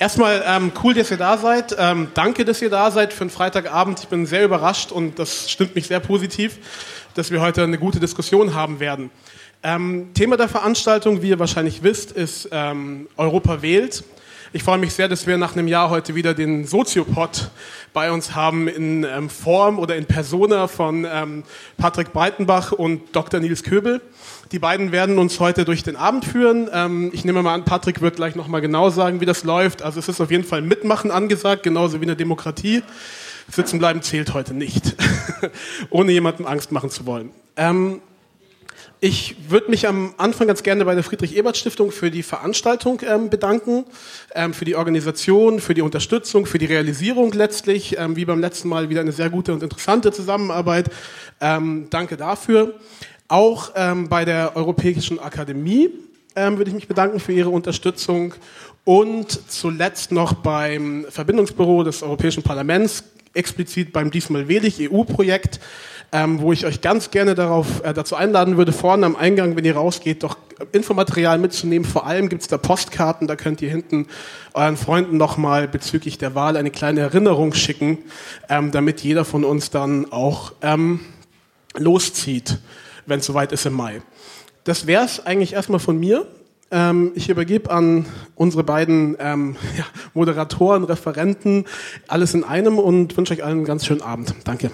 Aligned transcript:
Erstmal 0.00 0.44
ähm, 0.46 0.70
cool, 0.84 0.94
dass 0.94 1.10
ihr 1.10 1.16
da 1.16 1.36
seid. 1.38 1.74
Ähm, 1.76 2.06
danke, 2.14 2.44
dass 2.44 2.62
ihr 2.62 2.70
da 2.70 2.92
seid 2.92 3.12
für 3.12 3.22
einen 3.22 3.30
Freitagabend. 3.30 3.98
Ich 3.98 4.06
bin 4.06 4.26
sehr 4.26 4.44
überrascht 4.44 4.92
und 4.92 5.18
das 5.18 5.50
stimmt 5.50 5.74
mich 5.74 5.88
sehr 5.88 5.98
positiv, 5.98 6.58
dass 7.14 7.32
wir 7.32 7.40
heute 7.40 7.64
eine 7.64 7.78
gute 7.78 7.98
Diskussion 7.98 8.54
haben 8.54 8.78
werden. 8.78 9.10
Ähm, 9.64 10.10
Thema 10.14 10.36
der 10.36 10.48
Veranstaltung, 10.48 11.20
wie 11.20 11.30
ihr 11.30 11.40
wahrscheinlich 11.40 11.82
wisst, 11.82 12.12
ist 12.12 12.48
ähm, 12.52 13.08
Europa 13.16 13.60
wählt. 13.60 14.04
Ich 14.54 14.62
freue 14.62 14.78
mich 14.78 14.94
sehr, 14.94 15.08
dass 15.08 15.26
wir 15.26 15.36
nach 15.36 15.54
einem 15.54 15.68
Jahr 15.68 15.90
heute 15.90 16.14
wieder 16.14 16.32
den 16.32 16.66
Soziopod 16.66 17.50
bei 17.92 18.10
uns 18.10 18.34
haben 18.34 18.66
in 18.66 19.04
ähm, 19.04 19.28
Form 19.28 19.78
oder 19.78 19.94
in 19.94 20.06
Persona 20.06 20.68
von 20.68 21.04
ähm, 21.04 21.42
Patrick 21.76 22.14
Breitenbach 22.14 22.72
und 22.72 23.14
Dr. 23.14 23.40
Nils 23.40 23.62
Köbel. 23.62 24.00
Die 24.50 24.58
beiden 24.58 24.90
werden 24.90 25.18
uns 25.18 25.38
heute 25.38 25.66
durch 25.66 25.82
den 25.82 25.96
Abend 25.96 26.24
führen. 26.24 26.70
Ähm, 26.72 27.10
ich 27.12 27.26
nehme 27.26 27.42
mal 27.42 27.52
an, 27.52 27.66
Patrick 27.66 28.00
wird 28.00 28.16
gleich 28.16 28.36
nochmal 28.36 28.62
genau 28.62 28.88
sagen, 28.88 29.20
wie 29.20 29.26
das 29.26 29.44
läuft. 29.44 29.82
Also 29.82 30.00
es 30.00 30.08
ist 30.08 30.18
auf 30.18 30.30
jeden 30.30 30.44
Fall 30.44 30.62
Mitmachen 30.62 31.10
angesagt, 31.10 31.62
genauso 31.62 31.98
wie 31.98 32.04
in 32.04 32.08
der 32.08 32.16
Demokratie. 32.16 32.82
Sitzen 33.50 33.78
bleiben 33.78 34.00
zählt 34.00 34.32
heute 34.32 34.54
nicht, 34.54 34.96
ohne 35.90 36.12
jemandem 36.12 36.46
Angst 36.46 36.72
machen 36.72 36.88
zu 36.88 37.04
wollen. 37.04 37.32
Ähm, 37.56 38.00
ich 39.00 39.36
würde 39.48 39.70
mich 39.70 39.86
am 39.86 40.14
Anfang 40.16 40.48
ganz 40.48 40.62
gerne 40.62 40.84
bei 40.84 40.94
der 40.94 41.04
Friedrich-Ebert-Stiftung 41.04 41.92
für 41.92 42.10
die 42.10 42.24
Veranstaltung 42.24 43.00
ähm, 43.08 43.30
bedanken, 43.30 43.84
ähm, 44.34 44.52
für 44.52 44.64
die 44.64 44.74
Organisation, 44.74 45.60
für 45.60 45.74
die 45.74 45.82
Unterstützung, 45.82 46.46
für 46.46 46.58
die 46.58 46.66
Realisierung 46.66 47.32
letztlich, 47.32 47.96
ähm, 47.96 48.16
wie 48.16 48.24
beim 48.24 48.40
letzten 48.40 48.68
Mal 48.68 48.88
wieder 48.88 49.02
eine 49.02 49.12
sehr 49.12 49.30
gute 49.30 49.52
und 49.52 49.62
interessante 49.62 50.10
Zusammenarbeit. 50.10 50.90
Ähm, 51.40 51.86
danke 51.90 52.16
dafür. 52.16 52.74
Auch 53.28 53.72
ähm, 53.76 54.08
bei 54.08 54.24
der 54.24 54.56
Europäischen 54.56 55.20
Akademie 55.20 55.90
ähm, 56.34 56.58
würde 56.58 56.70
ich 56.70 56.74
mich 56.74 56.88
bedanken 56.88 57.20
für 57.20 57.32
Ihre 57.32 57.50
Unterstützung 57.50 58.34
und 58.84 59.50
zuletzt 59.50 60.10
noch 60.10 60.32
beim 60.32 61.06
Verbindungsbüro 61.08 61.84
des 61.84 62.02
Europäischen 62.02 62.42
Parlaments, 62.42 63.04
explizit 63.34 63.92
beim 63.92 64.10
diesmal 64.10 64.48
Wedig 64.48 64.90
EU-Projekt 64.90 65.60
ähm, 66.12 66.40
wo 66.40 66.52
ich 66.52 66.64
euch 66.64 66.80
ganz 66.80 67.10
gerne 67.10 67.34
darauf, 67.34 67.84
äh, 67.84 67.92
dazu 67.92 68.16
einladen 68.16 68.56
würde, 68.56 68.72
vorne 68.72 69.04
am 69.04 69.16
Eingang, 69.16 69.56
wenn 69.56 69.64
ihr 69.64 69.76
rausgeht, 69.76 70.22
doch 70.22 70.36
Infomaterial 70.72 71.38
mitzunehmen. 71.38 71.88
Vor 71.88 72.06
allem 72.06 72.28
gibt 72.28 72.42
es 72.42 72.48
da 72.48 72.58
Postkarten, 72.58 73.28
da 73.28 73.36
könnt 73.36 73.62
ihr 73.62 73.70
hinten 73.70 74.06
euren 74.54 74.76
Freunden 74.76 75.16
nochmal 75.16 75.68
bezüglich 75.68 76.18
der 76.18 76.34
Wahl 76.34 76.56
eine 76.56 76.70
kleine 76.70 77.00
Erinnerung 77.00 77.54
schicken, 77.54 77.98
ähm, 78.48 78.72
damit 78.72 79.02
jeder 79.02 79.24
von 79.24 79.44
uns 79.44 79.70
dann 79.70 80.10
auch 80.10 80.52
ähm, 80.62 81.00
loszieht, 81.76 82.58
wenn 83.06 83.20
es 83.20 83.26
soweit 83.26 83.52
ist 83.52 83.66
im 83.66 83.74
Mai. 83.74 84.02
Das 84.64 84.86
wäre 84.86 85.04
es 85.04 85.24
eigentlich 85.24 85.52
erstmal 85.52 85.80
von 85.80 85.98
mir. 85.98 86.26
Ähm, 86.70 87.12
ich 87.14 87.30
übergebe 87.30 87.70
an 87.70 88.06
unsere 88.34 88.64
beiden 88.64 89.16
ähm, 89.20 89.56
ja, 89.78 89.84
Moderatoren, 90.14 90.84
Referenten, 90.84 91.66
alles 92.08 92.34
in 92.34 92.44
einem 92.44 92.78
und 92.78 93.16
wünsche 93.16 93.34
euch 93.34 93.44
allen 93.44 93.58
einen 93.58 93.64
ganz 93.64 93.86
schönen 93.86 94.02
Abend. 94.02 94.34
Danke. 94.44 94.70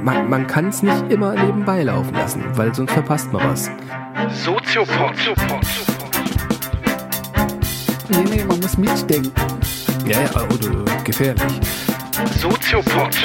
Man, 0.00 0.30
man 0.30 0.46
kann 0.46 0.68
es 0.68 0.80
nicht 0.84 1.10
immer 1.10 1.34
nebenbei 1.34 1.82
laufen 1.82 2.14
lassen, 2.14 2.44
weil 2.54 2.72
sonst 2.72 2.92
verpasst 2.92 3.32
man 3.32 3.50
was. 3.50 3.68
Soziopod. 4.44 5.12
Nee, 8.10 8.24
nee, 8.30 8.44
man 8.44 8.60
muss 8.60 8.78
mitdenken. 8.78 9.32
Ja, 10.06 10.20
ja, 10.20 10.44
oder 10.44 10.70
oh, 10.70 11.02
gefährlich. 11.02 11.60
Soziopod. 12.38 13.16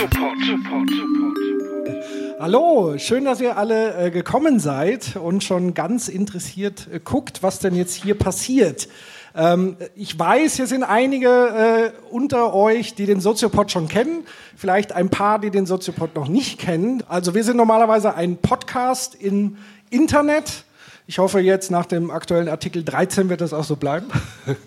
Hallo, 2.39 2.98
schön, 2.98 3.25
dass 3.25 3.39
ihr 3.39 3.55
alle 3.55 4.08
äh, 4.08 4.09
gekommen 4.09 4.59
seid 4.59 5.16
und 5.16 5.44
schon 5.44 5.75
ganz 5.75 6.08
interessiert 6.08 6.88
äh, 6.92 7.00
guckt, 7.00 7.44
was 7.44 7.59
denn 7.59 7.75
jetzt 7.75 7.94
hier 7.94 8.17
passiert. 8.17 8.88
Ähm, 9.37 9.77
ich 9.95 10.17
weiß, 10.17 10.55
hier 10.55 10.65
sind 10.65 10.83
einige 10.83 11.30
äh, 11.30 11.92
unter 12.09 12.55
euch, 12.55 12.95
die 12.95 13.05
den 13.05 13.21
Soziopod 13.21 13.71
schon 13.71 13.87
kennen, 13.87 14.25
vielleicht 14.55 14.93
ein 14.93 15.09
paar, 15.09 15.37
die 15.37 15.52
den 15.52 15.67
Soziopod 15.67 16.15
noch 16.15 16.27
nicht 16.27 16.59
kennen. 16.59 17.03
Also 17.08 17.36
wir 17.36 17.43
sind 17.43 17.55
normalerweise 17.55 18.15
ein 18.15 18.37
Podcast 18.37 19.14
im 19.14 19.58
Internet. 19.92 20.65
Ich 21.05 21.20
hoffe 21.20 21.39
jetzt 21.39 21.70
nach 21.70 21.86
dem 21.86 22.09
aktuellen 22.09 22.49
Artikel 22.49 22.83
13 22.83 23.30
wird 23.30 23.42
das 23.42 23.53
auch 23.53 23.64
so 23.64 23.76
bleiben. 23.76 24.08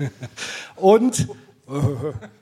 Und 0.76 1.26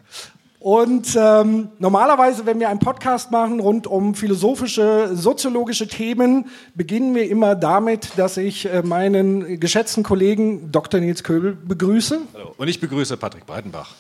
und 0.61 1.17
ähm, 1.17 1.69
normalerweise, 1.79 2.45
wenn 2.45 2.59
wir 2.59 2.69
einen 2.69 2.81
Podcast 2.81 3.31
machen 3.31 3.61
rund 3.61 3.87
um 3.87 4.17
philosophische, 4.17 5.11
soziologische 5.15 5.87
Themen, 5.87 6.47
beginnen 6.75 7.15
wir 7.15 7.31
immer 7.31 7.55
damit, 7.55 8.19
dass 8.19 8.37
ich 8.37 8.67
äh, 8.67 8.83
meinen 8.83 9.61
geschätzten 9.61 10.03
Kollegen 10.03 10.73
Dr. 10.73 10.99
Nils 10.99 11.23
Köbel 11.23 11.55
begrüße. 11.55 12.21
Hallo. 12.35 12.55
Und 12.59 12.67
ich 12.67 12.81
begrüße 12.81 13.17
Patrick 13.17 13.47
Breitenbach. 13.47 13.95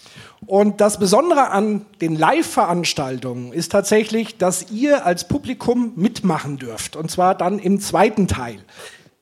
Und 0.47 0.81
das 0.81 0.99
Besondere 0.99 1.51
an 1.51 1.87
den 2.01 2.17
Live-Veranstaltungen 2.17 3.53
ist 3.53 3.71
tatsächlich, 3.71 4.37
dass 4.37 4.73
ihr 4.73 5.07
als 5.07 5.29
Publikum 5.29 5.93
mitmachen 5.95 6.59
dürft. 6.59 6.97
Und 6.97 7.09
zwar 7.09 7.37
dann 7.37 7.61
im 7.61 7.79
zweiten 7.79 8.27
Teil. 8.27 8.59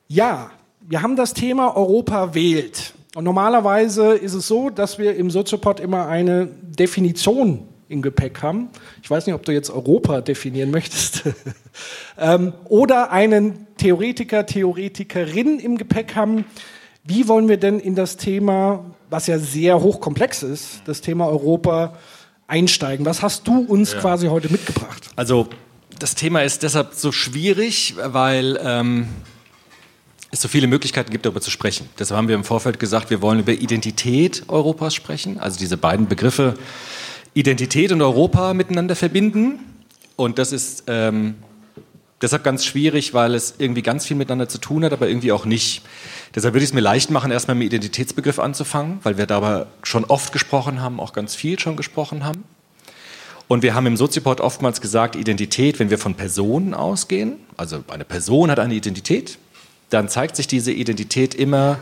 Ja, 0.07 0.49
wir 0.81 1.03
haben 1.03 1.15
das 1.15 1.35
Thema 1.35 1.75
Europa 1.75 2.33
wählt. 2.33 2.93
Und 3.17 3.23
normalerweise 3.23 4.13
ist 4.13 4.35
es 4.35 4.47
so, 4.47 4.69
dass 4.69 4.99
wir 4.99 5.15
im 5.15 5.31
Soziopod 5.31 5.79
immer 5.79 6.07
eine 6.07 6.45
Definition 6.45 7.67
im 7.89 8.03
Gepäck 8.03 8.43
haben. 8.43 8.69
Ich 9.01 9.09
weiß 9.09 9.25
nicht, 9.25 9.33
ob 9.33 9.43
du 9.43 9.51
jetzt 9.51 9.71
Europa 9.71 10.21
definieren 10.21 10.69
möchtest. 10.69 11.23
ähm, 12.19 12.53
oder 12.65 13.11
einen 13.11 13.65
Theoretiker, 13.77 14.45
Theoretikerin 14.45 15.57
im 15.57 15.79
Gepäck 15.79 16.15
haben. 16.15 16.45
Wie 17.03 17.27
wollen 17.27 17.49
wir 17.49 17.57
denn 17.57 17.79
in 17.79 17.95
das 17.95 18.17
Thema, 18.17 18.85
was 19.09 19.25
ja 19.25 19.39
sehr 19.39 19.81
hochkomplex 19.81 20.43
ist, 20.43 20.81
das 20.85 21.01
Thema 21.01 21.27
Europa 21.27 21.97
einsteigen? 22.45 23.03
Was 23.07 23.23
hast 23.23 23.47
du 23.47 23.61
uns 23.61 23.93
ja. 23.93 23.99
quasi 23.99 24.27
heute 24.27 24.51
mitgebracht? 24.51 25.09
Also 25.15 25.47
das 25.97 26.13
Thema 26.13 26.43
ist 26.43 26.61
deshalb 26.61 26.93
so 26.93 27.11
schwierig, 27.11 27.95
weil 27.97 28.59
ähm, 28.63 29.07
es 30.31 30.41
so 30.41 30.47
viele 30.47 30.67
Möglichkeiten 30.67 31.11
gibt, 31.11 31.25
darüber 31.25 31.41
zu 31.41 31.51
sprechen. 31.51 31.89
Deshalb 31.97 32.17
haben 32.17 32.27
wir 32.27 32.35
im 32.35 32.43
Vorfeld 32.43 32.79
gesagt, 32.79 33.09
wir 33.09 33.21
wollen 33.21 33.39
über 33.39 33.53
Identität 33.53 34.43
Europas 34.47 34.93
sprechen, 34.93 35.39
also 35.39 35.57
diese 35.57 35.77
beiden 35.77 36.07
Begriffe 36.07 36.55
Identität 37.33 37.91
und 37.91 38.01
Europa 38.01 38.53
miteinander 38.53 38.95
verbinden. 38.95 39.59
Und 40.15 40.39
das 40.39 40.51
ist 40.51 40.85
ähm, 40.87 41.35
deshalb 42.21 42.43
ganz 42.43 42.65
schwierig, 42.65 43.13
weil 43.13 43.35
es 43.35 43.55
irgendwie 43.59 43.83
ganz 43.83 44.05
viel 44.05 44.17
miteinander 44.17 44.49
zu 44.49 44.57
tun 44.57 44.83
hat, 44.83 44.91
aber 44.91 45.07
irgendwie 45.07 45.31
auch 45.31 45.45
nicht. 45.45 45.83
Deshalb 46.33 46.55
würde 46.55 46.63
ich 46.63 46.71
es 46.71 46.73
mir 46.73 46.81
leicht 46.81 47.11
machen, 47.11 47.31
erstmal 47.31 47.55
mit 47.55 47.65
dem 47.65 47.67
Identitätsbegriff 47.67 48.39
anzufangen, 48.39 48.99
weil 49.03 49.17
wir 49.17 49.27
darüber 49.27 49.67
schon 49.83 50.03
oft 50.05 50.33
gesprochen 50.33 50.81
haben, 50.81 50.99
auch 50.99 51.13
ganz 51.13 51.35
viel 51.35 51.59
schon 51.59 51.77
gesprochen 51.77 52.25
haben. 52.25 52.43
Und 53.47 53.63
wir 53.63 53.75
haben 53.75 53.85
im 53.85 53.95
Soziopod 53.95 54.41
oftmals 54.41 54.81
gesagt, 54.81 55.15
Identität, 55.15 55.79
wenn 55.79 55.89
wir 55.89 55.97
von 55.97 56.15
Personen 56.15 56.73
ausgehen, 56.73 57.37
also 57.55 57.83
eine 57.87 58.03
Person 58.03 58.51
hat 58.51 58.59
eine 58.59 58.73
Identität, 58.73 59.37
dann 59.89 60.09
zeigt 60.09 60.35
sich 60.35 60.47
diese 60.47 60.71
Identität 60.71 61.33
immer 61.33 61.79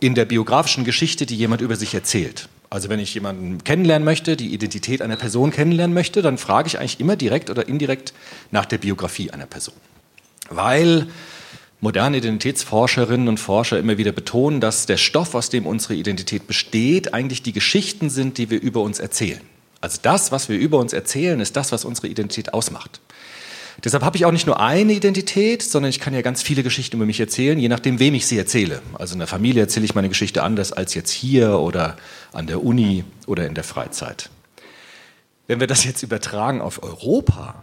in 0.00 0.14
der 0.14 0.24
biografischen 0.24 0.84
Geschichte, 0.84 1.26
die 1.26 1.36
jemand 1.36 1.62
über 1.62 1.76
sich 1.76 1.94
erzählt. 1.94 2.48
Also 2.70 2.88
wenn 2.88 2.98
ich 2.98 3.14
jemanden 3.14 3.62
kennenlernen 3.64 4.04
möchte, 4.04 4.36
die 4.36 4.54
Identität 4.54 5.02
einer 5.02 5.16
Person 5.16 5.50
kennenlernen 5.50 5.94
möchte, 5.94 6.22
dann 6.22 6.38
frage 6.38 6.68
ich 6.68 6.78
eigentlich 6.78 7.00
immer 7.00 7.16
direkt 7.16 7.50
oder 7.50 7.68
indirekt 7.68 8.14
nach 8.50 8.64
der 8.64 8.78
Biografie 8.78 9.30
einer 9.30 9.46
Person. 9.46 9.74
Weil 10.48 11.06
moderne 11.80 12.16
Identitätsforscherinnen 12.16 13.28
und 13.28 13.38
Forscher 13.38 13.78
immer 13.78 13.98
wieder 13.98 14.12
betonen, 14.12 14.60
dass 14.60 14.86
der 14.86 14.96
Stoff, 14.96 15.34
aus 15.34 15.50
dem 15.50 15.66
unsere 15.66 15.94
Identität 15.94 16.46
besteht, 16.46 17.12
eigentlich 17.12 17.42
die 17.42 17.52
Geschichten 17.52 18.08
sind, 18.08 18.38
die 18.38 18.50
wir 18.50 18.60
über 18.60 18.80
uns 18.80 19.00
erzählen. 19.00 19.40
Also 19.82 19.98
das, 20.00 20.32
was 20.32 20.48
wir 20.48 20.56
über 20.56 20.78
uns 20.78 20.92
erzählen, 20.92 21.40
ist 21.40 21.56
das, 21.56 21.72
was 21.72 21.84
unsere 21.84 22.06
Identität 22.06 22.54
ausmacht. 22.54 23.00
Deshalb 23.84 24.04
habe 24.04 24.16
ich 24.16 24.24
auch 24.24 24.30
nicht 24.30 24.46
nur 24.46 24.60
eine 24.60 24.92
Identität, 24.92 25.62
sondern 25.62 25.90
ich 25.90 25.98
kann 25.98 26.14
ja 26.14 26.22
ganz 26.22 26.40
viele 26.40 26.62
Geschichten 26.62 26.96
über 26.96 27.06
mich 27.06 27.18
erzählen, 27.18 27.58
je 27.58 27.68
nachdem, 27.68 27.98
wem 27.98 28.14
ich 28.14 28.26
sie 28.26 28.38
erzähle. 28.38 28.80
Also 28.94 29.14
in 29.14 29.18
der 29.18 29.26
Familie 29.26 29.62
erzähle 29.62 29.84
ich 29.84 29.94
meine 29.96 30.08
Geschichte 30.08 30.44
anders 30.44 30.72
als 30.72 30.94
jetzt 30.94 31.10
hier 31.10 31.58
oder 31.58 31.96
an 32.32 32.46
der 32.46 32.62
Uni 32.62 33.04
oder 33.26 33.46
in 33.46 33.54
der 33.54 33.64
Freizeit. 33.64 34.30
Wenn 35.48 35.58
wir 35.58 35.66
das 35.66 35.82
jetzt 35.84 36.04
übertragen 36.04 36.60
auf 36.60 36.82
Europa, 36.82 37.62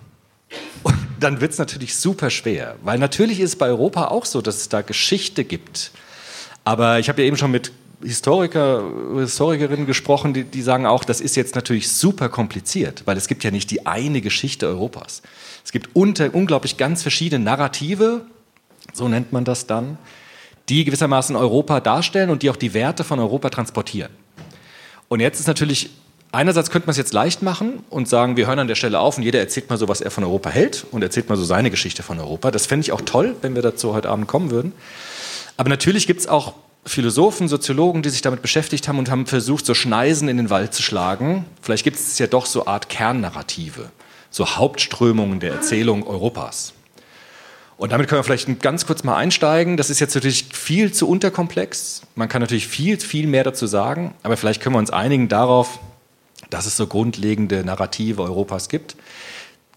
dann 1.21 1.39
wird 1.39 1.54
es 1.54 1.57
natürlich 1.57 1.95
super 1.95 2.30
schwer, 2.30 2.75
weil 2.83 3.00
natürlich 3.00 3.39
ist 3.39 3.51
es 3.51 3.56
bei 3.56 3.68
Europa 3.68 4.10
auch 4.10 4.25
so, 4.25 4.42
dass 4.42 4.57
es 4.57 4.68
da 4.68 4.81
Geschichte 4.81 5.45
gibt. 5.45 5.92
Aber 6.66 7.00
ich 7.00 7.07
habe 7.07 7.21
ja 7.21 7.27
eben 7.27 7.38
schon 7.38 7.51
mit 7.51 7.71
Historiker, 8.01 8.84
Historikerinnen 9.16 9.86
gesprochen, 9.86 10.34
die, 10.34 10.44
die 10.44 10.62
sagen 10.62 10.86
auch, 10.86 11.04
das 11.04 11.19
ist 11.19 11.36
jetzt 11.36 11.56
natürlich 11.56 11.92
super 11.92 12.30
kompliziert, 12.30 13.04
weil 13.06 13.18
es 13.18 13.28
gibt 13.28 13.44
ja 13.44 13.51
nicht 13.51 13.72
die 13.72 13.86
eine 13.86 14.22
Geschichte 14.22 14.68
Europas. 14.68 15.22
Es 15.66 15.72
gibt 15.72 15.96
unter, 15.96 16.34
unglaublich 16.34 16.78
ganz 16.78 17.01
verschiedene 17.01 17.44
Narrative, 17.44 18.25
so 18.94 19.07
nennt 19.07 19.34
man 19.34 19.44
das 19.44 19.68
dann, 19.68 19.98
die 20.69 20.86
gewissermaßen 20.86 21.36
Europa 21.36 21.80
darstellen 21.81 22.30
und 22.30 22.42
die 22.42 22.50
auch 22.50 22.56
die 22.56 22.74
Werte 22.74 23.04
von 23.04 23.19
Europa 23.19 23.50
transportieren. 23.50 24.12
Und 25.10 25.19
jetzt 25.19 25.40
ist 25.40 25.48
natürlich 25.48 25.90
einerseits 26.31 26.69
könnte 26.69 26.88
man 26.88 26.92
es 26.92 26.98
jetzt 26.98 27.13
leicht 27.13 27.42
machen 27.42 27.84
und 27.90 28.07
sagen, 28.07 28.38
wir 28.38 28.48
hören 28.48 28.60
an 28.60 28.68
der 28.68 28.75
Stelle 28.75 29.00
auf 29.00 29.18
und 29.18 29.24
jeder 29.24 29.40
erzählt 29.40 29.69
mal 29.69 29.78
so, 29.78 29.88
was 29.88 30.02
er 30.02 30.12
von 30.12 30.24
Europa 30.24 30.50
hält 30.50 30.86
und 30.92 31.02
erzählt 31.02 31.30
mal 31.30 31.36
so 31.36 31.44
seine 31.44 31.72
Geschichte 31.72 32.04
von 32.04 32.19
Europa. 32.19 32.52
Das 32.52 32.66
fände 32.66 32.81
ich 32.81 32.92
auch 32.92 33.02
toll, 33.02 33.36
wenn 33.42 33.56
wir 33.56 33.62
dazu 33.62 33.94
heute 33.94 34.10
Abend 34.10 34.28
kommen 34.28 34.52
würden. 34.52 34.74
Aber 35.57 35.69
natürlich 35.69 36.07
gibt 36.07 36.22
es 36.22 36.28
auch 36.28 36.54
Philosophen, 36.90 37.48
Soziologen, 37.48 38.02
die 38.02 38.10
sich 38.10 38.22
damit 38.22 38.42
beschäftigt 38.42 38.88
haben 38.88 38.98
und 38.98 39.10
haben 39.10 39.28
versucht, 39.28 39.66
so 39.66 39.74
Schneisen 39.74 40.28
in 40.28 40.38
den 40.38 40.50
Wald 40.50 40.74
zu 40.74 40.82
schlagen. 40.82 41.46
Vielleicht 41.62 41.84
gibt 41.84 41.98
es 41.98 42.18
ja 42.18 42.28
doch 42.28 42.46
so 42.46 42.66
Art 42.66 42.90
Kernnarrative, 42.90 43.92
so 44.30 44.56
Hauptströmungen 44.56 45.40
der 45.40 45.54
Erzählung 45.54 46.06
Europas. 46.06 46.74
Und 47.78 47.94
damit 47.94 48.10
können 48.10 48.20
wir 48.20 48.24
vielleicht 48.24 48.62
ganz 48.62 48.86
kurz 48.86 49.04
mal 49.04 49.16
einsteigen. 49.16 49.78
Das 49.78 49.90
ist 49.90 50.00
jetzt 50.00 50.16
natürlich 50.16 50.48
viel 50.52 50.92
zu 50.92 51.08
unterkomplex. 51.08 52.02
Man 52.16 52.28
kann 52.28 52.42
natürlich 52.42 52.68
viel, 52.68 53.00
viel 53.00 53.28
mehr 53.28 53.46
dazu 53.46 53.68
sagen, 53.68 54.14
aber 54.24 54.36
vielleicht 54.36 54.62
können 54.62 54.76
wir 54.76 54.80
uns 54.80 54.90
einigen 54.90 55.30
darauf, 55.30 55.80
dass 56.50 56.66
es 56.66 56.76
so 56.76 56.88
grundlegende 56.88 57.64
Narrative 57.64 58.22
Europas 58.24 58.68
gibt. 58.68 58.96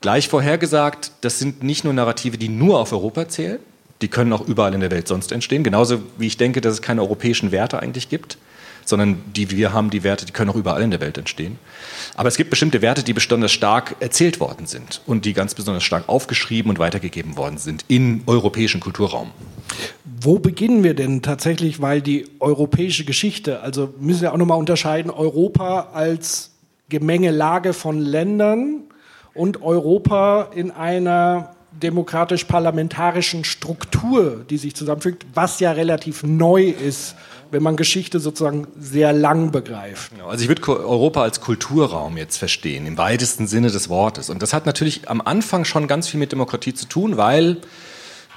Gleich 0.00 0.28
vorhergesagt, 0.28 1.12
das 1.20 1.38
sind 1.38 1.62
nicht 1.62 1.84
nur 1.84 1.92
Narrative, 1.92 2.38
die 2.38 2.48
nur 2.48 2.80
auf 2.80 2.92
Europa 2.92 3.28
zählen, 3.28 3.60
die 4.02 4.08
können 4.08 4.32
auch 4.32 4.46
überall 4.46 4.74
in 4.74 4.80
der 4.80 4.90
Welt 4.90 5.08
sonst 5.08 5.32
entstehen. 5.32 5.62
Genauso 5.62 6.00
wie 6.18 6.26
ich 6.26 6.36
denke, 6.36 6.60
dass 6.60 6.74
es 6.74 6.82
keine 6.82 7.00
europäischen 7.00 7.52
Werte 7.52 7.80
eigentlich 7.80 8.08
gibt, 8.08 8.36
sondern 8.84 9.22
die 9.34 9.50
wir 9.50 9.72
haben, 9.72 9.90
die 9.90 10.02
Werte, 10.02 10.26
die 10.26 10.32
können 10.32 10.50
auch 10.50 10.56
überall 10.56 10.82
in 10.82 10.90
der 10.90 11.00
Welt 11.00 11.16
entstehen. 11.18 11.58
Aber 12.16 12.28
es 12.28 12.36
gibt 12.36 12.50
bestimmte 12.50 12.82
Werte, 12.82 13.02
die 13.02 13.12
besonders 13.12 13.52
stark 13.52 13.96
erzählt 14.00 14.40
worden 14.40 14.66
sind 14.66 15.00
und 15.06 15.24
die 15.24 15.32
ganz 15.32 15.54
besonders 15.54 15.84
stark 15.84 16.08
aufgeschrieben 16.08 16.70
und 16.70 16.78
weitergegeben 16.78 17.36
worden 17.36 17.58
sind 17.58 17.84
im 17.88 18.22
europäischen 18.26 18.80
Kulturraum. 18.80 19.30
Wo 20.04 20.38
beginnen 20.38 20.82
wir 20.82 20.94
denn 20.94 21.22
tatsächlich, 21.22 21.80
weil 21.80 22.02
die 22.02 22.26
europäische 22.40 23.04
Geschichte, 23.04 23.60
also 23.60 23.94
müssen 23.98 24.22
wir 24.22 24.32
auch 24.32 24.36
nochmal 24.36 24.58
unterscheiden, 24.58 25.10
Europa 25.10 25.90
als 25.92 26.50
Gemengelage 26.88 27.72
von 27.72 27.98
Ländern 27.98 28.82
und 29.34 29.62
Europa 29.62 30.50
in 30.54 30.70
einer 30.70 31.54
demokratisch-parlamentarischen 31.82 33.44
Struktur, 33.44 34.44
die 34.48 34.58
sich 34.58 34.74
zusammenfügt, 34.74 35.26
was 35.34 35.60
ja 35.60 35.72
relativ 35.72 36.22
neu 36.22 36.64
ist, 36.64 37.14
wenn 37.50 37.62
man 37.62 37.76
Geschichte 37.76 38.18
sozusagen 38.20 38.66
sehr 38.78 39.12
lang 39.12 39.50
begreift. 39.50 40.12
Genau, 40.12 40.28
also 40.28 40.42
ich 40.42 40.48
würde 40.48 40.66
Europa 40.66 41.22
als 41.22 41.40
Kulturraum 41.40 42.16
jetzt 42.16 42.38
verstehen, 42.38 42.86
im 42.86 42.96
weitesten 42.96 43.46
Sinne 43.46 43.70
des 43.70 43.88
Wortes. 43.88 44.30
Und 44.30 44.42
das 44.42 44.54
hat 44.54 44.64
natürlich 44.64 45.10
am 45.10 45.20
Anfang 45.20 45.64
schon 45.64 45.86
ganz 45.86 46.08
viel 46.08 46.18
mit 46.18 46.32
Demokratie 46.32 46.72
zu 46.72 46.86
tun, 46.86 47.18
weil 47.18 47.58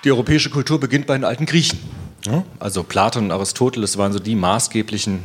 die 0.03 0.11
europäische 0.11 0.49
Kultur 0.49 0.79
beginnt 0.79 1.07
bei 1.07 1.13
den 1.13 1.23
alten 1.23 1.45
Griechen. 1.45 1.79
Also 2.59 2.83
Platon 2.83 3.25
und 3.25 3.31
Aristoteles 3.31 3.97
waren 3.97 4.11
so 4.11 4.19
die 4.19 4.35
maßgeblichen 4.35 5.19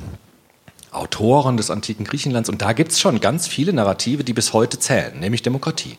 Autoren 0.92 1.56
des 1.56 1.70
antiken 1.70 2.04
Griechenlands. 2.04 2.48
Und 2.48 2.62
da 2.62 2.72
gibt 2.72 2.92
es 2.92 3.00
schon 3.00 3.20
ganz 3.20 3.48
viele 3.48 3.72
Narrative, 3.72 4.22
die 4.22 4.32
bis 4.32 4.52
heute 4.52 4.78
zählen, 4.78 5.18
nämlich 5.18 5.42
Demokratie. 5.42 5.96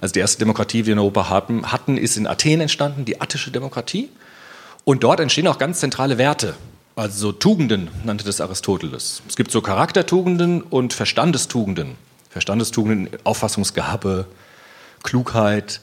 Also 0.00 0.12
die 0.14 0.20
erste 0.20 0.38
Demokratie, 0.38 0.78
die 0.78 0.86
wir 0.86 0.92
in 0.94 0.98
Europa 0.98 1.28
hatten, 1.28 1.70
hatten, 1.70 1.96
ist 1.96 2.16
in 2.16 2.26
Athen 2.26 2.60
entstanden, 2.60 3.04
die 3.04 3.20
attische 3.20 3.50
Demokratie. 3.50 4.08
Und 4.84 5.04
dort 5.04 5.20
entstehen 5.20 5.46
auch 5.46 5.58
ganz 5.58 5.80
zentrale 5.80 6.18
Werte. 6.18 6.54
Also 6.96 7.18
so 7.18 7.32
Tugenden 7.32 7.88
nannte 8.04 8.24
das 8.24 8.40
Aristoteles. 8.40 9.22
Es 9.28 9.36
gibt 9.36 9.50
so 9.50 9.60
Charaktertugenden 9.60 10.62
und 10.62 10.92
Verstandestugenden. 10.92 11.96
Verstandestugenden, 12.30 13.08
Auffassungsgabe, 13.24 14.26
Klugheit 15.02 15.80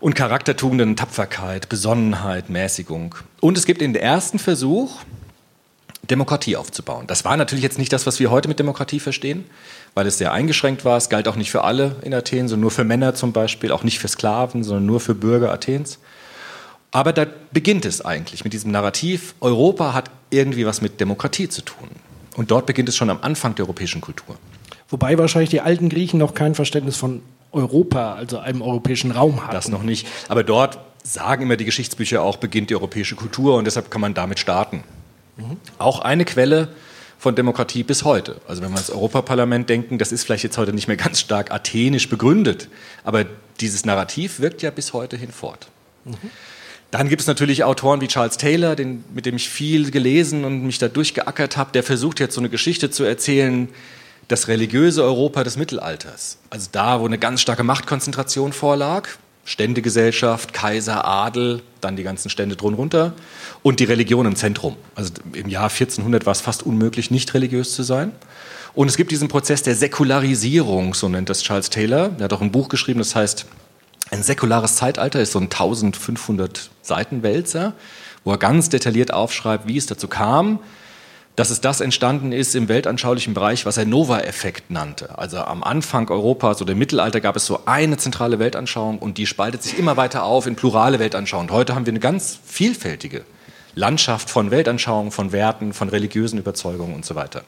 und 0.00 0.14
Charaktertugenden, 0.14 0.96
Tapferkeit, 0.96 1.68
Besonnenheit, 1.68 2.48
Mäßigung. 2.48 3.14
Und 3.40 3.58
es 3.58 3.66
gibt 3.66 3.80
den 3.80 3.94
ersten 3.94 4.38
Versuch, 4.38 5.00
Demokratie 6.10 6.56
aufzubauen. 6.56 7.06
Das 7.06 7.24
war 7.24 7.36
natürlich 7.36 7.62
jetzt 7.62 7.78
nicht 7.78 7.92
das, 7.92 8.06
was 8.06 8.18
wir 8.18 8.30
heute 8.30 8.48
mit 8.48 8.58
Demokratie 8.58 9.00
verstehen, 9.00 9.44
weil 9.94 10.06
es 10.06 10.18
sehr 10.18 10.32
eingeschränkt 10.32 10.84
war. 10.84 10.96
Es 10.96 11.08
galt 11.08 11.28
auch 11.28 11.36
nicht 11.36 11.50
für 11.50 11.64
alle 11.64 11.96
in 12.02 12.14
Athen, 12.14 12.48
sondern 12.48 12.62
nur 12.62 12.70
für 12.70 12.84
Männer 12.84 13.14
zum 13.14 13.32
Beispiel, 13.32 13.72
auch 13.72 13.84
nicht 13.84 13.98
für 13.98 14.08
Sklaven, 14.08 14.64
sondern 14.64 14.86
nur 14.86 15.00
für 15.00 15.14
Bürger 15.14 15.52
Athens. 15.52 15.98
Aber 16.90 17.12
da 17.12 17.26
beginnt 17.52 17.84
es 17.84 18.04
eigentlich 18.04 18.44
mit 18.44 18.52
diesem 18.52 18.70
Narrativ, 18.70 19.34
Europa 19.40 19.94
hat 19.94 20.10
irgendwie 20.30 20.66
was 20.66 20.82
mit 20.82 21.00
Demokratie 21.00 21.48
zu 21.48 21.62
tun. 21.62 21.88
Und 22.36 22.50
dort 22.50 22.66
beginnt 22.66 22.88
es 22.88 22.96
schon 22.96 23.10
am 23.10 23.18
Anfang 23.22 23.54
der 23.54 23.64
europäischen 23.64 24.00
Kultur. 24.00 24.36
Wobei 24.88 25.16
wahrscheinlich 25.18 25.50
die 25.50 25.60
alten 25.60 25.88
Griechen 25.88 26.18
noch 26.18 26.34
kein 26.34 26.54
Verständnis 26.54 26.96
von 26.96 27.22
Europa, 27.50 28.14
also 28.14 28.38
einem 28.38 28.62
europäischen 28.62 29.10
Raum 29.10 29.42
hatten. 29.42 29.52
Das 29.54 29.68
noch 29.68 29.82
nicht. 29.82 30.06
Aber 30.28 30.44
dort 30.44 30.78
sagen 31.02 31.42
immer 31.42 31.56
die 31.56 31.64
Geschichtsbücher 31.64 32.22
auch, 32.22 32.36
beginnt 32.36 32.70
die 32.70 32.74
europäische 32.74 33.16
Kultur 33.16 33.56
und 33.56 33.64
deshalb 33.64 33.90
kann 33.90 34.00
man 34.00 34.14
damit 34.14 34.38
starten. 34.38 34.84
Mhm. 35.36 35.56
Auch 35.78 36.00
eine 36.00 36.24
Quelle 36.24 36.68
von 37.22 37.36
Demokratie 37.36 37.84
bis 37.84 38.02
heute. 38.02 38.40
Also 38.48 38.62
wenn 38.62 38.70
wir 38.70 38.74
ans 38.74 38.90
Europaparlament 38.90 39.70
denken, 39.70 39.96
das 39.96 40.10
ist 40.10 40.24
vielleicht 40.24 40.42
jetzt 40.42 40.58
heute 40.58 40.72
nicht 40.72 40.88
mehr 40.88 40.96
ganz 40.96 41.20
stark 41.20 41.52
athenisch 41.52 42.08
begründet, 42.08 42.66
aber 43.04 43.24
dieses 43.60 43.84
Narrativ 43.84 44.40
wirkt 44.40 44.60
ja 44.60 44.72
bis 44.72 44.92
heute 44.92 45.16
hinfort. 45.16 45.68
Mhm. 46.04 46.16
Dann 46.90 47.08
gibt 47.08 47.20
es 47.20 47.28
natürlich 47.28 47.62
Autoren 47.62 48.00
wie 48.00 48.08
Charles 48.08 48.38
Taylor, 48.38 48.74
den, 48.74 49.04
mit 49.14 49.24
dem 49.24 49.36
ich 49.36 49.48
viel 49.48 49.92
gelesen 49.92 50.44
und 50.44 50.64
mich 50.64 50.80
da 50.80 50.88
durchgeackert 50.88 51.56
habe, 51.56 51.70
der 51.70 51.84
versucht 51.84 52.18
jetzt 52.18 52.34
so 52.34 52.40
eine 52.40 52.48
Geschichte 52.48 52.90
zu 52.90 53.04
erzählen, 53.04 53.68
das 54.26 54.48
religiöse 54.48 55.04
Europa 55.04 55.44
des 55.44 55.56
Mittelalters. 55.56 56.38
Also 56.50 56.70
da, 56.72 57.00
wo 57.00 57.06
eine 57.06 57.18
ganz 57.18 57.40
starke 57.40 57.62
Machtkonzentration 57.62 58.52
vorlag, 58.52 59.08
Ständegesellschaft, 59.44 60.52
Kaiser, 60.52 61.04
Adel, 61.04 61.62
dann 61.80 61.94
die 61.94 62.02
ganzen 62.02 62.30
Stände 62.30 62.56
drunter 62.56 63.14
und 63.62 63.80
die 63.80 63.84
Religion 63.84 64.26
im 64.26 64.36
Zentrum. 64.36 64.76
Also 64.94 65.12
im 65.32 65.48
Jahr 65.48 65.70
1400 65.70 66.26
war 66.26 66.32
es 66.32 66.40
fast 66.40 66.64
unmöglich, 66.64 67.10
nicht 67.10 67.32
religiös 67.34 67.74
zu 67.74 67.82
sein. 67.82 68.12
Und 68.74 68.88
es 68.88 68.96
gibt 68.96 69.10
diesen 69.10 69.28
Prozess 69.28 69.62
der 69.62 69.74
Säkularisierung, 69.74 70.94
so 70.94 71.08
nennt 71.08 71.28
das 71.28 71.42
Charles 71.42 71.70
Taylor. 71.70 72.10
Er 72.18 72.24
hat 72.24 72.32
auch 72.32 72.40
ein 72.40 72.52
Buch 72.52 72.68
geschrieben, 72.68 72.98
das 72.98 73.14
heißt 73.14 73.46
Ein 74.10 74.22
säkulares 74.22 74.76
Zeitalter, 74.76 75.20
ist 75.20 75.32
so 75.32 75.38
ein 75.38 75.44
1500 75.44 76.70
Seiten 76.82 77.22
Wälzer, 77.22 77.74
wo 78.24 78.32
er 78.32 78.38
ganz 78.38 78.68
detailliert 78.68 79.12
aufschreibt, 79.12 79.68
wie 79.68 79.76
es 79.76 79.86
dazu 79.86 80.08
kam, 80.08 80.58
dass 81.34 81.48
es 81.48 81.62
das 81.62 81.80
entstanden 81.80 82.30
ist 82.32 82.54
im 82.54 82.68
weltanschaulichen 82.68 83.32
Bereich, 83.32 83.64
was 83.64 83.78
er 83.78 83.86
Nova-Effekt 83.86 84.70
nannte. 84.70 85.18
Also 85.18 85.38
am 85.38 85.62
Anfang 85.62 86.10
Europas 86.10 86.60
oder 86.60 86.72
im 86.72 86.78
Mittelalter 86.78 87.22
gab 87.22 87.36
es 87.36 87.46
so 87.46 87.60
eine 87.64 87.96
zentrale 87.96 88.38
Weltanschauung 88.38 88.98
und 88.98 89.16
die 89.16 89.26
spaltet 89.26 89.62
sich 89.62 89.78
immer 89.78 89.96
weiter 89.96 90.24
auf 90.24 90.46
in 90.46 90.56
plurale 90.56 90.98
Weltanschauungen. 90.98 91.50
Heute 91.50 91.74
haben 91.74 91.86
wir 91.86 91.92
eine 91.92 92.00
ganz 92.00 92.38
vielfältige 92.44 93.24
Landschaft 93.74 94.30
von 94.30 94.50
Weltanschauungen, 94.50 95.12
von 95.12 95.32
Werten, 95.32 95.72
von 95.72 95.88
religiösen 95.88 96.38
Überzeugungen 96.38 96.94
und 96.94 97.04
so 97.04 97.14
weiter. 97.14 97.44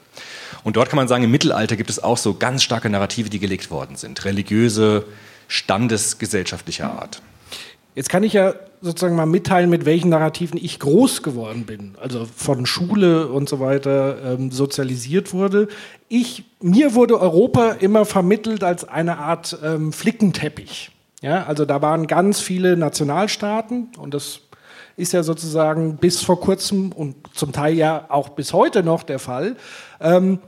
Und 0.63 0.75
dort 0.75 0.89
kann 0.89 0.97
man 0.97 1.07
sagen, 1.07 1.23
im 1.23 1.31
Mittelalter 1.31 1.75
gibt 1.75 1.89
es 1.89 2.03
auch 2.03 2.17
so 2.17 2.33
ganz 2.33 2.63
starke 2.63 2.89
Narrative, 2.89 3.29
die 3.29 3.39
gelegt 3.39 3.69
worden 3.69 3.95
sind. 3.95 4.25
Religiöse, 4.25 5.05
standesgesellschaftlicher 5.47 6.91
Art. 6.91 7.21
Jetzt 7.93 8.09
kann 8.09 8.23
ich 8.23 8.33
ja 8.33 8.53
sozusagen 8.81 9.15
mal 9.15 9.25
mitteilen, 9.25 9.69
mit 9.69 9.85
welchen 9.85 10.09
Narrativen 10.09 10.59
ich 10.61 10.79
groß 10.79 11.23
geworden 11.23 11.65
bin, 11.65 11.95
also 12.01 12.25
von 12.25 12.65
Schule 12.65 13.27
und 13.27 13.47
so 13.47 13.59
weiter 13.59 14.33
ähm, 14.33 14.51
sozialisiert 14.51 15.33
wurde. 15.33 15.69
Ich, 16.09 16.43
mir 16.61 16.93
wurde 16.93 17.19
Europa 17.19 17.71
immer 17.79 18.05
vermittelt 18.05 18.63
als 18.63 18.83
eine 18.83 19.17
Art 19.17 19.57
ähm, 19.63 19.93
Flickenteppich. 19.93 20.91
Ja, 21.21 21.45
also 21.45 21.65
da 21.65 21.81
waren 21.81 22.05
ganz 22.05 22.41
viele 22.41 22.75
Nationalstaaten 22.75 23.87
und 23.97 24.13
das 24.13 24.41
ist 24.97 25.13
ja 25.13 25.23
sozusagen 25.23 25.97
bis 25.97 26.21
vor 26.21 26.39
kurzem 26.39 26.91
und 26.91 27.15
zum 27.33 27.51
Teil 27.51 27.75
ja 27.75 28.05
auch 28.09 28.29
bis 28.29 28.53
heute 28.53 28.83
noch 28.83 29.03
der 29.03 29.19
Fall. 29.19 29.55
Ähm, 29.99 30.39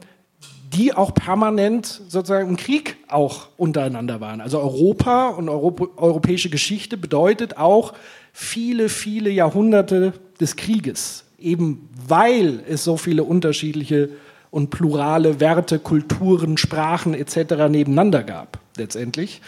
die 0.74 0.94
auch 0.94 1.14
permanent 1.14 1.86
sozusagen 1.86 2.50
im 2.50 2.58
Krieg 2.58 2.98
auch 3.08 3.48
untereinander 3.58 4.20
waren. 4.20 4.42
Also 4.42 4.60
Europa 4.60 5.30
und 5.30 5.48
Europ 5.50 5.98
europäische 5.98 6.50
Geschichte 6.50 6.98
bedeutet 6.98 7.58
auch 7.58 7.94
viele, 8.34 8.90
viele 8.90 9.30
Jahrhunderte 9.30 10.14
des 10.40 10.56
Krieges, 10.56 11.24
eben 11.40 11.90
weil 12.08 12.64
es 12.68 12.84
so 12.84 12.98
viele 12.98 13.24
unterschiedliche 13.24 14.10
und 14.52 14.70
plurale 14.70 15.40
Werte, 15.40 15.80
Kulturen, 15.80 16.58
Sprachen 16.58 17.14
etc. 17.14 17.70
nebeneinander 17.70 18.24
gab, 18.24 18.60
letztendlich. 18.76 19.42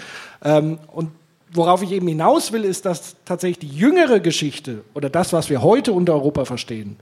Ähm, 0.43 0.79
und 0.87 1.11
worauf 1.51 1.81
ich 1.81 1.91
eben 1.91 2.07
hinaus 2.07 2.51
will, 2.51 2.63
ist, 2.63 2.85
dass 2.85 3.15
tatsächlich 3.25 3.59
die 3.59 3.75
jüngere 3.75 4.19
Geschichte 4.19 4.83
oder 4.93 5.09
das, 5.09 5.33
was 5.33 5.49
wir 5.49 5.61
heute 5.61 5.93
unter 5.93 6.13
Europa 6.13 6.45
verstehen, 6.45 6.97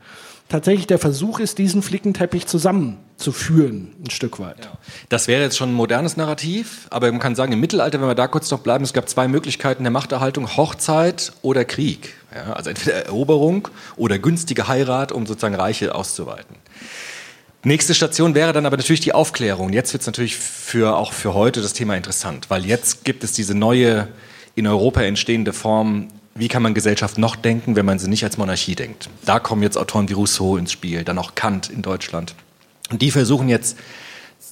tatsächlich 0.49 0.87
der 0.87 0.99
Versuch 0.99 1.39
ist, 1.39 1.57
diesen 1.57 1.81
Flickenteppich 1.81 2.47
zusammenzuführen, 2.47 3.93
ein 4.03 4.09
Stück 4.09 4.39
weit. 4.39 4.65
Ja. 4.65 4.71
Das 5.09 5.27
wäre 5.27 5.41
jetzt 5.41 5.57
schon 5.57 5.71
ein 5.71 5.75
modernes 5.75 6.17
Narrativ, 6.17 6.87
aber 6.89 7.11
man 7.11 7.19
kann 7.19 7.35
sagen, 7.35 7.51
im 7.51 7.59
Mittelalter, 7.59 7.99
wenn 7.99 8.07
wir 8.07 8.15
da 8.15 8.27
kurz 8.27 8.49
noch 8.49 8.59
bleiben, 8.59 8.83
es 8.83 8.93
gab 8.93 9.09
zwei 9.09 9.27
Möglichkeiten 9.27 9.83
der 9.83 9.91
Machterhaltung, 9.91 10.55
Hochzeit 10.55 11.33
oder 11.41 11.65
Krieg. 11.65 12.13
Ja, 12.33 12.53
also 12.53 12.69
entweder 12.69 13.05
Eroberung 13.05 13.67
oder 13.95 14.19
günstige 14.19 14.67
Heirat, 14.67 15.11
um 15.11 15.25
sozusagen 15.25 15.55
Reiche 15.55 15.95
auszuweiten. 15.95 16.55
Nächste 17.63 17.93
Station 17.93 18.35
wäre 18.35 18.53
dann 18.53 18.65
aber 18.65 18.77
natürlich 18.77 19.01
die 19.01 19.13
Aufklärung. 19.13 19.73
Jetzt 19.73 19.91
wird 19.91 20.01
es 20.01 20.07
natürlich 20.07 20.37
für, 20.37 20.95
auch 20.95 21.11
für 21.11 21.33
heute 21.33 21.61
das 21.61 21.73
Thema 21.73 21.97
interessant, 21.97 22.49
weil 22.49 22.65
jetzt 22.65 23.03
gibt 23.03 23.23
es 23.25 23.33
diese 23.33 23.55
neue 23.55 24.07
in 24.57 24.67
Europa 24.67 25.01
entstehende 25.01 25.53
Form 25.53 26.07
wie 26.39 26.47
kann 26.47 26.61
man 26.61 26.73
Gesellschaft 26.73 27.17
noch 27.17 27.35
denken, 27.35 27.75
wenn 27.75 27.85
man 27.85 27.99
sie 27.99 28.07
nicht 28.07 28.23
als 28.23 28.37
Monarchie 28.37 28.75
denkt. 28.75 29.09
Da 29.25 29.39
kommen 29.39 29.63
jetzt 29.63 29.77
Autoren 29.77 30.07
wie 30.09 30.13
Rousseau 30.13 30.57
ins 30.57 30.71
Spiel, 30.71 31.03
dann 31.03 31.17
auch 31.17 31.35
Kant 31.35 31.69
in 31.69 31.81
Deutschland. 31.81 32.35
Und 32.91 33.01
die 33.01 33.11
versuchen 33.11 33.49
jetzt 33.49 33.77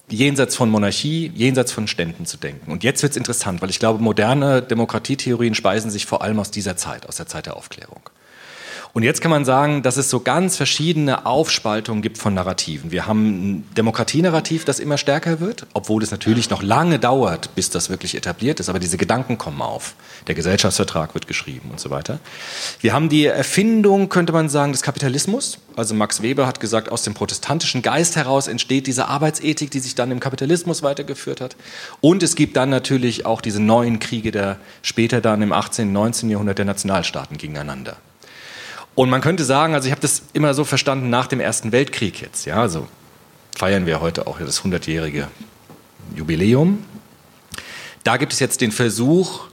jenseits 0.10 0.56
von 0.56 0.70
Monarchie, 0.70 1.32
jenseits 1.36 1.72
von 1.72 1.88
Ständen 1.88 2.26
zu 2.26 2.38
denken. 2.38 2.72
Und 2.72 2.84
jetzt 2.84 3.04
wird 3.04 3.12
es 3.12 3.18
interessant, 3.18 3.62
weil 3.62 3.70
ich 3.70 3.80
glaube, 3.80 4.02
moderne 4.02 4.62
Demokratietheorien 4.62 5.56
speisen 5.56 5.92
sich 5.92 6.06
vor 6.06 6.22
allem 6.22 6.40
aus 6.40 6.52
dieser 6.52 6.76
Zeit, 6.76 7.08
aus 7.08 7.18
der 7.18 7.28
Zeit 7.28 7.46
der 7.46 7.56
Aufklärung. 7.56 8.02
Und 8.96 9.04
jetzt 9.04 9.20
kann 9.20 9.30
man 9.30 9.44
sagen, 9.44 9.84
dass 9.84 9.98
es 9.98 10.10
so 10.10 10.22
ganz 10.22 10.56
verschiedene 10.56 11.25
Aufspaltungen 11.25 12.02
gibt 12.02 12.18
von 12.18 12.34
Narrativen. 12.34 12.94
Wir 12.94 13.06
haben 13.06 13.25
ein 13.25 13.64
Demokratienarrativ, 13.75 14.64
das 14.64 14.80
immer 14.80 14.98
stärker 14.98 15.42
wird, 15.42 15.68
obwohl 15.74 16.02
es 16.02 16.12
natürlich 16.12 16.50
noch 16.50 16.64
lange 16.64 16.98
dauert, 16.98 17.54
bis 17.56 17.70
das 17.70 17.90
wirklich 17.90 18.16
etabliert 18.16 18.62
ist. 18.62 18.70
Aber 18.70 18.80
diese 18.80 18.96
Gedanken 18.96 19.38
kommen 19.38 19.62
auf. 19.62 19.96
Der 20.28 20.36
Gesellschaftsvertrag 20.36 21.14
wird 21.14 21.28
geschrieben 21.28 21.72
und 21.72 21.82
so 21.82 21.90
weiter. 21.90 22.20
Wir 22.80 22.94
haben 22.94 23.10
die 23.10 23.25
Erfindung, 23.25 24.08
könnte 24.08 24.32
man 24.32 24.48
sagen, 24.48 24.72
des 24.72 24.82
Kapitalismus. 24.82 25.58
Also 25.75 25.94
Max 25.94 26.22
Weber 26.22 26.48
hat 26.48 26.62
gesagt, 26.62 26.90
aus 26.90 27.04
dem 27.04 27.16
protestantischen 27.16 27.82
Geist 27.82 28.16
heraus 28.16 28.48
entsteht 28.48 28.88
diese 28.88 29.10
Arbeitsethik, 29.10 29.72
die 29.72 29.80
sich 29.80 29.96
dann 29.96 30.10
im 30.10 30.22
Kapitalismus 30.22 30.84
weitergeführt 30.84 31.42
hat. 31.42 31.58
Und 32.00 32.24
es 32.24 32.38
gibt 32.38 32.56
dann 32.56 32.70
natürlich 32.70 33.25
auch 33.25 33.42
diese 33.42 33.62
neuen 33.62 34.00
Kriege 34.00 34.32
der 34.32 34.56
später 34.84 35.20
dann 35.20 35.42
im 35.42 35.52
18., 35.52 35.92
19. 35.92 36.30
Jahrhundert 36.30 36.60
der 36.60 36.66
Nationalstaaten 36.66 37.38
gegeneinander. 37.38 37.98
Und 38.96 39.10
man 39.10 39.22
könnte 39.22 39.44
sagen, 39.44 39.74
also 39.74 39.88
ich 39.88 39.92
habe 39.92 40.02
das 40.02 40.24
immer 40.34 40.54
so 40.54 40.64
verstanden 40.64 41.10
nach 41.10 41.28
dem 41.28 41.42
Ersten 41.42 41.72
Weltkrieg 41.74 42.22
jetzt, 42.22 42.46
ja, 42.46 42.56
also 42.56 42.88
feiern 43.56 43.86
wir 43.86 44.02
heute 44.02 44.25
auch 44.25 44.40
das 44.40 44.64
100-jährige 44.64 45.28
Jubiläum. 46.16 46.84
Da 48.04 48.18
gibt 48.18 48.34
es 48.34 48.40
jetzt 48.40 48.62
den 48.62 48.72
Versuch, 48.72 49.48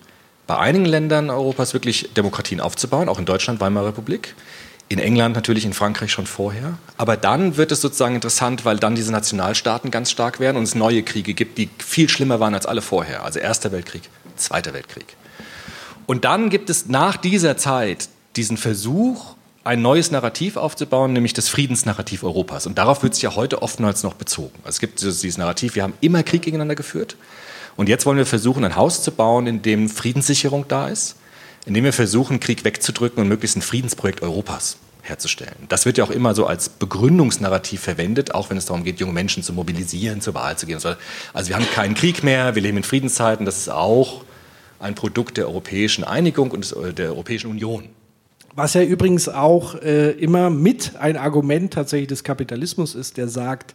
bei 0.46 0.58
einigen 0.58 0.84
Ländern 0.84 1.30
Europas 1.30 1.72
wirklich 1.72 2.10
Demokratien 2.16 2.60
aufzubauen, 2.60 3.08
auch 3.08 3.18
in 3.18 3.24
Deutschland, 3.24 3.60
Weimarer 3.60 3.88
Republik, 3.88 4.34
in 4.88 4.98
England 4.98 5.34
natürlich, 5.34 5.64
in 5.64 5.72
Frankreich 5.72 6.12
schon 6.12 6.26
vorher. 6.26 6.76
Aber 6.96 7.16
dann 7.16 7.56
wird 7.56 7.72
es 7.72 7.80
sozusagen 7.80 8.14
interessant, 8.14 8.64
weil 8.64 8.76
dann 8.76 8.94
diese 8.94 9.10
Nationalstaaten 9.10 9.90
ganz 9.90 10.10
stark 10.10 10.38
werden 10.38 10.58
und 10.58 10.64
es 10.64 10.74
neue 10.74 11.02
Kriege 11.02 11.34
gibt, 11.34 11.58
die 11.58 11.70
viel 11.78 12.08
schlimmer 12.08 12.40
waren 12.40 12.54
als 12.54 12.66
alle 12.66 12.82
vorher. 12.82 13.24
Also 13.24 13.38
Erster 13.38 13.72
Weltkrieg, 13.72 14.02
Zweiter 14.36 14.74
Weltkrieg. 14.74 15.16
Und 16.06 16.24
dann 16.24 16.50
gibt 16.50 16.68
es 16.68 16.86
nach 16.86 17.16
dieser 17.16 17.56
Zeit 17.56 18.08
diesen 18.36 18.56
Versuch, 18.56 19.34
ein 19.64 19.80
neues 19.80 20.10
Narrativ 20.10 20.56
aufzubauen, 20.56 21.12
nämlich 21.12 21.34
das 21.34 21.48
Friedensnarrativ 21.48 22.24
Europas. 22.24 22.66
Und 22.66 22.78
darauf 22.78 23.02
wird 23.02 23.14
es 23.14 23.22
ja 23.22 23.36
heute 23.36 23.62
oftmals 23.62 24.02
noch 24.02 24.14
bezogen. 24.14 24.54
Also 24.64 24.76
es 24.76 24.80
gibt 24.80 25.00
dieses 25.00 25.38
Narrativ, 25.38 25.76
wir 25.76 25.84
haben 25.84 25.94
immer 26.00 26.22
Krieg 26.22 26.42
gegeneinander 26.42 26.74
geführt. 26.74 27.16
Und 27.76 27.88
jetzt 27.88 28.04
wollen 28.04 28.18
wir 28.18 28.26
versuchen, 28.26 28.64
ein 28.64 28.76
Haus 28.76 29.02
zu 29.02 29.12
bauen, 29.12 29.46
in 29.46 29.62
dem 29.62 29.88
Friedenssicherung 29.88 30.66
da 30.68 30.88
ist, 30.88 31.16
in 31.64 31.74
dem 31.74 31.84
wir 31.84 31.92
versuchen, 31.92 32.40
Krieg 32.40 32.64
wegzudrücken 32.64 33.22
und 33.22 33.28
möglichst 33.28 33.56
ein 33.56 33.62
Friedensprojekt 33.62 34.20
Europas 34.20 34.78
herzustellen. 35.02 35.54
Das 35.68 35.86
wird 35.86 35.96
ja 35.98 36.04
auch 36.04 36.10
immer 36.10 36.34
so 36.34 36.46
als 36.46 36.68
Begründungsnarrativ 36.68 37.80
verwendet, 37.80 38.34
auch 38.34 38.50
wenn 38.50 38.56
es 38.56 38.66
darum 38.66 38.84
geht, 38.84 39.00
junge 39.00 39.12
Menschen 39.12 39.42
zu 39.42 39.52
mobilisieren, 39.52 40.20
zur 40.20 40.34
Wahl 40.34 40.58
zu 40.58 40.66
gehen. 40.66 40.80
Also 41.32 41.48
wir 41.48 41.56
haben 41.56 41.70
keinen 41.70 41.94
Krieg 41.94 42.22
mehr, 42.22 42.54
wir 42.54 42.62
leben 42.62 42.78
in 42.78 42.84
Friedenszeiten. 42.84 43.46
Das 43.46 43.58
ist 43.58 43.68
auch 43.68 44.24
ein 44.80 44.94
Produkt 44.94 45.36
der 45.38 45.46
europäischen 45.46 46.02
Einigung 46.02 46.50
und 46.50 46.74
der 46.98 47.10
Europäischen 47.10 47.50
Union. 47.50 47.88
Was 48.54 48.74
ja 48.74 48.82
übrigens 48.82 49.28
auch 49.28 49.76
äh, 49.76 50.10
immer 50.10 50.50
mit 50.50 50.96
ein 50.96 51.16
Argument 51.16 51.72
tatsächlich 51.72 52.08
des 52.08 52.22
Kapitalismus 52.22 52.94
ist, 52.94 53.16
der 53.16 53.28
sagt, 53.28 53.74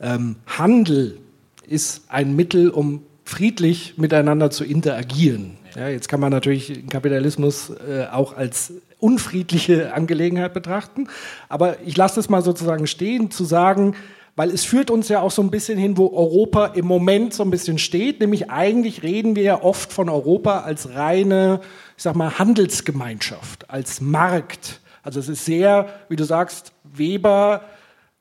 ähm, 0.00 0.36
Handel 0.46 1.18
ist 1.66 2.04
ein 2.08 2.34
Mittel, 2.34 2.70
um 2.70 3.02
friedlich 3.24 3.98
miteinander 3.98 4.50
zu 4.50 4.64
interagieren. 4.64 5.56
Ja, 5.76 5.88
jetzt 5.88 6.08
kann 6.08 6.20
man 6.20 6.30
natürlich 6.30 6.68
den 6.68 6.88
Kapitalismus 6.88 7.70
äh, 7.70 8.06
auch 8.12 8.36
als 8.36 8.72
unfriedliche 8.98 9.92
Angelegenheit 9.92 10.54
betrachten, 10.54 11.08
aber 11.48 11.76
ich 11.84 11.96
lasse 11.96 12.20
es 12.20 12.30
mal 12.30 12.42
sozusagen 12.42 12.86
stehen, 12.86 13.30
zu 13.30 13.44
sagen, 13.44 13.94
weil 14.36 14.50
es 14.50 14.64
führt 14.64 14.90
uns 14.90 15.08
ja 15.08 15.20
auch 15.20 15.30
so 15.30 15.42
ein 15.42 15.50
bisschen 15.50 15.78
hin, 15.78 15.96
wo 15.96 16.06
Europa 16.06 16.66
im 16.66 16.86
Moment 16.86 17.34
so 17.34 17.42
ein 17.42 17.50
bisschen 17.50 17.78
steht, 17.78 18.20
nämlich 18.20 18.50
eigentlich 18.50 19.02
reden 19.02 19.36
wir 19.36 19.42
ja 19.42 19.62
oft 19.62 19.92
von 19.92 20.08
Europa 20.08 20.60
als 20.60 20.94
reine 20.94 21.60
ich 21.96 22.02
sag 22.02 22.16
mal, 22.16 22.38
Handelsgemeinschaft, 22.38 23.70
als 23.70 24.00
Markt. 24.00 24.80
Also 25.02 25.20
es 25.20 25.28
ist 25.28 25.44
sehr, 25.44 25.88
wie 26.08 26.16
du 26.16 26.24
sagst, 26.24 26.72
Weber 26.82 27.62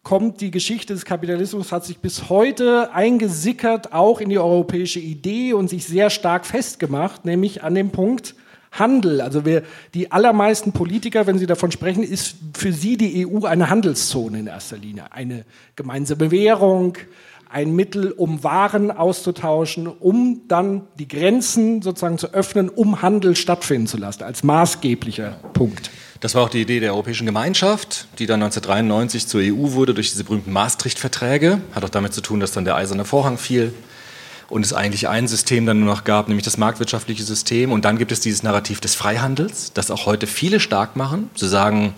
kommt 0.03 0.41
die 0.41 0.51
Geschichte 0.51 0.93
des 0.93 1.05
Kapitalismus, 1.05 1.71
hat 1.71 1.85
sich 1.85 1.99
bis 1.99 2.29
heute 2.29 2.93
eingesickert, 2.93 3.93
auch 3.93 4.19
in 4.19 4.29
die 4.29 4.37
europäische 4.37 4.99
Idee 4.99 5.53
und 5.53 5.69
sich 5.69 5.85
sehr 5.85 6.09
stark 6.09 6.45
festgemacht, 6.45 7.23
nämlich 7.25 7.63
an 7.63 7.73
dem 7.73 7.91
Punkt 7.91 8.35
Handel. 8.73 9.21
Also 9.21 9.45
wir, 9.45 9.63
die 9.93 10.11
allermeisten 10.11 10.71
Politiker, 10.71 11.27
wenn 11.27 11.37
sie 11.37 11.45
davon 11.45 11.71
sprechen, 11.71 12.03
ist 12.03 12.35
für 12.55 12.73
sie 12.73 12.97
die 12.97 13.25
EU 13.25 13.45
eine 13.45 13.69
Handelszone 13.69 14.39
in 14.39 14.47
erster 14.47 14.77
Linie. 14.77 15.05
Eine 15.11 15.45
gemeinsame 15.75 16.31
Währung, 16.31 16.97
ein 17.53 17.75
Mittel, 17.75 18.11
um 18.11 18.43
Waren 18.43 18.89
auszutauschen, 18.89 19.87
um 19.87 20.41
dann 20.47 20.87
die 20.97 21.07
Grenzen 21.07 21.83
sozusagen 21.83 22.17
zu 22.17 22.33
öffnen, 22.33 22.67
um 22.67 23.03
Handel 23.03 23.35
stattfinden 23.35 23.85
zu 23.85 23.97
lassen, 23.97 24.23
als 24.23 24.43
maßgeblicher 24.43 25.37
Punkt. 25.53 25.91
Das 26.19 26.33
war 26.33 26.43
auch 26.43 26.49
die 26.49 26.61
Idee 26.61 26.79
der 26.79 26.93
Europäischen 26.93 27.25
Gemeinschaft, 27.25 28.07
die 28.17 28.25
dann 28.25 28.41
1993 28.41 29.27
zur 29.27 29.41
EU 29.41 29.73
wurde 29.73 29.93
durch 29.93 30.09
diese 30.09 30.23
berühmten 30.23 30.51
Maastricht-Verträge. 30.51 31.61
Hat 31.73 31.85
auch 31.85 31.89
damit 31.89 32.13
zu 32.13 32.21
tun, 32.21 32.39
dass 32.39 32.53
dann 32.53 32.65
der 32.65 32.75
eiserne 32.75 33.05
Vorhang 33.05 33.37
fiel 33.37 33.73
und 34.49 34.65
es 34.65 34.73
eigentlich 34.73 35.07
ein 35.07 35.27
System 35.27 35.65
dann 35.65 35.79
nur 35.79 35.89
noch 35.89 36.05
gab, 36.05 36.29
nämlich 36.29 36.45
das 36.45 36.57
marktwirtschaftliche 36.57 37.23
System. 37.23 37.71
Und 37.71 37.85
dann 37.85 37.99
gibt 37.99 38.11
es 38.11 38.19
dieses 38.19 38.41
Narrativ 38.41 38.79
des 38.79 38.95
Freihandels, 38.95 39.73
das 39.73 39.91
auch 39.91 40.05
heute 40.07 40.25
viele 40.25 40.59
stark 40.59 40.95
machen. 40.95 41.29
zu 41.35 41.45
sagen, 41.45 41.93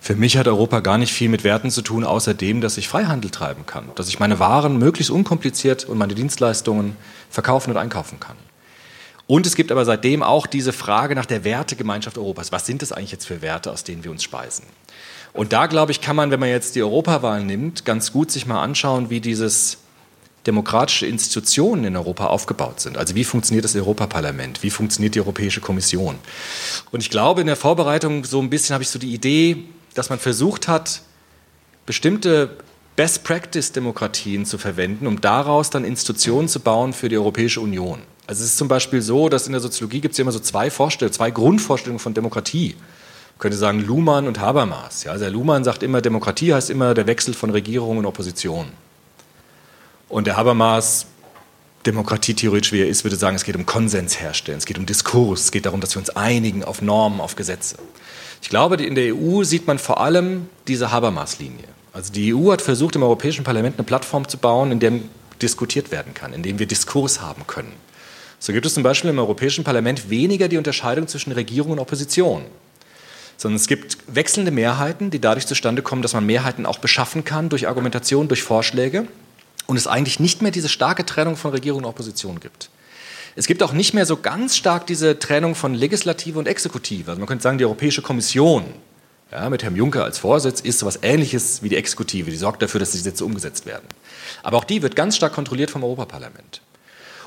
für 0.00 0.16
mich 0.16 0.38
hat 0.38 0.48
Europa 0.48 0.80
gar 0.80 0.96
nicht 0.96 1.12
viel 1.12 1.28
mit 1.28 1.44
Werten 1.44 1.70
zu 1.70 1.82
tun, 1.82 2.04
außer 2.04 2.32
dem, 2.32 2.62
dass 2.62 2.78
ich 2.78 2.88
Freihandel 2.88 3.30
treiben 3.30 3.66
kann, 3.66 3.90
dass 3.96 4.08
ich 4.08 4.18
meine 4.18 4.38
Waren 4.38 4.78
möglichst 4.78 5.10
unkompliziert 5.10 5.84
und 5.84 5.98
meine 5.98 6.14
Dienstleistungen 6.14 6.96
verkaufen 7.28 7.70
und 7.70 7.76
einkaufen 7.76 8.18
kann. 8.18 8.36
Und 9.26 9.46
es 9.46 9.54
gibt 9.54 9.70
aber 9.70 9.84
seitdem 9.84 10.22
auch 10.24 10.46
diese 10.46 10.72
Frage 10.72 11.14
nach 11.14 11.26
der 11.26 11.44
Wertegemeinschaft 11.44 12.18
Europas. 12.18 12.50
Was 12.50 12.66
sind 12.66 12.82
das 12.82 12.90
eigentlich 12.90 13.12
jetzt 13.12 13.26
für 13.26 13.42
Werte, 13.42 13.70
aus 13.70 13.84
denen 13.84 14.02
wir 14.02 14.10
uns 14.10 14.24
speisen? 14.24 14.64
Und 15.32 15.52
da, 15.52 15.66
glaube 15.66 15.92
ich, 15.92 16.00
kann 16.00 16.16
man, 16.16 16.32
wenn 16.32 16.40
man 16.40 16.48
jetzt 16.48 16.74
die 16.74 16.82
Europawahl 16.82 17.44
nimmt, 17.44 17.84
ganz 17.84 18.12
gut 18.12 18.32
sich 18.32 18.46
mal 18.46 18.60
anschauen, 18.60 19.10
wie 19.10 19.20
dieses 19.20 19.78
demokratische 20.46 21.06
Institutionen 21.06 21.84
in 21.84 21.96
Europa 21.96 22.26
aufgebaut 22.26 22.80
sind. 22.80 22.96
Also 22.96 23.14
wie 23.14 23.24
funktioniert 23.24 23.64
das 23.64 23.76
Europaparlament? 23.76 24.62
Wie 24.62 24.70
funktioniert 24.70 25.14
die 25.14 25.20
Europäische 25.20 25.60
Kommission? 25.60 26.16
Und 26.90 27.00
ich 27.00 27.10
glaube, 27.10 27.42
in 27.42 27.46
der 27.46 27.56
Vorbereitung 27.56 28.24
so 28.24 28.40
ein 28.40 28.50
bisschen 28.50 28.72
habe 28.74 28.82
ich 28.82 28.88
so 28.88 28.98
die 28.98 29.12
Idee, 29.12 29.64
dass 29.94 30.10
man 30.10 30.18
versucht 30.18 30.68
hat, 30.68 31.02
bestimmte 31.86 32.56
Best-Practice-Demokratien 32.96 34.44
zu 34.44 34.58
verwenden, 34.58 35.06
um 35.06 35.20
daraus 35.20 35.70
dann 35.70 35.84
Institutionen 35.84 36.48
zu 36.48 36.60
bauen 36.60 36.92
für 36.92 37.08
die 37.08 37.16
Europäische 37.16 37.60
Union. 37.60 38.00
Also 38.26 38.44
es 38.44 38.50
ist 38.50 38.58
zum 38.58 38.68
Beispiel 38.68 39.02
so, 39.02 39.28
dass 39.28 39.46
in 39.46 39.52
der 39.52 39.60
Soziologie 39.60 40.00
gibt 40.00 40.12
es 40.12 40.18
ja 40.18 40.22
immer 40.22 40.32
so 40.32 40.38
zwei 40.38 40.70
Vorstellungen, 40.70 41.12
zwei 41.12 41.30
Grundvorstellungen 41.30 41.98
von 41.98 42.14
Demokratie. 42.14 42.76
Man 42.76 43.38
könnte 43.38 43.56
sagen 43.56 43.80
Luhmann 43.80 44.28
und 44.28 44.38
Habermas. 44.38 45.04
Ja, 45.04 45.12
also 45.12 45.24
der 45.24 45.32
Luhmann 45.32 45.64
sagt 45.64 45.82
immer, 45.82 46.00
Demokratie 46.00 46.52
heißt 46.52 46.70
immer 46.70 46.94
der 46.94 47.06
Wechsel 47.06 47.34
von 47.34 47.50
Regierung 47.50 47.98
und 47.98 48.06
Opposition. 48.06 48.66
Und 50.08 50.26
der 50.26 50.36
Habermas, 50.36 51.06
Demokratie 51.86 52.34
theoretisch 52.34 52.72
wie 52.72 52.82
er 52.82 52.88
ist, 52.88 53.04
würde 53.04 53.16
sagen, 53.16 53.36
es 53.36 53.44
geht 53.44 53.56
um 53.56 53.64
Konsens 53.64 54.20
herstellen, 54.20 54.58
es 54.58 54.66
geht 54.66 54.78
um 54.78 54.84
Diskurs, 54.84 55.44
es 55.44 55.50
geht 55.50 55.64
darum, 55.66 55.80
dass 55.80 55.94
wir 55.94 56.00
uns 56.00 56.10
einigen 56.10 56.62
auf 56.62 56.82
Normen, 56.82 57.20
auf 57.20 57.34
Gesetze. 57.34 57.78
Ich 58.42 58.48
glaube, 58.48 58.76
in 58.76 58.94
der 58.94 59.14
EU 59.14 59.44
sieht 59.44 59.66
man 59.66 59.78
vor 59.78 60.00
allem 60.00 60.48
diese 60.66 60.90
Habermas-Linie. 60.90 61.68
Also 61.92 62.12
die 62.12 62.34
EU 62.34 62.52
hat 62.52 62.62
versucht, 62.62 62.96
im 62.96 63.02
Europäischen 63.02 63.44
Parlament 63.44 63.76
eine 63.76 63.84
Plattform 63.84 64.28
zu 64.28 64.38
bauen, 64.38 64.72
in 64.72 64.80
der 64.80 64.92
diskutiert 65.40 65.90
werden 65.90 66.14
kann, 66.14 66.32
in 66.32 66.42
dem 66.42 66.58
wir 66.58 66.66
Diskurs 66.66 67.20
haben 67.20 67.46
können. 67.46 67.72
So 68.38 68.52
gibt 68.52 68.66
es 68.66 68.74
zum 68.74 68.82
Beispiel 68.82 69.10
im 69.10 69.18
Europäischen 69.18 69.64
Parlament 69.64 70.10
weniger 70.10 70.48
die 70.48 70.56
Unterscheidung 70.56 71.08
zwischen 71.08 71.32
Regierung 71.32 71.72
und 71.72 71.78
Opposition, 71.78 72.44
sondern 73.36 73.56
es 73.56 73.66
gibt 73.66 73.98
wechselnde 74.06 74.50
Mehrheiten, 74.50 75.10
die 75.10 75.20
dadurch 75.20 75.46
zustande 75.46 75.82
kommen, 75.82 76.02
dass 76.02 76.14
man 76.14 76.24
Mehrheiten 76.24 76.66
auch 76.66 76.78
beschaffen 76.78 77.24
kann 77.24 77.48
durch 77.48 77.68
Argumentation, 77.68 78.28
durch 78.28 78.42
Vorschläge 78.42 79.06
und 79.66 79.76
es 79.76 79.86
eigentlich 79.86 80.20
nicht 80.20 80.42
mehr 80.42 80.52
diese 80.52 80.68
starke 80.68 81.04
Trennung 81.04 81.36
von 81.36 81.50
Regierung 81.50 81.82
und 81.82 81.88
Opposition 81.88 82.40
gibt. 82.40 82.70
Es 83.36 83.46
gibt 83.46 83.62
auch 83.62 83.72
nicht 83.72 83.94
mehr 83.94 84.06
so 84.06 84.16
ganz 84.16 84.56
stark 84.56 84.86
diese 84.86 85.18
Trennung 85.18 85.54
von 85.54 85.74
Legislative 85.74 86.38
und 86.38 86.48
Exekutive. 86.48 87.10
Also 87.10 87.20
man 87.20 87.28
könnte 87.28 87.42
sagen, 87.42 87.58
die 87.58 87.64
Europäische 87.64 88.02
Kommission 88.02 88.64
ja, 89.30 89.48
mit 89.48 89.62
Herrn 89.62 89.76
Juncker 89.76 90.04
als 90.04 90.18
Vorsitz 90.18 90.60
ist 90.60 90.80
so 90.80 90.86
etwas 90.86 91.02
Ähnliches 91.02 91.62
wie 91.62 91.68
die 91.68 91.76
Exekutive. 91.76 92.30
Die 92.30 92.36
sorgt 92.36 92.62
dafür, 92.62 92.80
dass 92.80 92.90
die 92.90 92.98
Gesetze 92.98 93.24
umgesetzt 93.24 93.66
werden. 93.66 93.86
Aber 94.42 94.56
auch 94.56 94.64
die 94.64 94.82
wird 94.82 94.96
ganz 94.96 95.16
stark 95.16 95.32
kontrolliert 95.32 95.70
vom 95.70 95.84
Europaparlament. 95.84 96.62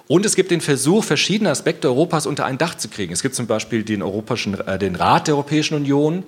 Und 0.08 0.26
es 0.26 0.36
gibt 0.36 0.52
den 0.52 0.60
Versuch, 0.60 1.04
verschiedene 1.04 1.50
Aspekte 1.50 1.88
Europas 1.88 2.26
unter 2.26 2.46
ein 2.46 2.58
Dach 2.58 2.76
zu 2.76 2.90
kriegen. 2.90 3.14
Es 3.14 3.22
gibt 3.22 3.36
zum 3.36 3.48
Beispiel 3.48 3.84
den, 3.84 4.02
Europäischen, 4.02 4.60
äh, 4.60 4.78
den 4.78 4.96
Rat 4.96 5.28
der 5.28 5.36
Europäischen 5.36 5.76
Union, 5.76 6.24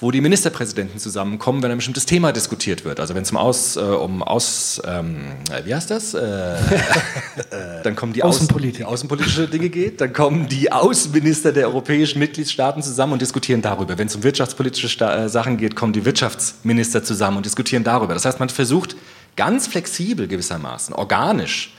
wo 0.00 0.10
die 0.10 0.22
Ministerpräsidenten 0.22 0.98
zusammenkommen, 0.98 1.62
wenn 1.62 1.70
ein 1.70 1.76
bestimmtes 1.76 2.06
Thema 2.06 2.32
diskutiert 2.32 2.84
wird. 2.84 3.00
Also 3.00 3.14
wenn 3.14 3.22
es 3.22 3.30
um 3.30 3.36
Aus, 3.36 3.76
äh, 3.76 3.80
um 3.80 4.22
Aus, 4.22 4.80
ähm, 4.86 5.32
wie 5.64 5.74
heißt 5.74 5.90
das? 5.90 6.14
Äh, 6.14 6.20
äh, 6.20 6.58
dann 7.84 7.94
kommen 7.96 8.14
die, 8.14 8.22
Außenpolitik. 8.22 8.78
die 8.78 8.84
außenpolitische 8.84 9.46
Dinge 9.46 9.68
geht, 9.68 10.00
dann 10.00 10.14
kommen 10.14 10.48
die 10.48 10.72
Außenminister 10.72 11.52
der 11.52 11.66
europäischen 11.66 12.18
Mitgliedstaaten 12.18 12.82
zusammen 12.82 13.12
und 13.14 13.22
diskutieren 13.22 13.60
darüber. 13.60 13.98
Wenn 13.98 14.06
es 14.06 14.16
um 14.16 14.22
wirtschaftspolitische 14.22 14.88
Sta 14.88 15.24
äh, 15.24 15.28
Sachen 15.28 15.58
geht, 15.58 15.76
kommen 15.76 15.92
die 15.92 16.04
Wirtschaftsminister 16.06 17.04
zusammen 17.04 17.36
und 17.36 17.46
diskutieren 17.46 17.84
darüber. 17.84 18.14
Das 18.14 18.24
heißt, 18.24 18.40
man 18.40 18.48
versucht 18.48 18.96
ganz 19.36 19.66
flexibel 19.66 20.26
gewissermaßen, 20.28 20.94
organisch, 20.94 21.74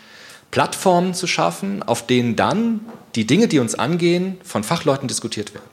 Plattformen 0.52 1.14
zu 1.16 1.26
schaffen, 1.26 1.82
auf 1.82 2.06
denen 2.06 2.36
dann 2.36 2.82
die 3.16 3.26
Dinge, 3.26 3.48
die 3.48 3.60
uns 3.60 3.74
angehen, 3.76 4.38
von 4.44 4.64
Fachleuten 4.64 5.08
diskutiert 5.08 5.54
werden. 5.54 5.71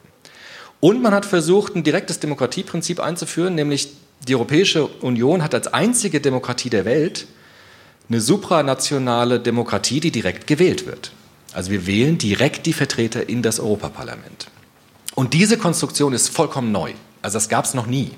Und 0.81 1.03
man 1.03 1.13
hat 1.13 1.27
versucht, 1.27 1.75
ein 1.75 1.83
direktes 1.83 2.21
Demokratieprinzip 2.21 3.01
einzuführen, 3.01 3.55
nämlich 3.55 3.89
die 4.27 4.35
Europäische 4.35 4.87
Union 4.87 5.43
hat 5.43 5.55
als 5.55 5.69
einzige 5.69 6.21
Demokratie 6.21 6.71
der 6.71 6.85
Welt 6.85 7.27
eine 8.09 8.21
supranationale 8.21 9.41
Demokratie, 9.41 10.01
die 10.01 10.11
direkt 10.11 10.47
gewählt 10.47 10.87
wird. 10.87 11.13
Also 11.53 11.71
wir 11.71 11.87
wählen 11.87 12.19
direkt 12.19 12.67
die 12.67 12.73
Vertreter 12.73 13.29
in 13.29 13.43
das 13.43 13.61
Europaparlament. 13.61 14.49
Und 15.15 15.35
diese 15.35 15.59
Konstruktion 15.59 16.13
ist 16.13 16.29
vollkommen 16.29 16.73
neu. 16.73 16.93
Also 17.23 17.37
das 17.37 17.49
gab 17.49 17.65
es 17.65 17.75
noch 17.75 17.87
nie. 17.87 18.13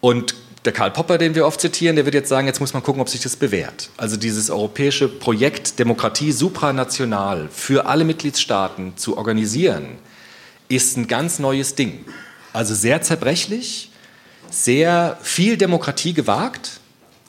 Und 0.00 0.34
der 0.64 0.72
Karl 0.72 0.90
Popper, 0.90 1.16
den 1.16 1.34
wir 1.34 1.46
oft 1.46 1.60
zitieren, 1.60 1.94
der 1.94 2.04
wird 2.04 2.14
jetzt 2.14 2.28
sagen, 2.28 2.48
jetzt 2.48 2.60
muss 2.60 2.74
man 2.74 2.82
gucken, 2.82 3.00
ob 3.00 3.08
sich 3.08 3.20
das 3.20 3.36
bewährt. 3.36 3.90
Also 3.96 4.16
dieses 4.16 4.50
europäische 4.50 5.08
Projekt 5.08 5.78
Demokratie 5.78 6.32
supranational 6.32 7.48
für 7.52 7.86
alle 7.86 8.04
Mitgliedstaaten 8.04 8.96
zu 8.96 9.16
organisieren, 9.16 9.98
ist 10.68 10.96
ein 10.96 11.06
ganz 11.06 11.38
neues 11.38 11.74
Ding. 11.74 12.04
Also 12.52 12.74
sehr 12.74 13.02
zerbrechlich, 13.02 13.90
sehr 14.50 15.18
viel 15.22 15.56
Demokratie 15.56 16.14
gewagt. 16.14 16.80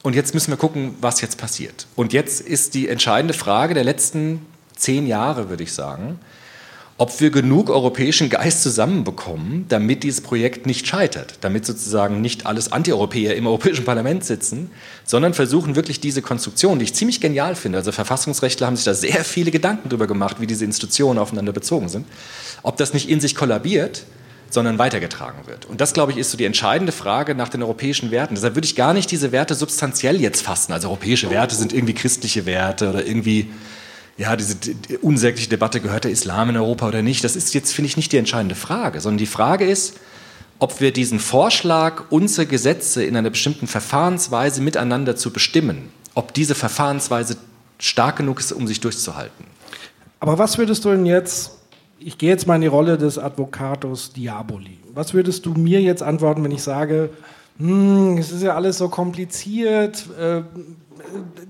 Und 0.03 0.15
jetzt 0.15 0.33
müssen 0.33 0.51
wir 0.51 0.57
gucken, 0.57 0.95
was 1.01 1.21
jetzt 1.21 1.37
passiert. 1.37 1.87
Und 1.95 2.13
jetzt 2.13 2.39
ist 2.41 2.73
die 2.73 2.87
entscheidende 2.87 3.33
Frage 3.33 3.73
der 3.73 3.83
letzten 3.83 4.45
zehn 4.75 5.07
Jahre, 5.07 5.49
würde 5.49 5.63
ich 5.63 5.73
sagen, 5.73 6.19
ob 6.99 7.19
wir 7.21 7.29
genug 7.29 7.69
europäischen 7.69 8.29
Geist 8.29 8.63
zusammenbekommen, 8.63 9.65
damit 9.69 10.01
dieses 10.01 10.21
Projekt 10.21 10.65
nicht 10.65 10.87
scheitert, 10.87 11.37
damit 11.41 11.63
sozusagen 11.63 12.21
nicht 12.21 12.47
alles 12.47 12.71
Antieuropäer 12.71 13.35
im 13.35 13.45
Europäischen 13.45 13.85
Parlament 13.85 14.25
sitzen, 14.25 14.71
sondern 15.05 15.35
versuchen 15.35 15.75
wirklich 15.75 15.99
diese 15.99 16.23
Konstruktion, 16.23 16.79
die 16.79 16.85
ich 16.85 16.95
ziemlich 16.95 17.21
genial 17.21 17.55
finde, 17.55 17.77
also 17.77 17.91
Verfassungsrechtler 17.91 18.65
haben 18.65 18.75
sich 18.75 18.85
da 18.85 18.95
sehr 18.95 19.23
viele 19.23 19.51
Gedanken 19.51 19.89
darüber 19.89 20.07
gemacht, 20.07 20.37
wie 20.39 20.47
diese 20.47 20.65
Institutionen 20.65 21.19
aufeinander 21.19 21.51
bezogen 21.51 21.87
sind, 21.87 22.07
ob 22.63 22.77
das 22.77 22.93
nicht 22.93 23.09
in 23.09 23.19
sich 23.19 23.35
kollabiert, 23.35 24.03
sondern 24.49 24.77
weitergetragen 24.77 25.45
wird. 25.47 25.65
Und 25.65 25.81
das, 25.81 25.93
glaube 25.93 26.11
ich, 26.11 26.17
ist 26.17 26.31
so 26.31 26.37
die 26.37 26.45
entscheidende 26.45 26.91
Frage 26.91 27.35
nach 27.35 27.49
den 27.49 27.61
europäischen 27.61 28.11
Werten. 28.11 28.35
Deshalb 28.35 28.55
würde 28.55 28.65
ich 28.65 28.75
gar 28.75 28.93
nicht 28.93 29.11
diese 29.11 29.31
Werte 29.31 29.55
substanziell 29.55 30.21
jetzt 30.21 30.41
fassen. 30.41 30.71
Also 30.71 30.87
europäische 30.87 31.29
Werte 31.29 31.55
sind 31.55 31.73
irgendwie 31.73 31.93
christliche 31.93 32.45
Werte 32.45 32.89
oder 32.89 33.05
irgendwie 33.05 33.49
ja, 34.17 34.35
diese 34.35 34.57
unsägliche 35.01 35.49
Debatte, 35.49 35.79
gehört 35.79 36.05
der 36.05 36.11
Islam 36.11 36.49
in 36.49 36.57
Europa 36.57 36.87
oder 36.87 37.01
nicht, 37.01 37.23
das 37.23 37.35
ist 37.35 37.53
jetzt, 37.53 37.73
finde 37.73 37.87
ich, 37.87 37.97
nicht 37.97 38.11
die 38.11 38.17
entscheidende 38.17 38.55
Frage, 38.55 38.99
sondern 38.99 39.19
die 39.19 39.27
Frage 39.27 39.65
ist, 39.65 39.97
ob 40.59 40.81
wir 40.81 40.91
diesen 40.91 41.19
Vorschlag, 41.19 42.05
unsere 42.09 42.47
Gesetze 42.47 43.03
in 43.03 43.15
einer 43.15 43.29
bestimmten 43.29 43.67
Verfahrensweise 43.67 44.61
miteinander 44.61 45.15
zu 45.15 45.31
bestimmen, 45.31 45.91
ob 46.15 46.33
diese 46.33 46.55
Verfahrensweise 46.55 47.37
stark 47.77 48.17
genug 48.17 48.39
ist, 48.39 48.51
um 48.51 48.65
sich 48.65 48.81
durchzuhalten. 48.81 49.45
Aber 50.19 50.39
was 50.39 50.57
würdest 50.57 50.83
du 50.83 50.89
denn 50.89 51.05
jetzt, 51.05 51.51
ich 51.99 52.17
gehe 52.17 52.29
jetzt 52.29 52.47
mal 52.47 52.55
in 52.55 52.61
die 52.61 52.67
Rolle 52.67 52.97
des 52.97 53.17
Advocatus 53.17 54.13
Diaboli, 54.13 54.77
was 54.93 55.13
würdest 55.13 55.45
du 55.45 55.53
mir 55.53 55.81
jetzt 55.81 56.03
antworten, 56.03 56.43
wenn 56.43 56.51
ich 56.51 56.63
sage, 56.63 57.09
hm, 57.57 58.17
es 58.17 58.31
ist 58.31 58.43
ja 58.43 58.55
alles 58.55 58.77
so 58.77 58.89
kompliziert, 58.89 60.05
äh, 60.19 60.41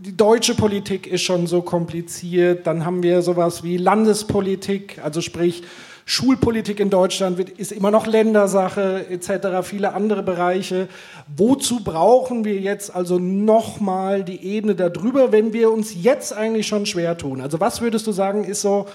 die 0.05 0.15
deutsche 0.15 0.55
Politik 0.55 1.07
ist 1.07 1.21
schon 1.21 1.47
so 1.47 1.61
kompliziert. 1.61 2.67
Dann 2.67 2.85
haben 2.85 3.03
wir 3.03 3.21
sowas 3.21 3.63
wie 3.63 3.77
Landespolitik, 3.77 4.99
also 5.03 5.21
sprich 5.21 5.63
Schulpolitik 6.05 6.79
in 6.79 6.89
Deutschland 6.89 7.37
wird, 7.37 7.49
ist 7.49 7.73
immer 7.73 7.91
noch 7.91 8.07
Ländersache 8.07 9.05
etc. 9.09 9.67
Viele 9.67 9.93
andere 9.93 10.23
Bereiche. 10.23 10.87
Wozu 11.35 11.83
brauchen 11.83 12.45
wir 12.45 12.55
jetzt 12.61 12.95
also 12.95 13.19
nochmal 13.19 14.23
die 14.23 14.41
Ebene 14.41 14.73
darüber, 14.73 15.33
wenn 15.33 15.51
wir 15.51 15.69
uns 15.69 15.93
jetzt 16.01 16.31
eigentlich 16.31 16.65
schon 16.65 16.85
schwer 16.85 17.17
tun? 17.17 17.41
Also 17.41 17.59
was 17.59 17.81
würdest 17.81 18.07
du 18.07 18.13
sagen, 18.13 18.45
ist 18.45 18.61
so 18.61 18.85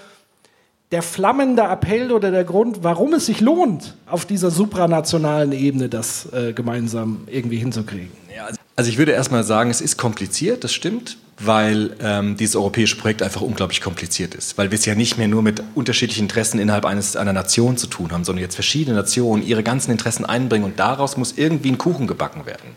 der 0.93 1.01
flammende 1.01 1.63
Appell 1.63 2.11
oder 2.11 2.31
der 2.31 2.45
Grund, 2.45 2.83
warum 2.83 3.13
es 3.13 3.25
sich 3.25 3.41
lohnt, 3.41 3.95
auf 4.05 4.25
dieser 4.25 4.51
supranationalen 4.51 5.51
Ebene 5.51 5.89
das 5.89 6.31
äh, 6.31 6.53
gemeinsam 6.53 7.27
irgendwie 7.27 7.57
hinzukriegen? 7.57 8.11
Also 8.45 8.59
also 8.75 8.89
ich 8.89 8.97
würde 8.97 9.11
erstmal 9.11 9.43
sagen, 9.43 9.69
es 9.69 9.81
ist 9.81 9.97
kompliziert, 9.97 10.63
das 10.63 10.73
stimmt, 10.73 11.17
weil 11.37 11.95
ähm, 12.01 12.37
dieses 12.37 12.55
europäische 12.55 12.95
Projekt 12.95 13.21
einfach 13.21 13.41
unglaublich 13.41 13.81
kompliziert 13.81 14.33
ist, 14.33 14.57
weil 14.57 14.71
wir 14.71 14.79
es 14.79 14.85
ja 14.85 14.95
nicht 14.95 15.19
mehr 15.19 15.27
nur 15.27 15.43
mit 15.43 15.61
unterschiedlichen 15.75 16.23
Interessen 16.23 16.59
innerhalb 16.59 16.85
eines, 16.85 17.15
einer 17.15 17.33
Nation 17.33 17.77
zu 17.77 17.85
tun 17.85 18.11
haben, 18.11 18.23
sondern 18.23 18.41
jetzt 18.41 18.55
verschiedene 18.55 18.95
Nationen 18.95 19.45
ihre 19.45 19.61
ganzen 19.61 19.91
Interessen 19.91 20.25
einbringen 20.25 20.65
und 20.65 20.79
daraus 20.79 21.17
muss 21.17 21.33
irgendwie 21.37 21.69
ein 21.69 21.77
Kuchen 21.77 22.07
gebacken 22.07 22.47
werden. 22.47 22.75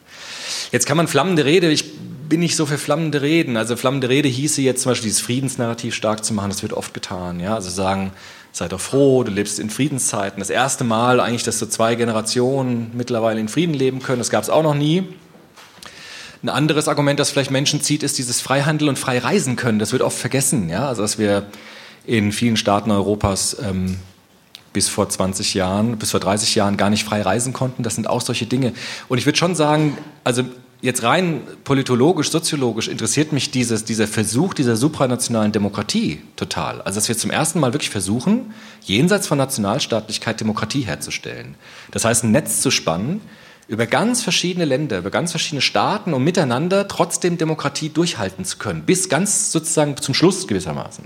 Jetzt 0.71 0.87
kann 0.87 0.99
man 0.99 1.09
flammende 1.09 1.47
Rede, 1.47 1.71
ich 1.71 1.93
bin 2.29 2.41
nicht 2.41 2.57
so 2.57 2.67
für 2.67 2.79
flammende 2.79 3.23
Reden, 3.23 3.57
also 3.57 3.77
flammende 3.77 4.09
Rede 4.09 4.29
hieße 4.29 4.63
jetzt 4.63 4.83
zum 4.83 4.91
Beispiel 4.91 5.09
dieses 5.09 5.21
Friedensnarrativ 5.21 5.95
stark 5.95 6.25
zu 6.25 6.35
machen, 6.35 6.51
das 6.51 6.63
wird 6.63 6.73
oft 6.73 6.95
getan, 6.95 7.41
ja, 7.41 7.55
also 7.55 7.71
sagen, 7.71 8.13
sei 8.53 8.69
doch 8.69 8.81
froh, 8.81 9.23
du 9.23 9.31
lebst 9.31 9.59
in 9.59 9.71
Friedenszeiten. 9.71 10.41
Das 10.41 10.51
erste 10.51 10.85
Mal 10.85 11.21
eigentlich, 11.21 11.43
dass 11.43 11.59
so 11.59 11.67
zwei 11.67 11.95
Generationen 11.95 12.91
mittlerweile 12.95 13.41
in 13.41 13.49
Frieden 13.49 13.75
leben 13.75 14.01
können, 14.01 14.19
das 14.19 14.31
gab 14.31 14.43
es 14.43 14.51
auch 14.51 14.63
noch 14.63 14.75
nie. 14.75 15.05
Ein 16.43 16.49
anderes 16.49 16.89
Argument, 16.89 17.19
das 17.19 17.31
vielleicht 17.31 17.51
Menschen 17.51 17.81
zieht, 17.81 18.03
ist 18.03 18.19
dieses 18.19 18.41
Freihandel 18.41 18.89
und 18.89 18.99
frei 18.99 19.19
reisen 19.19 19.57
können. 19.57 19.79
Das 19.79 19.93
wird 19.93 20.03
oft 20.03 20.17
vergessen, 20.17 20.69
ja, 20.69 20.89
also 20.89 21.03
dass 21.03 21.19
wir 21.19 21.47
in 22.07 22.33
vielen 22.33 22.57
Staaten 22.57 22.91
Europas 22.91 23.57
ähm, 23.63 23.99
bis 24.73 24.89
vor 24.89 25.09
20 25.09 25.55
Jahren, 25.55 25.97
bis 25.99 26.13
vor 26.13 26.21
30 26.21 26.55
Jahren 26.55 26.77
gar 26.77 26.91
nicht 26.91 27.05
frei 27.05 27.23
reisen 27.23 27.53
konnten. 27.53 27.83
Das 27.83 27.95
sind 27.95 28.09
auch 28.09 28.21
solche 28.21 28.47
Dinge. 28.47 28.75
Und 29.09 29.19
ich 29.19 29.27
würde 29.27 29.39
schon 29.39 29.55
sagen, 29.55 29.99
also 30.23 30.45
jetzt 30.81 31.03
rein 31.03 31.43
politologisch, 31.65 32.31
soziologisch 32.31 32.89
interessiert 32.89 33.33
mich 33.33 33.51
dieses, 33.51 33.85
dieser 33.85 34.07
Versuch 34.07 34.55
dieser 34.55 34.77
supranationalen 34.77 35.53
Demokratie 35.53 36.23
total. 36.37 36.81
Also 36.83 36.97
dass 36.97 37.09
wir 37.09 37.17
zum 37.17 37.31
ersten 37.31 37.61
Mal 37.61 37.73
wirklich 37.73 37.91
versuchen, 37.91 38.55
jenseits 38.83 39.27
von 39.27 39.39
Nationalstaatlichkeit 39.39 40.41
Demokratie 40.41 40.83
herzustellen. 40.83 41.55
Das 41.91 42.05
heißt, 42.05 42.25
ein 42.25 42.31
Netz 42.31 42.61
zu 42.61 42.71
spannen, 42.71 43.21
über 43.69 43.87
ganz 43.87 44.23
verschiedene 44.23 44.65
Länder, 44.65 44.99
über 44.99 45.11
ganz 45.11 45.33
verschiedene 45.33 45.61
Staaten, 45.61 46.15
um 46.15 46.23
miteinander 46.23 46.87
trotzdem 46.87 47.37
Demokratie 47.37 47.89
durchhalten 47.89 48.45
zu 48.45 48.59
können, 48.59 48.83
bis 48.83 49.09
ganz 49.09 49.51
sozusagen 49.51 49.97
zum 49.97 50.15
Schluss 50.15 50.47
gewissermaßen. 50.47 51.05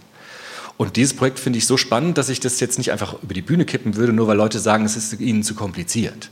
Und 0.77 0.97
dieses 0.97 1.15
Projekt 1.15 1.39
finde 1.39 1.59
ich 1.59 1.67
so 1.67 1.77
spannend, 1.77 2.19
dass 2.19 2.29
ich 2.29 2.41
das 2.41 2.61
jetzt 2.61 2.79
nicht 2.79 2.93
einfach 2.93 3.23
über 3.23 3.35
die 3.35 3.43
Bühne 3.43 3.65
kippen 3.65 3.97
würde, 3.97 4.13
nur 4.13 4.27
weil 4.27 4.37
Leute 4.37 4.59
sagen, 4.59 4.85
es 4.85 4.97
ist 4.97 5.21
ihnen 5.21 5.43
zu 5.43 5.55
kompliziert 5.55 6.31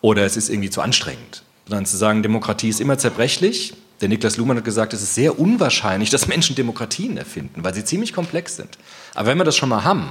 oder 0.00 0.24
es 0.24 0.36
ist 0.36 0.48
irgendwie 0.48 0.70
zu 0.70 0.80
anstrengend. 0.80 1.42
Sondern 1.66 1.86
zu 1.86 1.96
sagen, 1.96 2.22
Demokratie 2.22 2.68
ist 2.68 2.80
immer 2.80 2.98
zerbrechlich. 2.98 3.74
Der 4.00 4.08
Niklas 4.08 4.36
Luhmann 4.36 4.56
hat 4.56 4.64
gesagt, 4.64 4.92
es 4.92 5.02
ist 5.02 5.14
sehr 5.14 5.38
unwahrscheinlich, 5.38 6.10
dass 6.10 6.26
Menschen 6.26 6.56
Demokratien 6.56 7.16
erfinden, 7.16 7.64
weil 7.64 7.74
sie 7.74 7.84
ziemlich 7.84 8.12
komplex 8.12 8.56
sind. 8.56 8.76
Aber 9.14 9.28
wenn 9.28 9.38
wir 9.38 9.44
das 9.44 9.56
schon 9.56 9.68
mal 9.68 9.84
haben, 9.84 10.08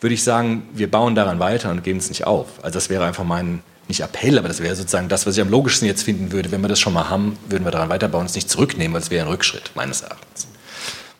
würde 0.00 0.14
ich 0.14 0.22
sagen, 0.22 0.64
wir 0.74 0.90
bauen 0.90 1.14
daran 1.14 1.38
weiter 1.38 1.70
und 1.70 1.84
geben 1.84 1.98
es 1.98 2.08
nicht 2.08 2.26
auf. 2.26 2.62
Also 2.62 2.74
das 2.74 2.90
wäre 2.90 3.04
einfach 3.04 3.24
mein, 3.24 3.62
nicht 3.88 4.00
Appell, 4.00 4.38
aber 4.38 4.48
das 4.48 4.62
wäre 4.62 4.74
sozusagen 4.74 5.08
das, 5.08 5.26
was 5.26 5.36
ich 5.36 5.42
am 5.42 5.48
logischsten 5.48 5.86
jetzt 5.86 6.02
finden 6.02 6.32
würde. 6.32 6.50
Wenn 6.50 6.60
wir 6.60 6.68
das 6.68 6.80
schon 6.80 6.92
mal 6.92 7.08
haben, 7.08 7.36
würden 7.48 7.64
wir 7.64 7.70
daran 7.70 7.88
weiterbauen 7.88 8.22
und 8.22 8.30
es 8.30 8.34
nicht 8.34 8.50
zurücknehmen, 8.50 8.94
weil 8.94 9.02
es 9.02 9.10
wäre 9.10 9.26
ein 9.26 9.30
Rückschritt, 9.30 9.70
meines 9.74 10.02
Erachtens. 10.02 10.48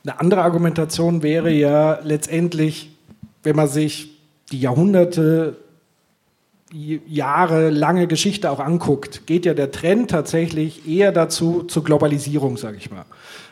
Eine 0.05 0.19
andere 0.19 0.43
Argumentation 0.43 1.23
wäre 1.23 1.51
ja 1.51 2.01
letztendlich, 2.03 2.91
wenn 3.45 3.55
man 3.55 3.69
sich 3.69 4.19
die 4.51 4.61
Jahrhunderte, 4.61 5.57
jahrelange 6.73 8.07
Geschichte 8.07 8.51
auch 8.51 8.61
anguckt, 8.61 9.27
geht 9.27 9.45
ja 9.45 9.55
der 9.55 9.71
Trend 9.71 10.11
tatsächlich 10.11 10.89
eher 10.89 11.13
dazu 11.13 11.65
zur 11.65 11.85
Globalisierung, 11.85 12.57
sage 12.57 12.79
ich 12.79 12.91
mal. 12.91 13.05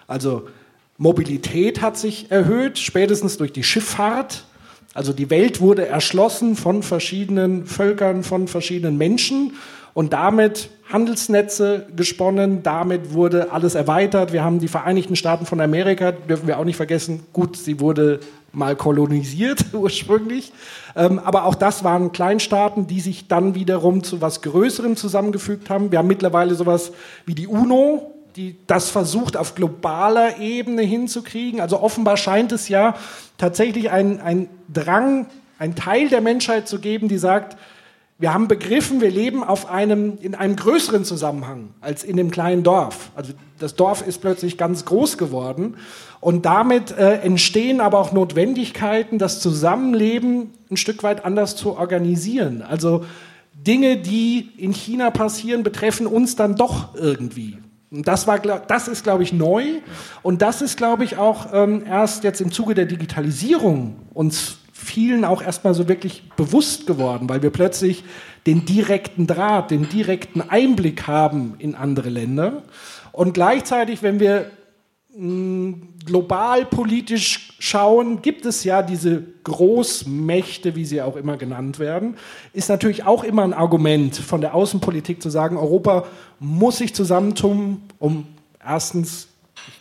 Also 0.07 0.49
Mobilität 0.97 1.83
hat 1.83 1.97
sich 1.97 2.31
erhöht, 2.31 2.79
spätestens 2.79 3.37
durch 3.37 3.53
die 3.53 3.63
Schifffahrt 3.63 4.45
also 4.93 5.13
die 5.13 5.31
Welt 5.31 5.61
wurde 5.61 5.87
erschlossen 5.87 6.57
von 6.57 6.83
verschiedenen 6.83 7.65
Völkern, 7.67 8.25
von 8.25 8.49
verschiedenen 8.49 8.99
Menschen 8.99 9.53
und 9.95 10.13
damit 10.13 10.71
Handelsnetze 10.93 11.87
gesponnen, 11.95 12.63
damit 12.63 13.13
wurde 13.13 13.53
alles 13.53 13.75
erweitert. 13.75 14.33
Wir 14.33 14.43
haben 14.43 14.59
die 14.59 14.69
Vereinigten 14.69 15.17
Staaten 15.17 15.47
von 15.47 15.61
Amerika, 15.61 16.13
dürfen 16.13 16.47
wir 16.47 16.59
auch 16.59 16.65
nicht 16.65 16.77
vergessen, 16.77 17.25
gut, 17.33 17.57
sie 17.57 17.81
wurde 17.81 18.21
mal 18.53 18.75
kolonisiert 18.77 19.67
ursprünglich, 19.73 20.53
ähm, 20.97 21.19
aber 21.21 21.45
auch 21.45 21.55
das 21.55 21.85
waren 21.85 22.13
Kleinstaaten, 22.13 22.87
die 22.87 23.01
sich 23.01 23.29
dann 23.29 23.55
wiederum 23.55 24.03
zu 24.03 24.21
was 24.21 24.43
Größerem 24.43 24.97
zusammengefügt 24.97 25.71
haben. 25.71 25.93
Wir 25.93 25.99
haben 25.99 26.09
mittlerweile 26.09 26.55
sowas 26.55 26.93
wie 27.27 27.35
die 27.35 27.47
UNO, 27.47 28.13
die 28.37 28.57
das 28.67 28.91
versucht 28.91 29.37
auf 29.37 29.55
globaler 29.55 30.39
Ebene 30.39 30.83
hinzukriegen. 30.83 31.61
Also 31.61 31.81
offenbar 31.81 32.17
scheint 32.17 32.53
es 32.53 32.69
ja 32.69 32.95
tatsächlich 33.39 33.91
ein, 33.91 34.21
ein 34.21 34.49
Drang, 34.73 35.27
ein 35.59 35.75
Teil 35.75 36.09
der 36.09 36.21
Menschheit 36.21 36.69
zu 36.69 36.79
geben, 36.79 37.09
die 37.09 37.19
sagt, 37.19 37.57
wir 38.21 38.35
haben 38.35 38.49
begriffen, 38.49 39.01
wir 39.01 39.11
leben 39.11 39.43
auf 39.43 39.71
einem, 39.71 40.19
in 40.21 40.35
einem 40.35 40.55
größeren 40.55 41.05
Zusammenhang 41.07 41.71
als 41.81 42.05
in 42.05 42.19
dem 42.19 42.31
kleinen 42.31 42.63
Dorf. 42.63 43.11
Also 43.17 43.33
das 43.59 43.77
Dorf 43.77 44.07
ist 44.07 44.19
plötzlich 44.21 44.59
ganz 44.59 44.85
groß 44.85 45.17
geworden 45.17 45.77
und 46.21 46.45
damit 46.45 46.91
äh, 46.93 47.21
entstehen 47.21 47.81
aber 47.81 47.99
auch 47.99 48.13
Notwendigkeiten, 48.13 49.19
das 49.19 49.41
Zusammenleben 49.41 50.51
ein 50.71 50.77
Stück 50.77 51.03
weit 51.03 51.25
anders 51.25 51.57
zu 51.57 51.79
organisieren. 51.79 52.61
Also 52.61 53.07
Dinge, 53.55 53.97
die 53.97 54.51
in 54.59 54.73
China 54.73 55.11
passieren, 55.11 55.63
betreffen 55.63 56.07
uns 56.07 56.37
dann 56.37 56.57
doch 56.57 56.95
irgendwie 56.95 57.57
Und 57.91 58.07
das, 58.07 58.27
war, 58.27 58.39
das 58.39 58.87
ist, 58.87 59.03
glaube 59.03 59.23
ich, 59.23 59.33
neu. 59.33 59.65
Und 60.23 60.43
das 60.43 60.61
ist, 60.61 60.77
glaube 60.77 61.05
ich, 61.05 61.17
auch 61.17 61.49
ähm, 61.53 61.85
erst 61.87 62.23
jetzt 62.23 62.41
im 62.41 62.53
Zuge 62.53 62.75
der 62.75 62.85
Digitalisierung 62.85 63.97
uns 64.13 64.60
vielen 64.81 65.25
auch 65.25 65.43
erstmal 65.43 65.75
so 65.75 65.89
wirklich 65.89 66.23
bewusst 66.37 66.87
geworden, 66.87 67.29
weil 67.29 67.43
wir 67.43 67.51
plötzlich 67.51 68.05
den 68.47 68.65
direkten 68.65 69.27
Draht, 69.27 69.71
den 69.71 69.89
direkten 69.89 70.41
Einblick 70.41 71.07
haben 71.07 71.55
in 71.59 71.75
andere 71.75 72.09
Länder. 72.09 72.63
Und 73.13 73.35
gleichzeitig, 73.35 74.03
wenn 74.03 74.21
wir 74.21 74.51
global 75.13 76.65
politisch 76.67 77.53
schauen, 77.59 78.23
gibt 78.23 78.47
es 78.47 78.63
ja 78.63 78.81
diese 78.83 79.23
Großmächte, 79.43 80.77
wie 80.77 80.85
sie 80.85 81.03
auch 81.03 81.17
immer 81.17 81.37
genannt 81.37 81.81
werden, 81.81 82.17
ist 82.53 82.69
natürlich 82.69 83.05
auch 83.05 83.25
immer 83.25 83.43
ein 83.43 83.53
Argument 83.53 84.17
von 84.17 84.41
der 84.41 84.55
Außenpolitik 84.55 85.21
zu 85.21 85.29
sagen, 85.29 85.57
Europa 85.57 86.07
muss 86.39 86.79
sich 86.79 86.95
zusammentun, 86.95 87.83
um 87.99 88.27
erstens 88.65 89.30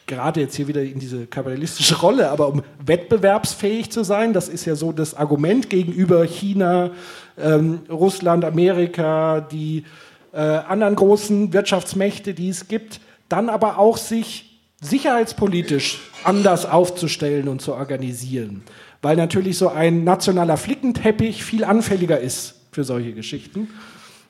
gerade 0.08 0.42
jetzt 0.42 0.56
hier 0.56 0.68
wieder 0.68 0.82
in 0.82 1.00
diese 1.00 1.28
kapitalistische 1.28 2.00
Rolle, 2.00 2.30
aber 2.30 2.48
um 2.48 2.64
wettbewerbsfähig 2.86 3.92
zu 3.92 4.04
sein, 4.04 4.34
das 4.34 4.50
ist 4.50 4.66
ja 4.66 4.76
so 4.76 4.92
das 4.92 5.14
Argument 5.14 5.70
gegenüber 5.70 6.26
China, 6.26 6.92
ähm, 7.38 7.82
Russland, 7.90 8.44
Amerika, 8.44 9.42
die 9.42 9.86
äh, 10.34 10.40
anderen 10.40 10.96
großen 10.96 11.54
Wirtschaftsmächte, 11.54 12.34
die 12.34 12.50
es 12.50 12.68
gibt, 12.68 13.00
dann 13.30 13.50
aber 13.50 13.78
auch 13.78 13.98
sich 13.98 14.60
sicherheitspolitisch 14.82 16.00
anders 16.24 16.66
aufzustellen 16.66 17.48
und 17.48 17.62
zu 17.62 17.74
organisieren. 17.74 18.64
Weil 19.02 19.16
natürlich 19.16 19.58
so 19.58 19.70
ein 19.70 20.04
nationaler 20.04 20.58
Flickenteppich 20.58 21.44
viel 21.44 21.64
anfälliger 21.64 22.20
ist 22.20 22.56
für 22.72 22.84
solche 22.84 23.14
Geschichten. 23.14 23.70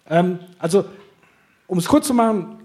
Ähm, 0.10 0.40
also, 0.58 0.86
um 1.68 1.78
es 1.78 1.86
kurz 1.86 2.08
zu 2.08 2.14
machen, 2.14 2.59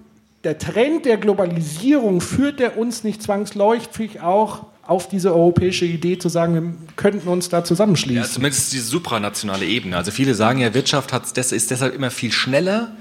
der 0.45 0.59
Trend 0.59 1.07
der 1.07 1.17
Globalisierung 1.17 2.21
führt 2.21 2.61
der 2.61 2.77
uns 2.77 3.03
nicht 3.03 3.23
zwangsläufig 3.23 4.21
auch 4.21 4.67
auf 4.87 5.09
diese 5.09 5.35
europäische 5.35 5.87
Idee 5.87 6.19
zu 6.19 6.29
sagen, 6.29 6.55
wir 6.55 6.95
könnten 6.97 7.29
uns 7.29 7.49
da 7.49 7.65
zusammenschließen. 7.65 8.23
Ja, 8.23 8.29
zumindest 8.29 8.73
diese 8.73 8.85
supranationale 8.85 9.65
Ebene. 9.65 9.97
Also 9.97 10.11
viele 10.11 10.35
sagen 10.35 10.59
ja, 10.59 10.75
Wirtschaft 10.75 11.13
hat, 11.13 11.37
das 11.37 11.53
ist 11.53 11.71
deshalb 11.71 11.95
immer 11.95 12.11
viel 12.11 12.33
schneller, 12.33 12.93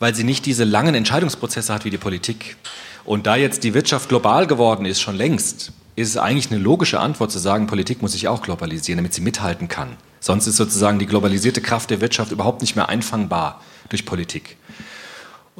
weil 0.00 0.14
sie 0.14 0.24
nicht 0.24 0.44
diese 0.46 0.64
langen 0.64 0.96
Entscheidungsprozesse 0.96 1.72
hat 1.72 1.84
wie 1.84 1.90
die 1.90 1.98
Politik. 1.98 2.56
Und 3.04 3.28
da 3.28 3.36
jetzt 3.36 3.62
die 3.62 3.74
Wirtschaft 3.74 4.08
global 4.08 4.48
geworden 4.48 4.84
ist, 4.86 5.00
schon 5.00 5.14
längst, 5.14 5.72
ist 5.94 6.08
es 6.08 6.16
eigentlich 6.16 6.50
eine 6.50 6.60
logische 6.60 6.98
Antwort 6.98 7.30
zu 7.30 7.38
sagen, 7.38 7.68
Politik 7.68 8.02
muss 8.02 8.12
sich 8.12 8.26
auch 8.26 8.42
globalisieren, 8.42 8.96
damit 8.98 9.14
sie 9.14 9.20
mithalten 9.20 9.68
kann. 9.68 9.96
Sonst 10.18 10.48
ist 10.48 10.56
sozusagen 10.56 10.98
die 10.98 11.06
globalisierte 11.06 11.60
Kraft 11.60 11.90
der 11.90 12.00
Wirtschaft 12.00 12.32
überhaupt 12.32 12.60
nicht 12.60 12.74
mehr 12.74 12.88
einfangbar 12.88 13.60
durch 13.88 14.04
Politik. 14.04 14.56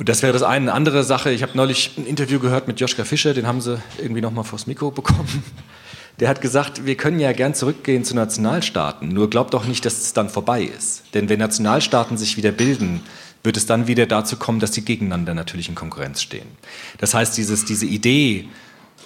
Und 0.00 0.08
das 0.08 0.22
wäre 0.22 0.32
das 0.32 0.42
eine. 0.42 0.70
Eine 0.70 0.72
andere 0.72 1.04
Sache, 1.04 1.30
ich 1.30 1.42
habe 1.42 1.52
neulich 1.54 1.90
ein 1.98 2.06
Interview 2.06 2.38
gehört 2.38 2.66
mit 2.66 2.80
Joschka 2.80 3.04
Fischer, 3.04 3.34
den 3.34 3.46
haben 3.46 3.60
sie 3.60 3.78
irgendwie 3.98 4.22
nochmal 4.22 4.44
vors 4.44 4.66
Mikro 4.66 4.90
bekommen. 4.90 5.44
Der 6.20 6.30
hat 6.30 6.40
gesagt, 6.40 6.86
wir 6.86 6.96
können 6.96 7.20
ja 7.20 7.32
gern 7.32 7.52
zurückgehen 7.52 8.02
zu 8.02 8.14
Nationalstaaten, 8.14 9.08
nur 9.08 9.28
glaubt 9.28 9.52
doch 9.52 9.66
nicht, 9.66 9.84
dass 9.84 10.00
es 10.00 10.14
dann 10.14 10.30
vorbei 10.30 10.62
ist. 10.62 11.02
Denn 11.12 11.28
wenn 11.28 11.38
Nationalstaaten 11.38 12.16
sich 12.16 12.38
wieder 12.38 12.50
bilden, 12.50 13.02
wird 13.42 13.58
es 13.58 13.66
dann 13.66 13.88
wieder 13.88 14.06
dazu 14.06 14.36
kommen, 14.36 14.58
dass 14.58 14.72
sie 14.72 14.86
gegeneinander 14.86 15.34
natürlich 15.34 15.68
in 15.68 15.74
Konkurrenz 15.74 16.22
stehen. 16.22 16.48
Das 16.96 17.12
heißt, 17.12 17.36
dieses, 17.36 17.66
diese 17.66 17.84
Idee, 17.84 18.48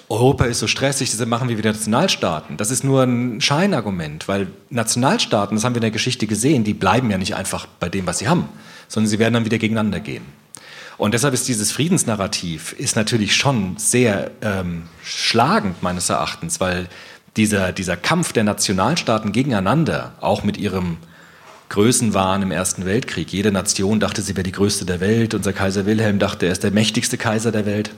Europa 0.08 0.44
ist 0.44 0.60
so 0.60 0.68
stressig, 0.68 1.10
deshalb 1.10 1.28
machen 1.28 1.48
wir 1.48 1.58
wieder 1.58 1.72
Nationalstaaten. 1.72 2.56
Das 2.56 2.70
ist 2.70 2.84
nur 2.84 3.02
ein 3.02 3.40
Scheinargument, 3.40 4.28
weil 4.28 4.46
Nationalstaaten, 4.70 5.56
das 5.56 5.64
haben 5.64 5.74
wir 5.74 5.78
in 5.78 5.82
der 5.82 5.90
Geschichte 5.90 6.28
gesehen, 6.28 6.62
die 6.62 6.74
bleiben 6.74 7.10
ja 7.10 7.18
nicht 7.18 7.34
einfach 7.34 7.66
bei 7.80 7.88
dem, 7.88 8.06
was 8.06 8.18
sie 8.18 8.28
haben, 8.28 8.48
sondern 8.86 9.08
sie 9.08 9.18
werden 9.18 9.34
dann 9.34 9.44
wieder 9.44 9.58
gegeneinander 9.58 9.98
gehen. 9.98 10.43
Und 10.96 11.14
deshalb 11.14 11.34
ist 11.34 11.48
dieses 11.48 11.72
Friedensnarrativ 11.72 12.72
ist 12.72 12.96
natürlich 12.96 13.34
schon 13.34 13.76
sehr 13.78 14.30
ähm, 14.42 14.84
schlagend 15.02 15.82
meines 15.82 16.08
Erachtens, 16.08 16.60
weil 16.60 16.88
dieser, 17.36 17.72
dieser 17.72 17.96
Kampf 17.96 18.32
der 18.32 18.44
Nationalstaaten 18.44 19.32
gegeneinander, 19.32 20.12
auch 20.20 20.44
mit 20.44 20.56
ihrem 20.56 20.98
Größenwahn 21.68 22.42
im 22.42 22.52
Ersten 22.52 22.84
Weltkrieg. 22.84 23.32
Jede 23.32 23.50
Nation 23.50 23.98
dachte, 23.98 24.22
sie 24.22 24.36
wäre 24.36 24.44
die 24.44 24.52
größte 24.52 24.84
der 24.84 25.00
Welt. 25.00 25.34
Unser 25.34 25.52
Kaiser 25.52 25.86
Wilhelm 25.86 26.18
dachte, 26.18 26.46
er 26.46 26.52
ist 26.52 26.62
der 26.62 26.70
mächtigste 26.70 27.18
Kaiser 27.18 27.50
der 27.50 27.66
Welt. 27.66 27.90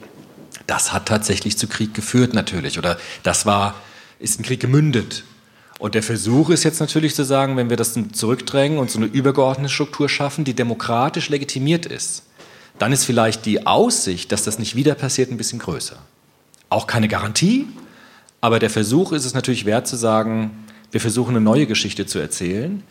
Das 0.66 0.92
hat 0.92 1.06
tatsächlich 1.06 1.58
zu 1.58 1.66
Krieg 1.66 1.92
geführt 1.92 2.32
natürlich. 2.32 2.78
Oder 2.78 2.96
das 3.22 3.44
war, 3.44 3.74
ist 4.18 4.40
ein 4.40 4.44
Krieg 4.44 4.60
gemündet. 4.60 5.24
Und 5.78 5.94
der 5.94 6.02
Versuch 6.02 6.48
ist 6.48 6.64
jetzt 6.64 6.80
natürlich 6.80 7.14
zu 7.14 7.24
sagen, 7.24 7.56
wenn 7.58 7.68
wir 7.68 7.76
das 7.76 7.98
zurückdrängen 8.12 8.78
und 8.78 8.90
so 8.90 8.98
eine 8.98 9.06
übergeordnete 9.06 9.72
Struktur 9.72 10.08
schaffen, 10.08 10.44
die 10.44 10.54
demokratisch 10.54 11.28
legitimiert 11.28 11.84
ist, 11.84 12.22
dann 12.78 12.92
ist 12.92 13.04
vielleicht 13.04 13.46
die 13.46 13.66
Aussicht, 13.66 14.32
dass 14.32 14.44
das 14.44 14.58
nicht 14.58 14.76
wieder 14.76 14.94
passiert, 14.94 15.30
ein 15.30 15.36
bisschen 15.36 15.58
größer. 15.58 15.96
Auch 16.68 16.86
keine 16.86 17.08
Garantie, 17.08 17.66
aber 18.40 18.58
der 18.58 18.70
Versuch 18.70 19.12
ist 19.12 19.24
es 19.24 19.34
natürlich 19.34 19.64
wert 19.64 19.86
zu 19.86 19.96
sagen, 19.96 20.64
wir 20.90 21.00
versuchen 21.00 21.30
eine 21.30 21.40
neue 21.40 21.66
Geschichte 21.66 22.06
zu 22.06 22.18
erzählen, 22.18 22.82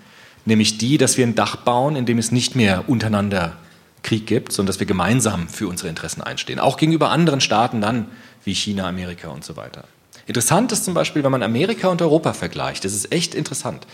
nämlich 0.46 0.78
die, 0.78 0.98
dass 0.98 1.18
wir 1.18 1.26
ein 1.26 1.36
Dach 1.36 1.58
bauen, 1.58 1.96
in 1.96 2.06
dem 2.06 2.18
es 2.18 2.32
nicht 2.32 2.56
mehr 2.56 2.88
untereinander 2.88 3.58
Krieg 4.04 4.28
gibt, 4.28 4.52
sondern 4.52 4.68
dass 4.68 4.80
wir 4.80 4.88
gemeinsam 4.88 5.48
für 5.48 5.68
unsere 5.68 5.90
Interessen 5.90 6.22
einstehen, 6.22 6.60
auch 6.60 6.78
gegenüber 6.78 7.10
anderen 7.10 7.42
Staaten 7.42 7.82
dann, 7.82 8.08
wie 8.44 8.54
China, 8.54 8.88
Amerika 8.88 9.30
und 9.30 9.44
so 9.44 9.56
weiter. 9.56 9.86
Interessant 10.28 10.72
ist 10.72 10.86
zum 10.86 10.94
Beispiel, 10.94 11.24
wenn 11.24 11.32
man 11.32 11.44
Amerika 11.44 11.88
und 11.88 12.02
Europa 12.02 12.34
vergleicht, 12.34 12.86
das 12.86 12.94
ist 12.94 13.12
echt 13.12 13.36
interessant. 13.36 13.86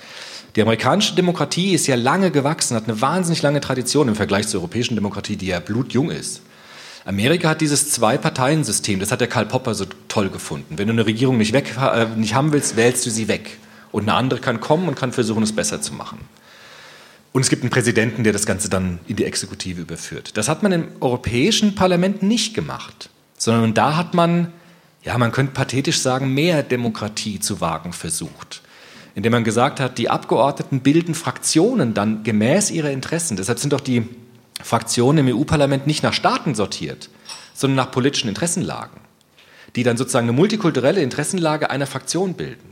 Die 0.55 0.61
amerikanische 0.61 1.15
Demokratie 1.15 1.73
ist 1.73 1.87
ja 1.87 1.95
lange 1.95 2.29
gewachsen, 2.29 2.75
hat 2.75 2.89
eine 2.89 2.99
wahnsinnig 2.99 3.41
lange 3.41 3.61
Tradition 3.61 4.09
im 4.09 4.15
Vergleich 4.15 4.47
zur 4.47 4.59
europäischen 4.59 4.95
Demokratie, 4.95 5.37
die 5.37 5.47
ja 5.47 5.59
blutjung 5.59 6.11
ist. 6.11 6.41
Amerika 7.05 7.49
hat 7.49 7.61
dieses 7.61 7.91
Zwei-Parteien-System, 7.91 8.99
das 8.99 9.11
hat 9.11 9.21
der 9.21 9.27
Karl 9.27 9.45
Popper 9.45 9.73
so 9.73 9.85
toll 10.07 10.29
gefunden. 10.29 10.77
Wenn 10.77 10.87
du 10.87 10.93
eine 10.93 11.05
Regierung 11.05 11.37
nicht, 11.37 11.53
weg, 11.53 11.75
äh, 11.77 12.05
nicht 12.15 12.35
haben 12.35 12.51
willst, 12.51 12.75
wählst 12.75 13.05
du 13.05 13.09
sie 13.09 13.27
weg. 13.27 13.57
Und 13.91 14.03
eine 14.03 14.13
andere 14.13 14.39
kann 14.39 14.59
kommen 14.59 14.87
und 14.87 14.95
kann 14.95 15.11
versuchen, 15.11 15.41
es 15.41 15.55
besser 15.55 15.81
zu 15.81 15.93
machen. 15.93 16.19
Und 17.31 17.41
es 17.41 17.49
gibt 17.49 17.63
einen 17.63 17.71
Präsidenten, 17.71 18.23
der 18.23 18.33
das 18.33 18.45
Ganze 18.45 18.69
dann 18.69 18.99
in 19.07 19.15
die 19.15 19.23
Exekutive 19.23 19.81
überführt. 19.81 20.37
Das 20.37 20.49
hat 20.49 20.63
man 20.63 20.73
im 20.73 20.87
Europäischen 20.99 21.75
Parlament 21.75 22.23
nicht 22.23 22.53
gemacht, 22.53 23.09
sondern 23.37 23.73
da 23.73 23.95
hat 23.95 24.13
man, 24.13 24.51
ja, 25.01 25.17
man 25.17 25.31
könnte 25.31 25.53
pathetisch 25.53 25.99
sagen, 25.99 26.33
mehr 26.33 26.61
Demokratie 26.61 27.39
zu 27.39 27.61
wagen 27.61 27.93
versucht. 27.93 28.61
Indem 29.15 29.31
man 29.33 29.43
gesagt 29.43 29.79
hat, 29.79 29.97
die 29.97 30.09
Abgeordneten 30.09 30.81
bilden 30.81 31.15
Fraktionen 31.15 31.93
dann 31.93 32.23
gemäß 32.23 32.71
ihrer 32.71 32.91
Interessen. 32.91 33.37
Deshalb 33.37 33.59
sind 33.59 33.73
doch 33.73 33.81
die 33.81 34.07
Fraktionen 34.63 35.27
im 35.27 35.37
EU-Parlament 35.37 35.87
nicht 35.87 36.03
nach 36.03 36.13
Staaten 36.13 36.55
sortiert, 36.55 37.09
sondern 37.53 37.75
nach 37.75 37.91
politischen 37.91 38.29
Interessenlagen, 38.29 39.01
die 39.75 39.83
dann 39.83 39.97
sozusagen 39.97 40.29
eine 40.29 40.37
multikulturelle 40.37 41.01
Interessenlage 41.01 41.69
einer 41.69 41.87
Fraktion 41.87 42.35
bilden 42.35 42.71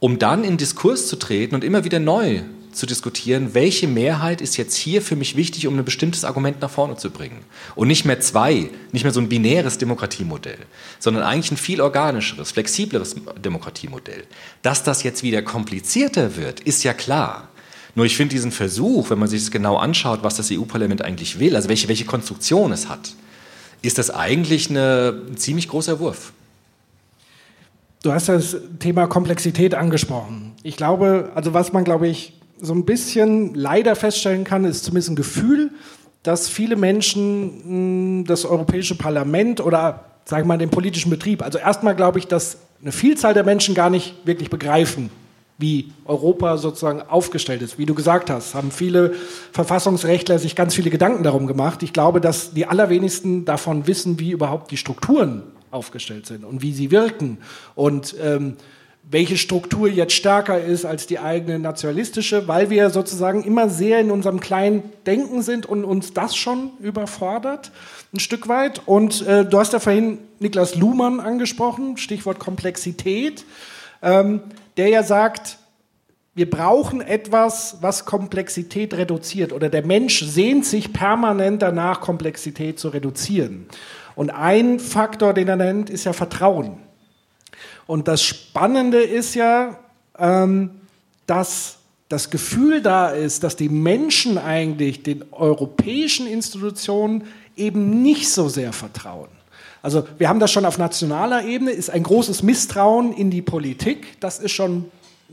um 0.00 0.18
dann 0.18 0.42
in 0.42 0.56
Diskurs 0.56 1.06
zu 1.06 1.16
treten 1.16 1.54
und 1.54 1.62
immer 1.62 1.84
wieder 1.84 2.00
neu 2.00 2.40
zu 2.72 2.86
diskutieren, 2.86 3.54
welche 3.54 3.88
Mehrheit 3.88 4.40
ist 4.40 4.56
jetzt 4.56 4.76
hier 4.76 5.02
für 5.02 5.16
mich 5.16 5.36
wichtig, 5.36 5.66
um 5.66 5.78
ein 5.78 5.84
bestimmtes 5.84 6.24
Argument 6.24 6.60
nach 6.60 6.70
vorne 6.70 6.96
zu 6.96 7.10
bringen. 7.10 7.44
Und 7.74 7.88
nicht 7.88 8.04
mehr 8.04 8.20
zwei, 8.20 8.70
nicht 8.92 9.02
mehr 9.04 9.12
so 9.12 9.20
ein 9.20 9.28
binäres 9.28 9.78
Demokratiemodell, 9.78 10.58
sondern 10.98 11.22
eigentlich 11.22 11.52
ein 11.52 11.56
viel 11.56 11.80
organischeres, 11.80 12.52
flexibleres 12.52 13.16
Demokratiemodell. 13.42 14.24
Dass 14.62 14.82
das 14.82 15.02
jetzt 15.02 15.22
wieder 15.22 15.42
komplizierter 15.42 16.36
wird, 16.36 16.60
ist 16.60 16.82
ja 16.84 16.92
klar. 16.92 17.48
Nur 17.94 18.06
ich 18.06 18.16
finde 18.16 18.34
diesen 18.34 18.52
Versuch, 18.52 19.10
wenn 19.10 19.18
man 19.18 19.28
sich 19.28 19.42
das 19.42 19.50
genau 19.50 19.76
anschaut, 19.76 20.22
was 20.22 20.36
das 20.36 20.50
EU-Parlament 20.50 21.02
eigentlich 21.02 21.38
will, 21.38 21.56
also 21.56 21.68
welche, 21.68 21.88
welche 21.88 22.04
Konstruktion 22.04 22.72
es 22.72 22.88
hat, 22.88 23.14
ist 23.82 23.98
das 23.98 24.10
eigentlich 24.10 24.70
eine, 24.70 25.22
ein 25.28 25.36
ziemlich 25.36 25.68
großer 25.68 25.98
Wurf. 26.00 26.32
Du 28.02 28.12
hast 28.12 28.28
das 28.28 28.56
Thema 28.78 29.06
Komplexität 29.06 29.74
angesprochen. 29.74 30.52
Ich 30.62 30.76
glaube, 30.76 31.32
also 31.34 31.52
was 31.52 31.72
man, 31.72 31.84
glaube 31.84 32.08
ich, 32.08 32.39
so 32.60 32.74
ein 32.74 32.84
bisschen 32.84 33.54
leider 33.54 33.96
feststellen 33.96 34.44
kann, 34.44 34.64
ist 34.64 34.84
zumindest 34.84 35.10
ein 35.10 35.16
Gefühl, 35.16 35.70
dass 36.22 36.48
viele 36.48 36.76
Menschen 36.76 37.62
hm, 37.64 38.24
das 38.26 38.44
Europäische 38.44 38.96
Parlament 38.96 39.60
oder, 39.60 40.04
sagen 40.24 40.44
wir 40.44 40.48
mal, 40.48 40.58
den 40.58 40.70
politischen 40.70 41.10
Betrieb, 41.10 41.42
also 41.42 41.58
erstmal 41.58 41.96
glaube 41.96 42.18
ich, 42.18 42.26
dass 42.26 42.58
eine 42.82 42.92
Vielzahl 42.92 43.34
der 43.34 43.44
Menschen 43.44 43.74
gar 43.74 43.90
nicht 43.90 44.14
wirklich 44.24 44.50
begreifen, 44.50 45.10
wie 45.58 45.92
Europa 46.06 46.56
sozusagen 46.56 47.02
aufgestellt 47.02 47.60
ist. 47.60 47.78
Wie 47.78 47.84
du 47.84 47.94
gesagt 47.94 48.30
hast, 48.30 48.54
haben 48.54 48.70
viele 48.70 49.12
Verfassungsrechtler 49.52 50.38
sich 50.38 50.56
ganz 50.56 50.74
viele 50.74 50.88
Gedanken 50.88 51.22
darum 51.22 51.46
gemacht. 51.46 51.82
Ich 51.82 51.92
glaube, 51.92 52.22
dass 52.22 52.54
die 52.54 52.64
allerwenigsten 52.66 53.44
davon 53.44 53.86
wissen, 53.86 54.18
wie 54.18 54.30
überhaupt 54.30 54.70
die 54.70 54.78
Strukturen 54.78 55.42
aufgestellt 55.70 56.26
sind 56.26 56.44
und 56.44 56.62
wie 56.62 56.72
sie 56.72 56.90
wirken 56.90 57.38
und 57.74 58.14
ähm, 58.20 58.56
welche 59.10 59.36
Struktur 59.36 59.88
jetzt 59.88 60.12
stärker 60.12 60.62
ist 60.62 60.84
als 60.84 61.06
die 61.08 61.18
eigene 61.18 61.58
nationalistische, 61.58 62.46
weil 62.46 62.70
wir 62.70 62.90
sozusagen 62.90 63.42
immer 63.42 63.68
sehr 63.68 63.98
in 64.00 64.12
unserem 64.12 64.38
kleinen 64.38 64.84
Denken 65.04 65.42
sind 65.42 65.66
und 65.66 65.84
uns 65.84 66.14
das 66.14 66.36
schon 66.36 66.70
überfordert, 66.78 67.72
ein 68.14 68.20
Stück 68.20 68.46
weit. 68.46 68.82
Und 68.86 69.26
äh, 69.26 69.44
du 69.44 69.58
hast 69.58 69.72
ja 69.72 69.80
vorhin 69.80 70.18
Niklas 70.38 70.76
Luhmann 70.76 71.18
angesprochen, 71.18 71.96
Stichwort 71.96 72.38
Komplexität, 72.38 73.44
ähm, 74.00 74.42
der 74.76 74.88
ja 74.88 75.02
sagt, 75.02 75.58
wir 76.34 76.48
brauchen 76.48 77.00
etwas, 77.00 77.78
was 77.80 78.04
Komplexität 78.04 78.94
reduziert 78.94 79.52
oder 79.52 79.68
der 79.68 79.84
Mensch 79.84 80.24
sehnt 80.24 80.64
sich 80.64 80.92
permanent 80.92 81.62
danach, 81.62 82.00
Komplexität 82.00 82.78
zu 82.78 82.90
reduzieren. 82.90 83.66
Und 84.14 84.30
ein 84.30 84.78
Faktor, 84.78 85.34
den 85.34 85.48
er 85.48 85.56
nennt, 85.56 85.90
ist 85.90 86.04
ja 86.04 86.12
Vertrauen. 86.12 86.78
Und 87.90 88.06
das 88.06 88.22
Spannende 88.22 89.00
ist 89.00 89.34
ja, 89.34 89.76
ähm, 90.16 90.70
dass 91.26 91.78
das 92.08 92.30
Gefühl 92.30 92.82
da 92.82 93.08
ist, 93.08 93.42
dass 93.42 93.56
die 93.56 93.68
Menschen 93.68 94.38
eigentlich 94.38 95.02
den 95.02 95.24
europäischen 95.32 96.28
Institutionen 96.28 97.24
eben 97.56 98.00
nicht 98.00 98.30
so 98.30 98.48
sehr 98.48 98.72
vertrauen. 98.72 99.26
Also 99.82 100.06
wir 100.18 100.28
haben 100.28 100.38
das 100.38 100.52
schon 100.52 100.66
auf 100.66 100.78
nationaler 100.78 101.44
Ebene, 101.44 101.72
ist 101.72 101.90
ein 101.90 102.04
großes 102.04 102.44
Misstrauen 102.44 103.12
in 103.12 103.28
die 103.28 103.42
Politik. 103.42 104.20
Das 104.20 104.38
ist 104.38 104.52
schon 104.52 104.84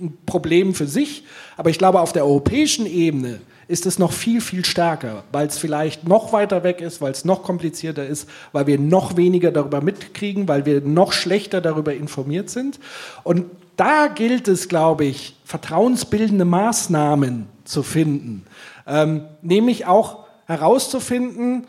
ein 0.02 0.18
Problem 0.26 0.74
für 0.74 0.88
sich. 0.88 1.26
Aber 1.58 1.70
ich 1.70 1.78
glaube, 1.78 2.02
auf 2.02 2.12
der 2.12 2.26
europäischen 2.26 2.88
Ebene 2.88 3.40
ist 3.68 3.86
es 3.86 4.00
noch 4.00 4.14
viel, 4.14 4.40
viel 4.42 4.64
stärker, 4.64 5.24
weil 5.32 5.48
es 5.48 5.58
vielleicht 5.58 6.08
noch 6.08 6.32
weiter 6.32 6.64
weg 6.64 6.80
ist, 6.80 7.02
weil 7.02 7.12
es 7.12 7.26
noch 7.26 7.44
komplizierter 7.44 8.06
ist, 8.06 8.30
weil 8.54 8.68
wir 8.68 8.80
noch 8.80 9.18
weniger 9.18 9.52
darüber 9.52 9.82
mitkriegen, 9.82 10.48
weil 10.48 10.66
wir 10.66 10.82
noch 10.82 11.12
schlechter 11.12 11.60
darüber 11.60 11.94
informiert 11.94 12.50
sind. 12.50 12.80
Und 13.24 13.46
da 13.76 14.08
gilt 14.08 14.48
es, 14.48 14.70
glaube 14.70 15.06
ich, 15.06 15.36
vertrauensbildende 15.44 16.46
Maßnahmen 16.46 17.48
zu 17.66 17.84
finden. 17.84 18.46
Ähm, 18.88 19.26
nämlich 19.42 19.86
auch 19.86 20.26
herauszufinden, 20.46 21.68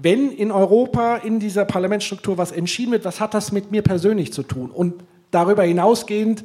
wenn 0.00 0.30
in 0.30 0.50
Europa 0.50 1.16
in 1.16 1.40
dieser 1.40 1.64
Parlamentsstruktur 1.64 2.38
was 2.38 2.52
entschieden 2.52 2.92
wird, 2.92 3.04
was 3.04 3.20
hat 3.20 3.34
das 3.34 3.52
mit 3.52 3.70
mir 3.70 3.82
persönlich 3.82 4.32
zu 4.32 4.42
tun? 4.42 4.70
Und 4.70 5.02
darüber 5.30 5.64
hinausgehend, 5.64 6.44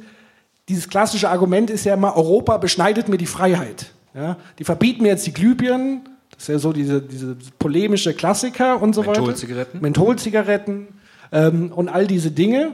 dieses 0.68 0.88
klassische 0.88 1.30
Argument 1.30 1.70
ist 1.70 1.84
ja 1.84 1.94
immer, 1.94 2.14
Europa 2.14 2.58
beschneidet 2.58 3.08
mir 3.08 3.16
die 3.16 3.26
Freiheit. 3.26 3.92
Ja? 4.18 4.36
Die 4.58 4.64
verbieten 4.64 5.02
mir 5.02 5.10
jetzt 5.10 5.26
die 5.26 5.32
Glühbirnen, 5.32 6.00
das 6.32 6.42
ist 6.42 6.48
ja 6.48 6.58
so 6.58 6.72
diese, 6.72 7.00
diese 7.00 7.36
polemische 7.58 8.14
Klassiker 8.14 8.82
und 8.82 8.94
so 8.94 9.02
Mentholzigaretten. 9.02 9.74
weiter. 9.74 9.82
Mentholzigaretten. 9.82 10.88
ähm, 11.32 11.72
und 11.72 11.88
all 11.88 12.06
diese 12.06 12.30
Dinge. 12.30 12.72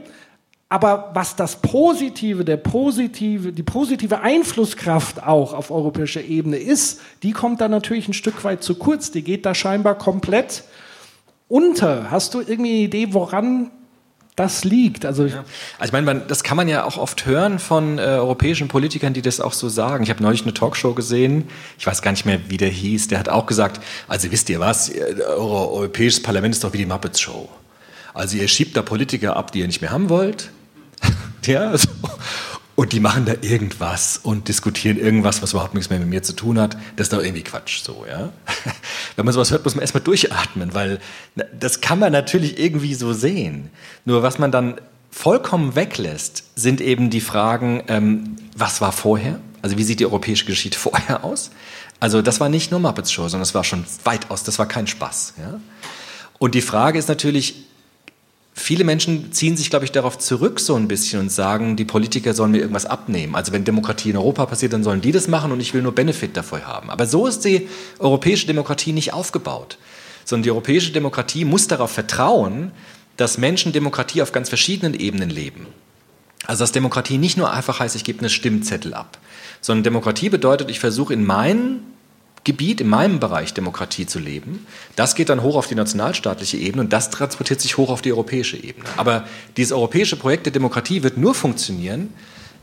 Aber 0.69 1.11
was 1.13 1.35
das 1.35 1.61
Positive, 1.61 2.43
der 2.43 2.57
positive, 2.57 3.51
die 3.51 3.63
positive 3.63 4.21
Einflusskraft 4.21 5.23
auch 5.23 5.53
auf 5.53 5.69
europäischer 5.69 6.23
Ebene 6.23 6.57
ist, 6.57 7.01
die 7.21 7.31
kommt 7.31 7.61
da 7.61 7.67
natürlich 7.67 8.07
ein 8.07 8.13
Stück 8.13 8.43
weit 8.43 8.63
zu 8.63 8.75
kurz. 8.75 9.11
Die 9.11 9.21
geht 9.21 9.45
da 9.45 9.53
scheinbar 9.53 9.95
komplett 9.95 10.63
unter. 11.47 12.09
Hast 12.09 12.33
du 12.33 12.39
irgendwie 12.39 12.71
eine 12.71 12.79
Idee, 12.79 13.13
woran 13.13 13.69
das 14.35 14.63
liegt? 14.63 15.05
Also, 15.05 15.23
Also 15.23 15.85
ich 15.85 15.91
meine, 15.91 16.05
man, 16.05 16.27
das 16.27 16.43
kann 16.43 16.57
man 16.57 16.67
ja 16.67 16.83
auch 16.83 16.97
oft 16.97 17.25
hören 17.25 17.59
von 17.59 17.97
äh, 17.97 18.01
europäischen 18.01 18.67
Politikern, 18.67 19.13
die 19.13 19.21
das 19.21 19.39
auch 19.39 19.53
so 19.53 19.69
sagen. 19.69 20.03
Ich 20.03 20.09
habe 20.09 20.21
neulich 20.21 20.43
eine 20.43 20.53
Talkshow 20.53 20.93
gesehen, 20.93 21.47
ich 21.79 21.87
weiß 21.87 22.01
gar 22.01 22.11
nicht 22.11 22.25
mehr, 22.25 22.39
wie 22.49 22.57
der 22.57 22.69
hieß, 22.69 23.07
der 23.07 23.19
hat 23.19 23.29
auch 23.29 23.45
gesagt, 23.45 23.81
also 24.07 24.31
wisst 24.31 24.49
ihr 24.49 24.59
was, 24.59 24.91
euer 24.91 25.71
europäisches 25.71 26.21
Parlament 26.21 26.55
ist 26.55 26.63
doch 26.63 26.73
wie 26.73 26.79
die 26.79 26.85
Muppets 26.85 27.19
Show. 27.19 27.49
Also 28.13 28.37
ihr 28.37 28.47
schiebt 28.47 28.75
da 28.77 28.81
Politiker 28.81 29.35
ab, 29.35 29.51
die 29.51 29.59
ihr 29.59 29.67
nicht 29.67 29.81
mehr 29.81 29.91
haben 29.91 30.09
wollt. 30.09 30.51
ja, 31.45 31.77
so. 31.77 31.89
Und 32.75 32.91
die 32.91 32.99
machen 32.99 33.25
da 33.25 33.33
irgendwas 33.41 34.19
und 34.21 34.49
diskutieren 34.49 34.97
irgendwas, 34.97 35.41
was 35.41 35.53
überhaupt 35.53 35.73
nichts 35.73 35.89
mehr 35.89 35.99
mit 35.99 36.09
mir 36.09 36.23
zu 36.23 36.33
tun 36.33 36.59
hat. 36.59 36.75
Das 36.97 37.05
ist 37.05 37.13
doch 37.13 37.23
irgendwie 37.23 37.43
Quatsch, 37.43 37.81
so, 37.81 38.05
ja. 38.07 38.33
Wenn 39.15 39.23
man 39.23 39.33
sowas 39.33 39.49
hört, 39.51 39.63
muss 39.63 39.75
man 39.75 39.81
erstmal 39.81 40.03
durchatmen, 40.03 40.73
weil 40.73 40.99
das 41.57 41.79
kann 41.79 41.99
man 41.99 42.11
natürlich 42.11 42.59
irgendwie 42.59 42.93
so 42.93 43.13
sehen. 43.13 43.69
Nur 44.03 44.23
was 44.23 44.39
man 44.39 44.51
dann 44.51 44.75
vollkommen 45.09 45.75
weglässt, 45.75 46.43
sind 46.55 46.81
eben 46.81 47.09
die 47.09 47.21
Fragen, 47.21 47.83
ähm, 47.87 48.35
was 48.57 48.81
war 48.81 48.91
vorher? 48.91 49.39
Also 49.61 49.77
wie 49.77 49.83
sieht 49.83 50.01
die 50.01 50.05
europäische 50.05 50.45
Geschichte 50.45 50.77
vorher 50.79 51.23
aus? 51.23 51.51
Also 52.01 52.21
das 52.21 52.41
war 52.41 52.49
nicht 52.49 52.71
nur 52.71 52.81
Muppets 52.81 53.13
Show, 53.13 53.23
sondern 53.29 53.43
das 53.43 53.55
war 53.55 53.63
schon 53.63 53.85
weitaus, 54.03 54.43
das 54.43 54.59
war 54.59 54.67
kein 54.67 54.85
Spaß, 54.85 55.35
ja. 55.39 55.61
Und 56.37 56.53
die 56.53 56.61
Frage 56.61 56.99
ist 56.99 57.07
natürlich, 57.07 57.65
viele 58.55 58.85
Menschen 58.85 59.33
ziehen 59.33 59.57
sich, 59.57 59.69
glaube 59.69 59.85
ich, 59.85 59.91
darauf 59.91 60.17
zurück 60.17 60.59
so 60.61 60.75
ein 60.75 60.87
bisschen 60.87 61.19
und 61.19 61.29
sagen, 61.31 61.75
die 61.75 61.83
Politiker 61.85 62.33
sollen 62.33 62.51
mir 62.51 62.59
irgendwas 62.59 62.85
abnehmen. 62.85 63.35
Also 63.35 63.51
wenn 63.51 63.65
Demokratie 63.65 64.09
in 64.09 64.17
Europa 64.17 64.45
passiert, 64.45 64.73
dann 64.73 64.83
sollen 64.83 65.01
die 65.01 65.11
das 65.11 65.27
machen 65.27 65.51
und 65.51 65.59
ich 65.59 65.73
will 65.73 65.81
nur 65.81 65.93
Benefit 65.93 66.35
davon 66.37 66.65
haben. 66.65 66.89
Aber 66.89 67.05
so 67.05 67.27
ist 67.27 67.43
die 67.43 67.67
europäische 67.99 68.47
Demokratie 68.47 68.93
nicht 68.93 69.13
aufgebaut. 69.13 69.77
Sondern 70.23 70.43
die 70.43 70.51
europäische 70.51 70.91
Demokratie 70.91 71.45
muss 71.45 71.67
darauf 71.67 71.91
vertrauen, 71.91 72.71
dass 73.17 73.37
Menschen 73.37 73.73
Demokratie 73.73 74.21
auf 74.21 74.31
ganz 74.31 74.49
verschiedenen 74.49 74.97
Ebenen 74.97 75.29
leben. 75.29 75.67
Also 76.47 76.63
dass 76.63 76.71
Demokratie 76.71 77.17
nicht 77.17 77.37
nur 77.37 77.51
einfach 77.51 77.79
heißt, 77.79 77.95
ich 77.95 78.03
gebe 78.03 78.19
einen 78.19 78.29
Stimmzettel 78.29 78.93
ab, 78.93 79.19
sondern 79.61 79.83
Demokratie 79.83 80.29
bedeutet, 80.29 80.69
ich 80.69 80.79
versuche 80.79 81.13
in 81.13 81.25
meinem 81.25 81.81
Gebiet, 82.45 82.79
in 82.79 82.87
meinem 82.87 83.19
Bereich 83.19 83.53
Demokratie 83.53 84.05
zu 84.05 84.19
leben. 84.19 84.65
Das 84.95 85.15
geht 85.15 85.29
dann 85.29 85.41
hoch 85.41 85.57
auf 85.57 85.67
die 85.67 85.75
nationalstaatliche 85.75 86.57
Ebene 86.57 86.83
und 86.83 86.93
das 86.93 87.09
transportiert 87.09 87.59
sich 87.59 87.75
hoch 87.75 87.89
auf 87.89 88.01
die 88.01 88.13
europäische 88.13 88.55
Ebene. 88.55 88.85
Aber 88.95 89.27
dieses 89.57 89.73
europäische 89.73 90.15
Projekt 90.15 90.45
der 90.45 90.53
Demokratie 90.53 91.03
wird 91.03 91.17
nur 91.17 91.35
funktionieren, 91.35 92.13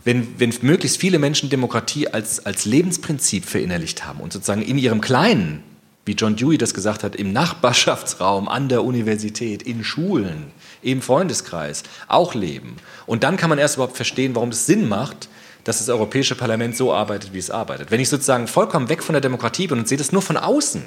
wenn, 0.04 0.40
wenn 0.40 0.54
möglichst 0.62 0.98
viele 0.98 1.18
Menschen 1.18 1.50
Demokratie 1.50 2.08
als, 2.08 2.44
als 2.46 2.64
Lebensprinzip 2.64 3.44
verinnerlicht 3.44 4.06
haben 4.06 4.20
und 4.20 4.32
sozusagen 4.32 4.62
in 4.62 4.78
ihrem 4.78 5.00
Kleinen, 5.00 5.62
wie 6.04 6.12
John 6.12 6.34
Dewey 6.34 6.58
das 6.58 6.74
gesagt 6.74 7.04
hat, 7.04 7.14
im 7.14 7.32
Nachbarschaftsraum, 7.32 8.48
an 8.48 8.68
der 8.68 8.84
Universität, 8.84 9.62
in 9.62 9.84
Schulen, 9.84 10.50
im 10.82 11.02
Freundeskreis 11.02 11.84
auch 12.08 12.34
leben. 12.34 12.76
Und 13.06 13.22
dann 13.22 13.36
kann 13.36 13.50
man 13.50 13.58
erst 13.58 13.76
überhaupt 13.76 13.96
verstehen, 13.96 14.34
warum 14.34 14.48
es 14.48 14.66
Sinn 14.66 14.88
macht, 14.88 15.28
dass 15.64 15.78
das 15.78 15.88
Europäische 15.88 16.34
Parlament 16.34 16.76
so 16.76 16.92
arbeitet, 16.92 17.32
wie 17.32 17.38
es 17.38 17.50
arbeitet. 17.50 17.90
Wenn 17.90 18.00
ich 18.00 18.08
sozusagen 18.08 18.46
vollkommen 18.48 18.88
weg 18.88 19.02
von 19.02 19.12
der 19.12 19.20
Demokratie 19.20 19.66
bin 19.68 19.78
und 19.78 19.88
sehe 19.88 19.98
das 19.98 20.12
nur 20.12 20.22
von 20.22 20.36
außen, 20.36 20.82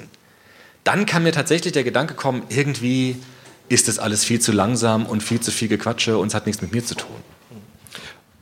dann 0.84 1.06
kann 1.06 1.22
mir 1.22 1.32
tatsächlich 1.32 1.72
der 1.72 1.84
Gedanke 1.84 2.14
kommen, 2.14 2.42
irgendwie 2.48 3.16
ist 3.68 3.88
das 3.88 3.98
alles 3.98 4.24
viel 4.24 4.40
zu 4.40 4.52
langsam 4.52 5.06
und 5.06 5.22
viel 5.22 5.40
zu 5.40 5.50
viel 5.50 5.68
Gequatsche 5.68 6.18
und 6.18 6.28
es 6.28 6.34
hat 6.34 6.46
nichts 6.46 6.62
mit 6.62 6.72
mir 6.72 6.84
zu 6.84 6.94
tun. 6.94 7.16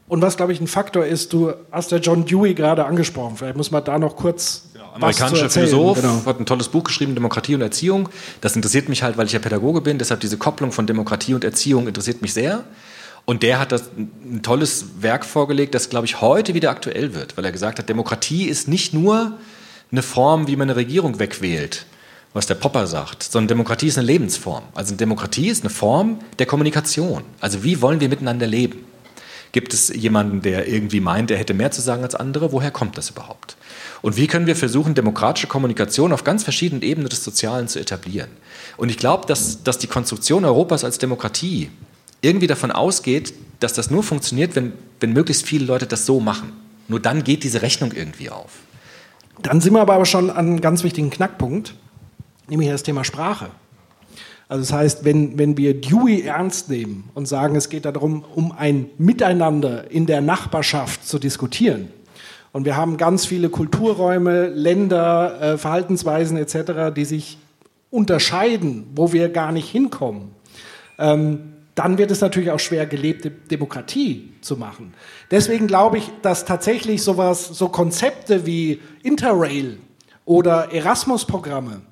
Und 0.07 0.21
was, 0.21 0.37
glaube 0.37 0.53
ich, 0.53 0.61
ein 0.61 0.67
Faktor 0.67 1.07
ist, 1.07 1.33
du 1.33 1.55
hast 1.73 1.91
ja 1.91 1.99
John 1.99 2.27
Dewey 2.27 2.55
gerade 2.55 2.85
angesprochen. 2.85 3.37
Vielleicht 3.37 3.57
muss 3.57 3.71
man 3.71 3.83
da 3.85 3.99
noch 3.99 4.17
kurz. 4.17 4.65
was 4.97 5.21
Amerikanischer. 5.21 5.51
Philosoph, 5.51 6.01
Genau. 6.01 6.23
hat 6.27 6.39
ein 6.39 6.47
tolles 6.47 6.69
Buch 6.69 6.85
geschrieben, 6.85 7.15
Demokratie 7.15 7.55
und 7.55 7.63
Erziehung. 7.63 8.09
Das 8.43 8.55
interessiert 8.55 8.89
mich 8.89 9.03
halt, 9.03 9.17
weil 9.17 9.27
ich 9.27 9.33
ja 9.33 9.39
Pädagoge 9.39 9.81
bin. 9.81 9.99
Deshalb 9.99 10.21
diese 10.21 10.37
Kopplung 10.37 10.71
von 10.73 10.87
Demokratie 10.87 11.35
und 11.35 11.43
Erziehung 11.43 11.89
interessiert 11.89 12.21
mich 12.23 12.33
sehr. 12.35 12.65
Und 13.27 13.43
der 13.43 13.59
hat 13.59 13.73
das 13.73 13.91
ein 13.97 14.43
tolles 14.43 14.87
Werk 15.01 15.25
vorgelegt, 15.25 15.75
das, 15.75 15.89
glaube 15.89 16.07
ich, 16.07 16.21
heute 16.21 16.55
wieder 16.55 16.71
aktuell 16.71 17.15
wird, 17.15 17.37
weil 17.37 17.45
er 17.45 17.53
gesagt 17.53 17.79
hat, 17.79 17.89
Demokratie 17.89 18.45
ist 18.45 18.69
nicht 18.69 18.93
nur 18.93 19.39
eine 19.91 20.03
Form, 20.03 20.47
wie 20.47 20.57
man 20.57 20.69
eine 20.69 20.77
Regierung 20.77 21.19
wegwählt, 21.19 21.87
was 22.35 22.47
der 22.47 22.57
Popper 22.57 22.87
sagt, 22.87 23.23
sondern 23.23 23.49
Demokratie 23.49 23.87
ist 23.87 23.97
eine 23.97 24.07
Lebensform. 24.07 24.65
Also 24.75 24.95
Demokratie 24.95 25.49
ist 25.49 25.63
eine 25.63 25.71
Form 25.71 26.19
der 26.39 26.47
Kommunikation. 26.47 27.23
Also 27.41 27.65
wie 27.65 27.81
wollen 27.81 28.01
wir 28.01 28.09
miteinander 28.09 28.47
leben? 28.47 28.85
Gibt 29.53 29.73
es 29.73 29.89
jemanden, 29.89 30.43
der 30.43 30.67
irgendwie 30.67 30.99
meint, 30.99 31.31
er 31.31 31.39
hätte 31.39 31.55
mehr 31.55 31.71
zu 31.71 31.81
sagen 31.81 32.03
als 32.03 32.17
andere? 32.17 32.51
Woher 32.51 32.73
kommt 32.73 32.99
das 32.99 33.11
überhaupt? 33.11 33.57
Und 34.03 34.17
wie 34.17 34.27
können 34.27 34.49
wir 34.49 34.57
versuchen, 34.57 34.95
demokratische 34.95 35.47
Kommunikation 35.47 36.13
auf 36.13 36.25
ganz 36.25 36.43
verschiedenen 36.43 36.83
Ebenen 36.83 37.09
des 37.09 37.23
Sozialen 37.23 37.69
zu 37.69 37.79
etablieren? 37.79 38.31
Und 38.77 38.91
ich 38.91 38.99
glaube, 38.99 39.27
dass, 39.27 39.63
dass 39.63 39.79
die 39.79 39.87
Konstruktion 39.87 40.45
Europas 40.45 40.83
als 40.83 40.99
Demokratie 40.99 41.71
irgendwie 42.25 42.47
davon 42.47 42.73
ausgeht, 42.73 43.35
dass 43.61 43.73
das 43.75 43.91
nur 43.91 44.03
funktioniert, 44.03 44.57
wenn, 44.57 44.73
wenn 45.01 45.13
möglichst 45.13 45.47
viele 45.47 45.67
Leute 45.67 45.87
das 45.87 46.07
so 46.07 46.21
machen. 46.21 46.53
Nur 46.89 47.01
dann 47.01 47.25
geht 47.25 47.45
diese 47.45 47.63
Rechnung 47.63 47.93
irgendwie 47.93 48.31
auf. 48.31 48.51
Dann 49.43 49.61
sind 49.61 49.73
wir 49.73 49.81
aber 49.81 50.05
schon 50.07 50.31
an 50.31 50.47
einem 50.47 50.61
ganz 50.61 50.85
wichtigen 50.85 51.11
Knackpunkt, 51.11 51.75
nämlich 52.49 52.71
das 52.71 52.83
Thema 52.83 53.05
Sprache. 53.05 53.51
Also 54.49 54.63
das 54.63 54.73
heißt, 54.73 55.05
wenn, 55.05 55.39
wenn 55.39 55.57
wir 55.57 55.81
Dewey 55.81 56.23
ernst 56.23 56.69
nehmen 56.69 57.11
und 57.15 57.27
sagen, 57.27 57.57
es 57.57 57.69
geht 57.69 57.87
darum, 57.87 58.25
um 58.35 58.53
ein 58.53 58.87
Miteinander 58.99 59.91
in 59.91 60.07
der 60.07 60.21
Nachbarschaft 60.21 61.07
zu 61.07 61.19
diskutieren, 61.19 61.89
und 62.53 62.65
wir 62.65 62.77
haben 62.77 62.99
ganz 62.99 63.27
viele 63.27 63.49
Kulturräume, 63.49 64.47
Länder, 64.47 65.41
äh, 65.41 65.59
Verhaltensweisen 65.59 66.37
etc., 66.37 66.95
die 66.95 67.05
sich 67.05 67.37
unterscheiden, 67.91 68.87
wo 68.95 69.13
wir 69.13 69.29
gar 69.29 69.51
nicht 69.51 69.69
hinkommen, 69.69 70.31
ähm, 70.97 71.54
dann 71.75 71.99
wird 71.99 72.11
es 72.11 72.21
natürlich 72.21 72.51
auch 72.51 72.61
schwer, 72.61 72.87
gelebte 72.87 73.31
Demokratie 73.31 74.33
zu 74.41 74.57
machen. 74.57 74.95
Deswegen 75.31 75.67
glaube 75.67 75.99
ich, 75.99 76.11
dass 76.23 76.45
tatsächlich 76.45 77.03
sowas, 77.03 77.49
so 77.49 77.69
Konzepte 77.69 78.47
wie 78.47 78.81
Interrail 79.03 79.79
oder 80.25 80.73
Erasmus-Programme 80.73 81.83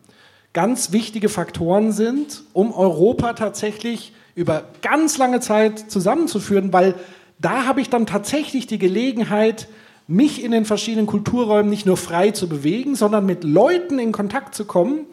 ganz 0.53 0.93
wichtige 0.93 1.29
Faktoren 1.29 1.93
sind, 1.93 2.43
um 2.53 2.73
Europa 2.73 3.33
tatsächlich 3.33 4.13
über 4.35 4.65
ganz 4.83 5.19
lange 5.19 5.41
Zeit 5.41 5.91
zusammenzuführen, 5.91 6.73
weil 6.73 6.95
da 7.41 7.67
habe 7.67 7.81
ich 7.81 7.91
dann 7.91 8.07
tatsächlich 8.07 8.67
die 8.67 8.79
Gelegenheit, 8.79 9.69
mich 10.07 10.43
in 10.43 10.53
den 10.53 10.65
verschiedenen 10.65 11.07
Kulturräumen 11.07 11.71
nicht 11.71 11.87
nur 11.87 11.97
frei 11.97 12.33
zu 12.33 12.49
bewegen, 12.49 12.97
sondern 12.97 13.25
mit 13.25 13.45
Leuten 13.45 13.99
in 13.99 14.13
Kontakt 14.13 14.55
zu 14.55 14.65
kommen, 14.65 15.07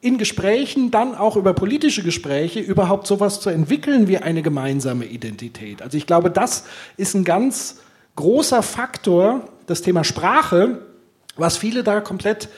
in 0.00 0.18
Gesprächen, 0.18 0.90
dann 0.90 1.14
auch 1.14 1.36
über 1.36 1.54
politische 1.54 2.02
Gespräche, 2.02 2.60
überhaupt 2.60 3.06
sowas 3.06 3.40
zu 3.40 3.50
entwickeln 3.50 4.06
wie 4.06 4.18
eine 4.18 4.42
gemeinsame 4.42 5.04
Identität. 5.04 5.82
Also 5.82 5.96
ich 5.96 6.06
glaube, 6.06 6.30
das 6.30 6.64
ist 6.96 7.14
ein 7.14 7.24
ganz 7.24 7.76
großer 8.16 8.62
Faktor, 8.62 9.48
das 9.66 9.82
Thema 9.82 10.04
Sprache, 10.04 10.78
was 11.36 11.56
viele 11.56 11.82
da 11.82 12.00
komplett 12.00 12.48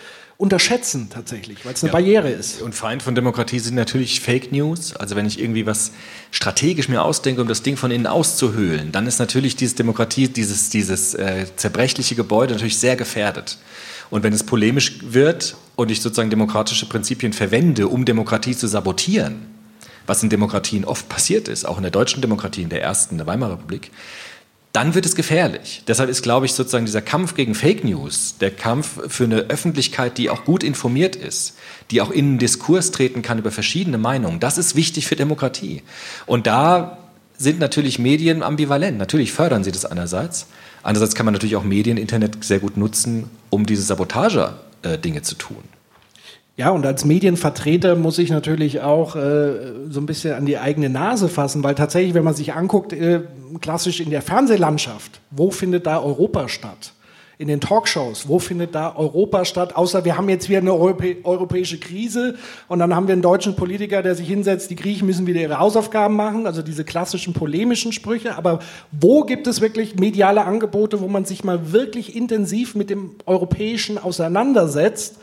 unterschätzen 0.41 1.11
tatsächlich, 1.13 1.67
weil 1.67 1.75
es 1.75 1.83
eine 1.83 1.89
ja. 1.89 1.93
Barriere 1.93 2.31
ist. 2.31 2.63
Und 2.63 2.75
Feind 2.75 3.03
von 3.03 3.15
Demokratie 3.15 3.59
sind 3.59 3.75
natürlich 3.75 4.21
Fake 4.21 4.53
News. 4.53 4.97
Also 4.97 5.15
wenn 5.15 5.27
ich 5.27 5.39
irgendwie 5.39 5.67
was 5.67 5.93
strategisch 6.31 6.89
mir 6.89 7.03
ausdenke, 7.03 7.43
um 7.43 7.49
das 7.49 7.63
Ding 7.63 7.77
von 7.77 7.91
innen 7.91 8.07
auszuhöhlen, 8.07 8.91
dann 8.91 9.07
ist 9.07 9.19
natürlich 9.19 9.57
diese 9.57 9.77
Demokratie, 9.77 10.29
dieses, 10.29 10.71
dieses 10.71 11.13
äh, 11.13 11.45
zerbrechliche 11.57 12.15
Gebäude 12.15 12.55
natürlich 12.55 12.79
sehr 12.79 12.97
gefährdet. 12.97 13.59
Und 14.09 14.23
wenn 14.23 14.33
es 14.33 14.43
polemisch 14.43 15.01
wird 15.03 15.57
und 15.81 15.91
ich 15.91 16.03
sozusagen 16.03 16.29
demokratische 16.29 16.85
Prinzipien 16.85 17.33
verwende, 17.33 17.89
um 17.89 18.05
Demokratie 18.05 18.55
zu 18.55 18.67
sabotieren, 18.67 19.47
was 20.07 20.23
in 20.23 20.29
Demokratien 20.29 20.85
oft 20.85 21.09
passiert 21.09 21.49
ist, 21.49 21.65
auch 21.65 21.79
in 21.79 21.83
der 21.83 21.91
deutschen 21.91 22.21
Demokratie, 22.21 22.61
in 22.61 22.69
der 22.69 22.83
ersten, 22.83 23.17
der 23.17 23.27
Weimarer 23.27 23.55
Republik, 23.55 23.91
dann 24.73 24.95
wird 24.95 25.07
es 25.07 25.15
gefährlich. 25.15 25.83
Deshalb 25.89 26.11
ist, 26.11 26.21
glaube 26.21 26.45
ich, 26.45 26.53
sozusagen 26.53 26.85
dieser 26.85 27.01
Kampf 27.01 27.35
gegen 27.35 27.55
Fake 27.55 27.83
News, 27.83 28.35
der 28.43 28.51
Kampf 28.51 29.01
für 29.09 29.25
eine 29.25 29.39
Öffentlichkeit, 29.49 30.19
die 30.19 30.29
auch 30.29 30.45
gut 30.45 30.63
informiert 30.63 31.17
ist, 31.17 31.57
die 31.91 32.03
auch 32.03 32.11
in 32.11 32.27
einen 32.27 32.39
Diskurs 32.39 32.91
treten 32.91 33.23
kann 33.23 33.39
über 33.39 33.51
verschiedene 33.51 33.97
Meinungen, 33.97 34.39
das 34.39 34.59
ist 34.59 34.77
wichtig 34.77 35.07
für 35.07 35.17
Demokratie. 35.17 35.83
Und 36.27 36.47
da 36.47 36.99
sind 37.39 37.59
natürlich 37.59 37.99
Medien 37.99 38.43
ambivalent. 38.43 38.99
Natürlich 38.99 39.33
fördern 39.33 39.65
sie 39.65 39.73
das 39.73 39.87
einerseits. 39.87 40.47
Andererseits 40.83 41.15
kann 41.15 41.25
man 41.25 41.33
natürlich 41.33 41.57
auch 41.57 41.65
Medien, 41.65 41.97
Internet 41.97 42.45
sehr 42.45 42.59
gut 42.59 42.77
nutzen, 42.77 43.31
um 43.49 43.65
diese 43.65 43.83
Sabotage-Dinge 43.83 44.70
äh, 44.83 45.23
zu 45.23 45.35
tun. 45.35 45.65
Ja, 46.57 46.71
und 46.71 46.85
als 46.85 47.07
Medienvertreter 47.07 47.97
muss 47.97 48.19
ich 48.19 48.29
natürlich 48.29 48.83
auch 48.83 49.17
äh, 49.17 49.53
so 49.89 50.01
ein 50.01 50.07
bisschen 50.07 50.35
an 50.35 50.45
die 50.45 50.59
eigene 50.59 50.91
Nase 50.91 51.29
fassen, 51.29 51.63
weil 51.65 51.75
tatsächlich, 51.75 52.13
wenn 52.13 52.25
man 52.25 52.35
sich 52.35 52.53
anguckt, 52.53 52.93
äh, 52.93 53.23
klassisch 53.61 54.01
in 54.01 54.11
der 54.11 54.21
Fernsehlandschaft, 54.21 55.21
wo 55.31 55.51
findet 55.51 55.87
da 55.87 56.03
Europa 56.03 56.49
statt? 56.49 56.93
In 57.41 57.49
den 57.49 57.63
Talkshows, 57.63 58.29
wo 58.29 58.39
findet 58.39 58.75
da 58.75 58.95
Europa 58.95 59.47
statt? 59.47 59.75
Außer 59.75 60.05
wir 60.05 60.19
haben 60.19 60.29
jetzt 60.29 60.51
wieder 60.51 60.59
eine 60.59 60.75
Europä 60.75 61.17
europäische 61.25 61.81
Krise 61.81 62.35
und 62.69 62.81
dann 62.81 62.95
haben 62.95 63.07
wir 63.07 63.15
einen 63.15 63.23
deutschen 63.23 63.57
Politiker, 63.57 64.03
der 64.03 64.15
sich 64.15 64.29
hinsetzt, 64.29 64.71
die 64.71 64.77
Griechen 64.77 65.07
müssen 65.07 65.27
wieder 65.27 65.41
ihre 65.41 65.59
Hausaufgaben 65.59 66.15
machen, 66.15 66.47
also 66.47 66.61
diese 66.61 66.85
klassischen 66.85 67.33
polemischen 67.33 67.93
Sprüche. 67.93 68.37
Aber 68.37 68.59
wo 68.93 69.23
gibt 69.23 69.47
es 69.47 69.63
wirklich 69.63 69.99
mediale 69.99 70.45
Angebote, 70.45 71.01
wo 71.01 71.09
man 71.09 71.25
sich 71.25 71.43
mal 71.43 71.73
wirklich 71.73 72.15
intensiv 72.15 72.75
mit 72.75 72.91
dem 72.91 73.13
Europäischen 73.25 73.97
auseinandersetzt? 73.97 75.17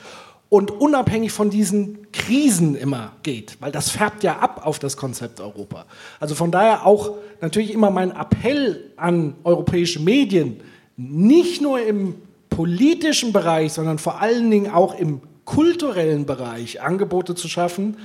und 0.50 0.72
unabhängig 0.72 1.34
von 1.34 1.50
diesen 1.50 2.10
Krisen 2.14 2.76
immer 2.76 3.12
geht, 3.22 3.58
weil 3.60 3.74
das 3.74 3.90
färbt 3.90 4.24
ja 4.24 4.38
ab 4.38 4.62
auf 4.64 4.80
das 4.80 4.96
Konzept 4.96 5.42
Europa. 5.42 5.86
Also 6.22 6.36
von 6.36 6.52
daher 6.52 6.86
auch 6.86 7.18
natürlich 7.42 7.74
immer 7.74 7.92
mein 7.92 8.12
Appell 8.12 8.92
an 8.96 9.36
europäische 9.44 10.00
Medien, 10.00 10.62
nicht 10.98 11.62
nur 11.62 11.80
im 11.80 12.16
politischen 12.50 13.32
Bereich, 13.32 13.74
sondern 13.74 14.00
vor 14.00 14.20
allen 14.20 14.50
Dingen 14.50 14.72
auch 14.72 14.98
im 14.98 15.22
kulturellen 15.46 16.26
Bereich 16.26 16.82
Angebote 16.82 17.36
zu 17.36 17.48
schaffen, 17.48 17.98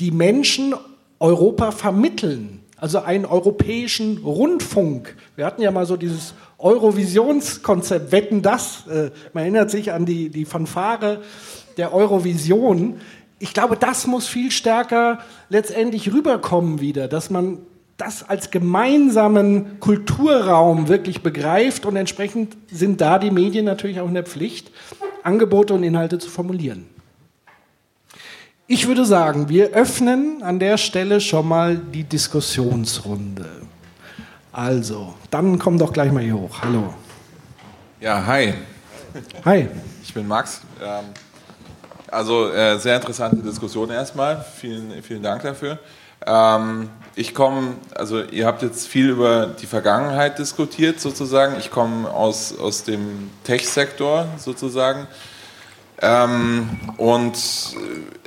die 0.00 0.12
Menschen 0.12 0.74
Europa 1.18 1.72
vermitteln. 1.72 2.60
Also 2.78 3.00
einen 3.00 3.24
europäischen 3.24 4.18
Rundfunk. 4.18 5.16
Wir 5.34 5.46
hatten 5.46 5.62
ja 5.62 5.70
mal 5.70 5.86
so 5.86 5.96
dieses 5.96 6.34
Eurovisionskonzept, 6.58 8.12
Wetten 8.12 8.42
das. 8.42 8.86
Äh, 8.86 9.10
man 9.32 9.44
erinnert 9.44 9.70
sich 9.70 9.92
an 9.92 10.04
die, 10.04 10.28
die 10.28 10.44
Fanfare 10.44 11.22
der 11.78 11.94
Eurovision. 11.94 13.00
Ich 13.38 13.54
glaube, 13.54 13.76
das 13.76 14.06
muss 14.06 14.26
viel 14.26 14.50
stärker 14.50 15.20
letztendlich 15.48 16.12
rüberkommen 16.12 16.80
wieder, 16.80 17.08
dass 17.08 17.30
man 17.30 17.58
das 17.96 18.28
als 18.28 18.50
gemeinsamen 18.50 19.80
Kulturraum 19.80 20.88
wirklich 20.88 21.22
begreift 21.22 21.86
und 21.86 21.96
entsprechend 21.96 22.56
sind 22.70 23.00
da 23.00 23.18
die 23.18 23.30
Medien 23.30 23.64
natürlich 23.64 24.00
auch 24.00 24.08
in 24.08 24.14
der 24.14 24.24
Pflicht, 24.24 24.70
Angebote 25.22 25.74
und 25.74 25.82
Inhalte 25.82 26.18
zu 26.18 26.28
formulieren. 26.28 26.86
Ich 28.68 28.88
würde 28.88 29.04
sagen, 29.04 29.48
wir 29.48 29.70
öffnen 29.70 30.42
an 30.42 30.58
der 30.58 30.76
Stelle 30.76 31.20
schon 31.20 31.46
mal 31.46 31.76
die 31.76 32.02
Diskussionsrunde. 32.02 33.62
Also, 34.52 35.14
dann 35.30 35.58
komm 35.58 35.78
doch 35.78 35.92
gleich 35.92 36.10
mal 36.10 36.22
hier 36.22 36.36
hoch. 36.36 36.62
Hallo. 36.62 36.92
Ja, 38.00 38.26
hi. 38.26 38.54
Hi. 39.44 39.68
Ich 40.02 40.12
bin 40.12 40.26
Max. 40.26 40.60
Ähm, 40.82 41.04
also 42.08 42.50
äh, 42.50 42.78
sehr 42.78 42.96
interessante 42.96 43.36
Diskussion 43.36 43.90
erstmal. 43.90 44.44
Vielen, 44.56 45.02
vielen 45.02 45.22
Dank 45.22 45.42
dafür. 45.42 45.78
Ähm, 46.24 46.90
ich 47.14 47.34
komme, 47.34 47.74
also 47.94 48.22
ihr 48.22 48.46
habt 48.46 48.62
jetzt 48.62 48.88
viel 48.88 49.08
über 49.08 49.46
die 49.46 49.66
Vergangenheit 49.66 50.38
diskutiert 50.38 51.00
sozusagen. 51.00 51.56
Ich 51.58 51.70
komme 51.70 52.10
aus, 52.10 52.56
aus 52.58 52.84
dem 52.84 53.30
Tech-Sektor 53.44 54.28
sozusagen. 54.36 55.06
Ähm, 56.02 56.68
und 56.98 57.38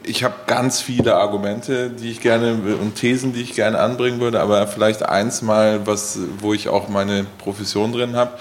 ich 0.03 0.23
habe 0.23 0.33
ganz 0.47 0.81
viele 0.81 1.15
Argumente, 1.15 1.91
die 1.91 2.09
ich 2.09 2.21
gerne 2.21 2.53
und 2.81 2.95
Thesen, 2.95 3.31
die 3.31 3.41
ich 3.41 3.53
gerne 3.53 3.77
anbringen 3.77 4.19
würde, 4.19 4.41
aber 4.41 4.65
vielleicht 4.65 5.03
eins 5.03 5.43
mal, 5.43 5.85
was, 5.85 6.17
wo 6.39 6.53
ich 6.53 6.67
auch 6.67 6.89
meine 6.89 7.25
Profession 7.37 7.91
drin 7.91 8.15
habe. 8.15 8.31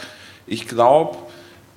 Ich 0.46 0.66
glaube, 0.66 1.18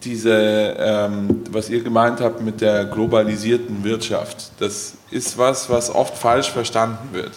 diese, 0.04 0.76
ähm, 0.80 1.44
was 1.52 1.70
ihr 1.70 1.84
gemeint 1.84 2.22
habt 2.22 2.42
mit 2.42 2.62
der 2.62 2.86
globalisierten 2.86 3.84
Wirtschaft, 3.84 4.52
das 4.60 4.94
ist 5.12 5.38
was, 5.38 5.70
was 5.70 5.94
oft 5.94 6.18
falsch 6.18 6.50
verstanden 6.50 7.10
wird. 7.12 7.32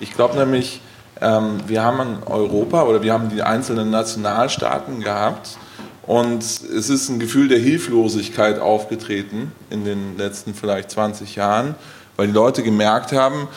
Ich 0.00 0.14
glaube 0.14 0.36
nämlich, 0.36 0.80
ähm, 1.20 1.60
wir 1.66 1.82
haben 1.82 2.00
in 2.00 2.22
Europa 2.24 2.82
oder 2.82 3.02
wir 3.02 3.12
haben 3.12 3.28
die 3.30 3.42
einzelnen 3.42 3.90
Nationalstaaten 3.90 5.00
gehabt 5.00 5.56
und 6.02 6.42
es 6.42 6.90
ist 6.90 7.08
ein 7.08 7.20
Gefühl 7.20 7.48
der 7.48 7.58
Hilflosigkeit 7.58 8.58
aufgetreten 8.58 9.52
in 9.70 9.84
den 9.84 10.18
letzten 10.18 10.54
vielleicht 10.54 10.90
20 10.90 11.36
Jahren, 11.36 11.76
weil 12.16 12.26
die 12.26 12.32
Leute 12.32 12.62
gemerkt 12.62 13.12
haben, 13.12 13.48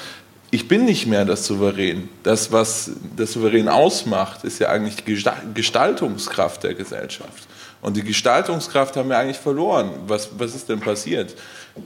ich 0.52 0.67
bin 0.67 0.86
nicht 0.86 1.08
mehr 1.08 1.26
das 1.26 1.45
Souverän. 1.45 2.08
Das, 2.24 2.52
was 2.52 2.91
das 3.17 3.34
Souverän 3.34 3.67
ausmacht, 3.67 4.43
ist 4.43 4.60
ja 4.60 4.69
eigentlich 4.69 5.04
die 5.04 5.21
Gestaltungskraft 5.54 6.63
der 6.63 6.76
Gesellschaft. 6.76 7.48
Und 7.82 7.98
die 7.98 8.04
Gestaltungskraft 8.04 8.95
haben 8.95 9.10
wir 9.10 9.17
eigentlich 9.17 9.38
verloren. 9.38 9.89
Was, 10.08 10.30
was 10.38 10.56
ist 10.56 10.69
denn 10.69 10.80
passiert? 10.80 11.36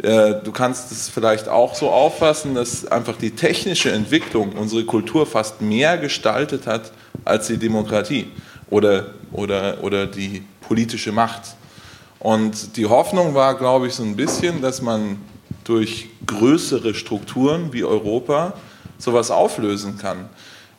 Äh, 0.04 0.36
du 0.44 0.52
kannst 0.52 0.92
es 0.92 1.10
vielleicht 1.10 1.48
auch 1.48 1.74
so 1.74 1.90
auffassen, 1.90 2.56
dass 2.56 2.86
einfach 2.86 3.18
die 3.18 3.32
technische 3.32 3.92
Entwicklung 3.92 4.54
unsere 4.54 4.86
Kultur 4.86 5.26
fast 5.26 5.62
mehr 5.62 5.98
gestaltet 5.98 6.68
hat 6.68 6.92
als 7.26 7.48
die 7.48 7.58
Demokratie 7.58 8.28
oder, 8.70 9.08
oder, 9.32 9.84
oder 9.84 10.06
die 10.06 10.44
politische 10.62 11.12
Macht. 11.12 11.56
Und 12.20 12.78
die 12.78 12.86
Hoffnung 12.86 13.34
war, 13.34 13.58
glaube 13.58 13.88
ich, 13.88 13.96
so 13.96 14.04
ein 14.04 14.16
bisschen, 14.16 14.62
dass 14.62 14.82
man 14.82 15.18
durch 15.64 16.10
größere 16.26 16.94
Strukturen 16.94 17.74
wie 17.74 17.84
Europa 17.84 18.54
sowas 18.98 19.32
auflösen 19.32 19.98
kann. 19.98 20.30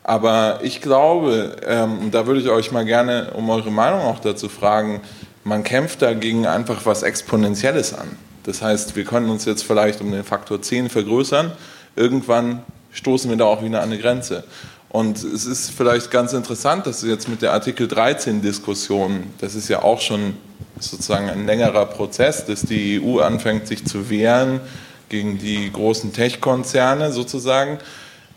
Aber 0.03 0.61
ich 0.63 0.81
glaube, 0.81 1.57
ähm, 1.67 2.11
da 2.11 2.27
würde 2.27 2.41
ich 2.41 2.49
euch 2.49 2.73
mal 2.73 2.85
gerne 2.85 3.33
um 3.35 3.49
eure 3.51 3.71
Meinung 3.71 4.01
auch 4.01 4.19
dazu 4.19 4.49
fragen, 4.49 5.01
man 5.45 5.63
kämpft 5.63 6.03
dagegen 6.03 6.47
einfach 6.47 6.85
was 6.87 7.03
Exponentielles 7.03 7.95
an. 7.95 8.09
Das 8.45 8.63
heißt, 8.63 8.97
wir 8.97 9.05
können 9.05 9.29
uns 9.31 9.45
jetzt 9.45 9.65
vielleicht 9.65 10.01
um 10.01 10.11
den 10.13 10.25
Faktor 10.25 10.63
10 10.63 10.89
vergrößern. 10.89 11.53
Irgendwann 11.97 12.63
stoßen 12.93 13.31
wir 13.31 13.37
da 13.37 13.45
auch 13.45 13.63
wieder 13.63 13.83
an 13.83 13.91
eine 13.91 13.99
Grenze. 13.99 14.45
Und 14.89 15.23
es 15.23 15.47
ist 15.47 15.71
vielleicht 15.71 16.11
ganz 16.11 16.33
interessant, 16.33 16.87
dass 16.87 17.03
jetzt 17.03 17.29
mit 17.29 17.43
der 17.43 17.53
Artikel 17.53 17.87
13-Diskussion, 17.87 19.25
das 19.39 19.55
ist 19.55 19.69
ja 19.69 19.83
auch 19.83 20.01
schon 20.01 20.37
sozusagen 20.81 21.31
ein 21.31 21.47
längerer 21.47 21.87
Prozess, 21.87 22.45
dass 22.45 22.63
die 22.63 23.01
EU 23.01 23.21
anfängt, 23.21 23.69
sich 23.69 23.85
zu 23.85 24.11
wehren 24.11 24.61
gegen 25.09 25.39
die 25.39 25.71
großen 25.71 26.13
Tech-Konzerne 26.13 27.13
sozusagen. 27.13 27.79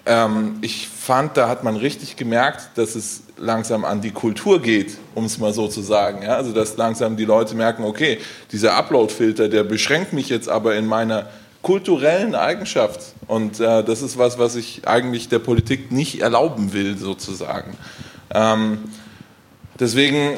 Ähm, 0.06 0.58
ich 0.62 0.88
fand, 0.88 1.38
da 1.38 1.48
hat 1.48 1.64
man 1.64 1.76
richtig 1.78 2.16
gemerkt, 2.16 2.78
dass 2.78 2.96
es 2.96 3.24
langsam 3.38 3.86
an 3.86 4.02
die 4.02 4.12
Kultur 4.12 4.62
geht, 4.62 4.98
um 5.16 5.26
es 5.26 5.38
mal 5.38 5.54
so 5.54 5.68
zu 5.68 5.82
sagen. 5.82 6.24
Ja? 6.24 6.36
Also 6.36 6.52
dass 6.52 6.78
langsam 6.78 7.16
die 7.16 7.26
Leute 7.26 7.56
merken, 7.56 7.84
okay, 7.84 8.20
dieser 8.52 8.76
Upload-Filter, 8.76 9.50
der 9.50 9.64
beschränkt 9.64 10.14
mich 10.14 10.30
jetzt 10.30 10.50
aber 10.50 10.76
in 10.76 10.86
meiner 10.86 11.28
kulturellen 11.62 12.36
Eigenschaft. 12.36 13.14
Und 13.28 13.60
äh, 13.60 13.84
das 13.84 14.02
ist 14.02 14.18
was, 14.18 14.38
was 14.38 14.56
ich 14.56 14.88
eigentlich 14.88 15.30
der 15.30 15.40
Politik 15.40 15.92
nicht 15.92 16.22
erlauben 16.22 16.74
will, 16.74 16.98
sozusagen. 16.98 17.78
Ähm, 18.34 18.80
deswegen 19.80 20.38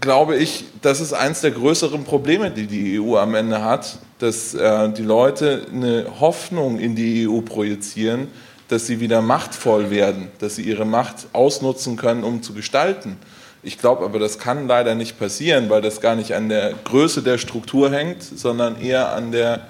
glaube 0.00 0.36
ich, 0.36 0.64
das 0.82 1.00
ist 1.00 1.12
eines 1.12 1.40
der 1.40 1.52
größeren 1.52 2.04
Probleme, 2.04 2.50
die 2.50 2.66
die 2.66 3.00
EU 3.00 3.16
am 3.16 3.34
Ende 3.34 3.64
hat, 3.64 3.98
dass 4.18 4.54
äh, 4.54 4.90
die 4.90 5.02
Leute 5.02 5.66
eine 5.72 6.06
Hoffnung 6.20 6.78
in 6.78 6.94
die 6.94 7.28
EU 7.28 7.40
projizieren, 7.40 8.28
dass 8.68 8.86
sie 8.86 9.00
wieder 9.00 9.22
machtvoll 9.22 9.90
werden, 9.90 10.28
dass 10.38 10.56
sie 10.56 10.62
ihre 10.62 10.84
Macht 10.84 11.26
ausnutzen 11.32 11.96
können, 11.96 12.24
um 12.24 12.42
zu 12.42 12.54
gestalten. 12.54 13.18
Ich 13.62 13.78
glaube 13.78 14.04
aber, 14.04 14.18
das 14.18 14.38
kann 14.38 14.68
leider 14.68 14.94
nicht 14.94 15.18
passieren, 15.18 15.70
weil 15.70 15.80
das 15.80 16.00
gar 16.00 16.16
nicht 16.16 16.34
an 16.34 16.48
der 16.48 16.74
Größe 16.84 17.22
der 17.22 17.38
Struktur 17.38 17.90
hängt, 17.90 18.22
sondern 18.22 18.80
eher 18.80 19.12
an 19.12 19.32
der, 19.32 19.66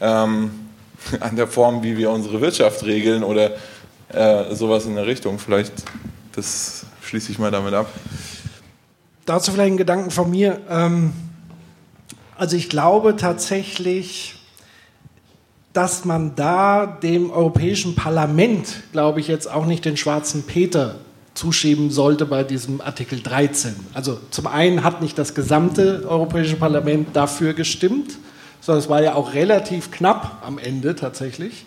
ähm, 0.00 0.50
an 1.20 1.36
der 1.36 1.46
Form, 1.46 1.82
wie 1.82 1.96
wir 1.96 2.10
unsere 2.10 2.40
Wirtschaft 2.40 2.84
regeln 2.84 3.22
oder 3.22 3.52
äh, 4.08 4.54
sowas 4.54 4.86
in 4.86 4.94
der 4.94 5.06
Richtung. 5.06 5.38
Vielleicht, 5.38 5.72
das 6.34 6.86
schließe 7.02 7.32
ich 7.32 7.38
mal 7.38 7.50
damit 7.50 7.74
ab. 7.74 7.86
Dazu 9.26 9.52
vielleicht 9.52 9.72
ein 9.72 9.76
Gedanken 9.78 10.10
von 10.10 10.30
mir. 10.30 10.60
Ähm, 10.68 11.12
also 12.36 12.56
ich 12.56 12.68
glaube 12.68 13.16
tatsächlich, 13.16 14.36
dass 15.74 16.04
man 16.04 16.36
da 16.36 16.86
dem 16.86 17.30
Europäischen 17.30 17.96
Parlament, 17.96 18.84
glaube 18.92 19.20
ich, 19.20 19.28
jetzt 19.28 19.50
auch 19.50 19.66
nicht 19.66 19.84
den 19.84 19.96
schwarzen 19.96 20.44
Peter 20.44 20.94
zuschieben 21.34 21.90
sollte 21.90 22.26
bei 22.26 22.44
diesem 22.44 22.80
Artikel 22.80 23.20
13. 23.20 23.74
Also 23.92 24.20
zum 24.30 24.46
einen 24.46 24.84
hat 24.84 25.02
nicht 25.02 25.18
das 25.18 25.34
gesamte 25.34 26.06
Europäische 26.08 26.54
Parlament 26.54 27.08
dafür 27.12 27.54
gestimmt, 27.54 28.18
sondern 28.60 28.84
es 28.84 28.88
war 28.88 29.02
ja 29.02 29.14
auch 29.14 29.34
relativ 29.34 29.90
knapp 29.90 30.42
am 30.46 30.58
Ende 30.58 30.94
tatsächlich. 30.94 31.66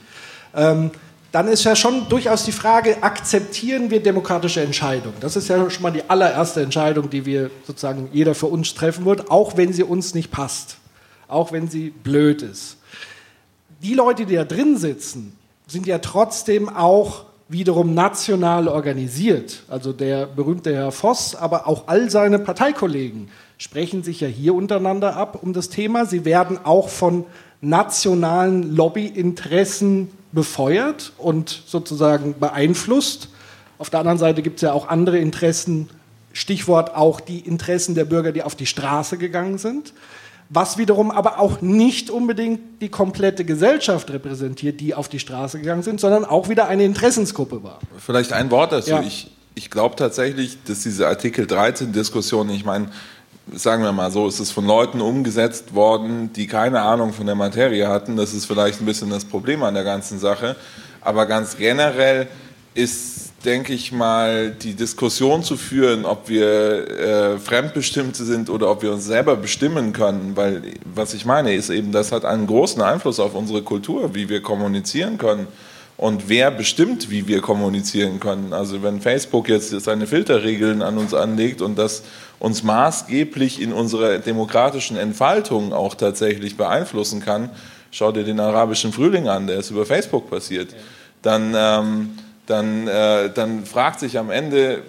Ähm, 0.55 0.91
dann 1.34 1.49
ist 1.49 1.66
ja 1.66 1.76
schon 1.76 2.08
durchaus 2.08 2.45
die 2.45 2.53
Frage, 2.53 3.03
akzeptieren 3.03 3.91
wir 3.91 4.01
demokratische 4.01 4.62
Entscheidungen? 4.62 5.18
Das 5.20 5.36
ist 5.36 5.49
ja 5.49 5.70
schon 5.70 5.84
mal 5.84 5.91
die 5.91 6.10
allererste 6.10 6.62
Entscheidung, 6.62 7.10
die 7.10 7.26
wir 7.26 7.51
sozusagen 7.66 8.08
jeder 8.14 8.36
für 8.36 8.45
uns 8.45 8.74
treffen 8.74 9.03
wird, 9.03 9.30
auch 9.30 9.58
wenn 9.58 9.74
sie 9.74 9.84
uns 9.84 10.14
nicht 10.14 10.32
passt, 10.32 10.78
auch 11.28 11.51
wenn 11.51 11.68
sie 11.68 11.89
blöd 11.89 12.41
ist. 12.41 12.76
Die 13.84 13.93
Leute, 13.93 14.25
die 14.25 14.36
da 14.36 14.43
drin 14.43 14.78
sitzen, 14.78 15.38
sind 15.67 15.86
ja 15.86 15.99
trotzdem 15.99 16.67
auch 16.67 17.25
wiederum 17.47 17.93
national 17.93 18.67
organisiert. 18.67 19.63
Also 19.67 19.93
der 19.93 20.25
berühmte 20.25 20.73
Herr 20.73 20.91
Voss, 20.91 21.36
aber 21.36 21.67
auch 21.67 21.88
all 21.88 22.09
seine 22.09 22.39
Parteikollegen 22.39 23.30
sprechen 23.57 24.03
sich 24.03 24.21
ja 24.21 24.28
hier 24.28 24.55
untereinander 24.55 25.15
ab 25.15 25.39
um 25.41 25.53
das 25.53 25.69
Thema. 25.69 26.05
Sie 26.05 26.25
werden 26.25 26.59
auch 26.63 26.89
von 26.89 27.25
nationalen 27.61 28.75
Lobbyinteressen 28.75 30.09
befeuert 30.32 31.13
und 31.17 31.63
sozusagen 31.67 32.36
beeinflusst. 32.39 33.30
Auf 33.78 33.89
der 33.89 33.99
anderen 33.99 34.17
Seite 34.17 34.41
gibt 34.41 34.57
es 34.57 34.61
ja 34.63 34.73
auch 34.73 34.88
andere 34.88 35.19
Interessen, 35.19 35.89
Stichwort 36.34 36.95
auch 36.95 37.19
die 37.19 37.39
Interessen 37.39 37.95
der 37.95 38.05
Bürger, 38.05 38.32
die 38.32 38.43
auf 38.43 38.55
die 38.55 38.65
Straße 38.65 39.17
gegangen 39.17 39.57
sind 39.57 39.93
was 40.50 40.78
wiederum 40.78 41.12
aber 41.12 41.39
auch 41.39 41.62
nicht 41.62 42.10
unbedingt 42.10 42.82
die 42.82 42.89
komplette 42.89 43.43
Gesellschaft 43.43 44.10
repräsentiert, 44.12 44.80
die 44.80 44.93
auf 44.95 45.10
die 45.10 45.20
Straße 45.20 45.60
gegangen 45.60 45.84
sind, 45.84 46.00
sondern 46.00 46.26
auch 46.26 46.50
wieder 46.50 46.68
eine 46.68 46.84
Interessensgruppe 46.86 47.64
war. 47.64 47.80
Vielleicht 47.98 48.34
ein 48.34 48.50
Wort 48.52 48.72
dazu. 48.72 48.91
Ja. 48.91 49.02
Ich, 49.02 49.32
ich 49.56 49.70
glaube 49.70 49.95
tatsächlich, 49.95 50.58
dass 50.64 50.82
diese 50.82 51.08
Artikel 51.08 51.45
13-Diskussion, 51.45 52.50
ich 52.50 52.64
meine, 52.64 52.89
sagen 53.54 53.84
wir 53.84 53.91
mal 53.91 54.12
so, 54.12 54.28
es 54.28 54.39
ist 54.39 54.52
von 54.52 54.66
Leuten 54.66 55.02
umgesetzt 55.02 55.74
worden, 55.74 56.32
die 56.34 56.48
keine 56.48 56.82
Ahnung 56.82 57.14
von 57.14 57.26
der 57.26 57.36
Materie 57.36 57.88
hatten. 57.88 58.16
Das 58.16 58.34
ist 58.34 58.45
vielleicht 58.45 58.82
ein 58.82 58.86
bisschen 58.86 59.10
das 59.10 59.26
Problem 59.26 59.64
an 59.64 59.74
der 59.74 59.84
ganzen 59.84 60.20
Sache. 60.20 60.56
Aber 61.02 61.26
ganz 61.26 61.58
generell 61.58 62.28
ist 62.74 63.26
denke 63.46 63.74
ich 63.74 63.92
mal, 63.92 64.52
die 64.52 64.74
Diskussion 64.74 65.44
zu 65.44 65.58
führen, 65.58 66.06
ob 66.06 66.28
wir 66.28 66.90
äh, 66.90 67.38
Fremdbestimmte 67.38 68.24
sind 68.24 68.50
oder 68.50 68.70
ob 68.72 68.82
wir 68.82 68.92
uns 68.92 69.06
selber 69.06 69.36
bestimmen 69.36 69.94
können, 69.94 70.36
weil 70.36 70.62
was 70.84 71.14
ich 71.14 71.26
meine 71.26 71.54
ist 71.54 71.70
eben, 71.70 71.92
das 71.92 72.12
hat 72.12 72.26
einen 72.26 72.48
großen 72.48 72.82
Einfluss 72.82 73.20
auf 73.20 73.36
unsere 73.36 73.62
Kultur, 73.62 74.16
wie 74.16 74.28
wir 74.28 74.42
kommunizieren 74.42 75.18
können 75.18 75.48
und 75.98 76.30
wer 76.30 76.50
bestimmt, 76.50 77.12
wie 77.12 77.28
wir 77.28 77.42
kommunizieren 77.42 78.20
können. 78.20 78.54
Also 78.54 78.82
wenn 78.82 79.02
Facebook 79.02 79.50
jetzt 79.50 79.70
seine 79.70 80.08
Filterregeln 80.08 80.82
an 80.82 80.98
uns 80.98 81.14
anlegt 81.14 81.62
und 81.62 81.78
das 81.78 82.04
uns 82.40 82.64
maßgeblich 82.64 83.62
in 83.62 83.72
unserer 83.72 84.18
demokratischen 84.18 84.98
Entfaltung 84.98 85.74
auch 85.74 85.96
tatsächlich 85.96 86.58
beeinflussen 86.58 87.20
kann, 87.20 87.50
schau 87.92 88.12
dir 88.12 88.24
den 88.24 88.40
arabischen 88.40 88.94
Frühling 88.94 89.28
an, 89.28 89.48
der 89.48 89.58
ist 89.58 89.70
über 89.72 89.86
Facebook 89.86 90.30
passiert, 90.30 90.76
dann 91.22 91.54
ähm, 91.56 92.10
dann, 92.48 92.88
äh, 92.88 93.30
dann 93.32 93.66
fragt 93.66 94.00
sich 94.00 94.18
am 94.18 94.32
Ende, 94.32 94.84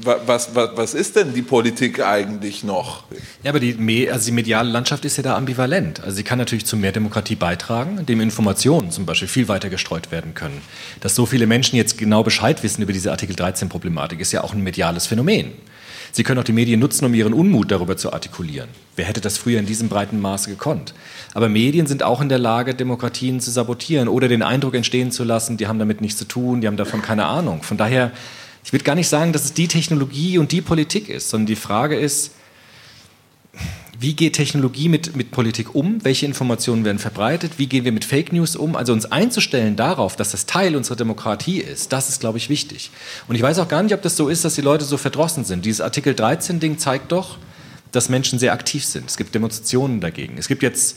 was, 0.00 0.54
was, 0.54 0.70
was 0.74 0.94
ist 0.94 1.16
denn 1.16 1.34
die 1.34 1.42
Politik 1.42 2.00
eigentlich 2.00 2.64
noch? 2.64 3.04
Ja, 3.42 3.50
aber 3.50 3.60
die, 3.60 4.10
also 4.10 4.26
die 4.26 4.32
mediale 4.32 4.70
Landschaft 4.70 5.04
ist 5.04 5.16
ja 5.16 5.22
da 5.22 5.36
ambivalent. 5.36 6.00
Also 6.00 6.16
sie 6.16 6.22
kann 6.22 6.38
natürlich 6.38 6.64
zu 6.64 6.76
mehr 6.76 6.92
Demokratie 6.92 7.34
beitragen, 7.34 7.98
indem 7.98 8.20
Informationen 8.20 8.90
zum 8.90 9.06
Beispiel 9.06 9.28
viel 9.28 9.48
weiter 9.48 9.68
gestreut 9.68 10.10
werden 10.10 10.34
können. 10.34 10.62
Dass 11.00 11.14
so 11.14 11.26
viele 11.26 11.46
Menschen 11.46 11.76
jetzt 11.76 11.98
genau 11.98 12.22
Bescheid 12.22 12.62
wissen 12.62 12.82
über 12.82 12.92
diese 12.92 13.10
Artikel 13.10 13.36
13-Problematik, 13.36 14.20
ist 14.20 14.32
ja 14.32 14.42
auch 14.42 14.54
ein 14.54 14.62
mediales 14.62 15.06
Phänomen. 15.06 15.52
Sie 16.14 16.24
können 16.24 16.38
auch 16.38 16.44
die 16.44 16.52
Medien 16.52 16.78
nutzen, 16.78 17.06
um 17.06 17.14
ihren 17.14 17.32
Unmut 17.32 17.70
darüber 17.70 17.96
zu 17.96 18.12
artikulieren. 18.12 18.68
Wer 18.96 19.06
hätte 19.06 19.22
das 19.22 19.38
früher 19.38 19.58
in 19.58 19.64
diesem 19.64 19.88
breiten 19.88 20.20
Maße 20.20 20.50
gekonnt? 20.50 20.92
Aber 21.32 21.48
Medien 21.48 21.86
sind 21.86 22.02
auch 22.02 22.20
in 22.20 22.28
der 22.28 22.38
Lage, 22.38 22.74
Demokratien 22.74 23.40
zu 23.40 23.50
sabotieren 23.50 24.08
oder 24.08 24.28
den 24.28 24.42
Eindruck 24.42 24.74
entstehen 24.74 25.10
zu 25.10 25.24
lassen, 25.24 25.56
die 25.56 25.68
haben 25.68 25.78
damit 25.78 26.02
nichts 26.02 26.18
zu 26.18 26.26
tun, 26.26 26.60
die 26.60 26.66
haben 26.66 26.76
davon 26.76 27.00
keine 27.00 27.24
Ahnung. 27.24 27.62
Von 27.62 27.78
daher, 27.78 28.12
ich 28.62 28.74
würde 28.74 28.84
gar 28.84 28.94
nicht 28.94 29.08
sagen, 29.08 29.32
dass 29.32 29.46
es 29.46 29.54
die 29.54 29.68
Technologie 29.68 30.36
und 30.36 30.52
die 30.52 30.60
Politik 30.60 31.08
ist, 31.08 31.30
sondern 31.30 31.46
die 31.46 31.56
Frage 31.56 31.96
ist, 31.96 32.32
wie 34.02 34.14
geht 34.14 34.34
Technologie 34.34 34.88
mit, 34.88 35.14
mit 35.14 35.30
Politik 35.30 35.76
um? 35.76 36.04
Welche 36.04 36.26
Informationen 36.26 36.84
werden 36.84 36.98
verbreitet? 36.98 37.52
Wie 37.58 37.66
gehen 37.66 37.84
wir 37.84 37.92
mit 37.92 38.04
Fake 38.04 38.32
News 38.32 38.56
um? 38.56 38.74
Also 38.74 38.92
uns 38.92 39.06
einzustellen 39.06 39.76
darauf, 39.76 40.16
dass 40.16 40.32
das 40.32 40.46
Teil 40.46 40.74
unserer 40.74 40.96
Demokratie 40.96 41.58
ist, 41.58 41.92
das 41.92 42.08
ist, 42.08 42.18
glaube 42.18 42.38
ich, 42.38 42.48
wichtig. 42.48 42.90
Und 43.28 43.36
ich 43.36 43.42
weiß 43.42 43.60
auch 43.60 43.68
gar 43.68 43.82
nicht, 43.82 43.94
ob 43.94 44.02
das 44.02 44.16
so 44.16 44.28
ist, 44.28 44.44
dass 44.44 44.56
die 44.56 44.60
Leute 44.60 44.84
so 44.84 44.96
verdrossen 44.96 45.44
sind. 45.44 45.64
Dieses 45.64 45.80
Artikel 45.80 46.14
13-Ding 46.14 46.78
zeigt 46.78 47.12
doch, 47.12 47.38
dass 47.92 48.08
Menschen 48.08 48.40
sehr 48.40 48.52
aktiv 48.52 48.84
sind. 48.84 49.08
Es 49.08 49.16
gibt 49.16 49.34
Demonstrationen 49.34 50.00
dagegen. 50.00 50.36
Es 50.36 50.48
gibt 50.48 50.64
jetzt 50.64 50.96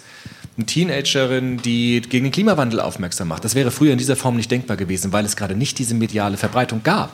eine 0.58 0.66
Teenagerin, 0.66 1.62
die 1.62 2.02
gegen 2.02 2.24
den 2.24 2.32
Klimawandel 2.32 2.80
aufmerksam 2.80 3.28
macht. 3.28 3.46
Das 3.46 3.54
wäre 3.54 3.70
früher 3.70 3.92
in 3.92 4.00
dieser 4.00 4.16
Form 4.16 4.36
nicht 4.36 4.50
denkbar 4.50 4.78
gewesen, 4.78 5.12
weil 5.12 5.26
es 5.26 5.36
gerade 5.36 5.56
nicht 5.56 5.78
diese 5.78 5.94
mediale 5.94 6.38
Verbreitung 6.38 6.82
gab. 6.82 7.12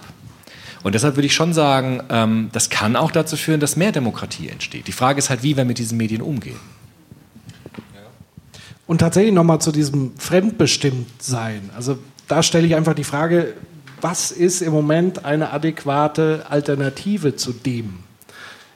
Und 0.84 0.96
deshalb 0.96 1.16
würde 1.16 1.28
ich 1.28 1.36
schon 1.36 1.54
sagen, 1.54 2.02
ähm, 2.10 2.50
das 2.54 2.70
kann 2.70 2.96
auch 2.96 3.12
dazu 3.12 3.38
führen, 3.38 3.60
dass 3.60 3.76
mehr 3.76 3.92
Demokratie 3.92 4.50
entsteht. 4.50 4.88
Die 4.88 4.92
Frage 4.92 5.20
ist 5.20 5.30
halt, 5.30 5.44
wie 5.44 5.56
wir 5.56 5.66
mit 5.66 5.78
diesen 5.78 5.98
Medien 5.98 6.22
umgehen. 6.22 6.60
Und 8.88 8.98
tatsächlich 8.98 9.34
nochmal 9.34 9.62
zu 9.62 9.72
diesem 9.72 10.18
Fremdbestimmtsein. 10.18 11.70
Also 11.76 11.98
da 12.28 12.44
stelle 12.44 12.68
ich 12.68 12.76
einfach 12.76 12.94
die 12.94 13.04
Frage, 13.04 13.54
was 14.02 14.32
ist 14.32 14.62
im 14.62 14.74
Moment 14.74 15.24
eine 15.24 15.52
adäquate 15.52 16.46
Alternative 16.50 17.36
zu 17.36 17.54
dem? 17.54 18.00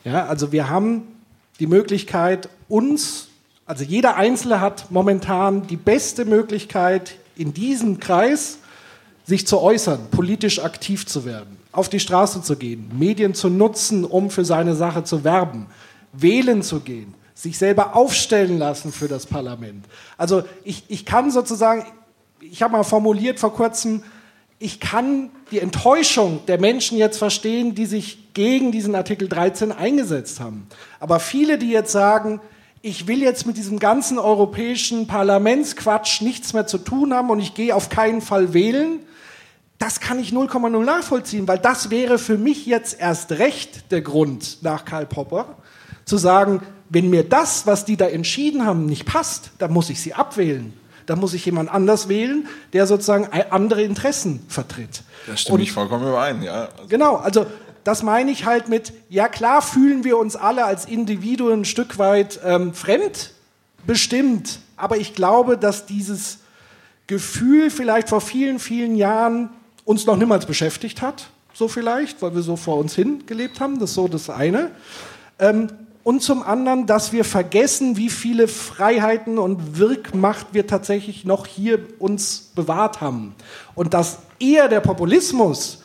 Ja, 0.03 0.28
also 0.28 0.51
wir 0.51 0.70
haben 0.70 1.01
die 1.60 1.68
Möglichkeit, 1.68 2.47
uns, 2.70 3.30
also 3.66 3.84
jeder 3.84 4.16
Einzelne 4.16 4.62
hat 4.62 4.91
momentan 4.91 5.66
die 5.68 5.78
beste 5.78 6.24
Möglichkeit, 6.26 7.16
in 7.36 7.53
diesem 7.53 7.99
Kreis 7.99 8.60
sich 9.26 9.47
zu 9.47 9.60
äußern, 9.60 10.12
politisch 10.12 10.60
aktiv 10.60 11.08
zu 11.08 11.26
werden 11.26 11.55
auf 11.78 11.89
die 11.89 11.99
Straße 11.99 12.41
zu 12.41 12.55
gehen, 12.55 12.91
Medien 12.97 13.34
zu 13.34 13.49
nutzen, 13.49 14.05
um 14.05 14.30
für 14.30 14.45
seine 14.45 14.76
Sache 14.76 15.03
zu 15.03 15.23
werben, 15.23 15.67
wählen 16.13 16.61
zu 16.61 16.80
gehen, 16.80 17.13
sich 17.34 17.57
selber 17.57 17.95
aufstellen 17.95 18.57
lassen 18.57 18.91
für 18.91 19.07
das 19.07 19.26
Parlament. 19.26 19.86
Also 20.17 20.43
ich, 20.63 20.84
ich 20.88 21.05
kann 21.05 21.32
sozusagen, 21.32 21.86
ich 22.39 22.61
habe 22.61 22.73
mal 22.73 22.84
formuliert 22.84 23.39
vor 23.39 23.53
kurzem, 23.53 24.03
ich 24.57 24.80
kann 24.80 25.32
die 25.51 25.59
Enttäuschung 25.59 26.39
der 26.47 26.59
Menschen 26.59 26.97
jetzt 26.97 27.17
verstehen, 27.17 27.76
die 27.76 27.86
sich 27.86 28.34
gegen 28.34 28.71
diesen 28.71 28.95
Artikel 28.95 29.28
13 29.28 29.71
eingesetzt 29.71 30.39
haben. 30.39 30.67
Aber 30.99 31.19
viele, 31.19 31.57
die 31.57 31.69
jetzt 31.69 31.91
sagen, 31.91 32.39
ich 32.82 33.07
will 33.07 33.21
jetzt 33.21 33.47
mit 33.47 33.57
diesem 33.57 33.80
ganzen 33.80 34.19
europäischen 34.19 35.07
Parlamentsquatsch 35.07 36.21
nichts 36.21 36.53
mehr 36.53 36.67
zu 36.67 36.78
tun 36.78 37.13
haben 37.13 37.30
und 37.32 37.39
ich 37.39 37.53
gehe 37.53 37.76
auf 37.76 37.89
keinen 37.89 38.21
Fall 38.21 38.53
wählen, 38.53 38.99
das 39.80 39.99
kann 39.99 40.19
ich 40.19 40.32
0,0 40.32 40.84
nachvollziehen, 40.84 41.47
weil 41.47 41.59
das 41.59 41.89
wäre 41.89 42.17
für 42.17 42.38
mich 42.38 42.65
jetzt 42.65 42.99
erst 42.99 43.32
recht 43.34 43.91
der 43.91 44.01
Grund 44.01 44.59
nach 44.61 44.86
Karl 44.86 45.05
Popper, 45.05 45.57
zu 46.05 46.17
sagen, 46.17 46.61
wenn 46.89 47.09
mir 47.09 47.28
das, 47.28 47.65
was 47.65 47.84
die 47.84 47.97
da 47.97 48.05
entschieden 48.07 48.65
haben, 48.65 48.86
nicht 48.86 49.05
passt, 49.05 49.51
dann 49.57 49.73
muss 49.73 49.89
ich 49.89 50.01
sie 50.01 50.13
abwählen. 50.13 50.73
Dann 51.07 51.19
muss 51.19 51.34
ich 51.34 51.45
jemand 51.45 51.69
anders 51.69 52.09
wählen, 52.09 52.47
der 52.73 52.88
sozusagen 52.88 53.28
andere 53.51 53.84
Interessen 53.84 54.43
vertritt. 54.47 55.03
Da 55.28 55.38
stimme 55.38 55.55
Und, 55.55 55.61
ich 55.61 55.71
vollkommen 55.71 56.07
überein, 56.07 56.41
ja. 56.41 56.69
Also 56.78 56.88
genau, 56.88 57.15
also 57.17 57.45
das 57.84 58.01
meine 58.01 58.32
ich 58.32 58.45
halt 58.45 58.69
mit, 58.69 58.93
ja 59.09 59.28
klar 59.28 59.61
fühlen 59.61 60.03
wir 60.03 60.17
uns 60.17 60.36
alle 60.36 60.65
als 60.65 60.86
Individuen 60.86 61.61
ein 61.61 61.65
Stück 61.65 61.99
weit 61.99 62.39
ähm, 62.43 62.73
fremd 62.73 63.32
bestimmt, 63.86 64.59
aber 64.78 64.97
ich 64.97 65.13
glaube, 65.13 65.57
dass 65.57 65.86
dieses 65.86 66.39
Gefühl 67.07 67.69
vielleicht 67.69 68.09
vor 68.09 68.21
vielen, 68.21 68.57
vielen 68.57 68.95
Jahren 68.95 69.49
uns 69.86 70.05
noch 70.05 70.17
niemals 70.17 70.45
beschäftigt 70.45 71.01
hat, 71.01 71.27
so 71.53 71.67
vielleicht, 71.67 72.21
weil 72.21 72.36
wir 72.36 72.41
so 72.41 72.57
vor 72.57 72.77
uns 72.77 72.95
hin 72.95 73.23
gelebt 73.25 73.59
haben, 73.59 73.79
das 73.79 73.91
ist 73.91 73.95
so 73.95 74.07
das 74.07 74.29
eine. 74.29 74.71
Ähm, 75.39 75.69
und 76.03 76.21
zum 76.21 76.43
anderen, 76.43 76.86
dass 76.86 77.13
wir 77.13 77.25
vergessen, 77.25 77.97
wie 77.97 78.09
viele 78.09 78.47
Freiheiten 78.47 79.39
und 79.39 79.79
Wirkmacht 79.79 80.47
wir 80.51 80.67
tatsächlich 80.67 81.25
noch 81.25 81.47
hier 81.47 81.79
uns 81.97 82.51
bewahrt 82.53 83.01
haben. 83.01 83.33
Und 83.73 83.95
dass 83.95 84.19
eher 84.39 84.67
der 84.67 84.81
Populismus, 84.81 85.81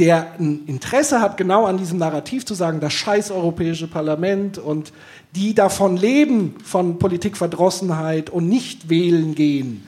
der 0.00 0.32
ein 0.40 0.64
Interesse 0.66 1.20
hat, 1.20 1.36
genau 1.36 1.66
an 1.66 1.78
diesem 1.78 1.98
Narrativ 1.98 2.44
zu 2.44 2.54
sagen, 2.54 2.80
das 2.80 2.94
scheiß 2.94 3.30
Europäische 3.30 3.86
Parlament 3.86 4.58
und 4.58 4.92
die 5.36 5.54
davon 5.54 5.96
leben, 5.96 6.56
von 6.64 6.98
Politikverdrossenheit 6.98 8.30
und 8.30 8.48
nicht 8.48 8.88
wählen 8.88 9.36
gehen, 9.36 9.86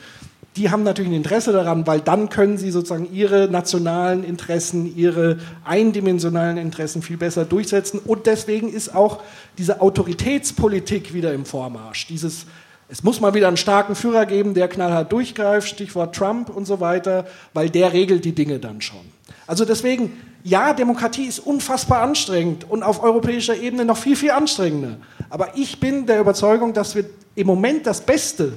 die 0.57 0.71
haben 0.71 0.83
natürlich 0.83 1.11
ein 1.11 1.17
Interesse 1.17 1.53
daran, 1.53 1.87
weil 1.87 2.01
dann 2.01 2.31
können 2.31 2.57
sie 2.57 2.71
sozusagen 2.71 3.09
ihre 3.13 3.49
nationalen 3.49 4.25
Interessen, 4.25 4.97
ihre 4.97 5.39
eindimensionalen 5.65 6.57
Interessen 6.57 7.03
viel 7.03 7.19
besser 7.19 7.45
durchsetzen. 7.45 8.01
Und 8.05 8.27
deswegen 8.27 8.73
ist 8.73 8.95
auch 8.95 9.23
diese 9.59 9.81
Autoritätspolitik 9.81 11.13
wieder 11.13 11.35
im 11.35 11.45
Vormarsch. 11.45 12.07
Dieses 12.07 12.47
Es 12.89 13.03
muss 13.03 13.21
mal 13.21 13.35
wieder 13.35 13.49
einen 13.49 13.57
starken 13.57 13.95
Führer 13.97 14.27
geben, 14.27 14.55
der 14.55 14.69
knallhart 14.69 15.13
durchgreift, 15.13 15.69
Stichwort 15.69 16.15
Trump 16.15 16.49
und 16.49 16.67
so 16.67 16.79
weiter, 16.81 17.27
weil 17.53 17.69
der 17.69 17.93
regelt 17.93 18.25
die 18.25 18.35
Dinge 18.35 18.59
dann 18.59 18.81
schon. 18.81 19.01
Also 19.47 19.65
deswegen, 19.65 20.13
ja, 20.45 20.73
Demokratie 20.73 21.27
ist 21.27 21.41
unfassbar 21.41 22.01
anstrengend 22.03 22.69
und 22.69 22.83
auf 22.83 23.03
europäischer 23.03 23.57
Ebene 23.57 23.85
noch 23.85 23.97
viel, 23.97 24.17
viel 24.17 24.31
anstrengender. 24.31 24.97
Aber 25.31 25.57
ich 25.57 25.81
bin 25.81 26.07
der 26.07 26.21
Überzeugung, 26.21 26.73
dass 26.73 26.95
wir 26.95 27.05
im 27.35 27.47
Moment 27.47 27.87
das 27.87 28.01
beste 28.01 28.53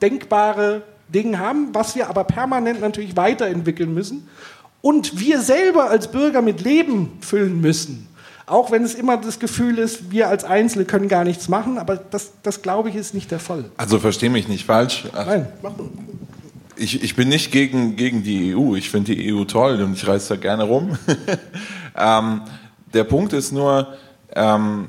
denkbare 0.00 0.82
Ding 1.08 1.38
haben, 1.38 1.68
was 1.72 1.94
wir 1.94 2.08
aber 2.08 2.24
permanent 2.24 2.80
natürlich 2.80 3.16
weiterentwickeln 3.16 3.92
müssen 3.92 4.28
und 4.80 5.18
wir 5.20 5.40
selber 5.40 5.90
als 5.90 6.08
Bürger 6.08 6.42
mit 6.42 6.60
Leben 6.60 7.12
füllen 7.20 7.60
müssen. 7.60 8.08
Auch 8.46 8.70
wenn 8.70 8.84
es 8.84 8.94
immer 8.94 9.16
das 9.16 9.38
Gefühl 9.38 9.78
ist, 9.78 10.10
wir 10.10 10.28
als 10.28 10.44
Einzelne 10.44 10.84
können 10.84 11.08
gar 11.08 11.24
nichts 11.24 11.48
machen, 11.48 11.78
aber 11.78 11.96
das, 11.96 12.32
das 12.42 12.60
glaube 12.60 12.90
ich, 12.90 12.94
ist 12.94 13.14
nicht 13.14 13.30
der 13.30 13.38
Fall. 13.38 13.64
Also 13.78 13.98
verstehe 13.98 14.28
mich 14.28 14.48
nicht 14.48 14.66
falsch. 14.66 15.04
Nein, 15.14 15.46
mach 15.62 15.72
Ich, 16.76 17.02
ich 17.02 17.16
bin 17.16 17.28
nicht 17.28 17.50
gegen, 17.52 17.96
gegen 17.96 18.22
die 18.22 18.54
EU. 18.54 18.74
Ich 18.74 18.90
finde 18.90 19.14
die 19.14 19.32
EU 19.32 19.44
toll 19.44 19.80
und 19.80 19.94
ich 19.94 20.06
reise 20.06 20.34
da 20.34 20.36
gerne 20.36 20.64
rum. 20.64 20.98
ähm, 21.96 22.42
der 22.92 23.04
Punkt 23.04 23.32
ist 23.32 23.52
nur, 23.52 23.94
ähm, 24.34 24.88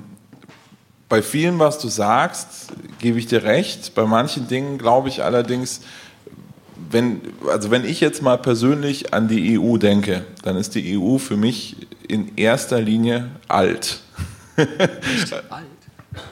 bei 1.07 1.21
vielen, 1.21 1.59
was 1.59 1.79
du 1.79 1.87
sagst, 1.87 2.73
gebe 2.99 3.19
ich 3.19 3.27
dir 3.27 3.43
recht. 3.43 3.95
Bei 3.95 4.05
manchen 4.05 4.47
Dingen 4.47 4.77
glaube 4.77 5.07
ich 5.07 5.23
allerdings, 5.23 5.81
wenn, 6.89 7.21
also 7.49 7.71
wenn 7.71 7.85
ich 7.85 7.99
jetzt 7.99 8.21
mal 8.21 8.37
persönlich 8.37 9.13
an 9.13 9.27
die 9.27 9.59
EU 9.59 9.77
denke, 9.77 10.25
dann 10.43 10.55
ist 10.55 10.75
die 10.75 10.97
EU 10.97 11.17
für 11.17 11.37
mich 11.37 11.75
in 12.07 12.35
erster 12.35 12.81
Linie 12.81 13.29
alt. 13.47 14.01
alt? 14.57 15.65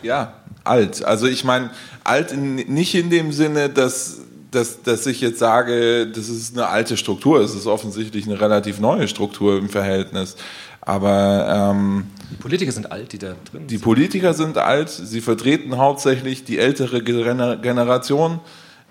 Ja, 0.02 0.36
alt. 0.64 1.04
Also 1.04 1.28
ich 1.28 1.44
meine, 1.44 1.72
alt 2.04 2.32
in, 2.32 2.56
nicht 2.56 2.96
in 2.96 3.10
dem 3.10 3.32
Sinne, 3.32 3.70
dass, 3.70 4.20
dass, 4.52 4.82
dass 4.84 5.06
ich 5.06 5.22
jetzt 5.22 5.40
sage, 5.40 6.08
das 6.08 6.30
ist 6.30 6.56
eine 6.56 6.68
alte 6.68 6.98
Struktur. 6.98 7.42
Es 7.42 7.56
ist 7.56 7.68
offensichtlich 7.68 8.26
eine 8.26 8.40
relativ 8.40 8.80
neue 8.80 9.08
Struktur 9.08 9.58
im 9.58 9.70
Verhältnis. 9.70 10.36
Aber 10.82 11.72
ähm, 11.74 12.08
die 12.32 12.36
Politiker 12.36 12.72
sind 12.72 12.92
alt, 12.92 13.14
die 13.14 13.18
da 13.18 13.28
drin 13.28 13.62
sind. 13.62 13.72
Die 13.72 13.78
Politiker 13.78 14.34
sind 14.34 14.58
alt. 14.58 14.90
Sie 14.90 15.22
vertreten 15.22 15.78
hauptsächlich 15.78 16.44
die 16.44 16.60
ältere 16.60 17.02
Generation. 17.02 18.42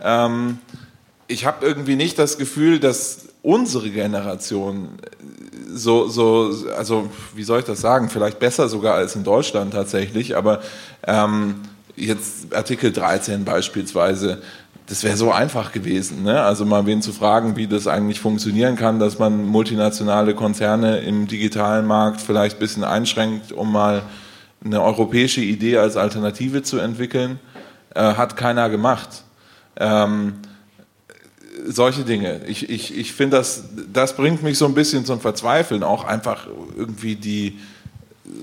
Ähm, 0.03 0.59
ich 1.33 1.47
habe 1.47 1.67
irgendwie 1.67 1.97
nicht 1.97 2.19
das 2.19 2.37
Gefühl, 2.37 2.79
dass 2.79 3.29
unsere 3.43 3.91
Generation 3.91 4.91
so, 5.75 6.07
so, 6.09 6.55
also 6.77 7.11
wie 7.35 7.43
soll 7.43 7.61
ich 7.61 7.65
das 7.65 7.81
sagen, 7.81 8.11
vielleicht 8.11 8.39
besser 8.39 8.69
sogar 8.69 8.95
als 8.95 9.17
in 9.17 9.25
Deutschland 9.25 9.73
tatsächlich, 9.73 10.37
aber 10.37 10.61
ähm, 11.07 11.63
jetzt 11.97 12.55
Artikel 12.55 12.93
13 12.93 13.45
beispielsweise, 13.45 14.43
das 14.87 15.03
wäre 15.03 15.17
so 15.17 15.33
einfach 15.33 15.73
gewesen, 15.73 16.23
ne? 16.25 16.43
also 16.43 16.67
mal 16.67 16.85
wen 16.85 17.01
zu 17.01 17.13
fragen, 17.13 17.57
wie 17.57 17.67
das 17.67 17.87
eigentlich 17.87 18.21
funktionieren 18.21 18.77
kann, 18.77 18.99
dass 18.99 19.19
man 19.19 19.47
multinationale 19.47 20.35
Konzerne 20.35 20.99
im 20.99 21.27
digitalen 21.27 21.87
Markt 21.87 22.21
vielleicht 22.21 22.57
ein 22.57 22.61
bisschen 22.61 22.85
einschränkt, 22.85 23.53
um 23.53 23.73
mal 23.73 24.03
eine 24.63 24.83
europäische 24.83 25.41
Idee 25.41 25.79
als 25.79 25.97
Alternative 25.97 26.63
zu 26.63 26.79
entwickeln, 26.79 27.41
äh, 27.95 28.01
hat 28.01 28.37
keiner 28.37 28.69
gemacht. 28.69 29.25
Ähm, 29.77 30.35
solche 31.65 32.03
Dinge. 32.05 32.41
Ich, 32.47 32.69
ich, 32.69 32.97
ich 32.97 33.13
finde, 33.13 33.39
das, 33.39 33.65
das 33.93 34.17
bringt 34.17 34.43
mich 34.43 34.59
so 34.59 34.67
ein 34.67 34.75
bisschen 34.75 35.05
zum 35.05 35.21
Verzweifeln, 35.21 35.83
auch 35.83 36.05
einfach 36.05 36.47
irgendwie 36.77 37.17
die, 37.17 37.59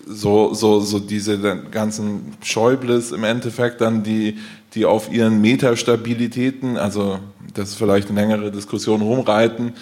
so, 0.07 0.53
so, 0.53 0.80
so 0.80 0.99
diese 0.99 1.38
ganzen 1.72 2.34
Schäubles 2.43 3.11
im 3.11 3.24
Endeffekt 3.24 3.82
dann, 3.82 4.03
die, 4.03 4.38
die 4.74 4.86
auf 4.86 5.11
ihren 5.11 5.41
Metastabilitäten, 5.41 6.78
also 6.78 7.20
das 7.53 7.70
ist 7.70 7.76
vielleicht 7.76 8.09
eine 8.09 8.20
längere 8.20 8.51
Diskussion 8.51 9.01
rumreiten. 9.01 9.74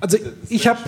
Also 0.00 0.18
ich 0.48 0.66
habe 0.66 0.80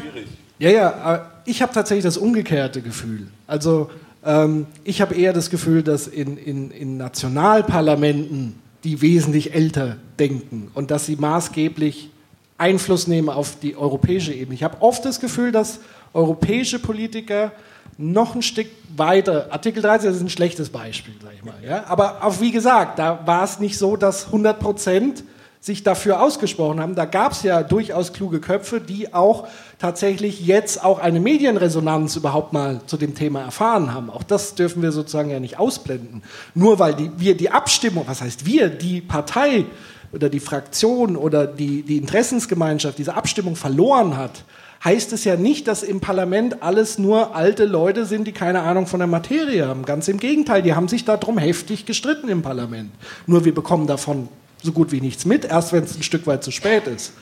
ja 0.59 0.71
ja, 0.71 1.31
ich 1.45 1.63
habe 1.63 1.73
tatsächlich 1.73 2.05
das 2.05 2.17
umgekehrte 2.17 2.83
Gefühl. 2.83 3.29
Also 3.47 3.91
ähm, 4.25 4.67
ich 4.85 5.01
habe 5.01 5.15
eher 5.15 5.33
das 5.33 5.51
Gefühl, 5.51 5.83
dass 5.83 6.07
in, 6.07 6.37
in, 6.37 6.71
in 6.71 6.97
Nationalparlamenten 6.97 8.57
die 8.85 9.03
wesentlich 9.03 9.55
älter 9.55 9.97
denken 10.19 10.71
und 10.75 10.91
dass 10.91 11.07
sie 11.07 11.17
maßgeblich 11.17 12.11
Einfluss 12.59 13.07
nehmen 13.07 13.29
auf 13.29 13.59
die 13.59 13.77
europäische 13.77 14.33
Ebene. 14.33 14.55
Ich 14.55 14.63
habe 14.63 14.81
oft 14.81 15.05
das 15.05 15.21
Gefühl, 15.21 15.53
dass 15.53 15.81
europäische 16.13 16.79
Politiker 16.79 17.53
noch 17.97 18.35
ein 18.35 18.43
Stück 18.43 18.69
weiter, 18.97 19.49
Artikel 19.51 19.83
13 19.83 20.11
ist 20.11 20.21
ein 20.21 20.31
schlechtes 20.31 20.71
Beispiel, 20.71 21.15
sag 21.23 21.33
ich 21.35 21.45
mal, 21.45 21.55
ja? 21.67 21.85
aber 21.87 22.25
auch 22.25 22.41
wie 22.41 22.51
gesagt, 22.51 22.99
da 22.99 23.27
war 23.27 23.45
es 23.45 23.61
nicht 23.61 23.79
so, 23.79 23.97
dass 23.97 24.27
100 24.27 24.59
Prozent 24.59 25.25
sich 25.61 25.83
dafür 25.83 26.23
ausgesprochen 26.23 26.81
haben. 26.81 26.95
Da 26.95 27.05
gab 27.05 27.33
es 27.33 27.43
ja 27.43 27.63
durchaus 27.63 28.15
kluge 28.15 28.41
Köpfe, 28.41 28.81
die 28.81 29.13
auch 29.13 29.47
tatsächlich 29.79 30.47
jetzt 30.47 30.83
auch 30.83 30.99
eine 30.99 31.21
Medienresonanz 31.21 32.17
überhaupt 32.17 32.55
mal 32.55 32.81
zu 32.87 32.97
dem 32.97 33.15
Thema 33.15 33.43
erfahren 33.43 33.93
haben. 33.93 34.09
Auch 34.09 34.23
das 34.23 34.55
dürfen 34.55 34.83
wir 34.83 34.91
sozusagen 34.91 35.31
ja 35.31 35.39
nicht 35.39 35.59
ausblenden. 35.59 36.23
Nur 36.55 36.79
weil 36.79 36.95
die, 36.95 37.11
wir 37.19 37.37
die 37.37 37.51
Abstimmung, 37.51 38.05
was 38.07 38.23
heißt 38.23 38.47
wir, 38.47 38.71
die 38.71 39.03
Partei 39.03 39.67
oder 40.13 40.31
die 40.31 40.41
Fraktion 40.41 41.15
oder 41.15 41.47
die, 41.47 41.83
die 41.83 41.99
Interessensgemeinschaft 41.99 42.97
diese 42.97 43.15
Abstimmung 43.15 43.55
verloren 43.55 44.17
hat, 44.17 44.45
heißt 44.83 45.13
es 45.13 45.25
ja 45.25 45.37
nicht, 45.37 45.69
dass 45.69 45.83
im 45.83 46.01
Parlament 46.01 46.63
alles 46.63 46.99
nur 46.99 47.37
alte 47.37 47.67
Leute 47.67 48.07
sind, 48.07 48.27
die 48.27 48.33
keine 48.33 48.63
Ahnung 48.63 48.87
von 48.87 48.99
der 48.99 49.07
Materie 49.07 49.69
haben. 49.69 49.85
Ganz 49.85 50.09
im 50.09 50.19
Gegenteil, 50.19 50.63
die 50.63 50.73
haben 50.73 50.89
sich 50.89 51.05
darum 51.05 51.37
heftig 51.37 51.85
gestritten 51.85 52.31
im 52.31 52.41
Parlament. 52.41 52.91
Nur 53.27 53.45
wir 53.45 53.55
bekommen 53.55 53.87
davon 53.87 54.29
so 54.63 54.73
gut 54.73 54.93
wie 54.93 55.01
nichts 55.01 55.25
mit, 55.25 55.45
erst 55.45 55.73
wenn 55.73 55.85
es 55.85 55.97
ein 55.97 56.03
Stück 56.03 56.27
weit 56.27 56.45
zu 56.45 56.51
spät 56.51 56.87
ist. 56.87 57.13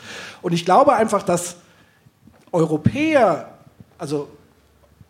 Und 0.42 0.52
ich 0.52 0.64
glaube 0.64 0.94
einfach, 0.94 1.22
dass 1.22 1.56
Europäer, 2.52 3.58
also 3.98 4.28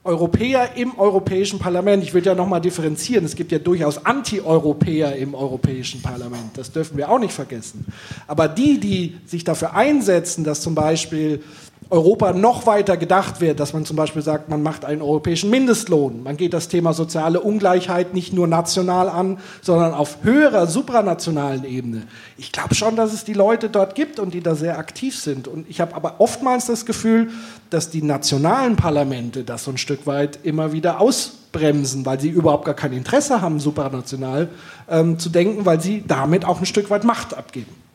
Europäer 0.05 0.77
im 0.77 0.99
Europäischen 0.99 1.59
Parlament, 1.59 2.03
ich 2.03 2.15
würde 2.15 2.31
ja 2.31 2.35
nochmal 2.35 2.61
differenzieren, 2.61 3.25
es 3.25 3.37
gibt 3.37 3.53
ja 3.53 3.59
durchaus 3.59 4.05
Anti-Europäer 4.07 5.17
im 5.17 5.35
Europäischen 5.35 6.01
Parlament, 6.01 6.57
das 6.57 6.73
dürfen 6.73 6.97
wir 6.97 7.11
auch 7.11 7.19
nicht 7.19 7.35
vergessen. 7.35 7.85
Aber 8.27 8.49
die, 8.49 8.81
die 8.81 9.19
sich 9.27 9.45
dafür 9.45 9.75
einsetzen, 9.75 10.45
dass 10.45 10.63
zum 10.63 10.75
Beispiel 10.75 11.43
Europa 11.91 12.35
noch 12.35 12.67
weiter 12.67 12.99
gedacht 12.99 13.41
wird, 13.41 13.61
dass 13.61 13.73
man 13.73 13.87
zum 13.87 13.97
Beispiel 13.97 14.21
sagt, 14.21 14.51
man 14.51 14.63
macht 14.63 14.85
einen 14.85 15.01
europäischen 15.01 15.49
Mindestlohn. 15.49 16.23
Man 16.23 16.37
geht 16.37 16.53
das 16.53 16.69
Thema 16.69 16.93
soziale 16.93 17.41
Ungleichheit 17.41 18.13
nicht 18.13 18.35
nur 18.35 18.47
national 18.47 19.09
an, 19.09 19.39
sondern 19.63 19.95
auf 19.95 20.19
höherer, 20.23 20.67
supranationalen 20.67 21.65
Ebene. 21.65 22.03
Ich 22.37 22.53
glaube 22.53 22.75
schon, 22.75 22.95
dass 22.95 23.15
es 23.15 23.25
die 23.25 23.33
Leute 23.33 23.71
dort 23.71 23.95
gibt 23.95 24.19
und 24.19 24.35
die 24.35 24.43
da 24.43 24.55
sehr 24.55 24.79
aktiv 24.79 25.19
sind. 25.19 25.49
Und 25.49 25.69
ich 25.71 25.81
habe 25.81 25.95
aber 25.95 26.17
oftmals 26.19 26.67
das 26.67 26.85
Gefühl, 26.85 27.31
dass 27.71 27.89
die 27.89 28.03
nationalen 28.03 28.77
Parlamente 28.77 29.45
das 29.45 29.65
so 29.65 29.71
ein 29.71 29.79
Stück 29.79 30.07
weit 30.07 30.41
immer 30.43 30.73
wieder 30.73 31.01
ausbremsen, 31.01 32.05
weil 32.05 32.21
sie 32.21 32.29
überhaupt 32.29 32.67
gar 32.67 32.75
kein 32.75 32.93
Interesse 32.93 33.41
haben, 33.41 33.61
supranational 33.61 34.51
ähm, 34.91 35.19
zu 35.19 35.31
denken, 35.31 35.65
weil 35.65 35.81
sie 35.81 36.05
damit 36.07 36.45
auch 36.45 36.61
ein 36.61 36.67
Stück 36.67 36.91
weit 36.91 37.05
Macht 37.05 37.33
abgeben. 37.33 37.88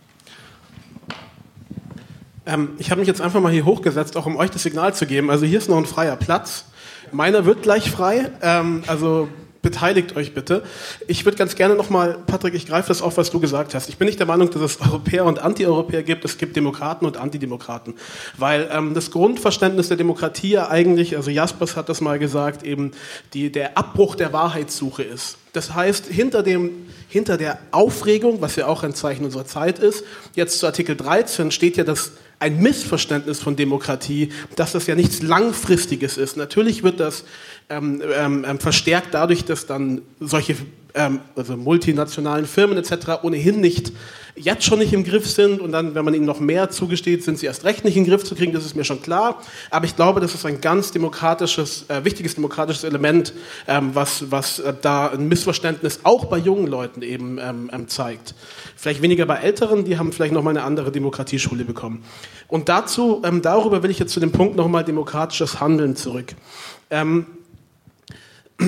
Ähm, 2.45 2.69
ich 2.77 2.91
habe 2.91 2.99
mich 2.99 3.07
jetzt 3.07 3.21
einfach 3.21 3.41
mal 3.41 3.51
hier 3.51 3.65
hochgesetzt, 3.65 4.17
auch 4.17 4.25
um 4.25 4.35
euch 4.35 4.51
das 4.51 4.63
Signal 4.63 4.93
zu 4.93 5.05
geben. 5.05 5.29
Also 5.29 5.45
hier 5.45 5.57
ist 5.57 5.69
noch 5.69 5.77
ein 5.77 5.85
freier 5.85 6.15
Platz. 6.15 6.65
Meiner 7.11 7.45
wird 7.45 7.61
gleich 7.61 7.91
frei. 7.91 8.31
Ähm, 8.41 8.83
also 8.87 9.29
beteiligt 9.63 10.15
euch 10.15 10.35
bitte. 10.35 10.61
Ich 11.07 11.25
würde 11.25 11.39
ganz 11.39 11.55
gerne 11.55 11.73
nochmal, 11.73 12.19
Patrick, 12.27 12.53
ich 12.53 12.67
greife 12.67 12.89
das 12.89 13.01
auf, 13.01 13.17
was 13.17 13.31
du 13.31 13.39
gesagt 13.39 13.73
hast. 13.73 13.89
Ich 13.89 13.97
bin 13.97 14.05
nicht 14.05 14.19
der 14.19 14.27
Meinung, 14.27 14.51
dass 14.51 14.61
es 14.61 14.81
Europäer 14.81 15.25
und 15.25 15.39
Anti-Europäer 15.39 16.03
gibt. 16.03 16.23
Es 16.25 16.37
gibt 16.37 16.55
Demokraten 16.55 17.07
und 17.07 17.17
Antidemokraten. 17.17 17.95
Weil 18.37 18.69
ähm, 18.71 18.93
das 18.93 19.09
Grundverständnis 19.09 19.87
der 19.87 19.97
Demokratie 19.97 20.51
ja 20.51 20.69
eigentlich, 20.69 21.15
also 21.15 21.31
Jaspers 21.31 21.75
hat 21.75 21.89
das 21.89 22.01
mal 22.01 22.19
gesagt, 22.19 22.63
eben 22.63 22.91
die, 23.33 23.51
der 23.51 23.75
Abbruch 23.77 24.15
der 24.15 24.31
Wahrheitssuche 24.33 25.01
ist. 25.01 25.37
Das 25.53 25.73
heißt, 25.73 26.07
hinter, 26.07 26.43
dem, 26.43 26.71
hinter 27.07 27.37
der 27.37 27.59
Aufregung, 27.71 28.41
was 28.41 28.55
ja 28.55 28.67
auch 28.67 28.83
ein 28.83 28.93
Zeichen 28.93 29.23
unserer 29.23 29.45
Zeit 29.45 29.79
ist, 29.79 30.03
jetzt 30.35 30.59
zu 30.59 30.65
Artikel 30.65 30.95
13 30.95 31.51
steht 31.51 31.77
ja 31.77 31.83
das 31.83 32.11
ein 32.39 32.59
Missverständnis 32.59 33.39
von 33.39 33.55
Demokratie, 33.55 34.29
dass 34.57 34.73
das 34.73 34.85
ja 34.87 34.95
nichts 34.95 35.21
Langfristiges 35.21 36.17
ist. 36.17 36.35
Natürlich 36.35 36.83
wird 36.83 36.99
das 36.99 37.23
ähm, 37.69 38.01
ähm, 38.15 38.45
ähm, 38.47 38.59
verstärkt 38.59 39.13
dadurch, 39.13 39.45
dass 39.45 39.65
dann 39.65 40.01
solche 40.19 40.55
ähm, 40.93 41.21
also 41.35 41.57
multinationalen 41.57 42.45
Firmen 42.45 42.77
etc. 42.77 43.23
ohnehin 43.23 43.59
nicht 43.59 43.91
jetzt 44.35 44.65
schon 44.65 44.79
nicht 44.79 44.93
im 44.93 45.03
Griff 45.03 45.29
sind 45.29 45.61
und 45.61 45.71
dann, 45.71 45.93
wenn 45.95 46.03
man 46.05 46.13
ihnen 46.13 46.25
noch 46.25 46.39
mehr 46.39 46.69
zugesteht, 46.69 47.23
sind 47.23 47.37
sie 47.37 47.45
erst 47.45 47.65
recht 47.65 47.85
nicht 47.85 47.95
in 47.95 48.03
den 48.03 48.09
Griff 48.09 48.23
zu 48.23 48.35
kriegen, 48.35 48.51
das 48.51 48.65
ist 48.65 48.75
mir 48.75 48.83
schon 48.83 49.01
klar. 49.01 49.41
Aber 49.69 49.85
ich 49.85 49.95
glaube, 49.95 50.19
das 50.21 50.33
ist 50.33 50.45
ein 50.45 50.59
ganz 50.59 50.91
demokratisches, 50.91 51.85
äh, 51.89 52.03
wichtiges 52.03 52.35
demokratisches 52.35 52.83
Element, 52.83 53.33
ähm, 53.67 53.91
was, 53.93 54.31
was 54.31 54.59
äh, 54.59 54.73
da 54.81 55.07
ein 55.07 55.27
Missverständnis 55.27 55.99
auch 56.03 56.25
bei 56.25 56.37
jungen 56.37 56.67
Leuten 56.67 57.01
eben 57.01 57.37
ähm, 57.39 57.69
ähm 57.71 57.87
zeigt. 57.87 58.33
Vielleicht 58.75 59.01
weniger 59.01 59.25
bei 59.25 59.35
Älteren, 59.35 59.85
die 59.85 59.97
haben 59.97 60.11
vielleicht 60.11 60.33
nochmal 60.33 60.57
eine 60.57 60.65
andere 60.65 60.91
Demokratieschule 60.91 61.63
bekommen. 61.63 62.03
Und 62.47 62.69
dazu, 62.69 63.21
darüber 63.41 63.83
will 63.83 63.91
ich 63.91 63.99
jetzt 63.99 64.13
zu 64.13 64.19
dem 64.19 64.31
Punkt 64.31 64.55
nochmal 64.55 64.83
demokratisches 64.83 65.59
Handeln 65.59 65.95
zurück. 65.95 66.35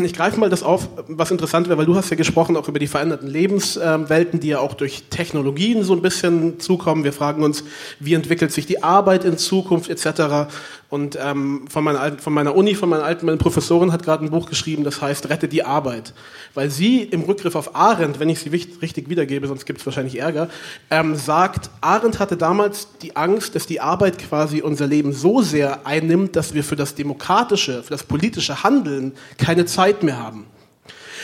Ich 0.03 0.13
greife 0.13 0.39
mal 0.39 0.49
das 0.49 0.63
auf, 0.63 0.89
was 1.07 1.31
interessant 1.31 1.67
wäre, 1.67 1.77
weil 1.77 1.85
du 1.85 1.95
hast 1.95 2.09
ja 2.09 2.15
gesprochen 2.15 2.57
auch 2.57 2.67
über 2.67 2.79
die 2.79 2.87
veränderten 2.87 3.27
Lebenswelten, 3.27 4.39
die 4.39 4.49
ja 4.49 4.59
auch 4.59 4.73
durch 4.73 5.03
Technologien 5.09 5.83
so 5.83 5.93
ein 5.93 6.01
bisschen 6.01 6.59
zukommen. 6.59 7.03
Wir 7.03 7.13
fragen 7.13 7.43
uns, 7.43 7.63
wie 7.99 8.13
entwickelt 8.13 8.51
sich 8.51 8.65
die 8.65 8.83
Arbeit 8.83 9.23
in 9.23 9.37
Zukunft 9.37 9.89
etc. 9.89 10.49
Und 10.89 11.17
ähm, 11.21 11.65
von, 11.67 11.83
meiner 11.83 12.17
von 12.19 12.31
meiner 12.31 12.55
Uni, 12.55 12.75
von 12.75 12.87
meiner 12.89 13.03
alten 13.03 13.25
meine 13.25 13.37
Professorin 13.37 13.91
hat 13.91 14.03
gerade 14.03 14.23
ein 14.23 14.29
Buch 14.29 14.47
geschrieben, 14.47 14.83
das 14.83 15.01
heißt 15.01 15.29
Rette 15.29 15.47
die 15.47 15.63
Arbeit. 15.63 16.13
Weil 16.53 16.69
sie 16.69 17.01
im 17.01 17.21
Rückgriff 17.21 17.55
auf 17.55 17.75
Arendt, 17.75 18.19
wenn 18.19 18.29
ich 18.29 18.39
sie 18.39 18.49
richtig 18.49 19.09
wiedergebe, 19.09 19.47
sonst 19.47 19.65
gibt 19.65 19.79
es 19.79 19.85
wahrscheinlich 19.85 20.19
Ärger, 20.19 20.47
ähm, 20.91 21.15
sagt, 21.15 21.69
Arendt 21.81 22.19
hatte 22.19 22.37
damals 22.37 22.87
die 23.01 23.15
Angst, 23.15 23.55
dass 23.55 23.65
die 23.65 23.81
Arbeit 23.81 24.19
quasi 24.19 24.61
unser 24.61 24.87
Leben 24.87 25.11
so 25.11 25.41
sehr 25.41 25.85
einnimmt, 25.85 26.35
dass 26.35 26.53
wir 26.53 26.63
für 26.63 26.75
das 26.75 26.95
demokratische, 26.95 27.83
für 27.83 27.89
das 27.89 28.03
politische 28.03 28.63
Handeln 28.63 29.13
keine 29.37 29.65
Zeit 29.65 29.84
mehr 29.93 30.17
haben. 30.17 30.47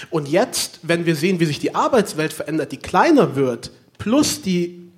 Und 0.10 0.28
jetzt, 0.28 0.80
wenn 0.84 1.06
wir 1.06 1.16
sehen, 1.16 1.40
wie 1.40 1.46
sich 1.46 1.60
die 1.60 1.76
Arbeitswelt 1.76 2.34
verändert, 2.34 2.72
die 2.72 2.78
kleiner 2.78 3.36
wird, 3.36 3.72
plus 3.98 4.42
die 4.42 4.90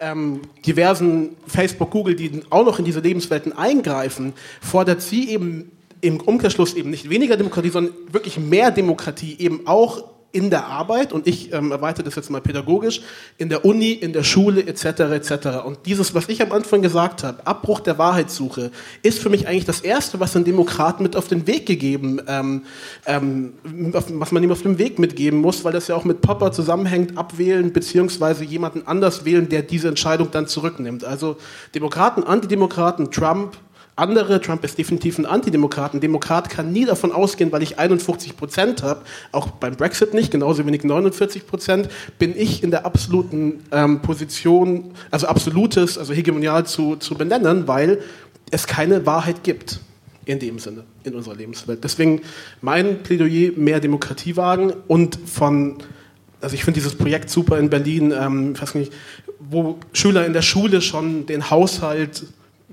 ähm, 0.00 0.40
diversen 0.66 1.36
Facebook, 1.46 1.90
Google, 1.90 2.16
die 2.16 2.42
auch 2.50 2.64
noch 2.64 2.78
in 2.78 2.84
diese 2.84 3.00
Lebenswelten 3.00 3.52
eingreifen, 3.52 4.32
fordert 4.60 5.02
sie 5.02 5.28
eben 5.28 5.70
im 6.00 6.20
Umkehrschluss 6.20 6.74
eben 6.74 6.90
nicht 6.90 7.10
weniger 7.10 7.36
Demokratie, 7.36 7.68
sondern 7.68 7.94
wirklich 8.10 8.38
mehr 8.38 8.70
Demokratie, 8.70 9.36
eben 9.38 9.66
auch 9.66 10.04
in 10.32 10.50
der 10.50 10.66
Arbeit 10.66 11.12
und 11.12 11.26
ich 11.26 11.52
ähm, 11.52 11.72
erweitere 11.72 12.04
das 12.04 12.14
jetzt 12.14 12.30
mal 12.30 12.40
pädagogisch, 12.40 13.00
in 13.38 13.48
der 13.48 13.64
Uni, 13.64 13.92
in 13.92 14.12
der 14.12 14.22
Schule 14.22 14.64
etc. 14.64 14.84
etc. 14.84 15.32
Und 15.64 15.78
dieses, 15.86 16.14
was 16.14 16.28
ich 16.28 16.40
am 16.42 16.52
Anfang 16.52 16.82
gesagt 16.82 17.24
habe, 17.24 17.46
Abbruch 17.46 17.80
der 17.80 17.98
Wahrheitssuche, 17.98 18.70
ist 19.02 19.18
für 19.18 19.28
mich 19.28 19.48
eigentlich 19.48 19.64
das 19.64 19.80
Erste, 19.80 20.20
was 20.20 20.36
ein 20.36 20.44
Demokrat 20.44 21.00
mit 21.00 21.16
auf 21.16 21.28
den 21.28 21.46
Weg 21.46 21.66
gegeben, 21.66 22.20
ähm, 22.28 22.62
ähm, 23.06 23.54
was 23.64 24.32
man 24.32 24.42
ihm 24.42 24.52
auf 24.52 24.62
den 24.62 24.78
Weg 24.78 24.98
mitgeben 24.98 25.40
muss, 25.40 25.64
weil 25.64 25.72
das 25.72 25.88
ja 25.88 25.96
auch 25.96 26.04
mit 26.04 26.20
Popper 26.20 26.52
zusammenhängt, 26.52 27.18
abwählen 27.18 27.72
beziehungsweise 27.72 28.44
jemanden 28.44 28.86
anders 28.86 29.24
wählen, 29.24 29.48
der 29.48 29.62
diese 29.62 29.88
Entscheidung 29.88 30.30
dann 30.30 30.46
zurücknimmt. 30.46 31.04
Also 31.04 31.36
Demokraten, 31.74 32.22
Antidemokraten, 32.22 33.10
Trump, 33.10 33.56
andere, 34.00 34.40
Trump 34.40 34.64
ist 34.64 34.78
definitiv 34.78 35.18
ein 35.18 35.26
Antidemokrat. 35.26 35.94
Ein 35.94 36.00
Demokrat 36.00 36.50
kann 36.50 36.72
nie 36.72 36.84
davon 36.84 37.12
ausgehen, 37.12 37.52
weil 37.52 37.62
ich 37.62 37.78
51 37.78 38.36
Prozent 38.36 38.82
habe, 38.82 39.02
auch 39.32 39.48
beim 39.48 39.76
Brexit 39.76 40.14
nicht, 40.14 40.30
genauso 40.32 40.66
wenig 40.66 40.82
49 40.82 41.46
Prozent, 41.46 41.88
bin 42.18 42.36
ich 42.36 42.62
in 42.62 42.70
der 42.70 42.84
absoluten 42.84 43.60
ähm, 43.70 44.00
Position, 44.02 44.92
also 45.10 45.26
absolutes, 45.26 45.98
also 45.98 46.12
hegemonial 46.12 46.66
zu, 46.66 46.96
zu 46.96 47.14
benennen, 47.14 47.68
weil 47.68 48.00
es 48.50 48.66
keine 48.66 49.06
Wahrheit 49.06 49.44
gibt 49.44 49.80
in 50.24 50.38
dem 50.38 50.58
Sinne 50.58 50.84
in 51.04 51.14
unserer 51.14 51.34
Lebenswelt. 51.34 51.82
Deswegen 51.84 52.22
mein 52.60 53.02
Plädoyer, 53.02 53.52
mehr 53.56 53.80
Demokratie 53.80 54.36
wagen 54.36 54.72
und 54.88 55.18
von, 55.26 55.78
also 56.40 56.54
ich 56.54 56.64
finde 56.64 56.78
dieses 56.80 56.94
Projekt 56.94 57.30
super 57.30 57.58
in 57.58 57.70
Berlin, 57.70 58.12
ähm, 58.12 58.60
weiß 58.60 58.74
nicht, 58.74 58.92
wo 59.38 59.78
Schüler 59.92 60.26
in 60.26 60.32
der 60.32 60.42
Schule 60.42 60.82
schon 60.82 61.26
den 61.26 61.50
Haushalt 61.50 62.26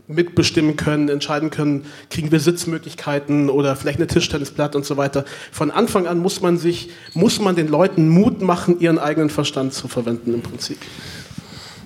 mitbestimmen 0.07 0.75
können, 0.75 1.09
entscheiden 1.09 1.49
können, 1.49 1.85
kriegen 2.09 2.31
wir 2.31 2.39
Sitzmöglichkeiten 2.39 3.49
oder 3.49 3.75
vielleicht 3.75 3.99
eine 3.99 4.07
Tischtennisplatte 4.07 4.77
und 4.77 4.85
so 4.85 4.97
weiter. 4.97 5.25
Von 5.51 5.71
Anfang 5.71 6.07
an 6.07 6.19
muss 6.19 6.41
man 6.41 6.57
sich, 6.57 6.89
muss 7.13 7.39
man 7.39 7.55
den 7.55 7.67
Leuten 7.67 8.09
Mut 8.09 8.41
machen, 8.41 8.79
ihren 8.79 8.99
eigenen 8.99 9.29
Verstand 9.29 9.73
zu 9.73 9.87
verwenden 9.87 10.33
im 10.33 10.41
Prinzip. 10.41 10.77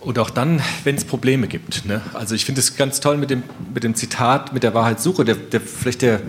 Und 0.01 0.17
auch 0.17 0.31
dann, 0.31 0.61
wenn 0.83 0.95
es 0.95 1.05
Probleme 1.05 1.47
gibt. 1.47 1.85
Ne? 1.85 2.01
Also 2.13 2.33
ich 2.33 2.43
finde 2.43 2.59
es 2.59 2.75
ganz 2.75 2.99
toll 2.99 3.17
mit 3.17 3.29
dem, 3.29 3.43
mit 3.73 3.83
dem 3.83 3.93
Zitat, 3.93 4.51
mit 4.51 4.63
der 4.63 4.73
Wahrheitssuche. 4.73 5.23
Der, 5.25 5.35
der, 5.35 5.61
vielleicht 5.61 6.01
der, 6.01 6.21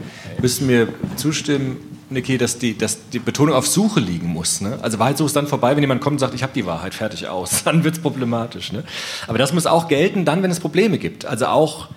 müssen 0.43 0.67
mir 0.67 0.89
zustimmen, 1.17 1.92
Niki, 2.13 2.39
dass 2.39 2.59
die, 2.59 2.77
dass 2.77 2.99
die 3.11 3.19
Betonung 3.19 3.55
auf 3.55 3.67
Suche 3.67 4.01
liegen 4.01 4.29
muss. 4.29 4.61
Ne? 4.61 4.79
Also 4.83 4.99
Wahrheitssuche 4.99 5.27
ist 5.27 5.37
dann 5.37 5.47
vorbei, 5.47 5.75
wenn 5.77 5.83
jemand 5.83 6.01
kommt 6.01 6.15
und 6.15 6.19
sagt, 6.19 6.35
ich 6.35 6.43
habe 6.43 6.53
die 6.55 6.67
Wahrheit, 6.67 6.95
fertig 6.95 7.29
aus. 7.29 7.63
Dann 7.65 7.85
wird 7.85 7.97
es 7.97 8.01
problematisch. 8.01 8.73
Ne? 8.73 8.85
Aber 9.27 9.39
das 9.39 9.53
muss 9.53 9.67
auch 9.67 9.89
gelten, 9.89 10.25
dann, 10.25 10.43
wenn 10.43 10.51
es 10.51 10.61
Probleme 10.61 10.99
gibt. 10.99 11.25
Also 11.25 11.47
auch, 11.47 11.89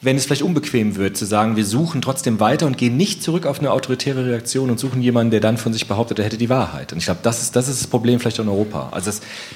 wenn 0.00 0.16
es 0.16 0.26
vielleicht 0.26 0.42
unbequem 0.42 0.96
wird, 0.96 1.16
zu 1.16 1.24
sagen, 1.24 1.56
wir 1.56 1.64
suchen 1.64 2.00
trotzdem 2.02 2.38
weiter 2.38 2.66
und 2.66 2.76
gehen 2.76 2.96
nicht 2.96 3.22
zurück 3.22 3.46
auf 3.46 3.58
eine 3.58 3.72
autoritäre 3.72 4.26
Reaktion 4.26 4.70
und 4.70 4.78
suchen 4.78 5.02
jemanden, 5.02 5.32
der 5.32 5.40
dann 5.40 5.56
von 5.56 5.72
sich 5.72 5.88
behauptet, 5.88 6.20
er 6.20 6.24
hätte 6.24 6.38
die 6.38 6.48
Wahrheit. 6.48 6.92
Und 6.92 6.98
ich 6.98 7.06
glaube, 7.06 7.20
das 7.22 7.42
ist, 7.42 7.56
das 7.56 7.68
ist 7.68 7.80
das 7.80 7.88
Problem 7.88 8.20
vielleicht 8.20 8.38
in 8.38 8.48
Europa. 8.48 8.88
Also 8.92 9.10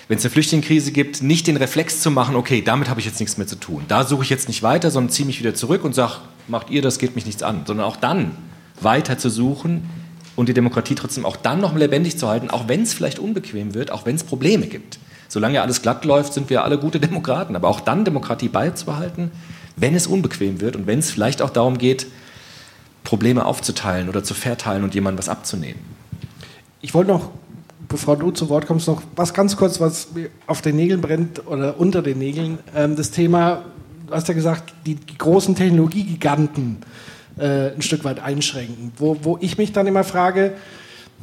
wenn 0.09 0.19
es 0.19 0.25
eine 0.25 0.31
Flüchtlingskrise 0.31 0.91
gibt, 0.91 1.23
nicht 1.23 1.47
den 1.47 1.57
Reflex 1.57 2.01
zu 2.01 2.11
machen, 2.11 2.35
okay, 2.35 2.63
damit 2.63 2.89
habe 2.89 2.99
ich 3.01 3.07
jetzt 3.07 3.21
nichts 3.21 3.39
mehr 3.39 3.47
zu 3.47 3.57
tun. 3.57 3.85
Da 3.89 4.05
suche 4.05 4.25
ich 4.25 4.31
jetzt 4.31 4.49
nicht 4.49 4.63
weiter, 4.63 4.91
sondern 4.91 5.11
ziehe 5.11 5.27
mich 5.27 5.39
wieder 5.39 5.55
zurück 5.55 5.85
und 5.85 5.95
sage, 5.95 6.15
macht 6.49 6.71
ihr 6.71 6.83
das, 6.83 6.99
geht 6.99 7.15
mich 7.15 7.27
nichts 7.27 7.43
an. 7.43 7.63
Sondern 7.67 7.87
auch 7.87 7.97
dann 7.97 8.33
weiter 8.85 9.19
zu 9.19 9.31
suchen 9.31 9.89
und 10.37 10.49
die 10.49 10.55
Demokratie 10.55 10.95
trotzdem 10.95 11.25
auch 11.25 11.37
dann 11.37 11.61
noch 11.61 11.75
lebendig 11.75 12.19
zu 12.19 12.29
halten, 12.29 12.51
auch 12.51 12.69
wenn 12.69 12.83
es 12.83 12.95
vielleicht 12.95 13.19
unbequem 13.19 13.75
wird, 13.75 13.91
auch 13.91 14.07
wenn 14.07 14.17
es 14.17 14.25
Probleme 14.25 14.67
gibt. 14.67 14.99
Solange 15.29 15.63
alles 15.63 15.81
glatt 15.81 16.05
läuft, 16.05 16.35
sind 16.35 16.51
wir 16.51 16.63
alle 16.63 16.79
gute 16.79 17.01
Demokraten. 17.01 17.57
Aber 17.57 17.69
auch 17.69 17.81
dann 17.81 18.05
Demokratie 18.05 18.49
beizubehalten, 18.49 19.31
wenn 19.77 19.95
es 19.95 20.07
unbequem 20.07 20.61
wird 20.61 20.77
und 20.77 20.87
wenn 20.87 20.99
es 20.99 21.11
vielleicht 21.11 21.41
auch 21.41 21.51
darum 21.51 21.79
geht, 21.79 22.07
Probleme 23.03 23.47
aufzuteilen 23.47 24.09
oder 24.11 24.23
zu 24.23 24.35
verteilen 24.35 24.85
und 24.85 24.95
jemandem 24.95 25.19
was 25.19 25.29
abzunehmen. 25.29 25.81
Ich 26.83 26.95
wollte 26.95 27.11
noch, 27.11 27.31
bevor 27.89 28.17
du 28.17 28.31
zu 28.31 28.49
Wort 28.49 28.67
kommst, 28.67 28.87
noch 28.87 29.03
was 29.17 29.33
ganz 29.33 29.57
kurz, 29.57 29.81
was 29.81 30.09
auf 30.47 30.61
den 30.61 30.77
Nägeln 30.77 31.01
brennt 31.01 31.47
oder 31.47 31.81
unter 31.81 32.03
den 32.03 32.19
Nägeln. 32.19 32.59
Ähm, 32.77 32.97
das 32.97 33.11
Thema, 33.11 33.65
du 34.07 34.15
hast 34.15 34.29
ja 34.29 34.35
gesagt, 34.35 34.75
die 34.85 34.99
großen 35.17 35.55
Technologiegiganten 35.55 36.79
äh, 37.39 37.75
ein 37.75 37.83
Stück 37.83 38.05
weit 38.05 38.21
einschränken. 38.21 38.93
Wo, 38.97 39.17
wo 39.23 39.39
ich 39.41 39.59
mich 39.59 39.73
dann 39.73 39.87
immer 39.87 40.05
frage, 40.05 40.55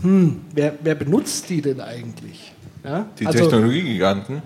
hm, 0.02 0.42
wer, 0.54 0.74
wer 0.82 0.96
benutzt 0.96 1.50
die 1.50 1.62
denn 1.62 1.82
eigentlich? 1.82 2.54
Ja? 2.84 3.06
Die 3.20 3.26
also, 3.26 3.40
Technologiegiganten? 3.40 4.42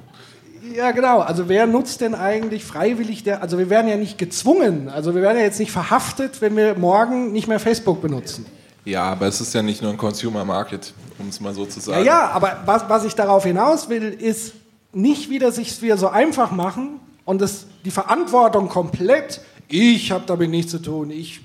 Ja, 0.76 0.92
genau. 0.92 1.20
Also 1.20 1.50
wer 1.50 1.68
nutzt 1.68 2.02
denn 2.02 2.16
eigentlich 2.16 2.64
freiwillig 2.64 3.24
der, 3.24 3.42
also 3.42 3.58
wir 3.58 3.70
werden 3.70 3.88
ja 3.88 3.98
nicht 3.98 4.18
gezwungen, 4.18 4.90
also 4.90 5.14
wir 5.14 5.22
werden 5.22 5.38
ja 5.38 5.44
jetzt 5.44 5.60
nicht 5.60 5.72
verhaftet, 5.72 6.42
wenn 6.42 6.56
wir 6.56 6.76
morgen 6.76 7.32
nicht 7.32 7.48
mehr 7.48 7.60
Facebook 7.60 8.02
benutzen. 8.02 8.46
Ja, 8.86 9.04
aber 9.04 9.28
es 9.28 9.40
ist 9.40 9.54
ja 9.54 9.62
nicht 9.62 9.82
nur 9.82 9.92
ein 9.92 9.98
Consumer 9.98 10.44
Market, 10.46 10.94
um 11.20 11.30
es 11.30 11.40
mal 11.40 11.54
so 11.54 11.66
zu 11.66 11.80
sagen. 11.80 12.00
Ja, 12.00 12.06
ja 12.06 12.30
aber 12.30 12.62
was, 12.66 12.90
was 12.90 13.06
ich 13.06 13.14
darauf 13.14 13.44
hinaus 13.46 13.90
will, 13.90 14.04
ist 14.04 14.54
nicht 14.94 15.30
wieder 15.30 15.52
sich 15.52 15.82
wieder 15.82 15.98
so 15.98 16.08
einfach 16.10 16.52
machen 16.52 17.00
und 17.26 17.42
das, 17.42 17.66
die 17.86 17.92
Verantwortung 17.92 18.70
komplett, 18.70 19.42
ich 19.68 20.12
habe 20.12 20.24
damit 20.26 20.50
nichts 20.50 20.72
zu 20.72 20.82
tun, 20.82 21.12
ich 21.12 21.42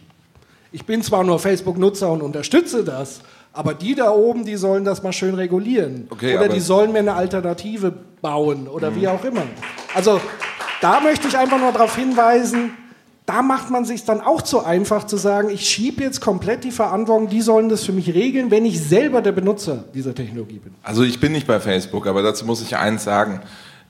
ich 0.73 0.85
bin 0.85 1.03
zwar 1.03 1.25
nur 1.25 1.39
Facebook-Nutzer 1.39 2.11
und 2.11 2.23
unterstütze 2.23 2.85
das, 2.85 3.21
aber 3.53 3.75
die 3.75 3.95
da 3.95 4.11
oben, 4.11 4.45
die 4.45 4.57
sollen 4.57 4.85
das 4.85 5.03
mal 5.03 5.13
schön 5.13 5.35
regulieren. 5.35 6.07
Okay, 6.11 6.37
oder 6.37 6.49
die 6.49 6.61
sollen 6.61 6.93
mir 6.93 7.01
eine 7.01 7.15
Alternative 7.15 7.93
bauen 8.21 8.69
oder 8.69 8.91
mhm. 8.91 9.01
wie 9.01 9.09
auch 9.09 9.25
immer. 9.25 9.43
Also 9.95 10.21
da 10.81 11.01
möchte 11.01 11.29
ich 11.29 11.37
einfach 11.37 11.59
nur 11.59 11.73
darauf 11.73 11.97
hinweisen, 11.97 12.71
da 13.29 13.43
macht 13.43 13.69
man 13.71 13.85
sich 13.85 14.07
dann 14.07 14.23
auch 14.23 14.41
zu 14.41 14.65
einfach 14.65 15.05
zu 15.05 15.19
sagen, 15.19 15.51
ich 15.51 15.69
schiebe 15.69 16.03
jetzt 16.03 16.23
komplett 16.23 16.65
die 16.65 16.71
Verantwortung, 16.71 17.29
die 17.29 17.43
sollen 17.43 17.69
das 17.69 17.85
für 17.85 17.93
mich 17.93 18.15
regeln, 18.15 18.51
wenn 18.51 18.65
ich 18.65 18.81
selber 18.81 19.21
der 19.21 19.33
Benutzer 19.33 19.85
dieser 19.93 20.15
Technologie 20.15 20.59
bin. 20.59 20.75
Also 20.83 21.03
ich 21.03 21.21
bin 21.21 21.33
nicht 21.33 21.47
bei 21.47 21.61
Facebook, 21.61 22.07
aber 22.07 22.23
dazu 22.23 22.47
muss 22.47 22.63
ich 22.63 22.77
eins 22.79 23.05
sagen. 23.05 23.43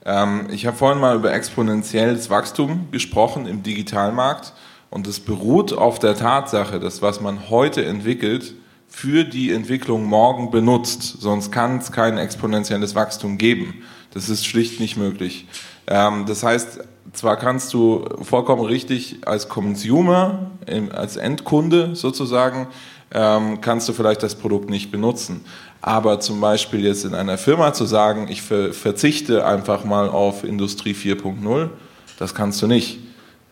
Ähm, 0.04 0.48
ich 0.50 0.66
habe 0.66 0.76
vorhin 0.76 1.00
mal 1.00 1.14
über 1.14 1.32
exponentielles 1.32 2.30
Wachstum 2.30 2.88
gesprochen 2.90 3.46
im 3.46 3.62
Digitalmarkt. 3.62 4.54
Und 4.90 5.06
es 5.06 5.20
beruht 5.20 5.72
auf 5.72 5.98
der 5.98 6.16
Tatsache, 6.16 6.80
dass 6.80 7.02
was 7.02 7.20
man 7.20 7.50
heute 7.50 7.84
entwickelt, 7.84 8.54
für 8.88 9.24
die 9.24 9.52
Entwicklung 9.52 10.04
morgen 10.04 10.50
benutzt. 10.50 11.20
Sonst 11.20 11.52
kann 11.52 11.78
es 11.78 11.92
kein 11.92 12.16
exponentielles 12.16 12.94
Wachstum 12.94 13.36
geben. 13.36 13.82
Das 14.14 14.28
ist 14.28 14.46
schlicht 14.46 14.80
nicht 14.80 14.96
möglich. 14.96 15.46
Ähm, 15.86 16.24
das 16.26 16.42
heißt, 16.42 16.80
zwar 17.12 17.36
kannst 17.36 17.74
du 17.74 18.04
vollkommen 18.22 18.64
richtig 18.64 19.18
als 19.26 19.48
Consumer, 19.48 20.50
als 20.92 21.16
Endkunde 21.16 21.94
sozusagen, 21.94 22.68
ähm, 23.12 23.60
kannst 23.60 23.88
du 23.88 23.92
vielleicht 23.92 24.22
das 24.22 24.34
Produkt 24.34 24.70
nicht 24.70 24.90
benutzen. 24.90 25.44
Aber 25.80 26.20
zum 26.20 26.40
Beispiel 26.40 26.84
jetzt 26.84 27.04
in 27.04 27.14
einer 27.14 27.38
Firma 27.38 27.72
zu 27.72 27.84
sagen, 27.84 28.28
ich 28.28 28.42
verzichte 28.42 29.46
einfach 29.46 29.84
mal 29.84 30.08
auf 30.08 30.44
Industrie 30.44 30.92
4.0, 30.92 31.70
das 32.18 32.34
kannst 32.34 32.60
du 32.62 32.66
nicht 32.66 32.98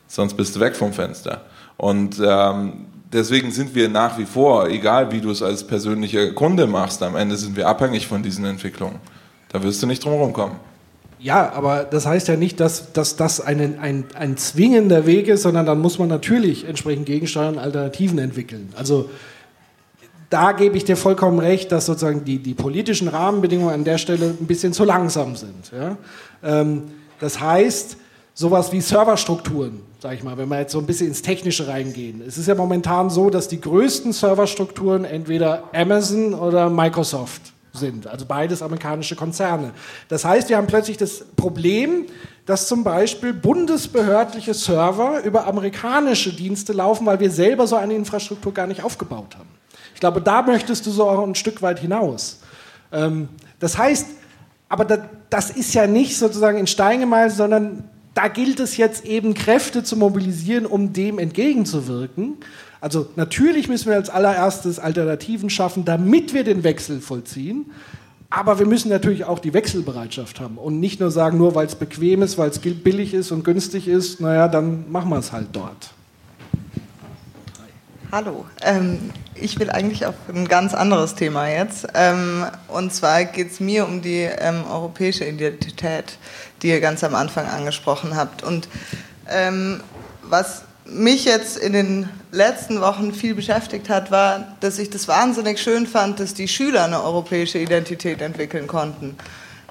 sonst 0.06 0.34
bist 0.34 0.56
du 0.56 0.60
weg 0.60 0.76
vom 0.76 0.92
Fenster. 0.92 1.42
Und 1.76 2.20
ähm, 2.24 2.86
deswegen 3.12 3.50
sind 3.50 3.74
wir 3.74 3.88
nach 3.88 4.18
wie 4.18 4.24
vor, 4.24 4.68
egal 4.68 5.12
wie 5.12 5.20
du 5.20 5.30
es 5.30 5.42
als 5.42 5.66
persönlicher 5.66 6.32
Kunde 6.32 6.66
machst, 6.66 7.02
am 7.02 7.16
Ende 7.16 7.36
sind 7.36 7.56
wir 7.56 7.68
abhängig 7.68 8.06
von 8.06 8.22
diesen 8.22 8.44
Entwicklungen. 8.44 8.98
Da 9.48 9.62
wirst 9.62 9.82
du 9.82 9.86
nicht 9.86 10.04
drum 10.04 10.32
kommen. 10.32 10.56
Ja, 11.18 11.52
aber 11.52 11.84
das 11.84 12.06
heißt 12.06 12.28
ja 12.28 12.36
nicht, 12.36 12.60
dass, 12.60 12.92
dass 12.92 13.16
das 13.16 13.40
ein, 13.40 13.78
ein, 13.80 14.04
ein 14.14 14.36
zwingender 14.36 15.06
Weg 15.06 15.28
ist, 15.28 15.42
sondern 15.42 15.64
dann 15.64 15.80
muss 15.80 15.98
man 15.98 16.08
natürlich 16.08 16.66
entsprechend 16.68 17.06
gegensteuern 17.06 17.54
und 17.54 17.58
Alternativen 17.60 18.18
entwickeln. 18.18 18.72
Also 18.76 19.08
da 20.28 20.52
gebe 20.52 20.76
ich 20.76 20.84
dir 20.84 20.96
vollkommen 20.96 21.38
recht, 21.38 21.72
dass 21.72 21.86
sozusagen 21.86 22.24
die, 22.24 22.38
die 22.38 22.54
politischen 22.54 23.08
Rahmenbedingungen 23.08 23.72
an 23.72 23.84
der 23.84 23.98
Stelle 23.98 24.36
ein 24.38 24.46
bisschen 24.46 24.72
zu 24.72 24.84
langsam 24.84 25.36
sind. 25.36 25.72
Ja? 25.72 25.96
Ähm, 26.42 26.82
das 27.18 27.40
heißt, 27.40 27.96
sowas 28.34 28.72
wie 28.72 28.80
Serverstrukturen, 28.80 29.80
sag 30.06 30.14
ich 30.14 30.22
mal, 30.22 30.38
wenn 30.38 30.48
wir 30.48 30.60
jetzt 30.60 30.70
so 30.70 30.78
ein 30.78 30.86
bisschen 30.86 31.08
ins 31.08 31.20
Technische 31.20 31.66
reingehen. 31.66 32.22
Es 32.24 32.38
ist 32.38 32.46
ja 32.46 32.54
momentan 32.54 33.10
so, 33.10 33.28
dass 33.28 33.48
die 33.48 33.60
größten 33.60 34.12
Serverstrukturen 34.12 35.04
entweder 35.04 35.64
Amazon 35.74 36.32
oder 36.32 36.70
Microsoft 36.70 37.42
sind, 37.72 38.06
also 38.06 38.24
beides 38.24 38.62
amerikanische 38.62 39.16
Konzerne. 39.16 39.72
Das 40.06 40.24
heißt, 40.24 40.48
wir 40.48 40.58
haben 40.58 40.68
plötzlich 40.68 40.96
das 40.96 41.24
Problem, 41.34 42.06
dass 42.44 42.68
zum 42.68 42.84
Beispiel 42.84 43.32
bundesbehördliche 43.32 44.54
Server 44.54 45.24
über 45.24 45.48
amerikanische 45.48 46.32
Dienste 46.32 46.72
laufen, 46.72 47.04
weil 47.04 47.18
wir 47.18 47.32
selber 47.32 47.66
so 47.66 47.74
eine 47.74 47.94
Infrastruktur 47.94 48.54
gar 48.54 48.68
nicht 48.68 48.84
aufgebaut 48.84 49.36
haben. 49.36 49.48
Ich 49.94 49.98
glaube, 49.98 50.20
da 50.20 50.42
möchtest 50.42 50.86
du 50.86 50.92
so 50.92 51.08
auch 51.08 51.26
ein 51.26 51.34
Stück 51.34 51.62
weit 51.62 51.80
hinaus. 51.80 52.38
Ähm, 52.92 53.28
das 53.58 53.76
heißt, 53.76 54.06
aber 54.68 54.84
das 54.84 55.50
ist 55.50 55.74
ja 55.74 55.88
nicht 55.88 56.16
sozusagen 56.16 56.58
in 56.58 56.68
Stein 56.68 57.00
gemeißelt, 57.00 57.38
sondern 57.38 57.90
da 58.16 58.28
gilt 58.28 58.60
es 58.60 58.78
jetzt 58.78 59.04
eben 59.04 59.34
Kräfte 59.34 59.84
zu 59.84 59.94
mobilisieren, 59.94 60.64
um 60.64 60.94
dem 60.94 61.18
entgegenzuwirken. 61.18 62.38
Also 62.80 63.08
natürlich 63.14 63.68
müssen 63.68 63.90
wir 63.90 63.96
als 63.96 64.08
allererstes 64.08 64.78
Alternativen 64.78 65.50
schaffen, 65.50 65.84
damit 65.84 66.32
wir 66.32 66.42
den 66.42 66.64
Wechsel 66.64 67.00
vollziehen. 67.00 67.66
Aber 68.30 68.58
wir 68.58 68.64
müssen 68.64 68.88
natürlich 68.88 69.26
auch 69.26 69.38
die 69.38 69.52
Wechselbereitschaft 69.52 70.40
haben 70.40 70.56
und 70.56 70.80
nicht 70.80 70.98
nur 70.98 71.10
sagen, 71.10 71.36
nur 71.36 71.54
weil 71.54 71.66
es 71.66 71.74
bequem 71.74 72.22
ist, 72.22 72.38
weil 72.38 72.48
es 72.48 72.58
billig 72.58 73.12
ist 73.12 73.32
und 73.32 73.44
günstig 73.44 73.86
ist, 73.86 74.18
naja, 74.18 74.48
dann 74.48 74.90
machen 74.90 75.10
wir 75.10 75.18
es 75.18 75.32
halt 75.32 75.48
dort. 75.52 75.90
Hallo, 78.16 78.46
ähm, 78.62 79.10
ich 79.34 79.60
will 79.60 79.68
eigentlich 79.68 80.06
auf 80.06 80.14
ein 80.34 80.48
ganz 80.48 80.72
anderes 80.72 81.16
Thema 81.16 81.48
jetzt. 81.50 81.86
Ähm, 81.92 82.46
und 82.68 82.94
zwar 82.94 83.26
geht 83.26 83.52
es 83.52 83.60
mir 83.60 83.84
um 83.84 84.00
die 84.00 84.22
ähm, 84.22 84.64
europäische 84.64 85.26
Identität, 85.26 86.16
die 86.62 86.68
ihr 86.68 86.80
ganz 86.80 87.04
am 87.04 87.14
Anfang 87.14 87.46
angesprochen 87.46 88.16
habt. 88.16 88.42
Und 88.42 88.70
ähm, 89.28 89.82
was 90.22 90.62
mich 90.86 91.26
jetzt 91.26 91.58
in 91.58 91.74
den 91.74 92.08
letzten 92.32 92.80
Wochen 92.80 93.12
viel 93.12 93.34
beschäftigt 93.34 93.90
hat, 93.90 94.10
war, 94.10 94.56
dass 94.60 94.78
ich 94.78 94.88
das 94.88 95.08
wahnsinnig 95.08 95.60
schön 95.60 95.86
fand, 95.86 96.18
dass 96.18 96.32
die 96.32 96.48
Schüler 96.48 96.84
eine 96.84 97.02
europäische 97.02 97.58
Identität 97.58 98.22
entwickeln 98.22 98.66
konnten. 98.66 99.18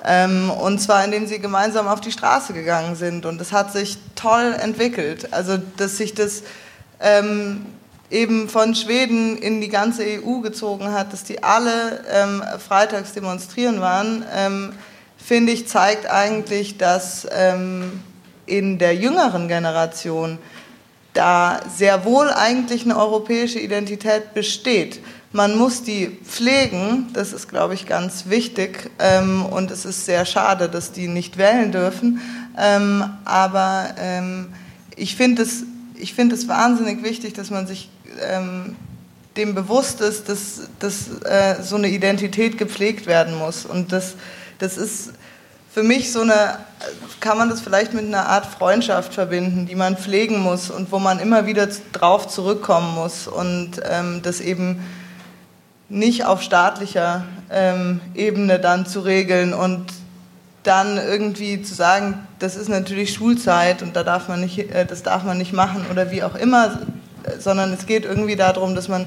Ähm, 0.06 0.52
und 0.52 0.78
zwar 0.78 1.04
indem 1.04 1.26
sie 1.26 1.40
gemeinsam 1.40 1.88
auf 1.88 2.00
die 2.00 2.12
Straße 2.12 2.54
gegangen 2.54 2.96
sind. 2.96 3.26
Und 3.26 3.42
das 3.42 3.52
hat 3.52 3.74
sich 3.74 3.98
toll 4.14 4.56
entwickelt. 4.62 5.34
Also, 5.34 5.58
dass 5.78 5.98
sich 5.98 6.14
das 6.14 6.44
ähm, 7.00 7.66
eben 8.12 8.50
von 8.50 8.76
Schweden 8.76 9.38
in 9.38 9.62
die 9.62 9.70
ganze 9.70 10.04
EU 10.04 10.40
gezogen 10.40 10.92
hat, 10.92 11.14
dass 11.14 11.24
die 11.24 11.44
alle 11.44 12.04
ähm, 12.12 12.44
freitags 12.60 13.14
demonstrieren 13.14 13.82
waren, 13.82 14.24
ähm, 14.34 14.74
finde 15.18 15.52
ich, 15.54 15.68
zeigt 15.68 16.10
eigentlich, 16.10 16.78
dass 16.78 17.28
ähm, 17.32 18.00
in 18.46 18.78
der 18.78 18.96
jüngeren 18.96 19.48
Generation 19.48 20.38
da 21.14 21.62
sehr 21.76 22.06
wohl 22.06 22.30
eigentlich 22.30 22.84
eine 22.84 22.98
europäische 22.98 23.60
Identität 23.60 24.34
besteht. 24.34 25.00
Man 25.32 25.58
muss 25.58 25.84
die 25.84 26.08
pflegen, 26.24 27.08
das 27.14 27.34
ist, 27.34 27.50
glaube 27.50 27.74
ich, 27.74 27.88
ganz 27.88 28.30
wichtig. 28.30 28.92
Ähm, 29.00 29.46
und 29.46 29.72
es 29.72 29.86
ist 29.86 30.06
sehr 30.06 30.26
schade, 30.26 30.70
dass 30.70 30.92
die 30.92 31.08
nicht 31.08 31.38
wählen 31.38 31.72
dürfen. 31.72 32.22
Ähm, 32.58 33.04
aber 33.26 33.96
ähm, 33.98 34.54
ich 34.96 35.16
finde 35.16 35.42
es, 35.42 35.64
ich 35.96 36.14
find 36.14 36.32
es 36.32 36.48
wahnsinnig 36.48 37.04
wichtig, 37.04 37.34
dass 37.34 37.50
man 37.50 37.66
sich 37.66 37.90
ähm, 38.22 38.76
dem 39.38 39.54
bewusst 39.54 40.02
ist, 40.02 40.30
dass, 40.30 40.62
dass 40.80 41.22
äh, 41.24 41.62
so 41.62 41.76
eine 41.76 41.90
Identität 41.90 42.58
gepflegt 42.58 43.06
werden 43.06 43.38
muss. 43.38 43.66
Und 43.66 43.92
das, 43.92 44.16
das 44.60 44.78
ist 44.78 45.12
für 45.76 45.84
mich 45.84 46.14
so 46.14 46.22
eine, 46.22 46.60
kann 47.20 47.38
man 47.38 47.50
das 47.50 47.60
vielleicht 47.60 47.94
mit 47.94 48.06
einer 48.06 48.28
Art 48.28 48.46
Freundschaft 48.46 49.14
verbinden, 49.14 49.66
die 49.66 49.76
man 49.76 49.98
pflegen 49.98 50.40
muss 50.40 50.70
und 50.70 50.92
wo 50.92 51.00
man 51.00 51.20
immer 51.20 51.48
wieder 51.48 51.68
drauf 51.92 52.28
zurückkommen 52.28 52.96
muss 52.96 53.28
und 53.28 53.82
ähm, 53.84 54.22
das 54.24 54.40
eben 54.40 54.82
nicht 55.90 56.26
auf 56.26 56.42
staatlicher 56.42 57.26
ähm, 57.52 58.00
Ebene 58.16 58.60
dann 58.60 58.86
zu 58.86 59.02
regeln 59.02 59.54
und 59.54 59.86
dann 60.64 60.98
irgendwie 60.98 61.62
zu 61.62 61.76
sagen, 61.76 62.26
das 62.40 62.56
ist 62.56 62.70
natürlich 62.70 63.14
Schulzeit 63.14 63.82
und 63.82 63.96
da 63.96 64.04
darf 64.04 64.30
man 64.30 64.42
nicht, 64.42 64.58
äh, 64.58 64.86
das 64.86 65.04
darf 65.04 65.24
man 65.24 65.38
nicht 65.38 65.52
machen 65.52 65.86
oder 65.92 66.10
wie 66.10 66.24
auch 66.24 66.36
immer, 66.36 66.80
sondern 67.40 67.74
es 67.74 67.86
geht 67.86 68.06
irgendwie 68.06 68.36
darum, 68.36 68.76
dass 68.76 68.88
man 68.88 69.06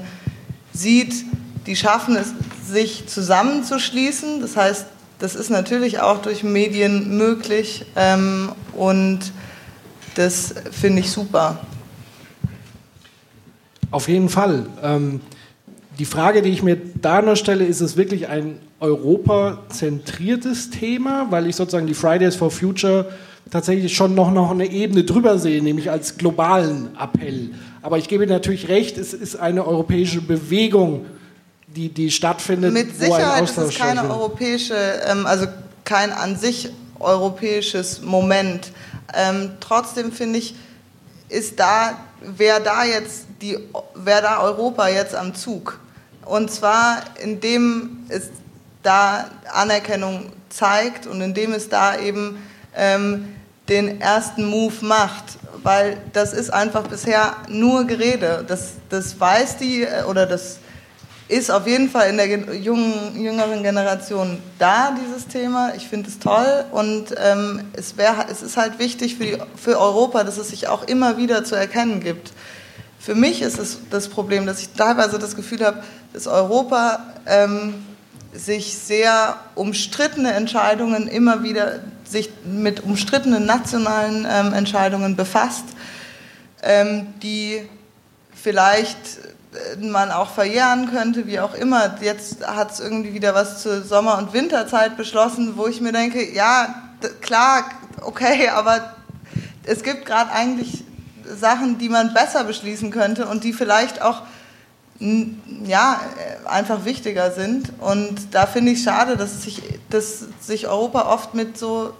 sieht, 0.73 1.25
die 1.65 1.75
schaffen 1.75 2.15
es, 2.15 2.33
sich 2.67 3.07
zusammenzuschließen. 3.07 4.41
Das 4.41 4.55
heißt, 4.55 4.85
das 5.19 5.35
ist 5.35 5.49
natürlich 5.49 5.99
auch 5.99 6.21
durch 6.21 6.43
Medien 6.43 7.17
möglich 7.17 7.85
ähm, 7.95 8.51
und 8.73 9.19
das 10.15 10.53
finde 10.71 11.01
ich 11.01 11.11
super. 11.11 11.59
Auf 13.91 14.07
jeden 14.07 14.29
Fall. 14.29 14.67
Ähm, 14.81 15.21
die 15.97 16.05
Frage, 16.05 16.41
die 16.41 16.49
ich 16.49 16.63
mir 16.63 16.77
da 16.77 17.21
noch 17.21 17.35
stelle, 17.35 17.65
ist 17.65 17.81
es 17.81 17.97
wirklich 17.97 18.29
ein 18.29 18.59
europazentriertes 18.79 20.69
Thema, 20.69 21.27
weil 21.29 21.47
ich 21.47 21.55
sozusagen 21.55 21.87
die 21.87 21.93
Fridays 21.93 22.35
for 22.35 22.51
Future 22.51 23.11
tatsächlich 23.51 23.95
schon 23.95 24.15
noch, 24.15 24.31
noch 24.31 24.51
eine 24.51 24.65
Ebene 24.65 25.03
drüber 25.03 25.37
sehe, 25.37 25.61
nämlich 25.61 25.89
als 25.89 26.17
globalen 26.17 26.95
Appell. 26.99 27.51
Aber 27.81 27.97
ich 27.97 28.07
gebe 28.07 28.27
natürlich 28.27 28.67
recht, 28.67 28.97
es 28.97 29.13
ist 29.13 29.35
eine 29.35 29.65
europäische 29.65 30.21
Bewegung, 30.21 31.05
die, 31.67 31.89
die 31.89 32.11
stattfindet. 32.11 32.73
Mit 32.73 32.97
Sicherheit 32.97 33.43
ist 33.43 33.57
es 33.57 33.77
keine 33.77 34.09
europäische, 34.09 34.75
ähm, 35.07 35.25
also 35.25 35.47
kein 35.85 36.11
an 36.11 36.35
sich 36.35 36.69
europäisches 36.99 38.01
Moment. 38.01 38.71
Ähm, 39.13 39.51
trotzdem 39.59 40.11
finde 40.11 40.39
ich, 40.39 40.55
ist 41.29 41.59
da, 41.59 41.99
wer 42.21 42.59
da 42.59 42.83
jetzt 42.83 43.25
die, 43.41 43.57
wer 43.95 44.21
da 44.21 44.41
Europa 44.41 44.89
jetzt 44.89 45.15
am 45.15 45.33
Zug. 45.35 45.79
Und 46.25 46.51
zwar 46.51 47.03
indem 47.21 48.05
es 48.09 48.29
da 48.83 49.29
Anerkennung 49.51 50.31
zeigt 50.49 51.07
und 51.07 51.21
indem 51.21 51.53
es 51.53 51.69
da 51.69 51.97
eben 51.97 52.37
ähm, 52.75 53.35
den 53.69 54.01
ersten 54.01 54.45
Move 54.45 54.73
macht, 54.81 55.37
weil 55.63 55.97
das 56.13 56.33
ist 56.33 56.51
einfach 56.51 56.87
bisher 56.87 57.35
nur 57.47 57.85
Gerede. 57.85 58.43
Das, 58.47 58.73
das 58.89 59.19
weiß 59.19 59.57
die 59.57 59.83
äh, 59.83 60.03
oder 60.03 60.25
das 60.25 60.57
ist 61.27 61.51
auf 61.51 61.67
jeden 61.67 61.89
Fall 61.91 62.09
in 62.09 62.17
der 62.17 62.27
jungen, 62.55 63.21
jüngeren 63.21 63.61
Generation 63.61 64.39
da, 64.57 64.95
dieses 64.99 65.27
Thema. 65.27 65.73
Ich 65.75 65.87
finde 65.87 66.09
es 66.09 66.17
toll 66.17 66.65
und 66.71 67.13
ähm, 67.23 67.65
es, 67.73 67.97
wär, 67.97 68.25
es 68.31 68.41
ist 68.41 68.57
halt 68.57 68.79
wichtig 68.79 69.15
für, 69.15 69.23
die, 69.25 69.37
für 69.55 69.79
Europa, 69.79 70.23
dass 70.23 70.37
es 70.37 70.49
sich 70.49 70.67
auch 70.67 70.83
immer 70.87 71.17
wieder 71.17 71.43
zu 71.43 71.53
erkennen 71.53 71.99
gibt. 71.99 72.33
Für 72.99 73.13
mich 73.13 73.43
ist 73.43 73.59
es 73.59 73.77
das 73.91 74.09
Problem, 74.09 74.47
dass 74.47 74.59
ich 74.59 74.69
teilweise 74.69 75.19
das 75.19 75.35
Gefühl 75.35 75.63
habe, 75.63 75.83
dass 76.13 76.25
Europa 76.25 76.99
ähm, 77.27 77.75
sich 78.33 78.77
sehr 78.77 79.37
umstrittene 79.55 80.31
Entscheidungen 80.33 81.07
immer 81.07 81.43
wieder 81.43 81.79
sich 82.03 82.29
mit 82.45 82.83
umstrittenen 82.83 83.45
nationalen 83.45 84.27
ähm, 84.29 84.53
Entscheidungen 84.53 85.15
befasst, 85.15 85.65
ähm, 86.63 87.07
die 87.21 87.67
vielleicht 88.33 88.97
äh, 89.77 89.85
man 89.85 90.11
auch 90.11 90.31
verjähren 90.31 90.91
könnte, 90.91 91.27
wie 91.27 91.39
auch 91.39 91.53
immer. 91.53 91.97
Jetzt 92.01 92.45
hat 92.45 92.71
es 92.71 92.79
irgendwie 92.79 93.13
wieder 93.13 93.33
was 93.33 93.61
zur 93.61 93.83
Sommer- 93.83 94.17
und 94.17 94.33
Winterzeit 94.33 94.97
beschlossen, 94.97 95.53
wo 95.55 95.67
ich 95.67 95.81
mir 95.81 95.91
denke, 95.91 96.33
ja, 96.33 96.91
klar, 97.21 97.65
okay, 98.01 98.49
aber 98.53 98.95
es 99.63 99.83
gibt 99.83 100.05
gerade 100.05 100.31
eigentlich 100.31 100.83
Sachen, 101.39 101.77
die 101.77 101.89
man 101.89 102.13
besser 102.13 102.43
beschließen 102.43 102.91
könnte 102.91 103.27
und 103.27 103.43
die 103.43 103.53
vielleicht 103.53 104.01
auch 104.01 104.23
ja, 104.99 106.01
äh, 106.17 106.47
einfach 106.47 106.85
wichtiger 106.85 107.31
sind. 107.31 107.71
Und 107.79 108.19
da 108.31 108.45
finde 108.45 108.73
ich 108.73 108.83
schade, 108.83 109.15
dass 109.15 109.43
sich, 109.43 109.61
dass 109.89 110.25
sich 110.41 110.67
Europa 110.67 111.13
oft 111.13 111.33
mit 111.33 111.57
so 111.57 111.93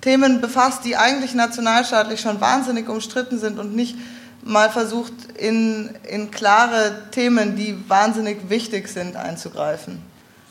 Themen 0.00 0.40
befasst, 0.40 0.84
die 0.84 0.96
eigentlich 0.96 1.34
nationalstaatlich 1.34 2.20
schon 2.20 2.40
wahnsinnig 2.40 2.88
umstritten 2.88 3.38
sind 3.38 3.58
und 3.58 3.76
nicht 3.76 3.96
mal 4.42 4.70
versucht, 4.70 5.12
in, 5.38 5.90
in 6.08 6.30
klare 6.30 6.92
Themen, 7.10 7.56
die 7.56 7.76
wahnsinnig 7.88 8.48
wichtig 8.48 8.88
sind, 8.88 9.16
einzugreifen. 9.16 9.98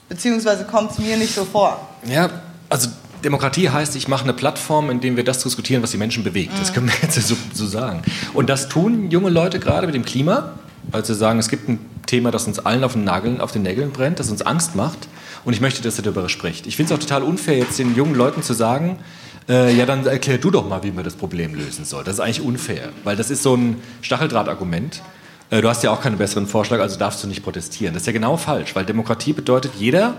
Beziehungsweise 0.08 0.66
kommt 0.66 0.92
es 0.92 1.00
mir 1.00 1.18
nicht 1.18 1.34
so 1.34 1.44
vor. 1.44 1.88
Ja, 2.06 2.30
also 2.70 2.90
Demokratie 3.24 3.70
heißt, 3.70 3.96
ich 3.96 4.08
mache 4.08 4.24
eine 4.24 4.34
Plattform, 4.34 4.90
in 4.90 5.02
der 5.02 5.16
wir 5.16 5.24
das 5.24 5.44
diskutieren, 5.44 5.82
was 5.82 5.92
die 5.92 5.98
Menschen 5.98 6.24
bewegt. 6.24 6.54
Das 6.60 6.70
mhm. 6.70 6.74
können 6.76 6.88
wir 6.88 6.96
jetzt 7.02 7.20
so, 7.28 7.36
so 7.54 7.66
sagen. 7.66 8.04
Und 8.34 8.50
das 8.50 8.70
tun 8.70 9.10
junge 9.10 9.30
Leute 9.30 9.60
gerade 9.60 9.88
mit 9.88 9.96
dem 9.96 10.06
Klima 10.06 10.54
weil 10.92 11.06
sie 11.06 11.16
sagen, 11.16 11.40
es 11.40 11.50
gibt 11.50 11.70
ein 11.70 11.80
Thema, 12.06 12.32
das 12.32 12.48
uns 12.48 12.60
allen 12.60 12.84
auf 12.84 12.94
den, 12.94 13.04
Nageln, 13.04 13.42
auf 13.42 13.52
den 13.52 13.62
Nägeln 13.62 13.92
brennt, 13.92 14.20
das 14.20 14.30
uns 14.32 14.42
Angst 14.42 14.76
macht 14.76 15.08
und 15.46 15.54
ich 15.54 15.62
möchte, 15.62 15.82
dass 15.82 15.98
er 15.98 16.04
darüber 16.04 16.30
spricht. 16.30 16.68
Ich 16.68 16.76
finde 16.76 16.94
es 16.94 17.00
auch 17.00 17.02
total 17.02 17.24
unfair, 17.24 17.58
jetzt 17.58 17.78
den 17.80 17.96
jungen 17.96 18.16
Leuten 18.16 18.42
zu 18.42 18.54
sagen, 18.54 19.00
äh, 19.48 19.76
ja, 19.76 19.86
dann 19.86 20.06
erklär 20.06 20.38
du 20.38 20.52
doch 20.52 20.68
mal, 20.68 20.84
wie 20.84 20.92
man 20.92 21.04
das 21.04 21.16
Problem 21.16 21.56
lösen 21.56 21.86
soll. 21.86 22.04
Das 22.04 22.16
ist 22.16 22.20
eigentlich 22.20 22.42
unfair, 22.42 22.90
weil 23.04 23.16
das 23.16 23.30
ist 23.30 23.44
so 23.44 23.56
ein 23.56 23.82
Stacheldrahtargument. 24.02 25.02
Äh, 25.50 25.62
du 25.62 25.70
hast 25.70 25.84
ja 25.84 25.92
auch 25.92 26.02
keinen 26.02 26.18
besseren 26.18 26.48
Vorschlag, 26.48 26.80
also 26.80 26.98
darfst 26.98 27.24
du 27.24 27.28
nicht 27.28 27.44
protestieren. 27.44 27.94
Das 27.94 28.04
ist 28.04 28.08
ja 28.08 28.14
genau 28.14 28.38
falsch, 28.38 28.76
weil 28.76 28.86
Demokratie 28.86 29.34
bedeutet, 29.34 29.74
jeder 29.78 30.16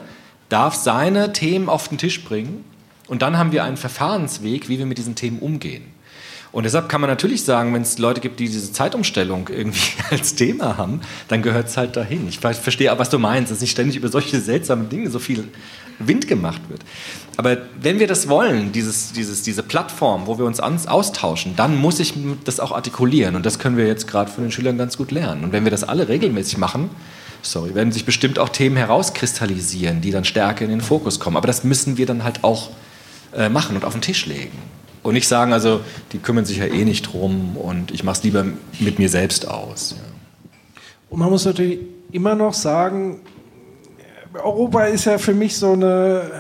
darf 0.49 0.75
seine 0.75 1.33
Themen 1.33 1.69
auf 1.69 1.89
den 1.89 1.99
Tisch 1.99 2.25
bringen 2.25 2.65
und 3.07 3.23
dann 3.23 3.39
haben 3.39 3.53
wir 3.53 3.65
einen 3.65 3.77
Verfahrensweg, 3.77 4.69
wie 4.69 4.79
wir 4.79 4.87
mit 4.87 4.99
diesen 4.99 5.15
Themen 5.15 5.39
umgehen. 5.39 5.85
Und 6.53 6.65
deshalb 6.65 6.89
kann 6.89 7.01
man 7.01 7.09
natürlich 7.09 7.45
sagen, 7.45 7.73
wenn 7.75 7.83
es 7.83 7.99
Leute 7.99 8.21
gibt, 8.21 8.41
die 8.41 8.47
diese 8.47 8.73
Zeitumstellung 8.73 9.49
irgendwie 9.49 9.93
als 10.11 10.35
Thema 10.35 10.77
haben, 10.77 11.01
dann 11.29 11.43
gehört 11.43 11.69
es 11.69 11.77
halt 11.77 11.97
dahin. 11.97 12.29
Ich 12.29 12.41
verstehe 12.41 12.91
aber, 12.91 13.01
was 13.01 13.11
du 13.11 13.19
meinst, 13.19 13.53
dass 13.53 13.61
nicht 13.61 13.71
ständig 13.71 13.97
über 13.97 14.09
solche 14.09 14.41
seltsamen 14.41 14.89
Dinge 14.89 15.11
so 15.11 15.19
viel 15.19 15.49
Wind 16.01 16.27
gemacht 16.27 16.63
wird. 16.69 16.81
Aber 17.37 17.59
wenn 17.81 18.01
wir 18.01 18.07
das 18.07 18.29
wollen, 18.29 18.73
dieses, 18.73 19.13
dieses, 19.13 19.43
diese 19.43 19.63
Plattform, 19.63 20.27
wo 20.27 20.39
wir 20.39 20.45
uns 20.45 20.61
austauschen, 20.61 21.55
dann 21.57 21.77
muss 21.77 22.01
ich 22.01 22.15
das 22.45 22.59
auch 22.59 22.73
artikulieren. 22.73 23.37
Und 23.37 23.47
das 23.47 23.59
können 23.59 23.77
wir 23.77 23.87
jetzt 23.87 24.09
gerade 24.09 24.31
von 24.31 24.43
den 24.43 24.51
Schülern 24.51 24.79
ganz 24.79 24.97
gut 24.97 25.11
lernen. 25.11 25.45
Und 25.45 25.53
wenn 25.53 25.65
wir 25.65 25.71
das 25.71 25.85
alle 25.85 26.09
regelmäßig 26.09 26.59
machen, 26.59 26.91
sorry, 27.43 27.75
werden 27.75 27.93
sich 27.93 28.05
bestimmt 28.05 28.39
auch 28.39 28.49
Themen 28.49 28.77
herauskristallisieren, 28.77 30.01
die 30.01 30.11
dann 30.11 30.25
stärker 30.25 30.65
in 30.65 30.71
den 30.71 30.81
Fokus 30.81 31.21
kommen. 31.21 31.37
Aber 31.37 31.47
das 31.47 31.65
müssen 31.65 31.97
wir 31.97 32.07
dann 32.07 32.25
halt 32.25 32.43
auch 32.45 32.71
äh, 33.35 33.49
machen 33.49 33.77
und 33.77 33.85
auf 33.85 33.93
den 33.93 34.03
Tisch 34.03 34.27
legen. 34.27 34.59
Und 35.03 35.15
nicht 35.15 35.29
sagen, 35.29 35.53
also 35.53 35.81
die 36.13 36.19
kümmern 36.19 36.45
sich 36.45 36.59
ja 36.59 36.67
eh 36.67 36.85
nicht 36.85 37.13
drum 37.13 37.57
und 37.57 37.91
ich 37.91 38.05
mache 38.05 38.19
es 38.19 38.23
lieber 38.23 38.45
mit 38.81 38.99
mir 38.99 39.09
selbst 39.09 39.49
aus. 39.49 39.97
Ja. 39.97 40.11
Und 41.09 41.19
man 41.19 41.31
muss 41.31 41.45
natürlich 41.45 41.81
immer 42.13 42.35
noch 42.35 42.55
sagen, 42.55 43.21
Europa 44.35 44.85
ist 44.85 45.07
ja 45.07 45.19
für 45.19 45.35
mich 45.35 45.57
so 45.57 45.73
eine 45.73 46.31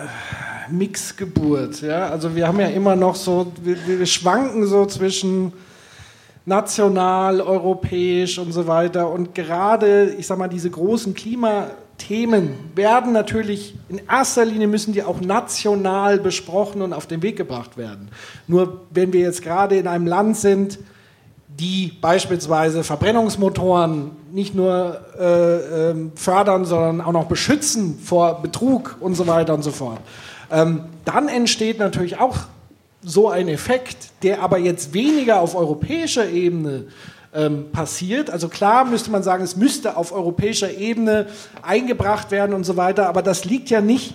Mixgeburt. 0.70 1.82
Ja? 1.82 2.08
Also 2.08 2.34
wir 2.36 2.46
haben 2.46 2.61
ja 2.61 2.68
immer 2.68 2.94
noch 2.96 3.16
so, 3.16 3.52
wir, 3.62 3.76
wir 3.86 4.06
schwanken 4.06 4.66
so 4.66 4.86
zwischen 4.86 5.52
national, 6.44 7.40
europäisch 7.40 8.38
und 8.38 8.52
so 8.52 8.66
weiter. 8.66 9.11
Und 9.11 9.34
gerade, 9.34 10.14
ich 10.18 10.26
sag 10.26 10.38
mal, 10.38 10.48
diese 10.48 10.70
großen 10.70 11.14
Klimathemen 12.01 12.55
werden 12.74 13.12
natürlich, 13.12 13.74
in 13.88 14.01
erster 14.11 14.44
Linie 14.44 14.66
müssen 14.66 14.92
die 14.92 15.03
auch 15.03 15.20
national 15.20 16.18
besprochen 16.18 16.82
und 16.82 16.92
auf 16.92 17.07
den 17.07 17.22
Weg 17.22 17.36
gebracht 17.36 17.76
werden. 17.76 18.09
Nur 18.46 18.80
wenn 18.90 19.12
wir 19.12 19.20
jetzt 19.20 19.42
gerade 19.42 19.76
in 19.76 19.86
einem 19.86 20.07
Land 20.07 20.36
sind, 20.36 20.78
die 21.48 21.92
beispielsweise 22.01 22.84
Verbrennungsmotoren 22.84 24.12
nicht 24.32 24.55
nur 24.55 25.01
äh, 25.18 25.90
äh, 25.90 25.94
fördern, 26.14 26.64
sondern 26.64 27.01
auch 27.03 27.12
noch 27.12 27.26
beschützen 27.26 27.98
vor 28.03 28.40
Betrug 28.40 28.96
und 29.01 29.14
so 29.14 29.26
weiter 29.26 29.53
und 29.55 29.62
so 29.62 29.70
fort. 29.70 29.98
Ähm, 30.51 30.84
dann 31.05 31.28
entsteht 31.28 31.78
natürlich 31.78 32.18
auch 32.18 32.38
so 33.03 33.28
ein 33.28 33.48
Effekt, 33.48 34.11
der 34.22 34.42
aber 34.42 34.59
jetzt 34.59 34.94
weniger 34.94 35.40
auf 35.40 35.55
europäischer 35.55 36.28
Ebene 36.28 36.84
ähm, 37.34 37.70
passiert. 37.72 38.30
Also 38.30 38.48
klar 38.48 38.84
müsste 38.84 39.10
man 39.10 39.22
sagen, 39.22 39.44
es 39.44 39.56
müsste 39.56 39.96
auf 39.96 40.12
europäischer 40.12 40.72
Ebene 40.76 41.26
eingebracht 41.62 42.30
werden 42.30 42.54
und 42.54 42.64
so 42.64 42.76
weiter, 42.76 43.08
aber 43.08 43.22
das 43.22 43.44
liegt 43.44 43.70
ja 43.70 43.80
nicht 43.80 44.14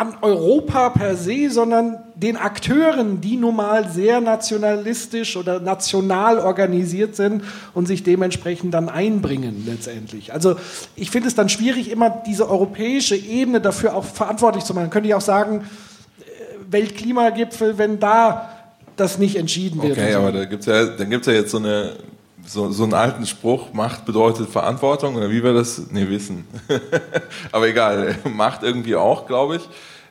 an 0.00 0.16
Europa 0.22 0.88
per 0.88 1.14
se, 1.14 1.50
sondern 1.50 1.98
den 2.14 2.38
Akteuren, 2.38 3.20
die 3.20 3.36
nun 3.36 3.56
mal 3.56 3.90
sehr 3.90 4.22
nationalistisch 4.22 5.36
oder 5.36 5.60
national 5.60 6.38
organisiert 6.38 7.16
sind 7.16 7.44
und 7.74 7.86
sich 7.86 8.02
dementsprechend 8.02 8.72
dann 8.72 8.88
einbringen 8.88 9.64
letztendlich. 9.66 10.32
Also 10.32 10.56
ich 10.96 11.10
finde 11.10 11.28
es 11.28 11.34
dann 11.34 11.50
schwierig, 11.50 11.90
immer 11.90 12.08
diese 12.08 12.48
europäische 12.48 13.14
Ebene 13.14 13.60
dafür 13.60 13.94
auch 13.94 14.04
verantwortlich 14.04 14.64
zu 14.64 14.72
machen. 14.72 14.88
Könnte 14.88 15.06
ich 15.06 15.14
auch 15.14 15.20
sagen, 15.20 15.66
äh, 16.20 16.22
Weltklimagipfel, 16.72 17.76
wenn 17.76 18.00
da 18.00 18.59
das 19.00 19.18
nicht 19.18 19.36
entschieden 19.36 19.82
wird. 19.82 19.98
Okay, 19.98 20.14
aber 20.14 20.32
da 20.32 20.44
gibt's 20.44 20.66
ja, 20.66 20.84
dann 20.84 21.10
gibt 21.10 21.26
es 21.26 21.32
ja 21.32 21.40
jetzt 21.40 21.50
so 21.50 21.58
eine 21.58 21.96
so, 22.46 22.70
so 22.72 22.84
einen 22.84 22.94
alten 22.94 23.26
Spruch, 23.26 23.72
Macht 23.72 24.04
bedeutet 24.04 24.48
Verantwortung, 24.48 25.14
oder 25.14 25.30
wie 25.30 25.42
wir 25.42 25.52
das? 25.52 25.82
Nee, 25.90 26.08
wissen. 26.08 26.46
Aber 27.52 27.68
egal, 27.68 28.16
Macht 28.34 28.62
irgendwie 28.62 28.96
auch, 28.96 29.26
glaube 29.26 29.56
ich. 29.56 29.68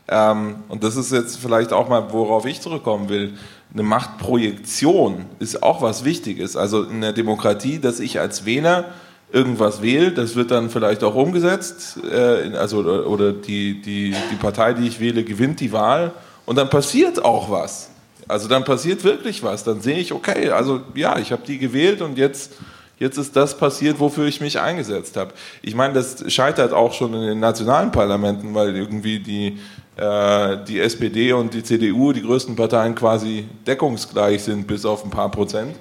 Ähm, 0.08 0.56
und 0.70 0.84
das 0.84 0.96
ist 0.96 1.12
jetzt 1.12 1.38
vielleicht 1.38 1.74
auch 1.74 1.90
mal, 1.90 2.12
worauf 2.12 2.46
ich 2.46 2.62
zurückkommen 2.62 3.10
will. 3.10 3.34
Eine 3.74 3.84
Machtprojektion 3.84 5.26
ist 5.40 5.62
auch 5.62 5.82
was 5.82 6.06
Wichtiges. 6.06 6.56
Also 6.56 6.84
in 6.84 7.02
der 7.02 7.14
Demokratie, 7.14 7.80
dass 7.80 8.00
ich 8.00 8.20
als 8.20 8.46
Wähler 8.46 8.86
irgendwas 9.32 9.84
wähle, 9.84 10.12
das 10.12 10.36
wird 10.36 10.50
dann 10.50 10.72
vielleicht 10.72 11.04
auch 11.04 11.14
umgesetzt, 11.14 12.00
äh, 12.12 12.56
also 12.56 12.80
oder 12.80 13.32
die, 13.32 13.80
die, 13.82 14.16
die 14.32 14.36
Partei, 14.38 14.74
die 14.74 14.88
ich 14.88 15.00
wähle, 15.00 15.24
gewinnt 15.24 15.60
die 15.60 15.72
Wahl 15.72 16.14
und 16.48 16.56
dann 16.56 16.70
passiert 16.70 17.24
auch 17.24 17.52
was. 17.52 17.92
Also 18.30 18.48
dann 18.48 18.64
passiert 18.64 19.04
wirklich 19.04 19.42
was. 19.42 19.64
Dann 19.64 19.82
sehe 19.82 19.98
ich, 19.98 20.14
okay, 20.14 20.52
also 20.52 20.82
ja, 20.94 21.18
ich 21.18 21.32
habe 21.32 21.42
die 21.46 21.58
gewählt 21.58 22.00
und 22.02 22.16
jetzt, 22.20 22.54
jetzt 23.00 23.18
ist 23.18 23.36
das 23.36 23.58
passiert, 23.58 24.00
wofür 24.00 24.28
ich 24.28 24.40
mich 24.40 24.60
eingesetzt 24.60 25.18
habe. 25.18 25.34
Ich 25.64 25.74
meine, 25.74 25.96
das 25.96 26.32
scheitert 26.32 26.72
auch 26.72 26.94
schon 26.94 27.16
in 27.16 27.22
den 27.22 27.40
nationalen 27.40 27.92
Parlamenten, 27.92 28.54
weil 28.54 28.76
irgendwie 28.76 29.18
die, 29.20 29.58
äh, 29.98 30.58
die 30.68 30.80
SPD 30.80 31.34
und 31.34 31.56
die 31.56 31.64
CDU, 31.64 32.14
die 32.14 32.22
größten 32.22 32.56
Parteien, 32.56 32.94
quasi 32.94 33.48
deckungsgleich 33.66 34.44
sind, 34.44 34.68
bis 34.68 34.86
auf 34.86 35.04
ein 35.04 35.10
paar 35.10 35.32
Prozent. 35.32 35.76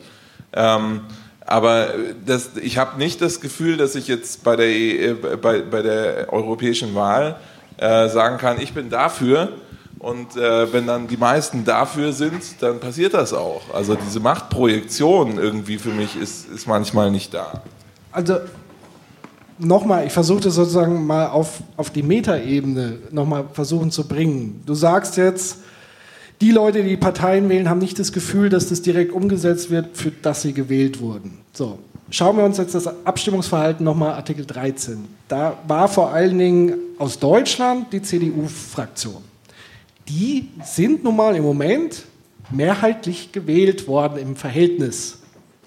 Ähm, 0.54 1.02
aber 1.44 1.88
das, 2.24 2.52
ich 2.62 2.78
habe 2.78 2.98
nicht 2.98 3.20
das 3.20 3.42
Gefühl, 3.42 3.76
dass 3.76 3.94
ich 3.94 4.08
jetzt 4.08 4.42
bei 4.42 4.56
der, 4.56 4.68
äh, 4.68 5.12
bei, 5.14 5.60
bei 5.60 5.82
der 5.82 6.32
europäischen 6.32 6.94
Wahl 6.94 7.36
äh, 7.76 8.08
sagen 8.08 8.38
kann, 8.38 8.58
ich 8.58 8.72
bin 8.72 8.88
dafür, 8.88 9.52
und 9.98 10.36
äh, 10.36 10.72
wenn 10.72 10.86
dann 10.86 11.08
die 11.08 11.16
meisten 11.16 11.64
dafür 11.64 12.12
sind, 12.12 12.42
dann 12.60 12.78
passiert 12.78 13.14
das 13.14 13.32
auch. 13.32 13.62
Also 13.74 13.96
diese 13.96 14.20
Machtprojektion 14.20 15.38
irgendwie 15.38 15.78
für 15.78 15.90
mich 15.90 16.16
ist, 16.16 16.48
ist 16.48 16.66
manchmal 16.66 17.10
nicht 17.10 17.34
da. 17.34 17.62
Also 18.12 18.36
nochmal, 19.58 20.06
ich 20.06 20.12
versuche 20.12 20.40
das 20.40 20.54
sozusagen 20.54 21.06
mal 21.06 21.26
auf, 21.26 21.60
auf 21.76 21.90
die 21.90 22.02
Metaebene 22.02 22.98
nochmal 23.10 23.44
versuchen 23.52 23.90
zu 23.90 24.06
bringen. 24.06 24.62
Du 24.66 24.74
sagst 24.74 25.16
jetzt, 25.16 25.58
die 26.40 26.52
Leute, 26.52 26.84
die 26.84 26.96
Parteien 26.96 27.48
wählen, 27.48 27.68
haben 27.68 27.80
nicht 27.80 27.98
das 27.98 28.12
Gefühl, 28.12 28.48
dass 28.48 28.68
das 28.68 28.82
direkt 28.82 29.12
umgesetzt 29.12 29.70
wird, 29.70 29.96
für 29.96 30.12
das 30.22 30.42
sie 30.42 30.52
gewählt 30.52 31.00
wurden. 31.00 31.38
So, 31.52 31.80
schauen 32.10 32.36
wir 32.36 32.44
uns 32.44 32.58
jetzt 32.58 32.76
das 32.76 32.86
Abstimmungsverhalten 33.04 33.84
nochmal 33.84 34.12
Artikel 34.12 34.46
13. 34.46 35.04
Da 35.26 35.58
war 35.66 35.88
vor 35.88 36.12
allen 36.12 36.38
Dingen 36.38 36.74
aus 36.98 37.18
Deutschland 37.18 37.92
die 37.92 38.00
CDU-Fraktion 38.00 39.27
die 40.08 40.48
sind 40.64 41.04
nun 41.04 41.16
mal 41.16 41.36
im 41.36 41.44
Moment 41.44 42.04
mehrheitlich 42.50 43.32
gewählt 43.32 43.86
worden 43.86 44.18
im 44.18 44.36
Verhältnis. 44.36 45.18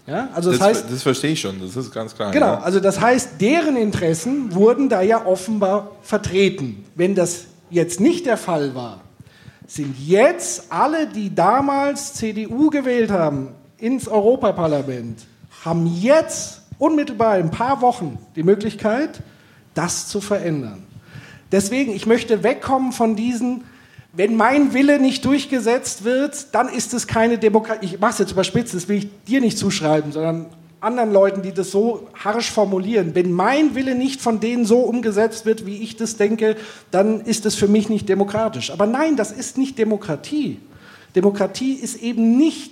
Ja, 0.08 0.30
also 0.34 0.50
das, 0.50 0.60
das, 0.60 0.68
heißt, 0.68 0.86
das 0.92 1.04
verstehe 1.04 1.32
ich 1.32 1.42
schon, 1.42 1.62
das 1.62 1.76
ist 1.76 1.94
ganz 1.94 2.16
klar. 2.16 2.32
Genau, 2.32 2.48
ja. 2.48 2.60
also 2.60 2.80
das 2.80 3.00
heißt, 3.00 3.40
deren 3.40 3.78
Interessen 3.78 4.54
wurden 4.54 4.90
da 4.90 5.02
ja 5.02 5.26
offenbar 5.26 5.92
vertreten. 6.02 6.84
Wenn 6.96 7.14
das 7.14 7.46
jetzt 7.70 8.00
nicht 8.00 8.26
der 8.26 8.38
Fall 8.38 8.74
war, 8.74 9.02
sind 9.68 9.96
jetzt 10.06 10.72
alle, 10.72 11.08
die 11.08 11.34
damals 11.34 12.16
CDU 12.16 12.70
gewählt 12.70 13.12
haben, 13.12 13.50
ins 13.78 14.08
Europaparlament, 14.08 15.26
haben 15.64 15.88
jetzt 15.88 16.62
unmittelbar 16.78 17.38
in 17.38 17.46
ein 17.46 17.52
paar 17.52 17.82
Wochen 17.82 18.18
die 18.36 18.44
Möglichkeit, 18.44 19.22
das 19.74 20.08
zu 20.08 20.20
verändern. 20.20 20.84
Deswegen, 21.52 21.94
ich 21.94 22.06
möchte 22.06 22.44
wegkommen 22.44 22.92
von 22.92 23.16
diesen 23.16 23.64
wenn 24.14 24.36
mein 24.36 24.74
Wille 24.74 25.00
nicht 25.00 25.24
durchgesetzt 25.24 26.04
wird, 26.04 26.54
dann 26.54 26.68
ist 26.68 26.94
es 26.94 27.08
keine 27.08 27.38
Demokratie. 27.38 27.86
Ich 27.86 28.00
mache 28.00 28.12
es 28.12 28.20
jetzt 28.20 28.32
überspitzt, 28.32 28.74
das 28.74 28.90
will 28.90 28.98
ich 28.98 29.10
dir 29.24 29.40
nicht 29.40 29.58
zuschreiben, 29.58 30.12
sondern 30.12 30.48
anderen 30.82 31.14
Leuten, 31.14 31.42
die 31.44 31.54
das 31.54 31.72
so 31.72 32.08
harsch 32.16 32.52
formulieren. 32.52 33.16
Wenn 33.16 33.32
mein 33.32 33.76
Wille 33.76 33.96
nicht 33.96 34.20
von 34.20 34.40
denen 34.40 34.66
so 34.66 34.80
umgesetzt 34.80 35.46
wird, 35.46 35.66
wie 35.66 35.78
ich 35.78 35.96
das 35.96 36.18
denke, 36.18 36.58
dann 36.90 37.22
ist 37.22 37.46
es 37.46 37.56
für 37.56 37.68
mich 37.68 37.88
nicht 37.88 38.10
demokratisch. 38.10 38.72
Aber 38.72 38.88
nein, 38.88 39.16
das 39.16 39.32
ist 39.32 39.58
nicht 39.58 39.78
Demokratie. 39.78 40.60
Demokratie 41.16 41.74
ist 41.74 42.02
eben 42.02 42.38
nicht 42.38 42.72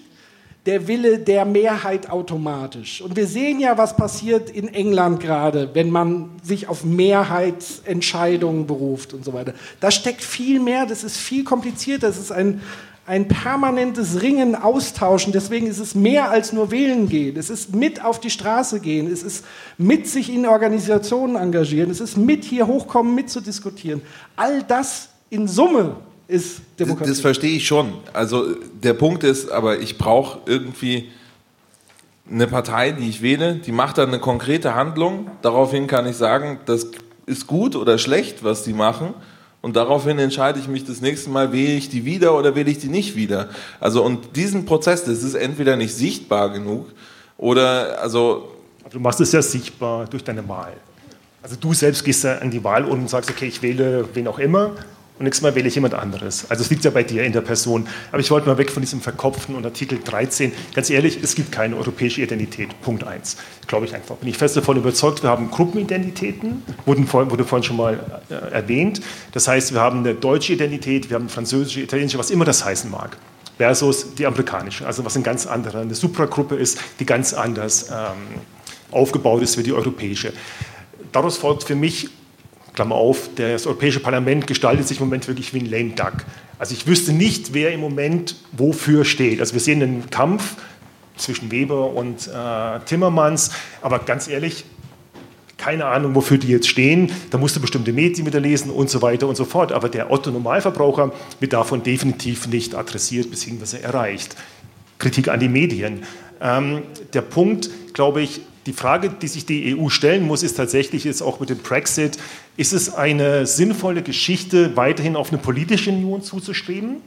der 0.69 0.87
Wille 0.87 1.17
der 1.17 1.45
Mehrheit 1.45 2.11
automatisch. 2.11 3.01
Und 3.01 3.15
wir 3.15 3.25
sehen 3.25 3.59
ja, 3.59 3.79
was 3.79 3.95
passiert 3.95 4.51
in 4.51 4.67
England 4.67 5.19
gerade, 5.19 5.71
wenn 5.73 5.89
man 5.89 6.29
sich 6.43 6.67
auf 6.67 6.83
Mehrheitsentscheidungen 6.83 8.67
beruft 8.67 9.15
und 9.15 9.25
so 9.25 9.33
weiter. 9.33 9.55
Da 9.79 9.89
steckt 9.89 10.23
viel 10.23 10.59
mehr, 10.59 10.85
das 10.85 11.03
ist 11.03 11.17
viel 11.17 11.43
komplizierter, 11.43 12.05
das 12.05 12.19
ist 12.19 12.31
ein, 12.31 12.61
ein 13.07 13.27
permanentes 13.27 14.21
Ringen, 14.21 14.53
Austauschen. 14.53 15.33
Deswegen 15.33 15.65
ist 15.65 15.79
es 15.79 15.95
mehr 15.95 16.29
als 16.29 16.53
nur 16.53 16.69
wählen 16.69 17.09
gehen. 17.09 17.35
Es 17.35 17.49
ist 17.49 17.73
mit 17.73 18.05
auf 18.05 18.19
die 18.19 18.29
Straße 18.29 18.79
gehen. 18.79 19.11
Es 19.11 19.23
ist 19.23 19.43
mit 19.79 20.05
sich 20.05 20.31
in 20.31 20.45
Organisationen 20.45 21.35
engagieren. 21.35 21.89
Es 21.89 21.99
ist 21.99 22.15
mit 22.15 22.43
hier 22.43 22.67
hochkommen, 22.67 23.15
mitzudiskutieren. 23.15 24.03
All 24.35 24.61
das 24.61 25.09
in 25.31 25.47
Summe 25.47 25.95
ist 26.29 26.61
Demokratie. 26.79 27.09
Das, 27.09 27.17
das 27.17 27.21
verstehe 27.21 27.57
ich 27.57 27.67
schon. 27.67 27.93
Also 28.13 28.55
der 28.83 28.93
Punkt 28.93 29.23
ist, 29.23 29.51
aber 29.51 29.79
ich 29.79 29.97
brauche 29.97 30.39
irgendwie 30.45 31.09
eine 32.29 32.45
Partei, 32.45 32.91
die 32.91 33.09
ich 33.09 33.21
wähle, 33.21 33.55
die 33.55 33.71
macht 33.71 33.97
dann 33.97 34.09
eine 34.09 34.19
konkrete 34.19 34.75
Handlung. 34.75 35.31
Daraufhin 35.41 35.87
kann 35.87 36.05
ich 36.05 36.15
sagen, 36.15 36.59
das 36.67 36.87
ist 37.25 37.47
gut 37.47 37.75
oder 37.75 37.97
schlecht, 37.97 38.43
was 38.43 38.63
die 38.63 38.73
machen. 38.73 39.15
Und 39.61 39.75
daraufhin 39.75 40.19
entscheide 40.19 40.59
ich 40.59 40.67
mich 40.67 40.85
das 40.85 41.01
nächste 41.01 41.31
Mal, 41.31 41.51
wähle 41.51 41.73
ich 41.73 41.89
die 41.89 42.05
wieder 42.05 42.37
oder 42.37 42.55
wähle 42.55 42.69
ich 42.69 42.77
die 42.77 42.87
nicht 42.87 43.15
wieder. 43.15 43.49
Also 43.79 44.03
und 44.03 44.35
diesen 44.35 44.65
Prozess, 44.65 45.03
das 45.03 45.23
ist 45.23 45.33
entweder 45.33 45.75
nicht 45.75 45.93
sichtbar 45.93 46.51
genug 46.51 46.85
oder 47.37 47.99
also. 48.01 48.51
Du 48.91 48.99
machst 48.99 49.19
es 49.19 49.31
ja 49.31 49.41
sichtbar 49.41 50.05
durch 50.05 50.23
deine 50.23 50.47
Wahl. 50.47 50.73
Also 51.41 51.55
du 51.59 51.73
selbst 51.73 52.05
gehst 52.05 52.23
ja 52.23 52.37
an 52.37 52.51
die 52.51 52.63
Wahl 52.63 52.85
und 52.85 53.09
sagst, 53.09 53.29
okay, 53.31 53.47
ich 53.47 53.61
wähle 53.61 54.07
wen 54.13 54.27
auch 54.27 54.39
immer 54.39 54.71
und 55.19 55.25
nächstes 55.25 55.43
Mal 55.43 55.53
wähle 55.53 55.67
ich 55.67 55.75
jemand 55.75 55.93
anderes. 55.93 56.49
Also 56.49 56.63
es 56.63 56.69
liegt 56.69 56.85
ja 56.85 56.91
bei 56.91 57.03
dir 57.03 57.23
in 57.23 57.33
der 57.33 57.41
Person. 57.41 57.87
Aber 58.09 58.21
ich 58.21 58.31
wollte 58.31 58.47
mal 58.47 58.57
weg 58.57 58.71
von 58.71 58.81
diesem 58.81 59.01
Verkopften 59.01 59.53
und 59.53 59.65
Artikel 59.65 59.99
13. 60.01 60.53
Ganz 60.73 60.89
ehrlich, 60.89 61.19
es 61.21 61.35
gibt 61.35 61.51
keine 61.51 61.75
europäische 61.75 62.21
Identität. 62.21 62.69
Punkt 62.81 63.03
1. 63.03 63.35
Glaube 63.67 63.85
ich 63.85 63.93
einfach. 63.93 64.15
Bin 64.15 64.29
ich 64.29 64.37
fest 64.37 64.55
davon 64.55 64.77
überzeugt, 64.77 65.21
wir 65.21 65.29
haben 65.29 65.51
Gruppenidentitäten, 65.51 66.63
wurden 66.85 67.05
vor, 67.05 67.29
wurde 67.29 67.43
vorhin 67.43 67.65
schon 67.65 67.75
mal 67.75 68.21
äh, 68.29 68.33
erwähnt. 68.33 69.01
Das 69.33 69.49
heißt, 69.49 69.73
wir 69.73 69.81
haben 69.81 69.99
eine 69.99 70.15
deutsche 70.15 70.53
Identität, 70.53 71.09
wir 71.09 71.15
haben 71.15 71.23
eine 71.23 71.29
französische, 71.29 71.81
italienische, 71.81 72.17
was 72.17 72.31
immer 72.31 72.45
das 72.45 72.63
heißen 72.63 72.89
mag. 72.89 73.17
Versus 73.57 74.15
die 74.15 74.25
amerikanische, 74.25 74.87
also 74.87 75.03
was 75.03 75.17
ein 75.17 75.23
ganz 75.23 75.45
anderer, 75.45 75.81
eine 75.81 75.95
Supragruppe 75.95 76.55
ist, 76.55 76.79
die 77.01 77.05
ganz 77.05 77.33
anders 77.33 77.89
ähm, 77.89 78.39
aufgebaut 78.89 79.41
ist 79.41 79.57
wie 79.57 79.63
die 79.63 79.73
europäische. 79.73 80.31
Daraus 81.11 81.35
folgt 81.35 81.65
für 81.65 81.75
mich 81.75 82.09
Klammer 82.79 82.95
auf, 82.95 83.29
das 83.35 83.67
Europäische 83.67 83.99
Parlament 83.99 84.47
gestaltet 84.47 84.87
sich 84.87 85.01
im 85.01 85.07
Moment 85.07 85.27
wirklich 85.27 85.53
wie 85.53 85.59
ein 85.59 85.65
lame 85.65 85.89
duck. 85.89 86.23
Also 86.59 86.73
ich 86.73 86.87
wüsste 86.87 87.11
nicht, 87.11 87.53
wer 87.53 87.73
im 87.73 87.81
Moment 87.81 88.37
wofür 88.53 89.03
steht. 89.03 89.41
Also 89.41 89.51
wir 89.51 89.59
sehen 89.59 89.83
einen 89.83 90.09
Kampf 90.09 90.55
zwischen 91.17 91.51
Weber 91.51 91.91
und 91.91 92.29
äh, 92.29 92.79
Timmermans, 92.85 93.51
aber 93.81 93.99
ganz 93.99 94.29
ehrlich, 94.29 94.63
keine 95.57 95.87
Ahnung, 95.87 96.15
wofür 96.15 96.37
die 96.37 96.47
jetzt 96.47 96.69
stehen. 96.69 97.11
Da 97.31 97.37
musst 97.37 97.57
du 97.57 97.59
bestimmte 97.59 97.91
Medien 97.91 98.25
wieder 98.25 98.39
lesen 98.39 98.71
und 98.71 98.89
so 98.89 99.01
weiter 99.01 99.27
und 99.27 99.35
so 99.35 99.43
fort. 99.43 99.73
Aber 99.73 99.89
der 99.89 100.09
Otto-Normalverbraucher 100.09 101.11
wird 101.41 101.51
davon 101.51 101.83
definitiv 101.83 102.47
nicht 102.47 102.75
adressiert 102.75 103.29
bzw. 103.29 103.81
erreicht. 103.81 104.37
Kritik 104.99 105.27
an 105.27 105.41
die 105.41 105.49
Medien. 105.49 106.03
Ähm, 106.39 106.83
der 107.13 107.23
Punkt, 107.23 107.69
glaube 107.91 108.21
ich, 108.21 108.39
die 108.69 108.73
Frage, 108.73 109.09
die 109.09 109.27
sich 109.27 109.47
die 109.47 109.75
EU 109.75 109.89
stellen 109.89 110.27
muss, 110.27 110.43
ist 110.43 110.53
tatsächlich 110.53 111.03
jetzt 111.03 111.23
auch 111.23 111.39
mit 111.39 111.49
dem 111.49 111.57
Brexit, 111.57 112.19
ist 112.55 112.71
es 112.71 112.93
eine 112.93 113.47
sinnvolle 113.47 114.03
Geschichte, 114.03 114.77
weiterhin 114.77 115.15
auf 115.15 115.29
eine 115.29 115.39
politische 115.39 115.89
Union 115.89 116.21
zuzustreben? 116.21 116.97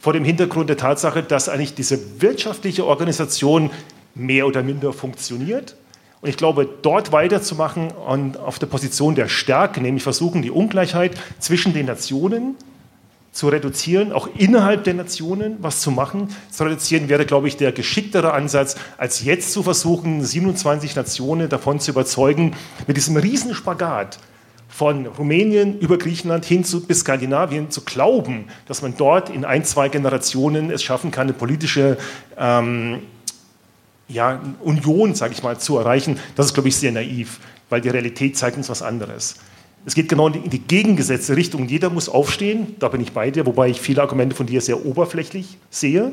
Vor 0.00 0.14
dem 0.14 0.24
Hintergrund 0.24 0.70
der 0.70 0.78
Tatsache, 0.78 1.22
dass 1.22 1.50
eigentlich 1.50 1.74
diese 1.74 2.22
wirtschaftliche 2.22 2.86
Organisation 2.86 3.68
mehr 4.14 4.46
oder 4.46 4.62
minder 4.62 4.94
funktioniert. 4.94 5.76
Und 6.22 6.30
ich 6.30 6.38
glaube, 6.38 6.66
dort 6.80 7.12
weiterzumachen 7.12 7.90
und 7.90 8.38
auf 8.38 8.58
der 8.58 8.66
Position 8.66 9.14
der 9.14 9.28
Stärke, 9.28 9.82
nämlich 9.82 10.02
versuchen, 10.02 10.40
die 10.40 10.50
Ungleichheit 10.50 11.20
zwischen 11.38 11.74
den 11.74 11.84
Nationen 11.84 12.54
zu 13.38 13.48
reduzieren, 13.50 14.10
auch 14.10 14.28
innerhalb 14.36 14.82
der 14.82 14.94
Nationen 14.94 15.58
was 15.60 15.80
zu 15.80 15.92
machen. 15.92 16.34
Zu 16.50 16.64
reduzieren 16.64 17.08
wäre, 17.08 17.24
glaube 17.24 17.46
ich, 17.46 17.56
der 17.56 17.70
geschicktere 17.70 18.32
Ansatz, 18.32 18.74
als 18.96 19.22
jetzt 19.22 19.52
zu 19.52 19.62
versuchen, 19.62 20.24
27 20.24 20.96
Nationen 20.96 21.48
davon 21.48 21.78
zu 21.78 21.92
überzeugen, 21.92 22.56
mit 22.88 22.96
diesem 22.96 23.16
Riesenspagat 23.16 24.18
von 24.68 25.06
Rumänien 25.06 25.78
über 25.78 25.98
Griechenland 25.98 26.46
hin 26.46 26.64
zu, 26.64 26.84
bis 26.84 27.00
Skandinavien 27.00 27.70
zu 27.70 27.82
glauben, 27.82 28.48
dass 28.66 28.82
man 28.82 28.96
dort 28.96 29.30
in 29.30 29.44
ein, 29.44 29.64
zwei 29.64 29.88
Generationen 29.88 30.72
es 30.72 30.82
schaffen 30.82 31.12
kann, 31.12 31.28
eine 31.28 31.32
politische 31.32 31.96
ähm, 32.36 33.02
ja, 34.08 34.40
Union, 34.58 35.14
sage 35.14 35.32
ich 35.34 35.44
mal, 35.44 35.60
zu 35.60 35.78
erreichen, 35.78 36.18
das 36.34 36.46
ist, 36.46 36.54
glaube 36.54 36.70
ich, 36.70 36.76
sehr 36.76 36.90
naiv, 36.90 37.38
weil 37.70 37.82
die 37.82 37.88
Realität 37.88 38.36
zeigt 38.36 38.56
uns 38.56 38.68
was 38.68 38.82
anderes. 38.82 39.36
Es 39.86 39.94
geht 39.94 40.08
genau 40.08 40.28
in 40.28 40.50
die 40.50 40.58
gegengesetzte 40.58 41.36
Richtung. 41.36 41.66
Jeder 41.66 41.90
muss 41.90 42.08
aufstehen, 42.08 42.76
da 42.78 42.88
bin 42.88 43.00
ich 43.00 43.12
bei 43.12 43.30
dir, 43.30 43.46
wobei 43.46 43.68
ich 43.68 43.80
viele 43.80 44.02
Argumente 44.02 44.36
von 44.36 44.46
dir 44.46 44.60
sehr 44.60 44.84
oberflächlich 44.84 45.56
sehe. 45.70 46.12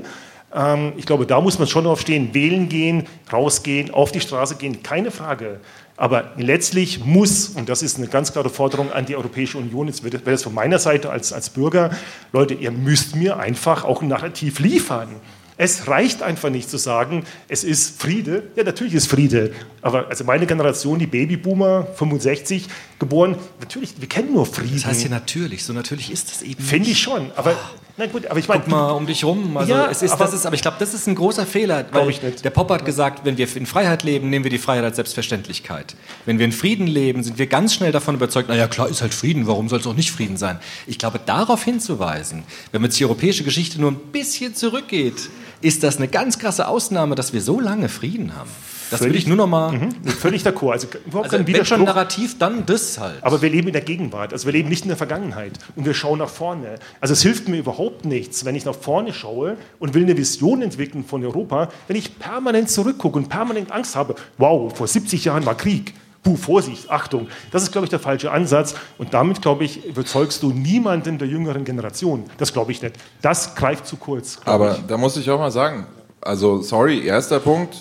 Ähm, 0.53 0.93
ich 0.97 1.05
glaube, 1.05 1.25
da 1.25 1.41
muss 1.41 1.59
man 1.59 1.67
schon 1.67 1.85
aufstehen, 1.85 2.33
wählen 2.33 2.69
gehen, 2.69 3.07
rausgehen, 3.31 3.91
auf 3.91 4.11
die 4.11 4.21
Straße 4.21 4.55
gehen, 4.55 4.81
keine 4.81 5.11
Frage. 5.11 5.59
Aber 5.97 6.33
letztlich 6.37 7.03
muss, 7.05 7.49
und 7.49 7.69
das 7.69 7.81
ist 7.81 7.97
eine 7.97 8.07
ganz 8.07 8.33
klare 8.33 8.49
Forderung 8.49 8.91
an 8.91 9.05
die 9.05 9.15
Europäische 9.15 9.57
Union, 9.57 9.87
jetzt 9.87 10.03
wird 10.03 10.25
das 10.25 10.43
von 10.43 10.53
meiner 10.53 10.79
Seite 10.79 11.09
als, 11.09 11.31
als 11.31 11.49
Bürger, 11.49 11.91
Leute, 12.33 12.53
ihr 12.53 12.71
müsst 12.71 13.15
mir 13.15 13.37
einfach 13.37 13.85
auch 13.85 14.01
ein 14.01 14.09
Narrativ 14.09 14.59
liefern. 14.59 15.09
Es 15.57 15.87
reicht 15.87 16.21
einfach 16.21 16.49
nicht 16.49 16.69
zu 16.69 16.77
sagen, 16.77 17.23
es 17.47 17.63
ist 17.63 18.01
Friede. 18.01 18.43
Ja, 18.55 18.63
natürlich 18.63 18.93
ist 18.93 19.07
Friede. 19.07 19.53
Aber 19.81 20.07
also 20.09 20.25
meine 20.25 20.45
Generation, 20.45 20.99
die 20.99 21.07
Babyboomer, 21.07 21.87
65 21.95 22.67
geboren, 22.99 23.37
natürlich, 23.61 23.93
wir 23.99 24.09
kennen 24.09 24.33
nur 24.33 24.45
Frieden. 24.45 24.75
Das 24.75 24.85
heißt 24.85 25.03
ja 25.03 25.09
natürlich, 25.09 25.63
so 25.63 25.71
natürlich 25.71 26.11
ist 26.11 26.31
es 26.31 26.41
eben. 26.41 26.61
Finde 26.61 26.89
ich 26.89 26.99
schon. 26.99 27.31
Aber, 27.35 27.53
oh. 27.53 27.84
Na 27.97 28.07
gut, 28.07 28.27
aber 28.27 28.39
ich 28.39 28.47
meine. 28.47 28.61
Guck 28.61 28.71
mal 28.71 28.91
um 28.91 29.05
dich 29.05 29.23
rum. 29.23 29.55
Also 29.55 29.71
ja, 29.71 29.89
es 29.89 30.01
ist, 30.01 30.11
aber, 30.11 30.25
das 30.25 30.33
ist, 30.33 30.45
aber 30.45 30.55
ich 30.55 30.61
glaube, 30.61 30.77
das 30.79 30.93
ist 30.93 31.07
ein 31.07 31.15
großer 31.15 31.45
Fehler. 31.45 31.85
Weil 31.91 32.09
ich 32.09 32.21
nicht. 32.21 32.43
Der 32.43 32.49
Pop 32.49 32.69
hat 32.69 32.83
gesagt, 32.83 33.23
wenn 33.23 33.37
wir 33.37 33.47
in 33.55 33.65
Freiheit 33.65 34.03
leben, 34.03 34.29
nehmen 34.29 34.43
wir 34.43 34.51
die 34.51 34.57
Freiheit 34.57 34.83
als 34.83 34.97
Selbstverständlichkeit. 34.97 35.95
Wenn 36.25 36.37
wir 36.37 36.45
in 36.45 36.51
Frieden 36.51 36.87
leben, 36.87 37.23
sind 37.23 37.37
wir 37.37 37.47
ganz 37.47 37.73
schnell 37.73 37.93
davon 37.93 38.15
überzeugt, 38.15 38.49
naja, 38.49 38.67
klar, 38.67 38.89
ist 38.89 39.01
halt 39.01 39.13
Frieden, 39.13 39.47
warum 39.47 39.69
soll 39.69 39.79
es 39.79 39.87
auch 39.87 39.93
nicht 39.93 40.11
Frieden 40.11 40.35
sein? 40.35 40.59
Ich 40.87 40.99
glaube, 40.99 41.19
darauf 41.25 41.63
hinzuweisen, 41.63 42.43
wenn 42.71 42.81
man 42.81 42.89
jetzt 42.89 42.99
die 42.99 43.05
europäische 43.05 43.45
Geschichte 43.45 43.79
nur 43.79 43.91
ein 43.91 43.99
bisschen 44.11 44.55
zurückgeht, 44.55 45.29
ist 45.61 45.83
das 45.83 45.97
eine 45.97 46.09
ganz 46.09 46.37
krasse 46.37 46.67
Ausnahme, 46.67 47.15
dass 47.15 47.31
wir 47.31 47.41
so 47.41 47.61
lange 47.61 47.87
Frieden 47.87 48.35
haben. 48.35 48.49
Das 48.91 48.99
völlig, 48.99 49.13
will 49.13 49.19
ich 49.19 49.27
nur 49.27 49.37
noch 49.37 49.47
mal. 49.47 49.71
Mhm, 49.71 50.03
völlig 50.05 50.43
d'accord. 50.43 50.73
Also 50.73 50.87
überhaupt 51.05 51.33
also, 51.33 51.43
kein. 51.43 51.69
Wenn 51.69 51.83
Narrativ, 51.83 52.37
dann 52.37 52.65
das 52.65 52.99
halt. 52.99 53.23
Aber 53.23 53.41
wir 53.41 53.49
leben 53.49 53.67
in 53.67 53.73
der 53.73 53.81
Gegenwart. 53.81 54.33
Also 54.33 54.45
wir 54.45 54.53
leben 54.53 54.69
nicht 54.69 54.83
in 54.83 54.89
der 54.89 54.97
Vergangenheit. 54.97 55.53
Und 55.75 55.85
wir 55.85 55.93
schauen 55.93 56.19
nach 56.19 56.29
vorne. 56.29 56.75
Also 57.01 57.13
es 57.13 57.21
hilft 57.21 57.47
mir 57.47 57.57
überhaupt 57.57 58.05
nichts, 58.05 58.45
wenn 58.45 58.55
ich 58.55 58.65
nach 58.65 58.75
vorne 58.75 59.13
schaue 59.13 59.57
und 59.79 59.93
will 59.93 60.03
eine 60.03 60.17
Vision 60.17 60.61
entwickeln 60.61 61.03
von 61.05 61.23
Europa, 61.23 61.69
wenn 61.87 61.95
ich 61.95 62.19
permanent 62.19 62.69
zurückgucke 62.69 63.17
und 63.17 63.29
permanent 63.29 63.71
Angst 63.71 63.95
habe. 63.95 64.15
Wow, 64.37 64.75
vor 64.75 64.87
70 64.87 65.25
Jahren 65.25 65.45
war 65.45 65.55
Krieg 65.55 65.93
puh, 66.25 66.35
Vorsicht, 66.35 66.89
Achtung. 66.89 67.27
Das 67.51 67.63
ist, 67.63 67.71
glaube 67.71 67.85
ich, 67.85 67.89
der 67.89 67.99
falsche 67.99 68.31
Ansatz. 68.31 68.75
Und 68.97 69.13
damit, 69.13 69.41
glaube 69.41 69.63
ich, 69.63 69.85
überzeugst 69.85 70.43
du 70.43 70.49
niemanden 70.51 71.17
der 71.17 71.27
jüngeren 71.27 71.63
Generation. 71.63 72.25
Das 72.37 72.51
glaube 72.51 72.71
ich 72.73 72.81
nicht. 72.81 72.95
Das 73.21 73.55
greift 73.55 73.85
zu 73.85 73.95
kurz. 73.95 74.39
Aber 74.43 74.73
ich. 74.73 74.85
da 74.87 74.97
muss 74.97 75.15
ich 75.15 75.29
auch 75.29 75.39
mal 75.39 75.51
sagen, 75.51 75.85
also 76.21 76.61
sorry, 76.61 77.05
erster 77.05 77.39
Punkt, 77.39 77.77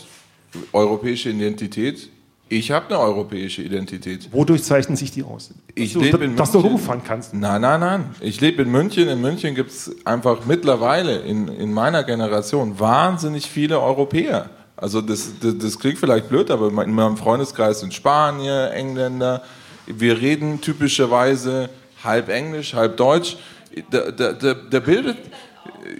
europäische 0.72 1.30
Identität. 1.30 2.10
Ich 2.48 2.70
habe 2.70 2.86
eine 2.88 2.98
europäische 2.98 3.62
Identität. 3.62 4.28
Wodurch 4.30 4.62
zeichnen 4.62 4.96
sich 4.96 5.10
die 5.10 5.22
aus? 5.22 5.50
Ich 5.74 5.94
lebe 5.94 6.08
in 6.08 6.20
München. 6.20 6.36
Dass 6.36 6.52
du 6.52 6.58
rumfahren 6.58 7.02
kannst. 7.02 7.32
Nein, 7.32 7.62
nein, 7.62 7.80
nein. 7.80 8.14
Ich 8.20 8.40
lebe 8.40 8.62
in 8.62 8.70
München. 8.70 9.08
In 9.08 9.20
München 9.20 9.54
gibt 9.54 9.70
es 9.70 9.96
einfach 10.04 10.44
mittlerweile 10.46 11.20
in, 11.20 11.48
in 11.48 11.72
meiner 11.72 12.04
Generation 12.04 12.78
wahnsinnig 12.78 13.46
viele 13.46 13.80
Europäer. 13.80 14.50
Also 14.76 15.00
das, 15.00 15.32
das, 15.40 15.56
das, 15.58 15.78
klingt 15.78 15.98
vielleicht 15.98 16.28
blöd, 16.28 16.50
aber 16.50 16.68
in 16.68 16.92
meinem 16.92 17.16
Freundeskreis 17.16 17.80
sind 17.80 17.94
Spanier, 17.94 18.72
Engländer. 18.72 19.42
Wir 19.86 20.20
reden 20.20 20.60
typischerweise 20.60 21.70
halb 22.02 22.28
Englisch, 22.28 22.74
halb 22.74 22.96
Deutsch. 22.96 23.36
Da, 23.90 24.10
da, 24.10 24.32
da, 24.32 24.54
da 24.54 24.80
bildet, 24.80 25.16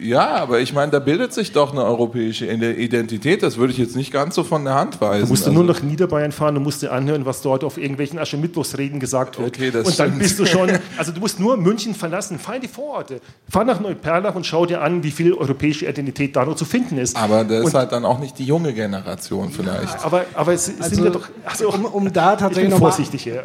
ja, 0.00 0.36
aber 0.36 0.60
ich 0.60 0.72
meine, 0.72 0.92
da 0.92 0.98
bildet 0.98 1.32
sich 1.32 1.52
doch 1.52 1.72
eine 1.72 1.84
europäische 1.84 2.46
Identität. 2.46 3.42
Das 3.42 3.56
würde 3.56 3.72
ich 3.72 3.78
jetzt 3.78 3.96
nicht 3.96 4.12
ganz 4.12 4.34
so 4.34 4.44
von 4.44 4.64
der 4.64 4.74
Hand 4.74 5.00
weisen. 5.00 5.26
Du 5.26 5.32
musst 5.32 5.46
also, 5.46 5.62
nur 5.62 5.64
nach 5.64 5.82
Niederbayern 5.82 6.32
fahren 6.32 6.56
und 6.56 6.62
musst 6.62 6.82
dir 6.82 6.92
anhören, 6.92 7.26
was 7.26 7.42
dort 7.42 7.64
auf 7.64 7.76
irgendwelchen 7.76 8.18
Aschermittwochsreden 8.18 9.00
gesagt 9.00 9.38
wird. 9.38 9.48
Okay, 9.48 9.70
das 9.70 9.86
und 9.86 9.98
dann 9.98 10.08
stimmt. 10.08 10.22
bist 10.22 10.38
du 10.38 10.46
schon, 10.46 10.70
also 10.96 11.12
du 11.12 11.20
musst 11.20 11.40
nur 11.40 11.56
München 11.56 11.94
verlassen, 11.94 12.38
fahr 12.38 12.56
in 12.56 12.62
die 12.62 12.68
Vororte, 12.68 13.20
fahr 13.48 13.64
nach 13.64 13.80
Neuperlach 13.80 14.34
und 14.34 14.46
schau 14.46 14.66
dir 14.66 14.80
an, 14.80 15.02
wie 15.02 15.10
viel 15.10 15.34
europäische 15.34 15.86
Identität 15.86 16.34
da 16.36 16.44
noch 16.44 16.56
zu 16.56 16.64
finden 16.64 16.98
ist. 16.98 17.16
Aber 17.16 17.44
das 17.44 17.60
und, 17.60 17.68
ist 17.68 17.74
halt 17.74 17.92
dann 17.92 18.04
auch 18.04 18.18
nicht 18.18 18.38
die 18.38 18.44
junge 18.44 18.72
Generation 18.72 19.50
vielleicht. 19.50 19.94
Ja, 19.94 20.04
aber, 20.04 20.24
aber 20.34 20.52
es 20.52 20.72
also, 20.80 20.94
sind 20.94 21.04
ja 21.04 21.10
doch, 21.10 21.28
also, 21.44 21.68
um, 21.68 21.84
um 21.84 22.12
da 22.12 22.36
tatsächlich 22.36 22.64
ich 22.64 22.70
bin 22.70 22.78
vorsichtig 22.78 23.22
hier. 23.22 23.44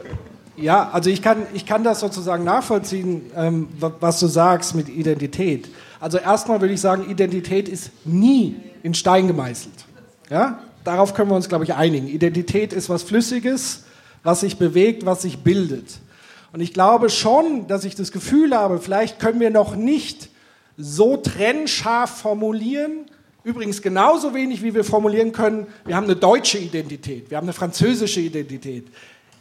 Ja, 0.58 0.90
also 0.92 1.10
ich 1.10 1.22
kann, 1.22 1.44
ich 1.54 1.66
kann 1.66 1.84
das 1.84 2.02
sozusagen 2.02 2.44
nachvollziehen, 2.44 3.22
ähm, 3.36 3.70
was 3.80 4.20
du 4.20 4.28
sagst 4.28 4.76
mit 4.76 4.90
Identität. 4.90 5.70
Also 6.00 6.18
erstmal 6.18 6.62
würde 6.62 6.74
ich 6.74 6.82
sagen, 6.82 7.10
Identität 7.10 7.68
ist 7.68 7.92
nie 8.06 8.56
in 8.84 8.94
Stein 8.94 9.28
gemeißelt. 9.28 9.86
Ja? 10.30 10.60
Darauf 10.84 11.14
können 11.14 11.30
wir 11.30 11.36
uns, 11.36 11.50
glaube 11.50 11.66
ich, 11.66 11.74
einigen. 11.74 12.08
Identität 12.08 12.74
ist 12.74 12.90
was 12.90 13.04
Flüssiges, 13.04 13.84
was 14.24 14.42
sich 14.42 14.58
bewegt, 14.58 15.06
was 15.06 15.22
sich 15.22 15.40
bildet. 15.40 16.00
Und 16.52 16.62
ich 16.62 16.74
glaube 16.74 17.10
schon, 17.10 17.68
dass 17.68 17.84
ich 17.84 17.96
das 17.96 18.12
Gefühl 18.12 18.56
habe, 18.56 18.80
vielleicht 18.80 19.20
können 19.20 19.40
wir 19.40 19.50
noch 19.50 19.76
nicht 19.76 20.30
so 20.78 21.18
trennscharf 21.18 22.10
formulieren, 22.22 23.06
übrigens 23.44 23.82
genauso 23.82 24.34
wenig, 24.34 24.64
wie 24.64 24.74
wir 24.74 24.84
formulieren 24.84 25.32
können, 25.32 25.68
wir 25.86 25.96
haben 25.96 26.06
eine 26.06 26.16
deutsche 26.16 26.58
Identität, 26.58 27.30
wir 27.30 27.38
haben 27.38 27.46
eine 27.46 27.54
französische 27.54 28.22
Identität. 28.22 28.88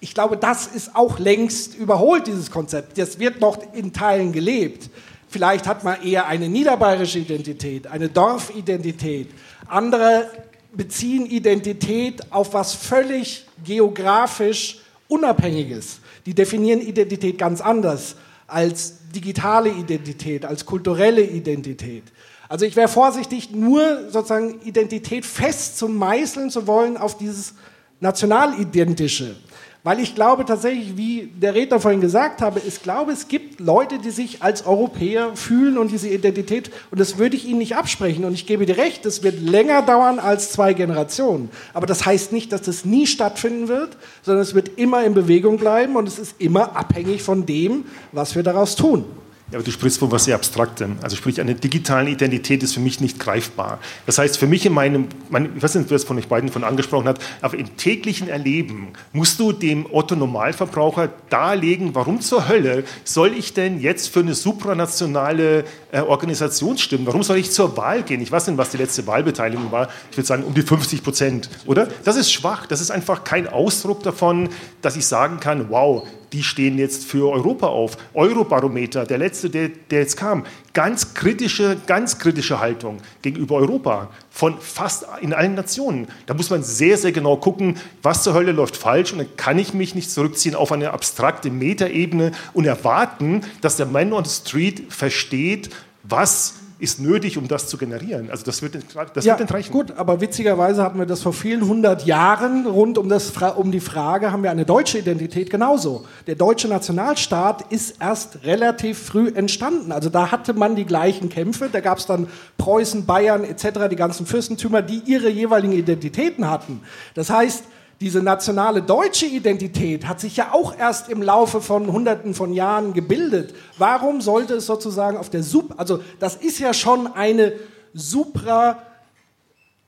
Ich 0.00 0.14
glaube, 0.14 0.36
das 0.36 0.66
ist 0.66 0.94
auch 0.94 1.18
längst 1.18 1.74
überholt, 1.74 2.26
dieses 2.26 2.50
Konzept. 2.50 2.98
Das 2.98 3.18
wird 3.18 3.40
noch 3.40 3.58
in 3.72 3.92
Teilen 3.92 4.32
gelebt. 4.32 4.90
Vielleicht 5.28 5.66
hat 5.66 5.84
man 5.84 6.02
eher 6.02 6.26
eine 6.26 6.48
niederbayerische 6.48 7.18
Identität, 7.18 7.86
eine 7.86 8.08
Dorfidentität. 8.08 9.28
Andere 9.66 10.30
beziehen 10.72 11.26
Identität 11.26 12.32
auf 12.32 12.54
was 12.54 12.74
völlig 12.74 13.46
geografisch 13.64 14.80
Unabhängiges. 15.08 16.00
Die 16.26 16.34
definieren 16.34 16.80
Identität 16.80 17.38
ganz 17.38 17.60
anders 17.60 18.16
als 18.46 18.94
digitale 19.14 19.70
Identität, 19.70 20.44
als 20.44 20.64
kulturelle 20.64 21.22
Identität. 21.22 22.04
Also 22.48 22.64
ich 22.64 22.76
wäre 22.76 22.88
vorsichtig, 22.88 23.50
nur 23.50 24.10
sozusagen 24.10 24.60
Identität 24.62 25.26
fest 25.26 25.78
zu 25.78 25.88
meißeln 25.88 26.50
zu 26.50 26.66
wollen 26.66 26.96
auf 26.96 27.18
dieses 27.18 27.54
nationalidentische. 28.00 29.36
Weil 29.84 30.00
ich 30.00 30.16
glaube 30.16 30.44
tatsächlich, 30.44 30.96
wie 30.96 31.30
der 31.40 31.54
Redner 31.54 31.78
vorhin 31.78 32.00
gesagt 32.00 32.42
habe, 32.42 32.60
ich 32.66 32.82
glaube, 32.82 33.12
es 33.12 33.28
gibt 33.28 33.60
Leute, 33.60 33.98
die 33.98 34.10
sich 34.10 34.42
als 34.42 34.66
Europäer 34.66 35.36
fühlen 35.36 35.78
und 35.78 35.92
diese 35.92 36.08
Identität, 36.08 36.70
und 36.90 36.98
das 36.98 37.16
würde 37.16 37.36
ich 37.36 37.46
ihnen 37.46 37.58
nicht 37.58 37.76
absprechen. 37.76 38.24
Und 38.24 38.34
ich 38.34 38.46
gebe 38.46 38.66
dir 38.66 38.76
recht, 38.76 39.06
es 39.06 39.22
wird 39.22 39.40
länger 39.40 39.82
dauern 39.82 40.18
als 40.18 40.50
zwei 40.50 40.74
Generationen. 40.74 41.48
Aber 41.74 41.86
das 41.86 42.04
heißt 42.04 42.32
nicht, 42.32 42.50
dass 42.50 42.62
das 42.62 42.84
nie 42.84 43.06
stattfinden 43.06 43.68
wird, 43.68 43.96
sondern 44.22 44.42
es 44.42 44.54
wird 44.54 44.78
immer 44.78 45.04
in 45.04 45.14
Bewegung 45.14 45.58
bleiben 45.58 45.94
und 45.94 46.08
es 46.08 46.18
ist 46.18 46.34
immer 46.40 46.76
abhängig 46.76 47.22
von 47.22 47.46
dem, 47.46 47.84
was 48.10 48.34
wir 48.34 48.42
daraus 48.42 48.74
tun. 48.74 49.04
Ja, 49.50 49.56
aber 49.56 49.64
du 49.64 49.70
sprichst 49.70 49.98
von 49.98 50.12
was 50.12 50.24
sehr 50.24 50.34
Abstraktem. 50.34 50.98
Also 51.00 51.16
sprich, 51.16 51.40
eine 51.40 51.54
digitale 51.54 52.10
Identität 52.10 52.62
ist 52.62 52.74
für 52.74 52.80
mich 52.80 53.00
nicht 53.00 53.18
greifbar. 53.18 53.78
Das 54.04 54.18
heißt, 54.18 54.36
für 54.36 54.46
mich 54.46 54.66
in 54.66 54.74
meinem, 54.74 55.08
mein, 55.30 55.56
ich 55.56 55.62
weiß 55.62 55.76
nicht, 55.76 55.88
wer 55.88 55.96
es 55.96 56.04
von 56.04 56.18
euch 56.18 56.28
beiden 56.28 56.50
von 56.50 56.64
angesprochen 56.64 57.08
hat, 57.08 57.18
aber 57.40 57.56
im 57.56 57.74
täglichen 57.78 58.28
Erleben 58.28 58.88
musst 59.14 59.40
du 59.40 59.52
dem 59.52 59.86
Otto-Normalverbraucher 59.90 61.08
darlegen, 61.30 61.94
warum 61.94 62.20
zur 62.20 62.46
Hölle 62.46 62.84
soll 63.04 63.32
ich 63.32 63.54
denn 63.54 63.80
jetzt 63.80 64.08
für 64.08 64.20
eine 64.20 64.34
supranationale 64.34 65.64
äh, 65.92 66.00
Organisation 66.00 66.76
stimmen? 66.76 67.06
Warum 67.06 67.22
soll 67.22 67.38
ich 67.38 67.50
zur 67.50 67.74
Wahl 67.78 68.02
gehen? 68.02 68.20
Ich 68.20 68.30
weiß 68.30 68.48
nicht, 68.48 68.58
was 68.58 68.68
die 68.68 68.76
letzte 68.76 69.06
Wahlbeteiligung 69.06 69.72
war. 69.72 69.88
Ich 70.10 70.18
würde 70.18 70.26
sagen, 70.26 70.44
um 70.44 70.52
die 70.52 70.60
50 70.60 71.02
Prozent, 71.02 71.48
oder? 71.64 71.88
Das 72.04 72.16
ist 72.16 72.30
schwach. 72.30 72.66
Das 72.66 72.82
ist 72.82 72.90
einfach 72.90 73.24
kein 73.24 73.48
Ausdruck 73.48 74.02
davon, 74.02 74.50
dass 74.82 74.94
ich 74.96 75.06
sagen 75.06 75.40
kann, 75.40 75.70
wow, 75.70 76.06
die 76.32 76.42
stehen 76.42 76.78
jetzt 76.78 77.04
für 77.04 77.30
Europa 77.30 77.68
auf. 77.68 77.96
Eurobarometer, 78.14 79.06
der 79.06 79.18
letzte, 79.18 79.50
der, 79.50 79.68
der, 79.68 80.00
jetzt 80.00 80.16
kam, 80.16 80.44
ganz 80.74 81.14
kritische, 81.14 81.76
ganz 81.86 82.18
kritische 82.18 82.60
Haltung 82.60 82.98
gegenüber 83.22 83.56
Europa 83.56 84.10
von 84.30 84.60
fast 84.60 85.06
in 85.20 85.32
allen 85.32 85.54
Nationen. 85.54 86.08
Da 86.26 86.34
muss 86.34 86.50
man 86.50 86.62
sehr, 86.62 86.96
sehr 86.96 87.12
genau 87.12 87.36
gucken, 87.36 87.76
was 88.02 88.22
zur 88.22 88.34
Hölle 88.34 88.52
läuft 88.52 88.76
falsch 88.76 89.12
und 89.12 89.18
dann 89.18 89.36
kann 89.36 89.58
ich 89.58 89.74
mich 89.74 89.94
nicht 89.94 90.10
zurückziehen 90.10 90.54
auf 90.54 90.72
eine 90.72 90.92
abstrakte 90.92 91.50
Metaebene 91.50 92.32
und 92.52 92.66
erwarten, 92.66 93.42
dass 93.60 93.76
der 93.76 93.86
Man 93.86 94.12
on 94.12 94.24
the 94.24 94.30
Street 94.30 94.92
versteht, 94.92 95.70
was 96.02 96.54
ist 96.78 97.00
nötig, 97.00 97.38
um 97.38 97.48
das 97.48 97.66
zu 97.66 97.76
generieren. 97.76 98.30
Also 98.30 98.44
das 98.44 98.62
wird, 98.62 98.78
das 99.14 99.24
ja, 99.24 99.38
wird 99.38 99.52
reichen. 99.52 99.72
Gut, 99.72 99.92
aber 99.96 100.20
witzigerweise 100.20 100.82
hatten 100.82 100.98
wir 100.98 101.06
das 101.06 101.22
vor 101.22 101.32
vielen 101.32 101.66
hundert 101.66 102.06
Jahren 102.06 102.66
rund 102.66 102.98
um, 102.98 103.08
das, 103.08 103.32
um 103.56 103.72
die 103.72 103.80
Frage, 103.80 104.30
haben 104.30 104.42
wir 104.44 104.50
eine 104.50 104.64
deutsche 104.64 104.98
Identität 104.98 105.50
genauso. 105.50 106.06
Der 106.26 106.36
deutsche 106.36 106.68
Nationalstaat 106.68 107.72
ist 107.72 107.96
erst 108.00 108.44
relativ 108.44 108.98
früh 108.98 109.28
entstanden. 109.34 109.90
Also 109.90 110.08
da 110.08 110.30
hatte 110.30 110.54
man 110.54 110.76
die 110.76 110.84
gleichen 110.84 111.28
Kämpfe. 111.28 111.68
Da 111.70 111.80
gab 111.80 111.98
es 111.98 112.06
dann 112.06 112.28
Preußen, 112.58 113.06
Bayern 113.06 113.44
etc., 113.44 113.88
die 113.90 113.96
ganzen 113.96 114.24
Fürstentümer, 114.24 114.80
die 114.80 115.02
ihre 115.04 115.28
jeweiligen 115.28 115.72
Identitäten 115.72 116.48
hatten. 116.48 116.80
Das 117.14 117.30
heißt, 117.30 117.64
diese 118.00 118.22
nationale 118.22 118.82
deutsche 118.82 119.26
Identität 119.26 120.06
hat 120.06 120.20
sich 120.20 120.36
ja 120.36 120.52
auch 120.52 120.76
erst 120.76 121.08
im 121.08 121.20
Laufe 121.20 121.60
von 121.60 121.90
Hunderten 121.92 122.32
von 122.32 122.52
Jahren 122.52 122.92
gebildet. 122.92 123.54
Warum 123.76 124.20
sollte 124.20 124.54
es 124.54 124.66
sozusagen 124.66 125.16
auf 125.16 125.30
der 125.30 125.42
Sub, 125.42 125.74
also 125.76 126.00
das 126.20 126.36
ist 126.36 126.60
ja 126.60 126.72
schon 126.72 127.08
eine 127.08 127.54
supra 127.94 128.82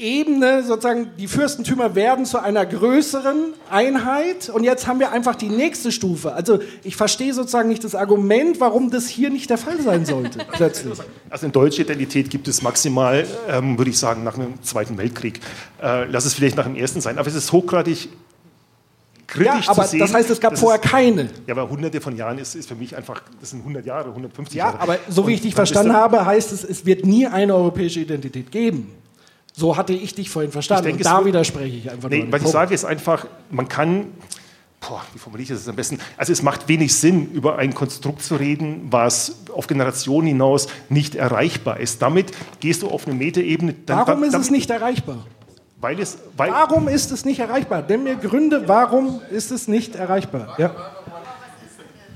Ebene, 0.01 0.63
sozusagen, 0.63 1.11
die 1.19 1.29
Fürstentümer 1.29 1.95
werden 1.95 2.25
zu 2.25 2.43
einer 2.43 2.65
größeren 2.65 3.53
Einheit 3.71 4.49
und 4.49 4.65
jetzt 4.65 4.87
haben 4.87 4.99
wir 4.99 5.13
einfach 5.13 5.37
die 5.37 5.51
nächste 5.51 5.93
Stufe. 5.93 6.33
Also 6.33 6.61
ich 6.83 6.97
verstehe 6.97 7.35
sozusagen 7.35 7.69
nicht 7.69 7.85
das 7.85 7.95
Argument, 7.95 8.61
warum 8.61 8.91
das 8.91 9.09
hier 9.09 9.29
nicht 9.29 9.51
der 9.51 9.59
Fall 9.59 9.81
sein 9.83 10.07
sollte, 10.07 10.39
plötzlich. 10.53 10.99
Also 11.29 11.45
eine 11.45 11.53
deutsche 11.53 11.83
Identität 11.83 12.31
gibt 12.31 12.49
es 12.49 12.63
maximal, 12.63 13.27
ähm, 13.49 13.77
würde 13.77 13.91
ich 13.91 13.99
sagen, 13.99 14.25
nach 14.25 14.37
dem 14.37 14.63
Zweiten 14.63 14.97
Weltkrieg. 14.97 15.41
Äh, 15.83 16.07
lass 16.07 16.25
es 16.25 16.33
vielleicht 16.33 16.57
nach 16.57 16.65
dem 16.65 16.77
Ersten 16.77 17.03
sein, 17.03 17.19
aber 17.19 17.29
es 17.29 17.35
ist 17.35 17.53
hochgradig 17.53 18.09
kritisch 19.27 19.67
ja, 19.67 19.71
aber 19.71 19.83
zu 19.85 19.91
sehen. 19.91 20.01
das 20.01 20.15
heißt, 20.15 20.31
es 20.31 20.41
gab 20.41 20.59
vorher 20.59 20.83
ist, 20.83 20.91
keine. 20.91 21.29
Ja, 21.47 21.55
aber 21.55 21.69
hunderte 21.69 22.01
von 22.01 22.17
Jahren 22.17 22.39
ist, 22.39 22.55
ist 22.55 22.69
für 22.69 22.75
mich 22.75 22.97
einfach, 22.97 23.23
das 23.39 23.51
sind 23.51 23.61
100 23.61 23.85
Jahre, 23.85 24.09
150 24.09 24.57
ja, 24.57 24.65
Jahre. 24.65 24.77
Ja, 24.79 24.83
aber 24.83 24.99
so 25.09 25.27
wie 25.27 25.35
ich 25.35 25.43
dich 25.43 25.55
verstanden 25.55 25.93
habe, 25.93 26.25
heißt 26.25 26.53
es, 26.53 26.65
es 26.65 26.87
wird 26.87 27.05
nie 27.05 27.27
eine 27.27 27.55
europäische 27.55 28.01
Identität 28.01 28.51
geben. 28.51 28.93
So 29.53 29.77
hatte 29.77 29.93
ich 29.93 30.15
dich 30.15 30.31
vorhin 30.31 30.53
verstanden. 30.53 30.85
Denke, 30.85 30.99
und 30.99 31.07
da 31.07 31.25
widerspreche 31.25 31.77
ich 31.77 31.91
einfach. 31.91 32.09
Nee, 32.09 32.27
was 32.31 32.43
ich 32.43 32.49
sage, 32.49 32.75
ist 32.75 32.85
einfach, 32.85 33.27
man 33.51 33.69
kann, 33.69 34.07
boah, 34.81 35.03
wie 35.13 35.19
formuliere 35.19 35.53
ich 35.53 35.59
das 35.59 35.69
am 35.69 35.77
besten? 35.77 35.99
Also 36.17 36.33
es 36.33 36.43
macht 36.43 36.69
wenig 36.69 36.95
Sinn, 36.95 37.31
über 37.33 37.59
ein 37.59 37.75
Konstrukt 37.75 38.23
zu 38.23 38.37
reden, 38.37 38.89
was 38.91 39.37
auf 39.55 39.67
Generationen 39.67 40.29
hinaus 40.29 40.69
nicht 40.89 41.15
erreichbar 41.15 41.81
ist. 41.81 42.01
Damit 42.01 42.33
gehst 42.61 42.83
du 42.83 42.89
auf 42.89 43.07
eine 43.07 43.15
Metaebene. 43.15 43.75
Warum 43.87 44.25
ist 44.25 44.35
es 44.35 44.51
nicht 44.51 44.71
erreichbar? 44.71 45.27
Weil 45.81 45.99
es, 45.99 46.19
weil 46.37 46.51
warum 46.51 46.89
ist 46.89 47.11
es 47.11 47.25
nicht 47.25 47.41
erreichbar? 47.41 47.83
Nenn 47.89 48.05
mir 48.05 48.17
Gründe, 48.17 48.69
warum 48.69 49.23
ist 49.31 49.51
es 49.51 49.67
nicht 49.67 49.95
erreichbar? 49.95 50.55
Ja. 50.59 50.75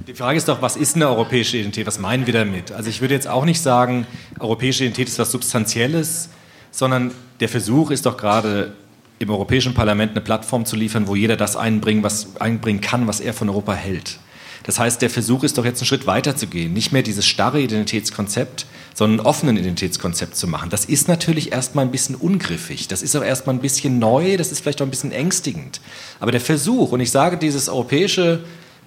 Die 0.07 0.13
Frage 0.13 0.37
ist 0.37 0.49
doch, 0.49 0.61
was 0.61 0.77
ist 0.77 0.97
eine 0.97 1.09
europäische 1.09 1.57
Identität? 1.57 1.87
Was 1.87 1.99
meinen 1.99 2.27
wir 2.27 2.35
damit? 2.35 2.73
Also 2.73 2.91
ich 2.91 3.01
würde 3.01 3.15
jetzt 3.15 3.27
auch 3.27 3.47
nicht 3.47 3.63
sagen, 3.63 4.07
europäische 4.39 4.85
Identität 4.85 5.09
ist 5.09 5.19
was 5.19 5.31
Substanzielles, 5.31 6.29
sondern 6.75 7.13
der 7.41 7.49
Versuch 7.49 7.91
ist 7.93 8.05
doch 8.05 8.17
gerade 8.17 8.73
im 9.21 9.31
Europäischen 9.31 9.75
Parlament 9.75 10.11
eine 10.11 10.21
Plattform 10.21 10.67
zu 10.67 10.75
liefern, 10.75 11.07
wo 11.07 11.15
jeder 11.15 11.37
das 11.37 11.57
einbringen, 11.57 12.03
was, 12.03 12.37
einbringen 12.41 12.81
kann, 12.81 13.07
was 13.07 13.21
er 13.21 13.33
von 13.33 13.49
Europa 13.49 13.75
hält. 13.75 14.19
Das 14.65 14.79
heißt, 14.79 15.01
der 15.01 15.11
Versuch 15.11 15.45
ist 15.45 15.57
doch 15.57 15.65
jetzt 15.65 15.81
einen 15.81 15.87
Schritt 15.87 16.07
weiter 16.07 16.37
zu 16.37 16.47
gehen, 16.47 16.73
nicht 16.73 16.91
mehr 16.91 17.03
dieses 17.03 17.27
starre 17.27 17.61
Identitätskonzept, 17.61 18.67
sondern 18.95 19.21
ein 19.21 19.27
offenen 19.27 19.57
Identitätskonzept 19.57 20.37
zu 20.37 20.49
machen. 20.49 20.71
Das 20.71 20.87
ist 20.87 21.07
natürlich 21.07 21.53
erstmal 21.53 21.85
ein 21.85 21.91
bisschen 21.91 22.17
ungriffig, 22.17 22.89
das 22.89 23.03
ist 23.03 23.15
auch 23.15 23.23
erstmal 23.23 23.55
ein 23.55 23.61
bisschen 23.61 23.99
neu, 23.99 24.37
das 24.37 24.51
ist 24.51 24.61
vielleicht 24.61 24.81
auch 24.81 24.87
ein 24.87 24.91
bisschen 24.91 25.13
ängstigend. 25.13 25.81
Aber 26.19 26.33
der 26.33 26.41
Versuch, 26.41 26.93
und 26.93 27.01
ich 27.01 27.11
sage, 27.11 27.37
dieses 27.37 27.69
europäische 27.69 28.41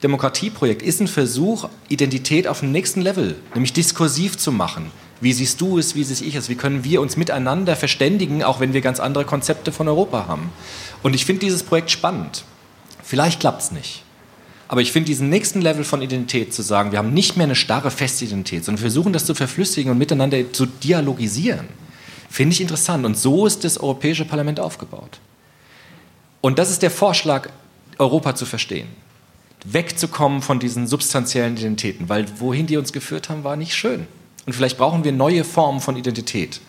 Demokratieprojekt 0.03 0.81
ist 0.81 0.99
ein 0.99 1.07
Versuch, 1.07 1.69
Identität 1.89 2.47
auf 2.47 2.59
dem 2.61 2.71
nächsten 2.71 3.01
Level, 3.01 3.35
nämlich 3.53 3.73
diskursiv 3.73 4.37
zu 4.37 4.51
machen. 4.51 4.91
Wie 5.19 5.33
siehst 5.33 5.59
du 5.61 5.77
es, 5.79 5.95
wie 5.95 6.03
sehe 6.03 6.27
ich 6.27 6.35
es? 6.35 6.49
Wie 6.49 6.55
können 6.55 6.83
wir 6.83 7.01
uns 7.01 7.17
miteinander 7.17 7.75
verständigen, 7.75 8.43
auch 8.43 8.59
wenn 8.59 8.73
wir 8.73 8.81
ganz 8.81 8.99
andere 8.99 9.25
Konzepte 9.25 9.71
von 9.71 9.87
Europa 9.87 10.27
haben? 10.27 10.51
Und 11.03 11.15
ich 11.15 11.25
finde 11.25 11.41
dieses 11.41 11.63
Projekt 11.63 11.91
spannend. 11.91 12.43
Vielleicht 13.03 13.39
klappt 13.39 13.61
es 13.61 13.71
nicht. 13.71 14.03
Aber 14.67 14.81
ich 14.81 14.91
finde 14.91 15.07
diesen 15.07 15.29
nächsten 15.29 15.61
Level 15.61 15.83
von 15.83 16.01
Identität 16.01 16.53
zu 16.53 16.61
sagen, 16.61 16.91
wir 16.91 16.99
haben 16.99 17.13
nicht 17.13 17.37
mehr 17.37 17.45
eine 17.45 17.55
starre 17.55 17.89
Festidentität, 17.89 18.65
sondern 18.65 18.81
wir 18.81 18.91
versuchen 18.91 19.13
das 19.13 19.25
zu 19.25 19.33
verflüssigen 19.33 19.91
und 19.91 19.97
miteinander 19.97 20.51
zu 20.51 20.65
dialogisieren, 20.65 21.67
finde 22.29 22.53
ich 22.53 22.61
interessant. 22.61 23.05
Und 23.05 23.17
so 23.17 23.45
ist 23.45 23.63
das 23.63 23.79
Europäische 23.79 24.25
Parlament 24.25 24.59
aufgebaut. 24.59 25.19
Und 26.41 26.59
das 26.59 26.69
ist 26.69 26.81
der 26.81 26.91
Vorschlag, 26.91 27.49
Europa 27.97 28.35
zu 28.35 28.45
verstehen. 28.45 28.87
Wegzukommen 29.65 30.41
von 30.41 30.59
diesen 30.59 30.85
substanziellen 30.85 31.57
Identitäten, 31.57 32.09
weil 32.09 32.25
wohin 32.39 32.67
die 32.67 32.77
uns 32.77 32.93
geführt 32.93 33.29
haben, 33.29 33.43
war 33.43 33.55
nicht 33.55 33.73
schön. 33.73 34.05
Und 34.47 34.53
vielleicht 34.53 34.77
brauchen 34.77 35.03
wir 35.03 35.11
neue 35.11 35.43
Formen 35.43 35.81
von 35.81 35.97
Identität. 35.97 36.61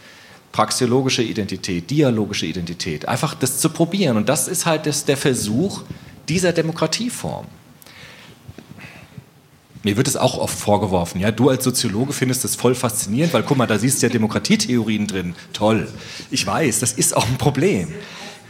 Praxeologische 0.50 1.22
Identität, 1.22 1.88
dialogische 1.88 2.44
Identität. 2.44 3.06
Einfach 3.06 3.34
das 3.34 3.60
zu 3.60 3.70
probieren. 3.70 4.16
Und 4.16 4.28
das 4.28 4.48
ist 4.48 4.66
halt 4.66 4.84
das, 4.86 5.04
der 5.04 5.16
Versuch 5.16 5.84
dieser 6.28 6.52
Demokratieform. 6.52 7.46
Mir 9.84 9.96
wird 9.96 10.08
es 10.08 10.16
auch 10.16 10.38
oft 10.38 10.58
vorgeworfen, 10.58 11.20
ja, 11.20 11.30
du 11.30 11.50
als 11.50 11.62
Soziologe 11.62 12.12
findest 12.12 12.42
das 12.42 12.56
voll 12.56 12.74
faszinierend, 12.74 13.32
weil 13.32 13.44
guck 13.44 13.56
mal, 13.56 13.66
da 13.66 13.78
siehst 13.78 14.02
du 14.02 14.06
ja 14.06 14.12
Demokratietheorien 14.12 15.06
drin. 15.06 15.36
Toll. 15.52 15.88
Ich 16.32 16.44
weiß, 16.44 16.80
das 16.80 16.92
ist 16.92 17.16
auch 17.16 17.26
ein 17.28 17.38
Problem. 17.38 17.94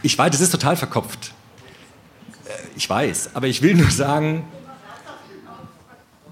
Ich 0.01 0.17
weiß, 0.17 0.31
das 0.31 0.41
ist 0.41 0.49
total 0.49 0.75
verkopft. 0.75 1.33
Äh, 2.45 2.49
ich 2.75 2.89
weiß, 2.89 3.35
aber 3.35 3.45
ich 3.45 3.61
will 3.61 3.75
nur 3.75 3.91
sagen, 3.91 4.43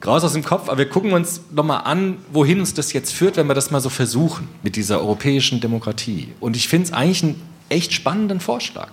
raus 0.06 0.24
aus 0.24 0.34
dem 0.34 0.44
Kopf, 0.44 0.70
aber 0.70 0.78
wir 0.78 0.90
gucken 0.90 1.14
uns 1.14 1.42
nochmal 1.52 1.82
an, 1.86 2.18
wohin 2.32 2.60
uns 2.60 2.74
das 2.74 2.94
jetzt 2.94 3.14
führt, 3.14 3.38
wenn 3.38 3.48
wir 3.48 3.54
das 3.54 3.72
mal 3.72 3.82
so 3.82 3.90
versuchen 3.90 4.48
mit 4.64 4.76
dieser 4.76 5.00
europäischen 5.00 5.60
Demokratie. 5.60 6.34
Und 6.40 6.56
ich 6.56 6.68
finde 6.68 6.88
es 6.88 6.94
eigentlich 6.94 7.24
einen 7.24 7.42
echt 7.70 7.94
spannenden 7.94 8.40
Vorschlag. 8.40 8.90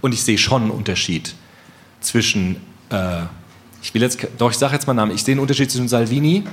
Und 0.00 0.12
ich 0.12 0.22
sehe 0.22 0.38
schon 0.38 0.62
einen 0.62 0.70
Unterschied 0.70 1.34
zwischen, 2.00 2.56
äh, 2.90 3.22
ich 3.82 3.92
will 3.94 4.02
jetzt, 4.02 4.26
doch 4.38 4.50
ich 4.50 4.58
sage 4.58 4.74
jetzt 4.74 4.86
mal 4.86 4.94
Namen, 4.94 5.12
ich 5.12 5.22
sehe 5.22 5.32
einen 5.32 5.40
Unterschied 5.40 5.70
zwischen 5.70 5.88
Salvini 5.88 6.44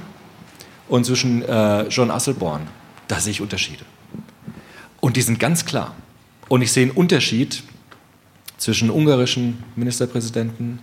und 0.90 1.06
zwischen 1.06 1.42
äh, 1.44 1.88
John 1.88 2.12
Asselborn. 2.12 2.68
Da 3.08 3.20
sehe 3.20 3.32
ich 3.32 3.42
Unterschiede. 3.42 3.86
Und 5.00 5.18
die 5.18 5.22
sind 5.22 5.40
ganz 5.40 5.66
klar. 5.66 5.96
Und 6.50 6.62
ich 6.62 6.72
sehe 6.72 6.84
einen 6.84 6.92
Unterschied 6.92 7.64
zwischen 8.58 8.90
ungarischen 8.90 9.64
Ministerpräsidenten 9.76 10.80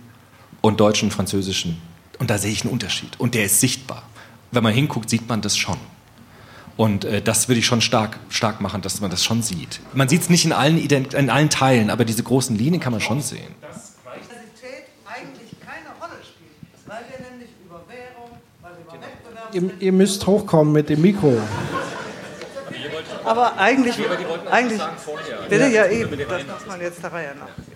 und 0.61 0.79
deutschen 0.79 1.09
französischen 1.11 1.77
und 2.21 2.29
da 2.29 2.37
sehe 2.37 2.51
ich 2.51 2.61
einen 2.61 2.71
Unterschied. 2.71 3.19
Und 3.19 3.33
der 3.33 3.45
ist 3.45 3.59
sichtbar. 3.59 4.03
Wenn 4.51 4.61
man 4.61 4.75
hinguckt, 4.75 5.09
sieht 5.09 5.27
man 5.27 5.41
das 5.41 5.57
schon. 5.57 5.77
Und 6.77 7.03
äh, 7.03 7.19
das 7.19 7.49
würde 7.49 7.57
ich 7.57 7.65
schon 7.65 7.81
stark, 7.81 8.19
stark 8.29 8.61
machen, 8.61 8.83
dass 8.83 9.01
man 9.01 9.09
das 9.09 9.23
schon 9.23 9.41
sieht. 9.41 9.79
Man 9.95 10.07
sieht 10.07 10.21
es 10.21 10.29
nicht 10.29 10.45
in 10.45 10.53
allen, 10.53 10.77
in 10.77 11.29
allen 11.31 11.49
Teilen, 11.49 11.89
aber 11.89 12.05
diese 12.05 12.21
großen 12.21 12.55
Linien 12.55 12.79
kann 12.79 12.91
man 12.91 13.01
schon 13.01 13.21
sehen. 13.21 13.55
Ihr, 19.51 19.71
ihr 19.79 19.91
müsst 19.91 20.27
hochkommen 20.27 20.71
mit 20.71 20.89
dem 20.89 21.01
Mikro. 21.01 21.41
Aber 23.25 23.57
eigentlich, 23.57 23.95
eigentlich, 24.51 24.81
bitte, 25.49 25.67
ja, 25.69 25.87
eben, 25.87 26.19
das 26.29 26.43
muss 26.45 26.67
man 26.67 26.81
jetzt 26.81 27.01
der 27.01 27.11
Reihe 27.11 27.35
nach. 27.35 27.70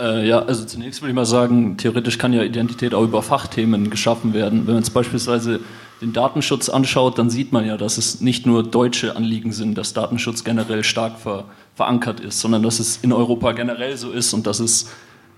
Äh, 0.00 0.26
ja, 0.26 0.40
also 0.40 0.64
zunächst 0.64 1.02
würde 1.02 1.10
ich 1.10 1.14
mal 1.14 1.26
sagen, 1.26 1.76
theoretisch 1.76 2.16
kann 2.16 2.32
ja 2.32 2.42
Identität 2.42 2.94
auch 2.94 3.04
über 3.04 3.22
Fachthemen 3.22 3.90
geschaffen 3.90 4.32
werden. 4.32 4.60
Wenn 4.66 4.74
man 4.74 4.82
jetzt 4.82 4.94
beispielsweise 4.94 5.60
den 6.00 6.14
Datenschutz 6.14 6.70
anschaut, 6.70 7.18
dann 7.18 7.28
sieht 7.28 7.52
man 7.52 7.66
ja, 7.66 7.76
dass 7.76 7.98
es 7.98 8.22
nicht 8.22 8.46
nur 8.46 8.62
deutsche 8.62 9.14
Anliegen 9.14 9.52
sind, 9.52 9.76
dass 9.76 9.92
Datenschutz 9.92 10.44
generell 10.44 10.82
stark 10.84 11.18
ver 11.18 11.44
verankert 11.76 12.20
ist, 12.20 12.40
sondern 12.40 12.62
dass 12.62 12.78
es 12.78 12.98
in 12.98 13.10
Europa 13.10 13.52
generell 13.52 13.96
so 13.96 14.10
ist 14.10 14.34
und 14.34 14.46
dass 14.46 14.60
es 14.60 14.90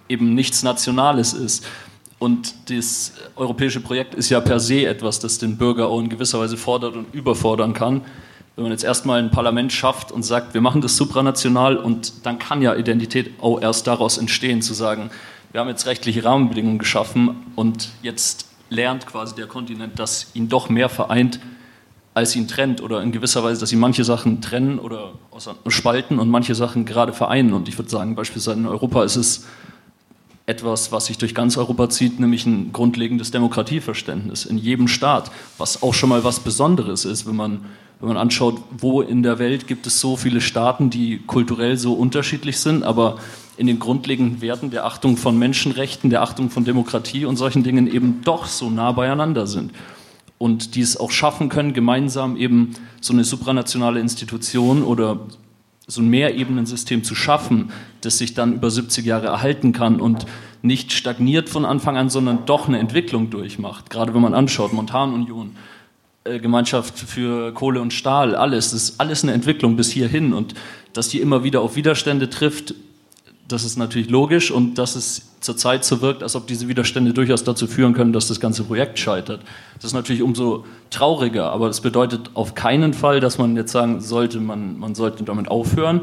eben 0.09 0.35
nichts 0.35 0.65
Nationales 0.65 1.35
ist. 1.35 1.65
Und 2.19 2.55
das 2.69 3.13
europäische 3.37 3.81
Projekt 3.81 4.15
ist 4.15 4.29
ja 4.29 4.41
per 4.41 4.59
se 4.59 4.87
etwas, 4.87 5.21
das 5.21 5.39
den 5.39 5.57
Bürger 5.57 5.87
auch 5.87 6.01
in 6.01 6.09
gewisser 6.09 6.41
Weise 6.41 6.57
fordert 6.57 6.97
und 6.97 7.15
überfordern 7.15 7.75
kann. 7.75 8.01
Wenn 8.55 8.65
man 8.65 8.73
jetzt 8.73 8.85
erstmal 8.85 9.19
ein 9.19 9.31
Parlament 9.31 9.73
schafft 9.73 10.13
und 10.13 10.23
sagt, 10.23 10.53
wir 10.53 10.61
machen 10.61 10.83
das 10.83 10.97
supranational 10.97 11.77
und 11.77 12.27
dann 12.27 12.39
kann 12.39 12.61
ja 12.61 12.75
Identität 12.75 13.33
auch 13.41 13.61
erst 13.61 13.87
daraus 13.87 14.19
entstehen, 14.19 14.61
zu 14.61 14.75
sagen, 14.75 15.11
wir 15.53 15.61
haben 15.61 15.69
jetzt 15.69 15.87
rechtliche 15.87 16.25
Rahmenbedingungen 16.25 16.79
geschaffen 16.79 17.37
und 17.57 17.91
jetzt 18.03 18.47
lernt 18.69 19.07
quasi 19.07 19.35
der 19.35 19.47
Kontinent, 19.47 19.99
dass 19.99 20.31
ihn 20.35 20.49
doch 20.49 20.69
mehr 20.69 20.89
vereint, 20.89 21.41
als 22.15 22.37
ihn 22.37 22.47
trennt 22.47 22.83
oder 22.83 23.03
in 23.03 23.13
gewisser 23.13 23.43
Weise, 23.43 23.61
dass 23.61 23.71
sie 23.71 23.77
manche 23.77 24.05
Sachen 24.05 24.43
trennen 24.43 24.79
oder 24.79 25.13
spalten 25.69 26.19
und 26.19 26.29
manche 26.29 26.55
Sachen 26.55 26.85
gerade 26.85 27.13
vereinen. 27.13 27.55
Und 27.55 27.69
ich 27.69 27.79
würde 27.79 27.91
sagen, 27.91 28.15
beispielsweise 28.15 28.59
in 28.59 28.67
Europa 28.67 29.03
ist 29.05 29.17
es 29.17 29.47
etwas, 30.45 30.93
was 30.93 31.07
sich 31.07 31.17
durch 31.19 31.35
ganz 31.35 31.57
Europa 31.57 31.89
zieht, 31.89 32.21
nämlich 32.21 32.45
ein 32.45 32.73
grundlegendes 32.73 33.31
Demokratieverständnis 33.31 34.45
in 34.45 34.59
jedem 34.59 34.89
Staat, 34.89 35.31
was 35.57 35.83
auch 35.83 35.95
schon 35.95 36.09
mal 36.09 36.25
was 36.25 36.41
Besonderes 36.41 37.05
ist, 37.05 37.27
wenn 37.27 37.37
man, 37.37 37.65
wenn 38.03 38.09
man 38.09 38.17
anschaut, 38.17 38.61
wo 38.77 39.01
in 39.01 39.23
der 39.23 39.39
Welt 39.39 39.69
gibt 39.69 39.87
es 39.87 40.01
so 40.01 40.17
viele 40.17 40.41
Staaten, 40.41 40.91
die 40.91 41.21
kulturell 41.25 41.77
so 41.77 41.93
unterschiedlich 41.93 42.59
sind, 42.59 42.83
aber 42.83 43.19
in 43.57 43.69
den 43.69 43.79
grundlegenden 43.79 44.41
Werten 44.41 44.71
der 44.73 44.87
Achtung 44.87 45.17
von 45.17 45.39
Menschenrechten, 45.39 46.11
der 46.11 46.23
Achtung 46.23 46.51
von 46.51 46.65
Demokratie 46.65 47.25
und 47.27 47.37
solchen 47.37 47.63
Dingen 47.63 47.87
eben 47.87 48.21
doch 48.25 48.47
so 48.47 48.71
nah 48.71 48.91
beieinander 48.91 49.47
sind. 49.47 49.71
Und 50.37 50.75
die 50.75 50.81
es 50.81 50.97
auch 50.97 51.13
schaffen 51.13 51.49
können, 51.49 51.75
gemeinsam 51.75 52.37
eben 52.37 52.75
so 53.01 53.13
eine 53.13 53.23
supranationale 53.23 54.01
Institution 54.01 54.83
oder 54.83 55.21
so 55.87 56.01
ein 56.01 56.09
Mehrebenensystem 56.09 57.05
zu 57.05 57.15
schaffen, 57.15 57.71
das 58.01 58.19
sich 58.19 58.35
dann 58.35 58.55
über 58.55 58.69
70 58.69 59.07
Jahre 59.07 59.29
erhalten 59.29 59.73
kann 59.73 60.01
und 60.01 60.27
nicht 60.61 60.93
stagniert 60.93 61.49
von 61.49 61.65
Anfang 61.65 61.97
an, 61.97 62.11
sondern 62.11 62.47
doch 62.47 62.67
eine 62.67 62.81
Entwicklung 62.81 63.31
durchmacht. 63.31 63.91
Gerade 63.91 64.13
wenn 64.13 64.23
man 64.23 64.35
anschaut, 64.35 64.73
Montanunion, 64.73 65.53
Gemeinschaft 66.25 66.99
für 66.99 67.53
Kohle 67.53 67.81
und 67.81 67.93
Stahl, 67.93 68.37
alles, 68.37 68.71
das 68.71 68.83
ist 68.83 69.01
alles 69.01 69.23
eine 69.23 69.33
Entwicklung 69.33 69.77
bis 69.77 69.91
hierhin 69.91 70.33
und 70.33 70.55
dass 70.93 71.09
die 71.09 71.21
immer 71.21 71.43
wieder 71.43 71.61
auf 71.61 71.75
Widerstände 71.75 72.31
trifft, 72.31 72.75
das 73.49 73.65
ist 73.65 73.77
natürlich 73.77 74.09
logisch 74.09 74.51
und 74.51 74.79
dass 74.79 74.97
es 74.97 75.33
zurzeit 75.41 75.85
so 75.85 76.01
wirkt, 76.01 76.23
als 76.23 76.37
ob 76.37 76.47
diese 76.47 76.69
Widerstände 76.69 77.13
durchaus 77.13 77.45
dazu 77.45 77.67
führen 77.67 77.93
können, 77.93 78.13
dass 78.13 78.29
das 78.29 78.41
ganze 78.41 78.65
Projekt 78.65 78.99
scheitert. 78.99 79.43
Das 79.75 79.87
ist 79.87 79.93
natürlich 79.93 80.23
umso 80.23 80.65
trauriger, 80.91 81.51
aber 81.51 81.67
das 81.67 81.81
bedeutet 81.81 82.31
auf 82.35 82.55
keinen 82.55 82.95
Fall, 82.95 83.21
dass 83.21 83.39
man 83.39 83.57
jetzt 83.57 83.73
sagen 83.73 84.01
sollte, 84.01 84.41
man, 84.41 84.79
man 84.79 84.95
sollte 84.95 85.25
damit 85.25 85.49
aufhören. 85.49 86.03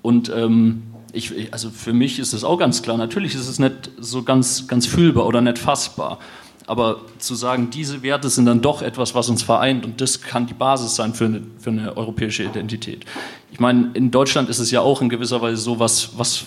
Und 0.00 0.32
ähm, 0.34 0.82
ich, 1.12 1.52
also 1.52 1.70
für 1.70 1.92
mich 1.92 2.18
ist 2.18 2.32
es 2.32 2.44
auch 2.44 2.58
ganz 2.58 2.82
klar, 2.82 2.96
natürlich 2.96 3.34
ist 3.34 3.48
es 3.48 3.58
nicht 3.58 3.90
so 3.98 4.22
ganz, 4.22 4.66
ganz 4.66 4.86
fühlbar 4.86 5.26
oder 5.26 5.40
nicht 5.40 5.58
fassbar. 5.58 6.18
Aber 6.66 7.00
zu 7.18 7.34
sagen, 7.34 7.70
diese 7.70 8.02
Werte 8.02 8.28
sind 8.28 8.46
dann 8.46 8.62
doch 8.62 8.82
etwas, 8.82 9.14
was 9.14 9.28
uns 9.28 9.42
vereint 9.42 9.84
und 9.84 10.00
das 10.00 10.20
kann 10.20 10.46
die 10.46 10.54
Basis 10.54 10.94
sein 10.94 11.14
für 11.14 11.24
eine, 11.26 11.42
für 11.58 11.70
eine 11.70 11.96
europäische 11.96 12.44
Identität. 12.44 13.04
Ich 13.50 13.60
meine, 13.60 13.90
in 13.94 14.10
Deutschland 14.10 14.48
ist 14.48 14.58
es 14.58 14.70
ja 14.70 14.80
auch 14.80 15.02
in 15.02 15.08
gewisser 15.08 15.42
Weise 15.42 15.56
so, 15.56 15.78
was, 15.78 16.16
was 16.16 16.44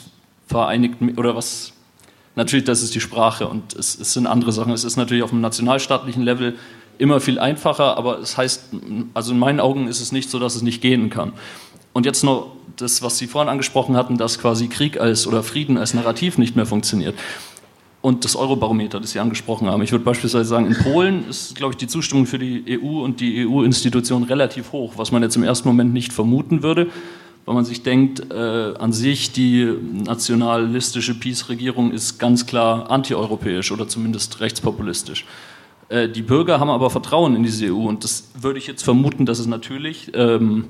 vereinigt 0.48 0.98
oder 1.18 1.36
was 1.36 1.74
natürlich 2.36 2.66
das 2.66 2.84
ist 2.84 2.94
die 2.96 3.02
Sprache 3.02 3.48
und 3.48 3.74
es, 3.76 4.00
es, 4.00 4.14
sind 4.14 4.28
andere 4.28 4.52
Sachen. 4.52 4.74
Es 4.74 4.84
ist 4.84 4.98
natürlich 4.98 5.24
auf 5.24 5.30
dem 5.32 5.42
nationalstaatlichen 5.42 6.24
Level 6.24 6.56
immer 6.98 7.20
viel 7.20 7.40
einfacher, 7.40 7.98
aber 7.98 8.20
es 8.20 8.38
heißt, 8.38 8.70
also 9.14 9.32
in 9.32 9.40
meinen 9.40 9.60
Augen 9.60 9.88
ist 9.88 10.02
es 10.02 10.12
nicht 10.12 10.30
so, 10.30 10.40
dass 10.40 10.56
es 10.56 10.62
nicht 10.62 10.82
gehen 10.82 11.10
kann. 11.10 11.34
Und 11.94 12.06
jetzt 12.06 12.24
noch 12.24 12.52
das, 12.76 13.02
was 13.02 13.18
Sie 13.18 13.28
vorhin 13.28 13.50
angesprochen 13.50 13.96
hatten, 13.96 14.18
dass 14.18 14.40
quasi 14.40 14.68
Krieg 14.68 15.00
als 15.00 15.28
oder 15.28 15.44
Frieden 15.44 15.78
als 15.78 15.94
Narrativ 15.94 16.38
nicht 16.38 16.56
mehr 16.56 16.66
funktioniert. 16.66 17.16
Und 18.06 18.24
das 18.24 18.36
Eurobarometer, 18.36 19.00
das 19.00 19.14
Sie 19.14 19.20
angesprochen 19.20 19.68
haben. 19.68 19.82
Ich 19.82 19.92
würde 19.92 20.06
beispielsweise 20.06 20.46
sagen, 20.46 20.68
in 20.68 20.78
Polen 20.78 21.28
ist, 21.28 21.56
glaube 21.56 21.72
ich, 21.74 21.78
die 21.78 21.88
Zustimmung 21.88 22.28
für 22.28 22.38
die 22.38 22.80
EU 22.80 23.04
und 23.04 23.20
die 23.20 23.48
EU-Institutionen 23.48 24.26
relativ 24.26 24.74
hoch, 24.74 24.94
was 24.98 25.12
man 25.12 25.24
jetzt 25.24 25.36
im 25.38 25.42
ersten 25.42 25.68
Moment 25.68 25.92
nicht 25.92 26.14
vermuten 26.14 26.62
würde 26.62 26.92
weil 27.46 27.56
man 27.56 27.66
sich 27.66 27.84
denkt, 27.84 28.32
äh, 28.32 28.74
an 28.80 28.92
sich 28.92 29.32
die 29.32 29.72
nationalistische 30.06 31.14
Peace-Regierung 31.14 31.92
ist 31.92 32.18
ganz 32.18 32.46
klar 32.46 32.90
antieuropäisch 32.90 33.72
oder 33.72 33.88
zumindest 33.88 34.40
rechtspopulistisch. 34.40 35.26
Äh, 35.90 36.10
die 36.10 36.24
Bürger 36.24 36.60
haben 36.60 36.70
aber 36.70 36.90
Vertrauen 36.90 37.36
in 37.36 37.44
diese 37.44 37.72
EU 37.72 37.88
und 37.88 38.04
das 38.04 38.30
würde 38.40 38.60
ich 38.60 38.68
jetzt 38.68 38.84
vermuten, 38.84 39.26
dass 39.26 39.40
es 39.40 39.48
natürlich 39.48 40.12
ähm, 40.16 40.66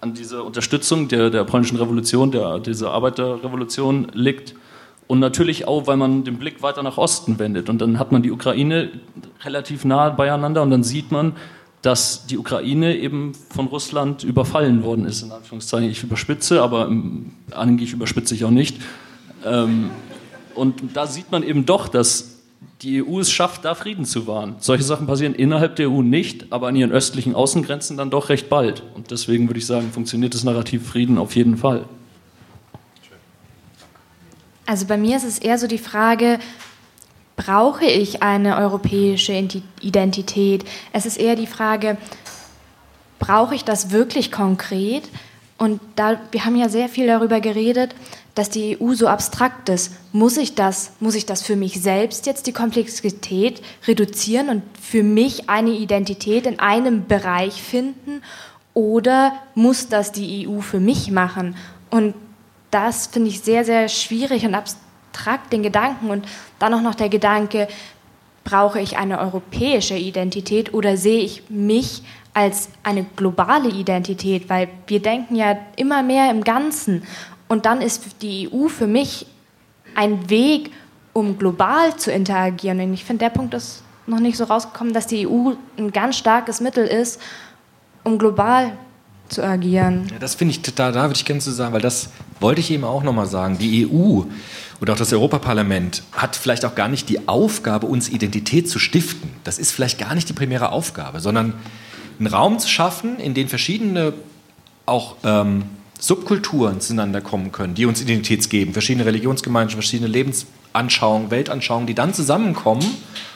an 0.00 0.14
dieser 0.14 0.44
Unterstützung 0.44 1.08
der, 1.08 1.30
der 1.30 1.44
polnischen 1.44 1.78
Revolution, 1.78 2.30
der, 2.30 2.58
dieser 2.58 2.92
Arbeiterrevolution 2.92 4.08
liegt. 4.12 4.54
Und 5.06 5.20
natürlich 5.20 5.68
auch, 5.68 5.86
weil 5.86 5.96
man 5.96 6.24
den 6.24 6.38
Blick 6.38 6.62
weiter 6.62 6.82
nach 6.82 6.96
Osten 6.96 7.38
wendet. 7.38 7.68
Und 7.68 7.80
dann 7.80 7.98
hat 7.98 8.12
man 8.12 8.22
die 8.22 8.30
Ukraine 8.30 8.90
relativ 9.42 9.84
nah 9.84 10.08
beieinander 10.10 10.62
und 10.62 10.70
dann 10.70 10.82
sieht 10.82 11.12
man, 11.12 11.34
dass 11.82 12.26
die 12.26 12.38
Ukraine 12.38 12.96
eben 12.96 13.32
von 13.50 13.66
Russland 13.66 14.24
überfallen 14.24 14.82
worden 14.82 15.04
ist. 15.04 15.22
In 15.22 15.30
Anführungszeichen, 15.30 15.90
ich 15.90 16.02
überspitze, 16.02 16.62
aber 16.62 16.90
eigentlich 17.50 17.92
überspitze 17.92 18.34
ich 18.34 18.46
auch 18.46 18.50
nicht. 18.50 18.80
Ähm, 19.44 19.90
und 20.54 20.82
da 20.94 21.06
sieht 21.06 21.30
man 21.30 21.42
eben 21.42 21.66
doch, 21.66 21.88
dass 21.88 22.34
die 22.80 23.02
EU 23.02 23.20
es 23.20 23.30
schafft, 23.30 23.66
da 23.66 23.74
Frieden 23.74 24.06
zu 24.06 24.26
wahren. 24.26 24.56
Solche 24.58 24.84
Sachen 24.84 25.06
passieren 25.06 25.34
innerhalb 25.34 25.76
der 25.76 25.90
EU 25.90 26.00
nicht, 26.00 26.52
aber 26.52 26.68
an 26.68 26.76
ihren 26.76 26.92
östlichen 26.92 27.34
Außengrenzen 27.34 27.98
dann 27.98 28.10
doch 28.10 28.30
recht 28.30 28.48
bald. 28.48 28.82
Und 28.94 29.10
deswegen 29.10 29.48
würde 29.48 29.58
ich 29.58 29.66
sagen, 29.66 29.90
funktioniert 29.92 30.34
das 30.34 30.44
Narrativ 30.44 30.86
Frieden 30.86 31.18
auf 31.18 31.36
jeden 31.36 31.58
Fall. 31.58 31.84
Also 34.66 34.86
bei 34.86 34.96
mir 34.96 35.16
ist 35.16 35.24
es 35.24 35.38
eher 35.38 35.58
so 35.58 35.66
die 35.66 35.78
Frage, 35.78 36.38
brauche 37.36 37.84
ich 37.84 38.22
eine 38.22 38.56
europäische 38.56 39.32
Identität? 39.80 40.64
Es 40.92 41.06
ist 41.06 41.18
eher 41.18 41.36
die 41.36 41.46
Frage, 41.46 41.96
brauche 43.18 43.54
ich 43.54 43.64
das 43.64 43.90
wirklich 43.90 44.32
konkret? 44.32 45.04
Und 45.58 45.80
da, 45.96 46.20
wir 46.32 46.44
haben 46.44 46.56
ja 46.56 46.68
sehr 46.68 46.88
viel 46.88 47.06
darüber 47.06 47.40
geredet, 47.40 47.94
dass 48.34 48.50
die 48.50 48.78
EU 48.80 48.94
so 48.94 49.06
abstrakt 49.06 49.68
ist. 49.68 49.92
Muss 50.12 50.36
ich 50.36 50.54
das, 50.54 50.92
muss 50.98 51.14
ich 51.14 51.24
das 51.26 51.42
für 51.42 51.56
mich 51.56 51.80
selbst 51.80 52.26
jetzt 52.26 52.46
die 52.46 52.52
Komplexität 52.52 53.62
reduzieren 53.86 54.48
und 54.48 54.62
für 54.80 55.02
mich 55.02 55.48
eine 55.48 55.70
Identität 55.70 56.46
in 56.46 56.58
einem 56.58 57.06
Bereich 57.06 57.62
finden? 57.62 58.22
Oder 58.72 59.32
muss 59.54 59.88
das 59.88 60.10
die 60.10 60.48
EU 60.48 60.60
für 60.60 60.80
mich 60.80 61.12
machen? 61.12 61.56
Und 61.90 62.14
das 62.74 63.06
finde 63.06 63.30
ich 63.30 63.40
sehr, 63.40 63.64
sehr 63.64 63.88
schwierig 63.88 64.44
und 64.44 64.54
abstrakt 64.54 65.52
den 65.52 65.62
Gedanken. 65.62 66.10
Und 66.10 66.26
dann 66.58 66.74
auch 66.74 66.82
noch 66.82 66.96
der 66.96 67.08
Gedanke, 67.08 67.68
brauche 68.42 68.80
ich 68.80 68.98
eine 68.98 69.20
europäische 69.20 69.96
Identität 69.96 70.74
oder 70.74 70.96
sehe 70.96 71.20
ich 71.20 71.48
mich 71.48 72.02
als 72.34 72.68
eine 72.82 73.06
globale 73.16 73.70
Identität, 73.70 74.50
weil 74.50 74.68
wir 74.86 75.00
denken 75.00 75.36
ja 75.36 75.56
immer 75.76 76.02
mehr 76.02 76.30
im 76.30 76.44
Ganzen. 76.44 77.04
Und 77.48 77.64
dann 77.64 77.80
ist 77.80 78.20
die 78.22 78.50
EU 78.52 78.68
für 78.68 78.86
mich 78.86 79.26
ein 79.94 80.28
Weg, 80.28 80.72
um 81.12 81.38
global 81.38 81.96
zu 81.96 82.10
interagieren. 82.10 82.80
Und 82.80 82.92
ich 82.92 83.04
finde, 83.04 83.24
der 83.24 83.30
Punkt 83.30 83.54
ist 83.54 83.82
noch 84.06 84.18
nicht 84.18 84.36
so 84.36 84.44
rausgekommen, 84.44 84.92
dass 84.92 85.06
die 85.06 85.26
EU 85.26 85.52
ein 85.78 85.92
ganz 85.92 86.18
starkes 86.18 86.60
Mittel 86.60 86.86
ist, 86.86 87.20
um 88.02 88.18
global 88.18 88.72
zu 89.34 89.44
agieren. 89.44 90.06
Ja, 90.10 90.18
das 90.18 90.34
finde 90.34 90.52
ich, 90.52 90.62
da, 90.62 90.92
da 90.92 91.02
würde 91.02 91.16
ich 91.16 91.24
gerne 91.24 91.40
zu 91.40 91.50
sagen, 91.50 91.72
weil 91.72 91.80
das 91.80 92.10
wollte 92.40 92.60
ich 92.60 92.70
eben 92.70 92.84
auch 92.84 93.02
nochmal 93.02 93.26
sagen. 93.26 93.58
Die 93.58 93.86
EU 93.86 94.22
und 94.80 94.90
auch 94.90 94.96
das 94.96 95.12
Europaparlament 95.12 96.02
hat 96.12 96.36
vielleicht 96.36 96.64
auch 96.64 96.74
gar 96.74 96.88
nicht 96.88 97.08
die 97.08 97.28
Aufgabe, 97.28 97.86
uns 97.86 98.08
Identität 98.08 98.68
zu 98.68 98.78
stiften. 98.78 99.30
Das 99.44 99.58
ist 99.58 99.72
vielleicht 99.72 99.98
gar 99.98 100.14
nicht 100.14 100.28
die 100.28 100.32
primäre 100.32 100.70
Aufgabe, 100.70 101.20
sondern 101.20 101.54
einen 102.18 102.26
Raum 102.28 102.58
zu 102.58 102.68
schaffen, 102.68 103.18
in 103.18 103.34
den 103.34 103.48
verschiedene 103.48 104.12
auch 104.86 105.16
ähm, 105.24 105.64
Subkulturen 105.98 106.80
zueinander 106.80 107.20
kommen 107.20 107.50
können, 107.50 107.74
die 107.74 107.86
uns 107.86 108.02
Identität 108.02 108.48
geben. 108.50 108.72
Verschiedene 108.72 109.06
Religionsgemeinschaften, 109.06 109.80
verschiedene 109.80 110.10
Lebensanschauungen, 110.10 111.30
Weltanschauungen, 111.30 111.86
die 111.86 111.94
dann 111.94 112.12
zusammenkommen 112.12 112.84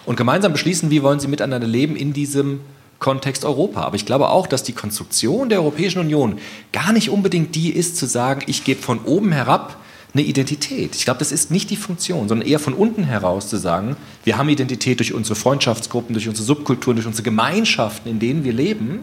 und 0.04 0.16
gemeinsam 0.16 0.52
beschließen, 0.52 0.90
wie 0.90 1.02
wollen 1.02 1.18
sie 1.18 1.28
miteinander 1.28 1.66
leben 1.66 1.96
in 1.96 2.12
diesem 2.12 2.60
Kontext 2.98 3.44
Europa. 3.44 3.82
Aber 3.82 3.96
ich 3.96 4.06
glaube 4.06 4.28
auch, 4.28 4.46
dass 4.46 4.62
die 4.62 4.72
Konstruktion 4.72 5.48
der 5.48 5.60
Europäischen 5.60 6.00
Union 6.00 6.38
gar 6.72 6.92
nicht 6.92 7.10
unbedingt 7.10 7.54
die 7.54 7.70
ist, 7.70 7.96
zu 7.96 8.06
sagen, 8.06 8.42
ich 8.46 8.64
gebe 8.64 8.82
von 8.82 9.00
oben 9.04 9.32
herab 9.32 9.76
eine 10.14 10.22
Identität. 10.22 10.96
Ich 10.96 11.04
glaube, 11.04 11.18
das 11.18 11.32
ist 11.32 11.50
nicht 11.50 11.70
die 11.70 11.76
Funktion, 11.76 12.28
sondern 12.28 12.48
eher 12.48 12.58
von 12.58 12.72
unten 12.72 13.04
heraus 13.04 13.48
zu 13.48 13.56
sagen, 13.56 13.96
wir 14.24 14.38
haben 14.38 14.48
Identität 14.48 14.98
durch 15.00 15.12
unsere 15.12 15.36
Freundschaftsgruppen, 15.36 16.14
durch 16.14 16.28
unsere 16.28 16.46
Subkulturen, 16.46 16.96
durch 16.96 17.06
unsere 17.06 17.22
Gemeinschaften, 17.22 18.08
in 18.08 18.18
denen 18.18 18.42
wir 18.42 18.52
leben. 18.52 19.00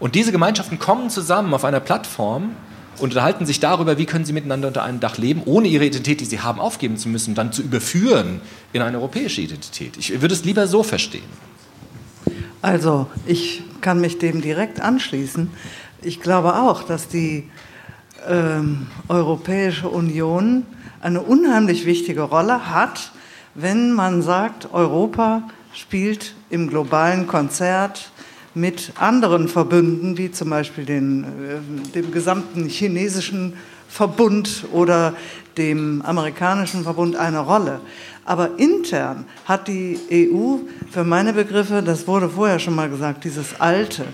Und 0.00 0.14
diese 0.14 0.32
Gemeinschaften 0.32 0.78
kommen 0.78 1.10
zusammen 1.10 1.52
auf 1.52 1.64
einer 1.64 1.80
Plattform 1.80 2.56
und 2.98 3.10
unterhalten 3.10 3.46
sich 3.46 3.60
darüber, 3.60 3.98
wie 3.98 4.06
können 4.06 4.24
sie 4.24 4.32
miteinander 4.32 4.68
unter 4.68 4.82
einem 4.82 4.98
Dach 4.98 5.18
leben, 5.18 5.42
ohne 5.44 5.68
ihre 5.68 5.84
Identität, 5.84 6.20
die 6.20 6.24
sie 6.24 6.40
haben, 6.40 6.58
aufgeben 6.58 6.96
zu 6.96 7.08
müssen, 7.08 7.34
dann 7.34 7.52
zu 7.52 7.62
überführen 7.62 8.40
in 8.72 8.82
eine 8.82 8.98
europäische 8.98 9.42
Identität. 9.42 9.96
Ich 9.98 10.20
würde 10.20 10.34
es 10.34 10.44
lieber 10.44 10.66
so 10.66 10.82
verstehen. 10.82 11.49
Also, 12.62 13.06
ich 13.24 13.62
kann 13.80 14.02
mich 14.02 14.18
dem 14.18 14.42
direkt 14.42 14.82
anschließen. 14.82 15.50
Ich 16.02 16.20
glaube 16.20 16.56
auch, 16.56 16.82
dass 16.82 17.08
die 17.08 17.48
ähm, 18.28 18.86
Europäische 19.08 19.88
Union 19.88 20.66
eine 21.00 21.22
unheimlich 21.22 21.86
wichtige 21.86 22.20
Rolle 22.20 22.70
hat, 22.70 23.12
wenn 23.54 23.92
man 23.92 24.20
sagt, 24.20 24.74
Europa 24.74 25.44
spielt 25.72 26.34
im 26.50 26.68
globalen 26.68 27.26
Konzert 27.26 28.10
mit 28.54 28.92
anderen 28.98 29.48
Verbünden, 29.48 30.18
wie 30.18 30.30
zum 30.30 30.50
Beispiel 30.50 30.84
den, 30.84 31.24
äh, 31.24 31.92
dem 31.94 32.12
gesamten 32.12 32.68
chinesischen 32.68 33.54
Verbund 33.88 34.66
oder 34.72 35.14
dem 35.56 36.02
amerikanischen 36.02 36.82
Verbund 36.82 37.16
eine 37.16 37.40
Rolle. 37.40 37.80
Aber 38.24 38.58
intern 38.58 39.24
hat 39.46 39.68
die 39.68 39.98
EU 40.10 40.58
für 40.90 41.04
meine 41.04 41.32
Begriffe, 41.32 41.82
das 41.82 42.06
wurde 42.06 42.28
vorher 42.28 42.58
schon 42.58 42.74
mal 42.74 42.88
gesagt, 42.88 43.24
dieses 43.24 43.60
Alte, 43.60 44.04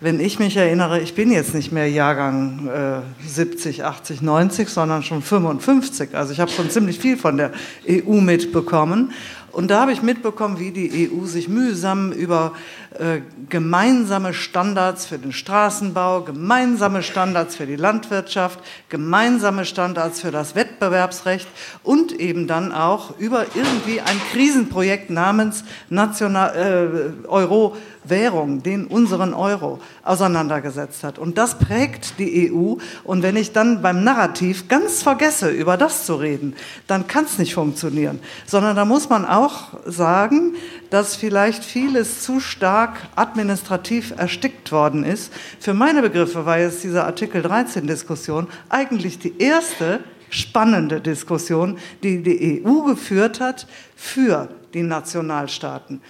wenn 0.00 0.20
ich 0.20 0.38
mich 0.38 0.56
erinnere, 0.56 1.00
ich 1.00 1.14
bin 1.14 1.32
jetzt 1.32 1.54
nicht 1.54 1.72
mehr 1.72 1.90
Jahrgang 1.90 2.68
äh, 2.68 3.26
70, 3.28 3.82
80, 3.82 4.22
90, 4.22 4.68
sondern 4.68 5.02
schon 5.02 5.22
55. 5.22 6.14
Also 6.14 6.32
ich 6.32 6.38
habe 6.38 6.52
schon 6.52 6.70
ziemlich 6.70 7.00
viel 7.00 7.16
von 7.16 7.36
der 7.36 7.50
EU 7.88 8.20
mitbekommen. 8.20 9.10
Und 9.52 9.70
da 9.70 9.80
habe 9.80 9.92
ich 9.92 10.02
mitbekommen, 10.02 10.58
wie 10.58 10.70
die 10.70 11.10
EU 11.10 11.24
sich 11.24 11.48
mühsam 11.48 12.12
über 12.12 12.52
äh, 12.98 13.20
gemeinsame 13.48 14.34
Standards 14.34 15.06
für 15.06 15.18
den 15.18 15.32
Straßenbau, 15.32 16.22
gemeinsame 16.22 17.02
Standards 17.02 17.56
für 17.56 17.66
die 17.66 17.76
Landwirtschaft, 17.76 18.60
gemeinsame 18.88 19.64
Standards 19.64 20.20
für 20.20 20.30
das 20.30 20.54
Wettbewerbsrecht 20.54 21.48
und 21.82 22.12
eben 22.12 22.46
dann 22.46 22.72
auch 22.72 23.18
über 23.18 23.46
irgendwie 23.54 24.00
ein 24.00 24.20
Krisenprojekt 24.32 25.10
namens 25.10 25.64
National, 25.88 27.14
äh, 27.24 27.28
Euro 27.28 27.76
Währung, 28.04 28.62
den 28.62 28.86
unseren 28.86 29.34
Euro, 29.34 29.80
auseinandergesetzt 30.02 31.04
hat. 31.04 31.18
Und 31.18 31.38
das 31.38 31.58
prägt 31.58 32.18
die 32.18 32.50
EU. 32.50 32.74
Und 33.04 33.22
wenn 33.22 33.36
ich 33.36 33.52
dann 33.52 33.82
beim 33.82 34.04
Narrativ 34.04 34.68
ganz 34.68 35.02
vergesse, 35.02 35.50
über 35.50 35.76
das 35.76 36.06
zu 36.06 36.14
reden, 36.14 36.54
dann 36.86 37.06
kann 37.06 37.24
es 37.24 37.38
nicht 37.38 37.54
funktionieren. 37.54 38.20
Sondern 38.46 38.76
da 38.76 38.84
muss 38.84 39.08
man 39.08 39.24
auch 39.24 39.37
sagen, 39.84 40.54
dass 40.90 41.16
vielleicht 41.16 41.64
vieles 41.64 42.22
zu 42.22 42.40
stark 42.40 42.98
administrativ 43.16 44.12
erstickt 44.16 44.72
worden 44.72 45.04
ist. 45.04 45.32
Für 45.60 45.74
meine 45.74 46.02
Begriffe 46.02 46.46
war 46.46 46.58
jetzt 46.58 46.82
diese 46.84 47.04
Artikel 47.04 47.44
13-Diskussion 47.44 48.46
eigentlich 48.68 49.18
die 49.18 49.38
erste 49.38 50.00
spannende 50.30 51.00
Diskussion, 51.00 51.78
die 52.02 52.22
die 52.22 52.62
EU 52.64 52.82
geführt 52.82 53.40
hat 53.40 53.66
für 53.96 54.48
die 54.74 54.82
Nationalstaaten 54.82 56.00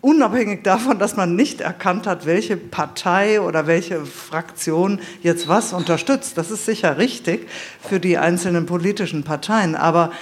unabhängig 0.00 0.62
davon, 0.62 0.98
dass 0.98 1.16
man 1.16 1.34
nicht 1.34 1.60
erkannt 1.60 2.06
hat, 2.06 2.24
welche 2.24 2.56
Partei 2.56 3.40
oder 3.40 3.66
welche 3.66 4.04
Fraktion 4.06 5.00
jetzt 5.22 5.48
was 5.48 5.72
unterstützt. 5.72 6.38
Das 6.38 6.50
ist 6.50 6.66
sicher 6.66 6.98
richtig 6.98 7.48
für 7.80 7.98
die 7.98 8.16
einzelnen 8.16 8.66
politischen 8.66 9.24
Parteien, 9.24 9.74
aber 9.74 10.12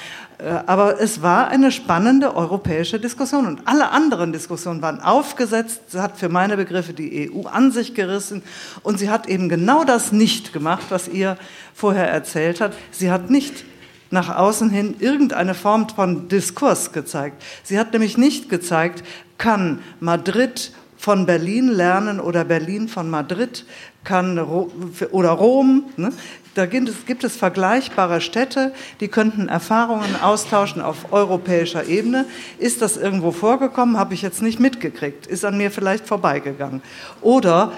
aber 0.66 1.00
es 1.00 1.22
war 1.22 1.48
eine 1.48 1.70
spannende 1.70 2.34
europäische 2.34 2.98
Diskussion 2.98 3.46
und 3.46 3.66
alle 3.66 3.90
anderen 3.90 4.32
Diskussionen 4.32 4.80
waren 4.82 5.00
aufgesetzt. 5.00 5.82
Sie 5.88 6.00
hat 6.00 6.18
für 6.18 6.28
meine 6.28 6.56
Begriffe 6.56 6.92
die 6.92 7.30
EU 7.30 7.46
an 7.46 7.72
sich 7.72 7.94
gerissen 7.94 8.42
und 8.82 8.98
sie 8.98 9.10
hat 9.10 9.28
eben 9.28 9.48
genau 9.48 9.84
das 9.84 10.12
nicht 10.12 10.52
gemacht, 10.52 10.86
was 10.88 11.08
ihr 11.08 11.36
vorher 11.74 12.08
erzählt 12.08 12.60
habt. 12.60 12.76
Sie 12.90 13.10
hat 13.10 13.30
nicht 13.30 13.64
nach 14.10 14.34
außen 14.34 14.70
hin 14.70 14.96
irgendeine 14.98 15.54
Form 15.54 15.88
von 15.88 16.28
Diskurs 16.28 16.92
gezeigt. 16.92 17.42
Sie 17.62 17.78
hat 17.78 17.92
nämlich 17.92 18.18
nicht 18.18 18.48
gezeigt, 18.48 19.04
kann 19.38 19.80
Madrid 20.00 20.72
von 20.96 21.24
Berlin 21.24 21.68
lernen 21.68 22.20
oder 22.20 22.44
Berlin 22.44 22.88
von 22.88 23.08
Madrid, 23.08 23.64
kann 24.04 24.38
oder 24.38 25.30
Rom. 25.30 25.84
Ne? 25.96 26.12
Da 26.54 26.66
gibt 26.66 26.88
es, 26.88 27.06
gibt 27.06 27.22
es 27.22 27.36
vergleichbare 27.36 28.20
Städte, 28.20 28.72
die 29.00 29.08
könnten 29.08 29.48
Erfahrungen 29.48 30.16
austauschen 30.20 30.82
auf 30.82 31.12
europäischer 31.12 31.86
Ebene. 31.86 32.26
Ist 32.58 32.82
das 32.82 32.96
irgendwo 32.96 33.30
vorgekommen? 33.30 33.98
Habe 33.98 34.14
ich 34.14 34.22
jetzt 34.22 34.42
nicht 34.42 34.58
mitgekriegt. 34.58 35.26
Ist 35.26 35.44
an 35.44 35.56
mir 35.56 35.70
vielleicht 35.70 36.06
vorbeigegangen. 36.06 36.82
Oder 37.20 37.72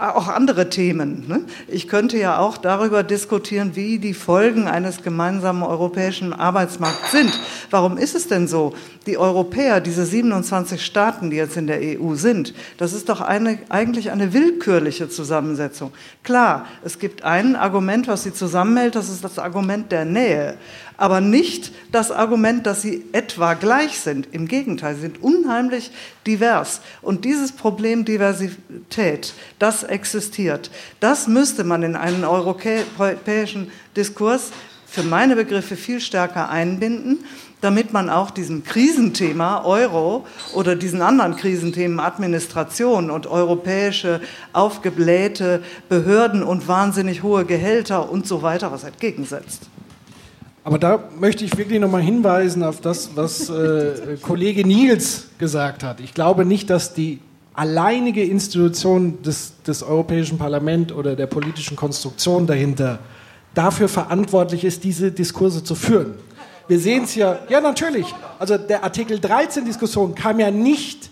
auch 0.00 0.28
andere 0.28 0.70
Themen. 0.70 1.24
Ne? 1.28 1.42
Ich 1.68 1.88
könnte 1.88 2.18
ja 2.18 2.38
auch 2.38 2.56
darüber 2.56 3.02
diskutieren, 3.02 3.76
wie 3.76 3.98
die 3.98 4.14
Folgen 4.14 4.66
eines 4.68 5.02
gemeinsamen 5.02 5.62
europäischen 5.62 6.32
Arbeitsmarkts 6.32 7.12
sind. 7.12 7.40
Warum 7.70 7.96
ist 7.96 8.14
es 8.14 8.28
denn 8.28 8.48
so? 8.48 8.74
Die 9.06 9.18
Europäer, 9.18 9.80
diese 9.80 10.04
27 10.04 10.84
Staaten, 10.84 11.30
die 11.30 11.36
jetzt 11.36 11.56
in 11.56 11.66
der 11.66 11.80
EU 11.80 12.14
sind, 12.14 12.54
das 12.78 12.92
ist 12.92 13.08
doch 13.08 13.20
eine, 13.20 13.58
eigentlich 13.68 14.10
eine 14.10 14.32
willkürliche 14.32 15.08
Zusammensetzung. 15.08 15.92
Klar, 16.22 16.66
es 16.84 16.98
gibt 16.98 17.24
ein 17.24 17.56
Argument, 17.56 18.08
was 18.08 18.22
sie 18.22 18.32
zusammenhält, 18.32 18.94
das 18.94 19.08
ist 19.08 19.24
das 19.24 19.38
Argument 19.38 19.92
der 19.92 20.04
Nähe 20.04 20.56
aber 20.96 21.20
nicht 21.20 21.72
das 21.92 22.10
Argument, 22.10 22.66
dass 22.66 22.82
sie 22.82 23.04
etwa 23.12 23.54
gleich 23.54 23.98
sind. 23.98 24.28
Im 24.32 24.48
Gegenteil, 24.48 24.94
sie 24.94 25.02
sind 25.02 25.22
unheimlich 25.22 25.90
divers. 26.26 26.80
Und 27.02 27.24
dieses 27.24 27.52
Problem 27.52 28.04
Diversität, 28.04 29.34
das 29.58 29.82
existiert. 29.82 30.70
Das 31.00 31.26
müsste 31.26 31.64
man 31.64 31.82
in 31.82 31.96
einen 31.96 32.24
europäischen 32.24 33.70
Diskurs 33.96 34.52
für 34.86 35.02
meine 35.02 35.34
Begriffe 35.34 35.74
viel 35.74 36.00
stärker 36.00 36.50
einbinden, 36.50 37.24
damit 37.60 37.92
man 37.92 38.10
auch 38.10 38.30
diesem 38.30 38.62
Krisenthema 38.62 39.64
Euro 39.64 40.26
oder 40.52 40.76
diesen 40.76 41.02
anderen 41.02 41.34
Krisenthemen 41.34 41.98
Administration 41.98 43.10
und 43.10 43.26
europäische 43.26 44.20
aufgeblähte 44.52 45.62
Behörden 45.88 46.42
und 46.42 46.68
wahnsinnig 46.68 47.22
hohe 47.22 47.44
Gehälter 47.44 48.10
und 48.10 48.28
so 48.28 48.42
weiter 48.42 48.70
was 48.70 48.84
entgegensetzt. 48.84 49.62
Aber 50.64 50.78
da 50.78 50.98
möchte 51.20 51.44
ich 51.44 51.56
wirklich 51.58 51.78
nochmal 51.78 52.00
hinweisen 52.00 52.62
auf 52.62 52.80
das, 52.80 53.10
was 53.14 53.50
äh, 53.50 54.16
Kollege 54.22 54.66
Niels 54.66 55.28
gesagt 55.38 55.82
hat. 55.82 56.00
Ich 56.00 56.14
glaube 56.14 56.46
nicht, 56.46 56.70
dass 56.70 56.94
die 56.94 57.20
alleinige 57.52 58.24
Institution 58.24 59.22
des, 59.22 59.62
des 59.62 59.82
Europäischen 59.82 60.38
Parlaments 60.38 60.92
oder 60.94 61.16
der 61.16 61.26
politischen 61.26 61.76
Konstruktion 61.76 62.46
dahinter 62.46 62.98
dafür 63.52 63.88
verantwortlich 63.88 64.64
ist, 64.64 64.82
diese 64.82 65.12
Diskurse 65.12 65.62
zu 65.62 65.74
führen. 65.74 66.14
Wir 66.66 66.80
sehen 66.80 67.04
es 67.04 67.14
ja, 67.14 67.40
ja 67.50 67.60
natürlich, 67.60 68.12
also 68.38 68.56
der 68.56 68.82
Artikel 68.82 69.20
13 69.20 69.66
Diskussion 69.66 70.14
kam 70.14 70.40
ja 70.40 70.50
nicht 70.50 71.10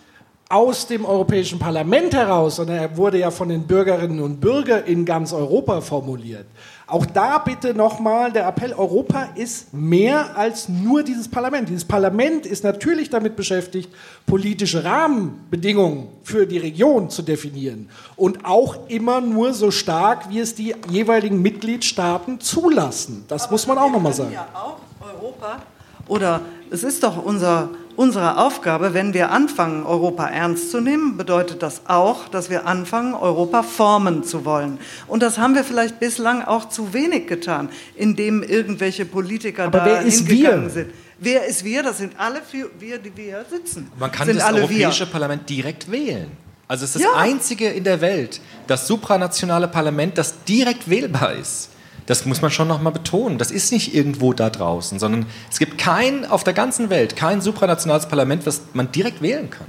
aus 0.49 0.87
dem 0.87 1.05
Europäischen 1.05 1.59
Parlament 1.59 2.15
heraus, 2.15 2.57
sondern 2.57 2.77
er 2.77 2.97
wurde 2.97 3.19
ja 3.19 3.31
von 3.31 3.49
den 3.49 3.67
Bürgerinnen 3.67 4.21
und 4.21 4.41
Bürgern 4.41 4.85
in 4.85 5.05
ganz 5.05 5.33
Europa 5.33 5.81
formuliert. 5.81 6.47
Auch 6.93 7.07
da 7.07 7.39
bitte 7.39 7.73
nochmal 7.73 8.33
der 8.33 8.47
Appell, 8.47 8.75
Europa 8.75 9.31
ist 9.35 9.73
mehr 9.73 10.37
als 10.37 10.69
nur 10.69 11.03
dieses 11.03 11.27
Parlament. 11.27 11.71
Dieses 11.71 11.87
Parlament 11.87 12.45
ist 12.45 12.65
natürlich 12.65 13.09
damit 13.09 13.35
beschäftigt, 13.35 13.89
politische 14.27 14.85
Rahmenbedingungen 14.85 16.09
für 16.23 16.47
die 16.47 16.59
Region 16.59 17.09
zu 17.09 17.23
definieren 17.23 17.89
und 18.15 18.45
auch 18.45 18.91
immer 18.91 19.23
nur 19.23 19.55
so 19.55 19.71
stark, 19.71 20.29
wie 20.29 20.41
es 20.41 20.55
die 20.55 20.75
jeweiligen 20.91 21.41
Mitgliedstaaten 21.41 22.41
zulassen. 22.41 23.25
Das 23.27 23.45
Aber 23.45 23.53
muss 23.53 23.67
man 23.67 23.79
auch 23.79 23.91
nochmal 23.91 24.13
sagen. 24.13 24.35
Ja 24.35 24.49
auch 24.53 24.77
Europa 25.01 25.63
oder 26.09 26.43
es 26.71 26.85
ist 26.85 27.03
doch 27.03 27.25
unser 27.25 27.71
Unsere 28.03 28.37
Aufgabe, 28.39 28.95
wenn 28.95 29.15
wir 29.15 29.31
anfangen, 29.31 29.87
Europa 29.87 30.27
ernst 30.27 30.73
zu 30.73 30.81
nehmen, 30.81 31.17
bedeutet 31.17 31.63
das 31.63 31.83
auch, 31.87 32.27
dass 32.27 32.51
wir 32.51 32.67
anfangen, 32.67 33.15
Europa 33.15 33.63
formen 33.63 34.25
zu 34.25 34.45
wollen. 34.45 34.79
Und 35.07 35.23
das 35.23 35.39
haben 35.39 35.55
wir 35.55 35.63
vielleicht 35.63 36.01
bislang 36.01 36.43
auch 36.43 36.69
zu 36.69 36.93
wenig 36.93 37.29
getan, 37.29 37.69
indem 37.95 38.43
irgendwelche 38.43 39.05
Politiker 39.05 39.67
Aber 39.67 39.79
da 39.79 39.85
wer 39.87 40.03
ist 40.03 40.27
hingegangen 40.27 40.65
wir? 40.65 40.71
sind. 40.71 40.91
Wer 41.21 41.47
ist 41.47 41.65
wir? 41.65 41.85
Das 41.85 41.99
sind 41.99 42.15
alle 42.19 42.41
wir, 42.81 42.99
die 42.99 43.17
wir 43.17 43.25
hier 43.25 43.45
sitzen. 43.49 43.89
Man 43.97 44.11
kann 44.11 44.27
sind 44.27 44.39
das 44.39 44.47
alle 44.47 44.63
Europäische 44.63 45.07
wir. 45.07 45.13
Parlament 45.13 45.49
direkt 45.49 45.89
wählen. 45.89 46.27
Also 46.67 46.85
es 46.87 46.97
ist 46.97 47.03
Ja. 47.03 47.11
das 47.15 47.19
einzige 47.23 47.69
in 47.69 47.85
der 47.85 48.01
Welt, 48.01 48.41
das 48.67 48.89
supranationale 48.89 49.69
Parlament, 49.69 50.19
das 50.19 50.43
direkt 50.43 50.91
wählbar 50.91 51.35
ist. 51.35 51.69
Das 52.13 52.27
muss 52.27 52.43
man 52.43 52.51
schon 52.51 52.69
nochmal 52.69 52.93
betonen. 52.93 53.39
Das 53.39 53.51
ist 53.51 53.73
nicht 53.73 53.95
irgendwo 53.95 54.35
da 54.35 54.51
draußen, 54.51 54.99
sondern 54.99 55.25
es 55.51 55.59
gibt 55.59 55.79
kein, 55.79 56.27
auf 56.27 56.45
der 56.45 56.53
ganzen 56.53 56.91
Welt, 56.91 57.17
kein 57.17 57.41
supranationales 57.41 58.07
Parlament, 58.07 58.45
was 58.45 58.61
man 58.75 58.93
direkt 58.93 59.23
wählen 59.23 59.49
kann. 59.49 59.67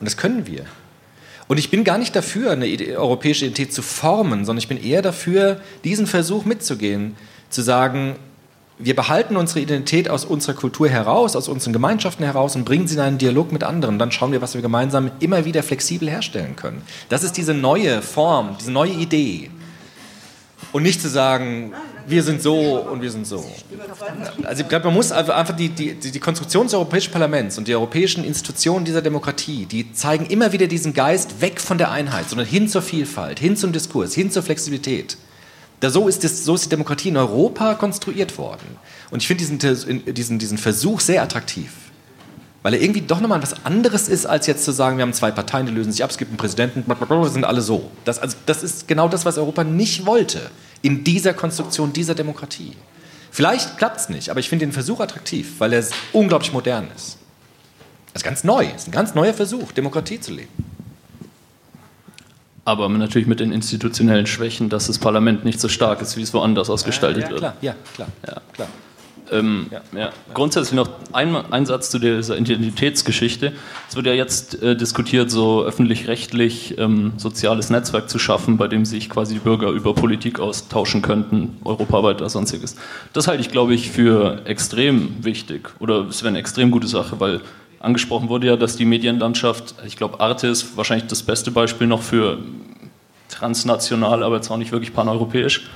Und 0.00 0.04
das 0.04 0.16
können 0.16 0.44
wir. 0.48 0.64
Und 1.46 1.58
ich 1.58 1.70
bin 1.70 1.84
gar 1.84 1.98
nicht 1.98 2.16
dafür, 2.16 2.50
eine 2.50 2.66
europäische 2.96 3.44
Identität 3.44 3.72
zu 3.72 3.80
formen, 3.80 4.44
sondern 4.44 4.58
ich 4.58 4.66
bin 4.66 4.82
eher 4.82 5.02
dafür, 5.02 5.60
diesen 5.84 6.08
Versuch 6.08 6.44
mitzugehen, 6.44 7.14
zu 7.48 7.62
sagen, 7.62 8.16
wir 8.76 8.96
behalten 8.96 9.36
unsere 9.36 9.60
Identität 9.60 10.10
aus 10.10 10.24
unserer 10.24 10.56
Kultur 10.56 10.88
heraus, 10.88 11.36
aus 11.36 11.46
unseren 11.46 11.72
Gemeinschaften 11.72 12.24
heraus 12.24 12.56
und 12.56 12.64
bringen 12.64 12.88
sie 12.88 12.96
in 12.96 13.02
einen 13.02 13.18
Dialog 13.18 13.52
mit 13.52 13.62
anderen. 13.62 14.00
Dann 14.00 14.10
schauen 14.10 14.32
wir, 14.32 14.42
was 14.42 14.54
wir 14.54 14.62
gemeinsam 14.62 15.12
immer 15.20 15.44
wieder 15.44 15.62
flexibel 15.62 16.10
herstellen 16.10 16.56
können. 16.56 16.82
Das 17.08 17.22
ist 17.22 17.36
diese 17.36 17.54
neue 17.54 18.02
Form, 18.02 18.56
diese 18.58 18.72
neue 18.72 18.94
Idee. 18.94 19.48
Und 20.74 20.82
nicht 20.82 21.00
zu 21.00 21.08
sagen, 21.08 21.72
wir 22.04 22.24
sind 22.24 22.42
so 22.42 22.80
und 22.80 23.00
wir 23.00 23.12
sind 23.12 23.28
so. 23.28 23.48
Also 24.42 24.62
ich 24.62 24.68
glaube, 24.68 24.86
man 24.86 24.94
muss 24.94 25.12
einfach 25.12 25.54
die, 25.54 25.68
die, 25.68 25.94
die 25.94 26.18
Konstruktion 26.18 26.66
des 26.66 26.74
Europäischen 26.74 27.12
Parlaments 27.12 27.56
und 27.58 27.68
die 27.68 27.76
europäischen 27.76 28.24
Institutionen 28.24 28.84
dieser 28.84 29.00
Demokratie, 29.00 29.66
die 29.66 29.92
zeigen 29.92 30.26
immer 30.26 30.50
wieder 30.50 30.66
diesen 30.66 30.92
Geist 30.92 31.40
weg 31.40 31.60
von 31.60 31.78
der 31.78 31.92
Einheit, 31.92 32.28
sondern 32.28 32.48
hin 32.48 32.66
zur 32.66 32.82
Vielfalt, 32.82 33.38
hin 33.38 33.56
zum 33.56 33.70
Diskurs, 33.70 34.14
hin 34.14 34.32
zur 34.32 34.42
Flexibilität. 34.42 35.16
Da 35.78 35.90
so, 35.90 36.08
ist 36.08 36.24
das, 36.24 36.44
so 36.44 36.56
ist 36.56 36.64
die 36.64 36.70
Demokratie 36.70 37.10
in 37.10 37.18
Europa 37.18 37.76
konstruiert 37.76 38.36
worden. 38.36 38.76
Und 39.12 39.22
ich 39.22 39.28
finde 39.28 39.44
diesen, 39.44 40.02
diesen, 40.12 40.40
diesen 40.40 40.58
Versuch 40.58 40.98
sehr 40.98 41.22
attraktiv 41.22 41.70
weil 42.64 42.72
er 42.72 42.80
irgendwie 42.80 43.02
doch 43.02 43.20
nochmal 43.20 43.42
was 43.42 43.66
anderes 43.66 44.08
ist, 44.08 44.24
als 44.24 44.46
jetzt 44.46 44.64
zu 44.64 44.72
sagen, 44.72 44.96
wir 44.96 45.02
haben 45.02 45.12
zwei 45.12 45.30
Parteien, 45.30 45.66
die 45.66 45.72
lösen 45.72 45.92
sich 45.92 46.02
ab, 46.02 46.08
es 46.08 46.16
gibt 46.16 46.30
einen 46.30 46.38
Präsidenten, 46.38 46.82
wir 46.86 47.28
sind 47.28 47.44
alle 47.44 47.60
so. 47.60 47.90
Das, 48.06 48.18
also, 48.18 48.38
das 48.46 48.62
ist 48.62 48.88
genau 48.88 49.06
das, 49.06 49.26
was 49.26 49.36
Europa 49.36 49.64
nicht 49.64 50.06
wollte 50.06 50.40
in 50.84 51.02
dieser 51.02 51.32
Konstruktion 51.32 51.94
dieser 51.94 52.14
Demokratie. 52.14 52.72
Vielleicht 53.30 53.78
klappt 53.78 54.00
es 54.00 54.08
nicht, 54.10 54.28
aber 54.28 54.38
ich 54.38 54.50
finde 54.50 54.66
den 54.66 54.72
Versuch 54.72 55.00
attraktiv, 55.00 55.54
weil 55.58 55.72
er 55.72 55.82
unglaublich 56.12 56.52
modern 56.52 56.88
ist. 56.94 57.16
Das 58.12 58.20
ist 58.20 58.24
ganz 58.24 58.44
neu, 58.44 58.66
das 58.66 58.82
ist 58.82 58.88
ein 58.88 58.92
ganz 58.92 59.14
neuer 59.14 59.32
Versuch, 59.32 59.72
Demokratie 59.72 60.20
zu 60.20 60.32
leben. 60.32 60.52
Aber 62.66 62.88
natürlich 62.90 63.26
mit 63.26 63.40
den 63.40 63.50
institutionellen 63.50 64.26
Schwächen, 64.26 64.68
dass 64.68 64.86
das 64.86 64.98
Parlament 64.98 65.44
nicht 65.44 65.58
so 65.58 65.68
stark 65.68 66.02
ist, 66.02 66.18
wie 66.18 66.22
es 66.22 66.34
woanders 66.34 66.68
ausgestaltet 66.68 67.24
ja, 67.24 67.30
ja, 67.30 67.36
klar, 67.36 67.52
wird. 67.54 67.62
Ja, 67.62 67.74
klar, 67.94 68.08
ja, 68.26 68.42
klar. 68.52 68.68
Ähm, 69.34 69.66
ja. 69.70 69.80
Ja. 69.98 70.10
Grundsätzlich 70.32 70.74
noch 70.74 70.88
ein, 71.12 71.34
ein, 71.50 71.66
Satz 71.66 71.90
zu 71.90 71.98
dieser 71.98 72.36
Identitätsgeschichte. 72.36 73.52
Es 73.88 73.96
wird 73.96 74.06
ja 74.06 74.12
jetzt 74.12 74.62
äh, 74.62 74.76
diskutiert, 74.76 75.30
so 75.30 75.64
öffentlich-rechtlich 75.64 76.78
ähm, 76.78 77.12
soziales 77.16 77.70
Netzwerk 77.70 78.08
zu 78.08 78.18
schaffen, 78.18 78.56
bei 78.56 78.68
dem 78.68 78.84
sich 78.84 79.10
quasi 79.10 79.34
die 79.34 79.40
Bürger 79.40 79.70
über 79.70 79.94
Politik 79.94 80.38
austauschen 80.38 81.02
könnten, 81.02 81.58
europaweit 81.64 82.20
oder 82.20 82.30
sonstiges. 82.30 82.76
Das 83.12 83.26
halte 83.26 83.40
ich, 83.40 83.50
glaube 83.50 83.74
ich, 83.74 83.90
für 83.90 84.42
extrem 84.44 85.24
wichtig 85.24 85.70
oder 85.80 86.06
es 86.08 86.22
wäre 86.22 86.28
eine 86.28 86.38
extrem 86.38 86.70
gute 86.70 86.86
Sache, 86.86 87.18
weil 87.18 87.40
angesprochen 87.80 88.28
wurde 88.28 88.46
ja, 88.46 88.56
dass 88.56 88.76
die 88.76 88.84
Medienlandschaft, 88.84 89.74
ich 89.86 89.96
glaube, 89.96 90.20
Arte 90.20 90.46
ist 90.46 90.76
wahrscheinlich 90.76 91.08
das 91.08 91.22
beste 91.22 91.50
Beispiel 91.50 91.86
noch 91.86 92.02
für 92.02 92.38
transnational, 93.28 94.22
aber 94.22 94.36
jetzt 94.36 94.50
auch 94.50 94.56
nicht 94.56 94.72
wirklich 94.72 94.94
paneuropäisch 94.94 95.68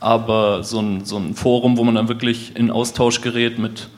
aber 0.00 0.62
so 0.62 0.80
ein, 0.80 1.04
so 1.04 1.16
ein 1.16 1.34
Forum, 1.34 1.76
wo 1.76 1.84
man 1.84 1.94
dann 1.94 2.08
wirklich 2.08 2.56
in 2.56 2.70
Austausch 2.70 3.20
gerät 3.20 3.58
mit, 3.58 3.88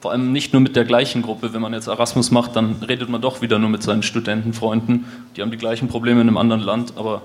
vor 0.00 0.12
allem 0.12 0.32
nicht 0.32 0.52
nur 0.52 0.62
mit 0.62 0.76
der 0.76 0.84
gleichen 0.84 1.22
Gruppe. 1.22 1.52
Wenn 1.52 1.60
man 1.60 1.72
jetzt 1.72 1.88
Erasmus 1.88 2.30
macht, 2.30 2.56
dann 2.56 2.76
redet 2.86 3.08
man 3.08 3.20
doch 3.20 3.42
wieder 3.42 3.58
nur 3.58 3.70
mit 3.70 3.82
seinen 3.82 4.02
Studentenfreunden. 4.02 5.04
Die 5.36 5.42
haben 5.42 5.50
die 5.50 5.56
gleichen 5.56 5.88
Probleme 5.88 6.20
in 6.20 6.28
einem 6.28 6.36
anderen 6.36 6.62
Land, 6.62 6.94
aber 6.96 7.22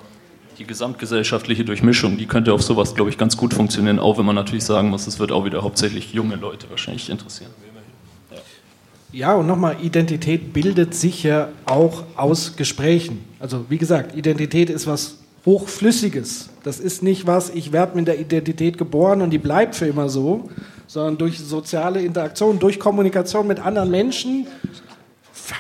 die 0.57 0.65
gesamtgesellschaftliche 0.65 1.65
Durchmischung, 1.65 2.17
die 2.17 2.25
könnte 2.25 2.53
auf 2.53 2.61
sowas, 2.61 2.95
glaube 2.95 3.09
ich, 3.09 3.17
ganz 3.17 3.37
gut 3.37 3.53
funktionieren, 3.53 3.99
auch 3.99 4.17
wenn 4.17 4.25
man 4.25 4.35
natürlich 4.35 4.63
sagen 4.63 4.89
muss, 4.89 5.05
es 5.07 5.19
wird 5.19 5.31
auch 5.31 5.45
wieder 5.45 5.63
hauptsächlich 5.63 6.13
junge 6.13 6.35
Leute 6.35 6.69
wahrscheinlich 6.69 7.09
interessieren. 7.09 7.51
Ja, 9.11 9.33
und 9.35 9.47
nochmal, 9.47 9.77
Identität 9.81 10.51
bildet 10.51 10.93
sich 10.93 11.23
ja 11.23 11.47
auch 11.65 12.03
aus 12.17 12.57
Gesprächen. 12.57 13.23
Also 13.39 13.65
wie 13.69 13.77
gesagt, 13.77 14.13
Identität 14.13 14.69
ist 14.69 14.87
was 14.87 15.19
Hochflüssiges. 15.45 16.49
Das 16.63 16.79
ist 16.79 17.03
nicht 17.03 17.27
was, 17.27 17.51
ich 17.51 17.71
werde 17.71 17.95
mit 17.95 18.07
der 18.07 18.19
Identität 18.19 18.77
geboren 18.77 19.21
und 19.21 19.29
die 19.29 19.37
bleibt 19.37 19.75
für 19.75 19.85
immer 19.85 20.09
so, 20.09 20.49
sondern 20.87 21.17
durch 21.17 21.39
soziale 21.39 22.01
Interaktion, 22.01 22.59
durch 22.59 22.79
Kommunikation 22.79 23.45
mit 23.47 23.59
anderen 23.59 23.91
Menschen 23.91 24.47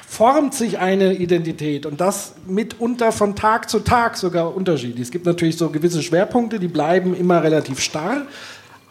formt 0.07 0.55
sich 0.55 0.79
eine 0.79 1.13
Identität 1.13 1.85
und 1.85 2.01
das 2.01 2.33
mitunter 2.47 3.11
von 3.11 3.35
Tag 3.35 3.69
zu 3.69 3.79
Tag 3.81 4.17
sogar 4.17 4.55
unterschiedlich. 4.55 5.01
Es 5.01 5.11
gibt 5.11 5.25
natürlich 5.25 5.57
so 5.57 5.69
gewisse 5.69 6.01
Schwerpunkte, 6.01 6.59
die 6.59 6.67
bleiben 6.67 7.15
immer 7.15 7.43
relativ 7.43 7.79
starr, 7.79 8.25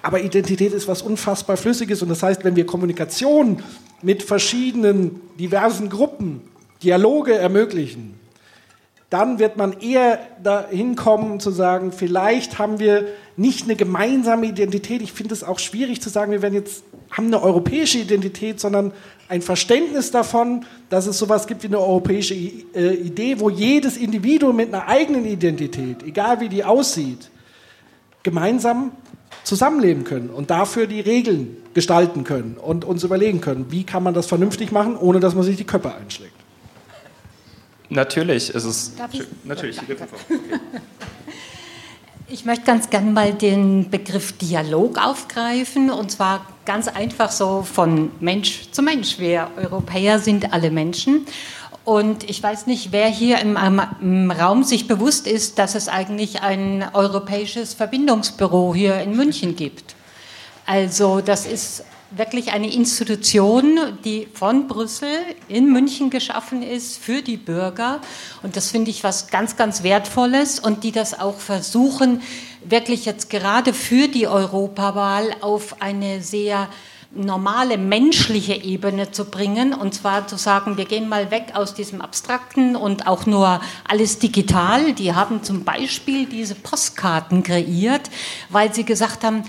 aber 0.03 0.21
Identität 0.21 0.73
ist 0.73 0.87
was 0.87 1.03
unfassbar 1.03 1.57
Flüssiges 1.57 2.03
und 2.03 2.11
das 2.11 2.23
heißt, 2.23 2.45
wenn 2.45 2.55
wir 2.55 2.67
Kommunikation 2.67 3.63
mit 4.03 4.23
verschiedenen 4.23 5.21
diversen 5.39 5.89
Gruppen, 5.89 6.43
Dialoge 6.83 7.35
ermöglichen, 7.35 8.15
dann 9.15 9.39
wird 9.39 9.57
man 9.57 9.79
eher 9.81 10.19
dahin 10.43 10.97
kommen 10.97 11.39
zu 11.39 11.53
sagen, 11.53 11.93
vielleicht 11.93 12.59
haben 12.59 12.81
wir 12.81 13.07
nicht 13.37 13.65
eine 13.65 13.77
gemeinsame 13.77 14.47
Identität. 14.47 15.03
Ich 15.03 15.13
finde 15.13 15.35
es 15.35 15.45
auch 15.45 15.61
schwierig 15.61 16.03
zu 16.03 16.09
sagen, 16.09 16.33
wir 16.33 16.43
werden 16.43 16.55
jetzt 16.55 16.83
haben 17.13 17.29
eine 17.29 17.41
europäische 17.41 17.99
Identität, 17.99 18.59
sondern 18.59 18.91
ein 19.29 19.41
Verständnis 19.41 20.11
davon, 20.11 20.67
dass 20.91 21.07
es 21.07 21.17
sowas 21.17 21.47
gibt 21.47 21.63
wie 21.63 21.69
eine 21.69 21.79
europäische 21.79 22.35
äh, 22.35 22.95
Idee, 22.95 23.39
wo 23.39 23.51
jedes 23.51 23.97
Individuum 23.97 24.57
mit 24.57 24.75
einer 24.75 24.89
eigenen 24.89 25.25
Identität, 25.27 26.03
egal 26.03 26.41
wie 26.41 26.49
die 26.49 26.65
aussieht, 26.65 27.31
gemeinsam 28.25 28.91
zusammenleben 29.45 30.03
können 30.03 30.29
und 30.29 30.51
dafür 30.51 30.89
die 30.89 31.01
Regeln 31.01 31.57
gestalten 31.73 32.25
können 32.25 32.57
und 32.61 32.85
uns 32.85 33.05
überlegen 33.05 33.41
können, 33.41 33.67
wie 33.71 33.85
kann 33.85 34.03
man 34.03 34.13
das 34.13 34.27
vernünftig 34.27 34.73
machen, 34.73 34.97
ohne 34.97 35.21
dass 35.21 35.37
man 35.37 35.45
sich 35.45 35.57
die 35.57 35.65
Köpfe 35.65 35.95
einschlägt. 35.95 36.44
Natürlich 37.95 38.51
ist 38.51 38.65
es. 38.65 38.95
Darf 38.97 39.15
ich? 39.15 39.23
Natürlich, 39.45 39.77
ja, 39.77 39.83
Ich 42.27 42.45
möchte 42.45 42.65
ganz 42.65 42.91
gerne 42.91 43.11
mal 43.13 43.33
den 43.33 43.91
Begriff 43.91 44.33
Dialog 44.33 44.99
aufgreifen 44.99 45.91
und 45.91 46.11
zwar 46.11 46.45
ganz 46.65 46.89
einfach 46.89 47.31
so 47.31 47.63
von 47.63 48.11
Mensch 48.19 48.71
zu 48.73 48.83
Mensch. 48.83 49.21
Wir 49.21 49.51
Europäer 49.57 50.19
sind 50.19 50.53
alle 50.53 50.73
Menschen 50.73 51.27
und 51.85 52.29
ich 52.29 52.43
weiß 52.43 52.67
nicht, 52.67 52.91
wer 52.91 53.07
hier 53.09 53.39
im, 53.39 53.57
im, 54.01 54.31
Raum 54.33 54.65
sich 54.65 54.89
bewusst 54.89 55.29
ist, 55.29 55.61
dass 55.61 55.77
es 55.77 55.89
eigentlich 55.89 56.41
ein 56.41 56.85
europäisches 56.95 57.75
Verbindungsbüro 57.75 58.75
hier 58.75 58.99
in 59.01 59.15
München 59.15 59.55
gibt. 59.55 59.95
Also 60.67 61.21
das 61.21 61.47
ist 61.47 61.85
wirklich 62.11 62.53
eine 62.53 62.73
Institution, 62.73 63.99
die 64.05 64.29
von 64.33 64.69
Brüssel 64.69 65.09
in 65.49 65.73
München 65.73 66.11
geschaffen 66.11 66.63
ist 66.63 66.99
für 66.99 67.23
die 67.23 67.37
Bürger. 67.37 68.01
Und 68.43 68.57
das 68.57 68.71
finde 68.71 68.91
ich 68.91 69.05
was 69.05 69.29
ganz, 69.29 69.57
ganz 69.57 69.83
Wertvolles 69.83 70.59
und 70.59 70.85
die 70.85 70.93
das 70.93 71.19
auch 71.19 71.39
versuchen, 71.39 72.23
wirklich 72.65 73.05
jetzt 73.05 73.31
gerade 73.31 73.75
für 73.75 74.09
die 74.09 74.27
Europawahl 74.27 75.35
auf 75.41 75.83
eine 75.83 76.23
sehr 76.23 76.69
normale 77.17 77.79
menschliche 77.79 78.55
Ebene 78.55 79.13
zu 79.13 79.27
bringen 79.27 79.73
und 79.73 79.95
zwar 79.95 80.27
zu 80.27 80.37
sagen, 80.37 80.77
wir 80.77 80.85
gehen 80.85 81.09
mal 81.09 81.31
weg 81.31 81.53
aus 81.55 81.75
diesem 81.75 82.01
Abstrakten 82.01 82.77
und 82.77 83.07
auch 83.07 83.27
nur 83.27 83.61
alles 83.89 84.19
digital. 84.19 84.93
Die 84.95 85.15
haben 85.15 85.43
zum 85.43 85.65
Beispiel 85.65 86.27
diese 86.27 86.55
Postkarten 86.55 87.43
kreiert, 87.43 88.11
weil 88.49 88.75
sie 88.75 88.85
gesagt 88.85 89.23
haben, 89.23 89.45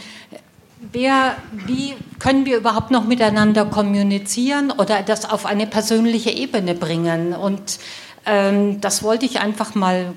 wer, 0.80 1.36
wie 1.52 1.96
können 2.20 2.46
wir 2.46 2.58
überhaupt 2.58 2.92
noch 2.92 3.06
miteinander 3.06 3.66
kommunizieren 3.66 4.72
oder 4.72 5.02
das 5.02 5.30
auf 5.30 5.46
eine 5.46 5.68
persönliche 5.68 6.32
Ebene 6.32 6.76
bringen? 6.76 7.34
Und 7.34 7.80
ähm, 8.26 8.82
das 8.82 9.04
wollte 9.04 9.26
ich 9.26 9.40
einfach 9.40 9.76
mal 9.76 10.14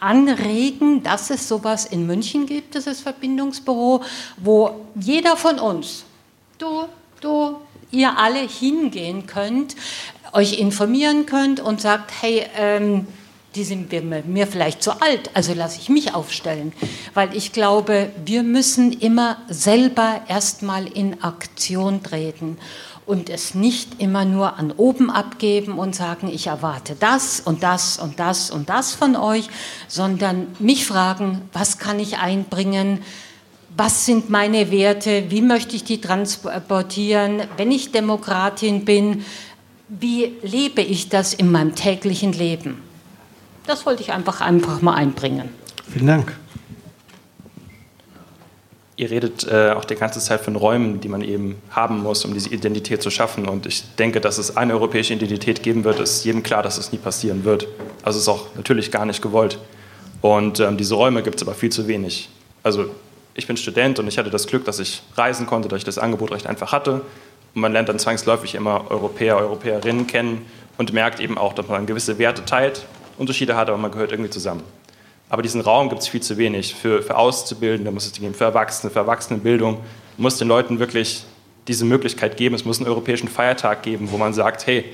anregen, 0.00 1.02
dass 1.02 1.30
es 1.30 1.48
sowas 1.48 1.86
in 1.86 2.06
München 2.06 2.46
gibt, 2.46 2.74
dieses 2.74 3.00
Verbindungsbüro, 3.00 4.02
wo 4.36 4.86
jeder 4.94 5.36
von 5.36 5.58
uns, 5.58 6.04
du, 6.58 6.84
du, 7.20 7.56
ihr 7.90 8.18
alle 8.18 8.40
hingehen 8.40 9.26
könnt, 9.26 9.76
euch 10.32 10.58
informieren 10.58 11.26
könnt 11.26 11.60
und 11.60 11.80
sagt, 11.80 12.12
hey, 12.20 12.44
ähm, 12.56 13.06
die 13.54 13.64
sind 13.64 13.92
mir 14.26 14.46
vielleicht 14.46 14.82
zu 14.82 15.00
alt, 15.00 15.30
also 15.34 15.54
lasse 15.54 15.78
ich 15.80 15.88
mich 15.88 16.14
aufstellen. 16.14 16.72
Weil 17.14 17.36
ich 17.36 17.52
glaube, 17.52 18.10
wir 18.24 18.42
müssen 18.42 18.92
immer 18.92 19.38
selber 19.48 20.22
erstmal 20.28 20.86
in 20.86 21.22
Aktion 21.22 22.02
treten 22.02 22.58
und 23.06 23.28
es 23.28 23.54
nicht 23.54 24.00
immer 24.00 24.24
nur 24.24 24.58
an 24.58 24.72
oben 24.72 25.10
abgeben 25.10 25.78
und 25.78 25.94
sagen, 25.94 26.28
ich 26.28 26.46
erwarte 26.46 26.96
das 26.98 27.40
und 27.40 27.62
das 27.62 27.98
und 27.98 28.18
das 28.18 28.50
und 28.50 28.68
das 28.68 28.92
von 28.92 29.14
euch, 29.14 29.48
sondern 29.88 30.48
mich 30.58 30.86
fragen, 30.86 31.42
was 31.52 31.78
kann 31.78 32.00
ich 32.00 32.18
einbringen, 32.18 33.02
was 33.76 34.06
sind 34.06 34.30
meine 34.30 34.70
Werte, 34.70 35.24
wie 35.30 35.42
möchte 35.42 35.76
ich 35.76 35.84
die 35.84 36.00
transportieren, 36.00 37.42
wenn 37.56 37.72
ich 37.72 37.92
Demokratin 37.92 38.84
bin, 38.84 39.24
wie 39.88 40.32
lebe 40.42 40.80
ich 40.80 41.08
das 41.08 41.34
in 41.34 41.50
meinem 41.50 41.74
täglichen 41.74 42.32
Leben. 42.32 42.93
Das 43.66 43.86
wollte 43.86 44.02
ich 44.02 44.12
einfach, 44.12 44.40
einfach 44.40 44.82
mal 44.82 44.94
einbringen. 44.94 45.48
Vielen 45.90 46.06
Dank. 46.06 46.36
Ihr 48.96 49.10
redet 49.10 49.46
äh, 49.48 49.72
auch 49.72 49.84
die 49.84 49.96
ganze 49.96 50.20
Zeit 50.20 50.40
von 50.40 50.54
Räumen, 50.54 51.00
die 51.00 51.08
man 51.08 51.22
eben 51.22 51.56
haben 51.70 52.00
muss, 52.00 52.24
um 52.24 52.32
diese 52.32 52.50
Identität 52.50 53.02
zu 53.02 53.10
schaffen. 53.10 53.48
Und 53.48 53.66
ich 53.66 53.82
denke, 53.96 54.20
dass 54.20 54.38
es 54.38 54.56
eine 54.56 54.74
europäische 54.74 55.14
Identität 55.14 55.64
geben 55.64 55.82
wird, 55.82 55.98
ist 55.98 56.24
jedem 56.24 56.44
klar, 56.44 56.62
dass 56.62 56.78
es 56.78 56.92
nie 56.92 56.98
passieren 56.98 57.44
wird. 57.44 57.66
Also 58.04 58.20
ist 58.20 58.28
auch 58.28 58.54
natürlich 58.54 58.92
gar 58.92 59.04
nicht 59.04 59.20
gewollt. 59.20 59.58
Und 60.20 60.60
ähm, 60.60 60.76
diese 60.76 60.94
Räume 60.94 61.22
gibt 61.22 61.36
es 61.36 61.42
aber 61.42 61.56
viel 61.56 61.70
zu 61.70 61.88
wenig. 61.88 62.28
Also 62.62 62.86
ich 63.34 63.48
bin 63.48 63.56
Student 63.56 63.98
und 63.98 64.06
ich 64.06 64.16
hatte 64.16 64.30
das 64.30 64.46
Glück, 64.46 64.64
dass 64.64 64.78
ich 64.78 65.02
reisen 65.16 65.46
konnte, 65.46 65.68
dass 65.68 65.78
ich 65.78 65.84
das 65.84 65.98
Angebot 65.98 66.30
recht 66.30 66.46
einfach 66.46 66.70
hatte. 66.70 67.02
Und 67.54 67.60
man 67.60 67.72
lernt 67.72 67.88
dann 67.88 67.98
zwangsläufig 67.98 68.54
immer 68.54 68.90
Europäer, 68.90 69.38
Europäerinnen 69.38 70.06
kennen 70.06 70.46
und 70.78 70.92
merkt 70.92 71.18
eben 71.18 71.36
auch, 71.36 71.52
dass 71.52 71.66
man 71.66 71.86
gewisse 71.86 72.18
Werte 72.18 72.44
teilt 72.44 72.86
Unterschiede 73.18 73.56
hat, 73.56 73.68
aber 73.68 73.78
man 73.78 73.90
gehört 73.90 74.12
irgendwie 74.12 74.30
zusammen. 74.30 74.62
Aber 75.28 75.42
diesen 75.42 75.60
Raum 75.60 75.88
gibt 75.88 76.02
es 76.02 76.08
viel 76.08 76.22
zu 76.22 76.36
wenig. 76.36 76.74
Für, 76.74 77.02
für 77.02 77.16
Auszubildende 77.16 77.90
muss 77.90 78.06
es 78.06 78.12
die 78.12 78.20
geben, 78.20 78.34
für 78.34 78.44
Erwachsene, 78.44 78.92
für 78.92 79.00
Erwachsenenbildung 79.00 79.78
muss 80.16 80.38
den 80.38 80.48
Leuten 80.48 80.78
wirklich 80.78 81.24
diese 81.66 81.84
Möglichkeit 81.84 82.36
geben. 82.36 82.54
Es 82.54 82.64
muss 82.64 82.78
einen 82.78 82.88
europäischen 82.88 83.28
Feiertag 83.28 83.82
geben, 83.82 84.10
wo 84.10 84.18
man 84.18 84.34
sagt, 84.34 84.66
hey, 84.66 84.84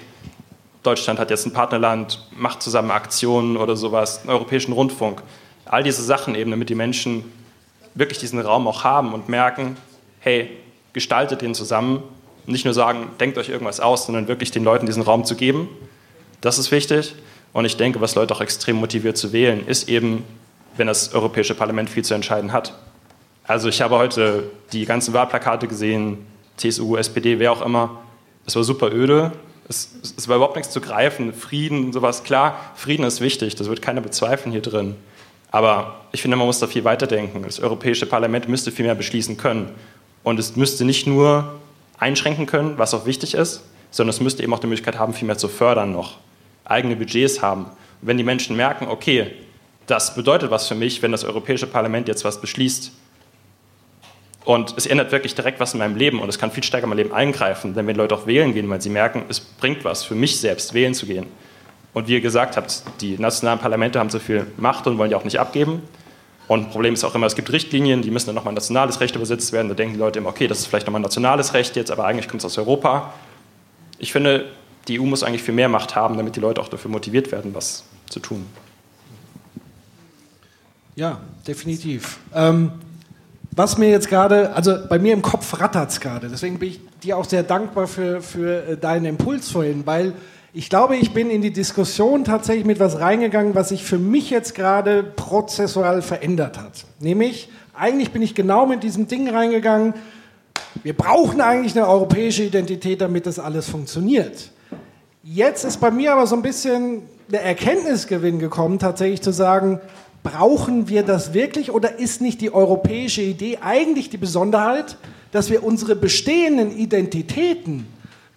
Deutschland 0.83 1.19
hat 1.19 1.31
jetzt 1.31 1.47
ein 1.47 1.53
Partnerland, 1.53 2.27
macht 2.35 2.63
zusammen 2.63 2.91
Aktionen 2.91 3.57
oder 3.57 3.77
sowas, 3.77 4.21
einen 4.21 4.31
europäischen 4.31 4.73
Rundfunk. 4.73 5.23
All 5.67 5.83
diese 5.83 6.03
Sachen 6.03 6.35
eben, 6.35 6.51
damit 6.51 6.71
die 6.71 6.75
Menschen 6.75 7.25
wirklich 7.95 8.19
diesen 8.19 8.41
Raum 8.41 8.67
auch 8.67 8.85
haben 8.85 9.13
und 9.13 9.29
merken, 9.29 9.77
hey, 10.21 10.51
gestaltet 10.93 11.43
den 11.43 11.55
zusammen. 11.55 12.03
Nicht 12.47 12.65
nur 12.65 12.73
sagen, 12.73 13.09
denkt 13.21 13.37
euch 13.37 13.49
irgendwas 13.49 13.81
aus, 13.81 14.07
sondern 14.07 14.27
wirklich 14.29 14.51
den 14.51 14.65
Leuten 14.65 14.87
diesen 14.87 15.03
Raum 15.03 15.25
zu 15.25 15.37
geben. 15.37 15.69
Das 16.41 16.59
ist 16.59 16.71
wichtig. 16.71 17.15
Und 17.53 17.65
ich 17.65 17.77
denke, 17.77 18.01
was 18.01 18.15
Leute 18.15 18.35
auch 18.35 18.41
extrem 18.41 18.77
motiviert 18.77 19.17
zu 19.17 19.33
wählen, 19.33 19.67
ist 19.67 19.89
eben, 19.89 20.25
wenn 20.77 20.87
das 20.87 21.15
Europäische 21.15 21.55
Parlament 21.55 21.91
viel 21.91 22.05
zu 22.05 22.15
entscheiden 22.15 22.53
hat. 22.53 22.75
Also 23.45 23.69
ich 23.69 23.83
habe 23.83 23.97
heute 23.97 24.45
die 24.73 24.85
ganzen 24.85 25.13
Wahlplakate 25.13 25.67
gesehen, 25.67 26.19
CSU, 26.57 26.97
SPD, 26.97 27.39
wer 27.39 27.53
auch 27.53 27.63
immer. 27.63 28.01
Es 28.47 28.55
war 28.55 28.63
super 28.63 28.93
öde. 28.93 29.33
Es, 29.69 29.91
es 30.17 30.29
war 30.29 30.37
überhaupt 30.37 30.57
nichts 30.57 30.73
zu 30.73 30.81
greifen. 30.81 31.33
Frieden 31.33 31.93
sowas. 31.93 32.23
Klar, 32.23 32.73
Frieden 32.77 33.05
ist 33.05 33.21
wichtig, 33.21 33.57
das 33.57 33.69
wird 33.69 33.83
keiner 33.83 34.01
bezweifeln 34.01 34.53
hier 34.53 34.63
drin. 34.63 34.95
Aber 35.51 35.97
ich 36.13 36.23
finde, 36.23 36.37
man 36.37 36.47
muss 36.47 36.61
da 36.61 36.67
viel 36.67 36.85
weiterdenken. 36.85 37.43
Das 37.43 37.59
Europäische 37.59 38.07
Parlament 38.07 38.49
müsste 38.49 38.71
viel 38.71 38.85
mehr 38.85 38.95
beschließen 38.95 39.37
können. 39.37 39.75
Und 40.23 40.39
es 40.39 40.55
müsste 40.55 40.85
nicht 40.85 41.07
nur 41.07 41.55
einschränken 41.99 42.47
können, 42.47 42.79
was 42.79 42.95
auch 42.95 43.07
wichtig 43.07 43.35
ist, 43.35 43.63
sondern 43.91 44.11
es 44.11 44.21
müsste 44.21 44.43
eben 44.43 44.55
auch 44.55 44.61
die 44.61 44.67
Möglichkeit 44.67 44.99
haben, 44.99 45.13
viel 45.13 45.27
mehr 45.27 45.39
zu 45.39 45.49
fördern 45.49 45.93
noch. 45.93 46.19
Eigene 46.71 46.97
Budgets 46.97 47.43
haben. 47.43 47.65
Und 47.65 48.09
wenn 48.09 48.17
die 48.17 48.25
Menschen 48.25 48.57
merken, 48.57 48.87
okay, 48.89 49.33
das 49.87 50.15
bedeutet 50.15 50.51
was 50.51 50.69
für 50.69 50.75
mich, 50.75 51.03
wenn 51.03 51.13
das 51.13 51.25
Europäische 51.25 51.67
Parlament 51.67 52.09
jetzt 52.09 52.25
was 52.25 52.41
beschließt, 52.41 52.93
und 54.45 54.75
es 54.77 54.87
ändert 54.87 55.13
wirklich 55.13 55.35
direkt 55.35 55.61
was 55.61 55.75
in 55.75 55.79
meinem 55.79 55.97
Leben 55.97 56.19
und 56.19 56.29
es 56.29 56.39
kann 56.39 56.51
viel 56.51 56.65
stärker 56.65 56.85
in 56.85 56.89
mein 56.89 56.99
Leben 56.99 57.13
eingreifen, 57.13 57.75
denn 57.75 57.87
wenn 57.87 57.97
Leute 57.97 58.15
auch 58.15 58.27
wählen 58.27 58.55
gehen, 58.55 58.69
weil 58.71 58.81
sie 58.81 58.89
merken, 58.89 59.25
es 59.29 59.39
bringt 59.39 59.85
was 59.85 60.03
für 60.03 60.15
mich 60.15 60.41
selbst, 60.41 60.73
wählen 60.73 60.95
zu 60.95 61.07
gehen. 61.07 61.27
Und 61.93 62.09
wie 62.09 62.15
ihr 62.15 62.21
gesagt 62.21 62.57
habt, 62.57 62.83
die 63.01 63.19
nationalen 63.19 63.59
Parlamente 63.59 63.99
haben 63.99 64.11
so 64.11 64.19
viel 64.19 64.47
Macht 64.57 64.87
und 64.87 64.97
wollen 64.97 65.11
die 65.11 65.17
auch 65.17 65.25
nicht 65.25 65.39
abgeben. 65.39 65.83
Und 66.49 66.67
ein 66.67 66.71
Problem 66.71 66.95
ist 66.95 67.05
auch 67.05 67.15
immer, 67.15 67.27
es 67.27 67.37
gibt 67.37 67.53
Richtlinien, 67.53 68.03
die 68.03 68.11
müssen 68.11 68.27
dann 68.27 68.35
nochmal 68.35 68.55
nationales 68.55 69.01
Recht 69.01 69.15
übersetzt 69.15 69.53
werden. 69.53 69.69
Da 69.69 69.75
denken 69.75 69.95
die 69.95 70.01
Leute 70.01 70.19
immer, 70.19 70.31
okay, 70.31 70.49
das 70.49 70.61
ist 70.61 70.67
vielleicht 70.67 70.87
nochmal 70.87 71.03
nationales 71.03 71.53
Recht 71.55 71.77
jetzt, 71.77 71.91
aber 71.91 72.07
eigentlich 72.07 72.29
kommt 72.29 72.41
es 72.41 72.47
aus 72.47 72.59
Europa. 72.59 73.13
Ich 73.99 74.13
finde, 74.13 74.47
die 74.89 75.01
EU 75.01 75.05
muss 75.05 75.23
eigentlich 75.23 75.43
viel 75.43 75.55
mehr 75.55 75.69
Macht 75.69 75.95
haben, 75.95 76.17
damit 76.17 76.37
die 76.37 76.41
Leute 76.41 76.61
auch 76.61 76.69
dafür 76.69 76.91
motiviert 76.91 77.33
werden, 77.33 77.55
was 77.55 77.85
zu 78.09 78.21
tun. 78.21 78.47
Ja, 80.97 81.21
definitiv. 81.47 82.19
Ähm, 82.35 82.73
was 83.53 83.79
mir 83.79 83.91
jetzt 83.91 84.09
gerade, 84.09 84.53
also 84.55 84.77
bei 84.89 84.99
mir 84.99 85.13
im 85.13 85.23
Kopf 85.23 85.61
rattert 85.61 85.91
es 85.91 86.01
gerade, 86.01 86.29
deswegen 86.29 86.59
bin 86.59 86.71
ich 86.71 86.81
dir 87.03 87.17
auch 87.17 87.25
sehr 87.25 87.43
dankbar 87.43 87.87
für, 87.87 88.21
für 88.21 88.67
äh, 88.67 88.77
deinen 88.77 89.07
Impuls 89.07 89.51
vorhin, 89.51 89.87
weil 89.87 90.15
ich 90.53 90.69
glaube, 90.69 90.97
ich 90.97 91.13
bin 91.13 91.31
in 91.31 91.43
die 91.43 91.53
Diskussion 91.53 92.25
tatsächlich 92.25 92.65
mit 92.65 92.81
was 92.81 92.99
reingegangen, 92.99 93.55
was 93.55 93.69
sich 93.69 93.85
für 93.85 93.99
mich 93.99 94.31
jetzt 94.31 94.55
gerade 94.55 95.05
prozessual 95.05 96.03
verändert 96.03 96.59
hat. 96.59 96.85
Nämlich, 96.99 97.49
eigentlich 97.73 98.11
bin 98.11 98.21
ich 98.21 98.35
genau 98.35 98.67
mit 98.67 98.83
diesem 98.83 99.07
Ding 99.07 99.29
reingegangen, 99.29 99.95
wir 100.83 100.97
brauchen 100.97 101.41
eigentlich 101.41 101.77
eine 101.77 101.89
europäische 101.89 102.45
Identität, 102.45 103.01
damit 103.01 103.27
das 103.27 103.39
alles 103.39 103.69
funktioniert. 103.69 104.51
Jetzt 105.23 105.65
ist 105.65 105.81
bei 105.81 105.91
mir 105.91 106.13
aber 106.13 106.27
so 106.27 106.35
ein 106.35 106.41
bisschen 106.41 107.03
der 107.29 107.45
Erkenntnisgewinn 107.45 108.39
gekommen, 108.39 108.79
tatsächlich 108.79 109.21
zu 109.21 109.33
sagen, 109.33 109.79
brauchen 110.23 110.89
wir 110.89 111.03
das 111.03 111.35
wirklich 111.35 111.71
oder 111.71 111.99
ist 111.99 112.23
nicht 112.23 112.41
die 112.41 112.55
europäische 112.55 113.21
Idee 113.21 113.59
eigentlich 113.61 114.09
die 114.09 114.17
Besonderheit, 114.17 114.97
dass 115.31 115.51
wir 115.51 115.63
unsere 115.63 115.95
bestehenden 115.95 116.75
Identitäten 116.75 117.87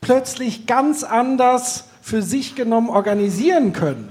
plötzlich 0.01 0.65
ganz 0.67 1.05
anders 1.05 1.85
für 2.01 2.21
sich 2.21 2.53
genommen 2.55 2.89
organisieren 2.89 3.71
können? 3.71 4.09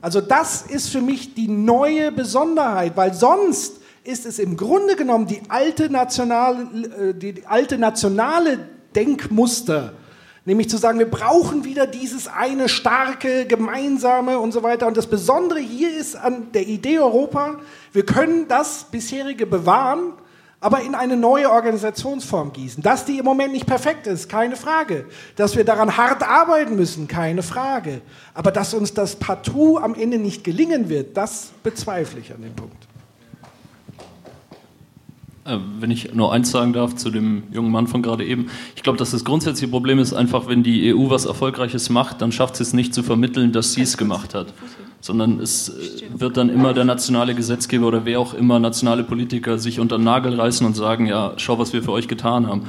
Also 0.00 0.20
das 0.20 0.62
ist 0.62 0.90
für 0.90 1.00
mich 1.00 1.34
die 1.34 1.48
neue 1.48 2.12
Besonderheit, 2.12 2.96
weil 2.96 3.12
sonst 3.12 3.80
ist 4.04 4.24
es 4.24 4.38
im 4.38 4.56
Grunde 4.56 4.94
genommen 4.94 5.26
die 5.26 5.42
alte 5.48 5.90
nationale, 5.90 6.62
äh, 7.10 7.14
die 7.14 7.44
alte 7.46 7.76
nationale 7.76 8.60
Denkmuster, 8.94 9.94
Nämlich 10.46 10.68
zu 10.68 10.76
sagen, 10.76 10.98
wir 10.98 11.10
brauchen 11.10 11.64
wieder 11.64 11.86
dieses 11.86 12.28
eine 12.28 12.68
starke, 12.68 13.46
gemeinsame 13.46 14.38
und 14.38 14.52
so 14.52 14.62
weiter. 14.62 14.86
Und 14.86 14.96
das 14.96 15.06
Besondere 15.06 15.58
hier 15.58 15.96
ist 15.96 16.16
an 16.16 16.52
der 16.52 16.66
Idee 16.66 16.98
Europa, 16.98 17.56
wir 17.92 18.04
können 18.04 18.46
das 18.46 18.84
bisherige 18.90 19.46
bewahren, 19.46 20.12
aber 20.60 20.82
in 20.82 20.94
eine 20.94 21.16
neue 21.16 21.50
Organisationsform 21.50 22.52
gießen. 22.52 22.82
Dass 22.82 23.06
die 23.06 23.18
im 23.18 23.24
Moment 23.24 23.52
nicht 23.52 23.66
perfekt 23.66 24.06
ist, 24.06 24.28
keine 24.28 24.56
Frage. 24.56 25.06
Dass 25.36 25.56
wir 25.56 25.64
daran 25.64 25.96
hart 25.96 26.22
arbeiten 26.22 26.76
müssen, 26.76 27.08
keine 27.08 27.42
Frage. 27.42 28.02
Aber 28.34 28.50
dass 28.50 28.74
uns 28.74 28.92
das 28.92 29.16
partout 29.16 29.78
am 29.78 29.94
Ende 29.94 30.18
nicht 30.18 30.44
gelingen 30.44 30.90
wird, 30.90 31.16
das 31.16 31.52
bezweifle 31.62 32.20
ich 32.20 32.32
an 32.32 32.42
dem 32.42 32.54
Punkt. 32.54 32.86
Äh, 35.46 35.58
wenn 35.78 35.90
ich 35.90 36.14
nur 36.14 36.32
eins 36.32 36.50
sagen 36.50 36.72
darf 36.72 36.94
zu 36.96 37.10
dem 37.10 37.42
jungen 37.52 37.70
Mann 37.70 37.86
von 37.86 38.02
gerade 38.02 38.24
eben. 38.24 38.46
Ich 38.76 38.82
glaube, 38.82 38.96
dass 38.96 39.10
das 39.10 39.24
grundsätzliche 39.24 39.70
Problem 39.70 39.98
ist 39.98 40.14
einfach, 40.14 40.48
wenn 40.48 40.62
die 40.62 40.94
EU 40.94 41.10
was 41.10 41.26
Erfolgreiches 41.26 41.90
macht, 41.90 42.22
dann 42.22 42.32
schafft 42.32 42.56
sie 42.56 42.62
es 42.62 42.72
nicht 42.72 42.94
zu 42.94 43.02
vermitteln, 43.02 43.52
dass 43.52 43.74
sie 43.74 43.82
es 43.82 43.98
gemacht 43.98 44.34
hat. 44.34 44.54
Sondern 45.02 45.40
es 45.40 45.68
äh, 45.68 45.72
wird 46.16 46.38
dann 46.38 46.48
immer 46.48 46.72
der 46.72 46.86
nationale 46.86 47.34
Gesetzgeber 47.34 47.86
oder 47.86 48.06
wer 48.06 48.20
auch 48.20 48.32
immer, 48.32 48.58
nationale 48.58 49.04
Politiker, 49.04 49.58
sich 49.58 49.80
unter 49.80 49.98
den 49.98 50.04
Nagel 50.04 50.40
reißen 50.40 50.66
und 50.66 50.74
sagen, 50.74 51.06
ja, 51.06 51.34
schau, 51.36 51.58
was 51.58 51.74
wir 51.74 51.82
für 51.82 51.92
euch 51.92 52.08
getan 52.08 52.46
haben. 52.46 52.62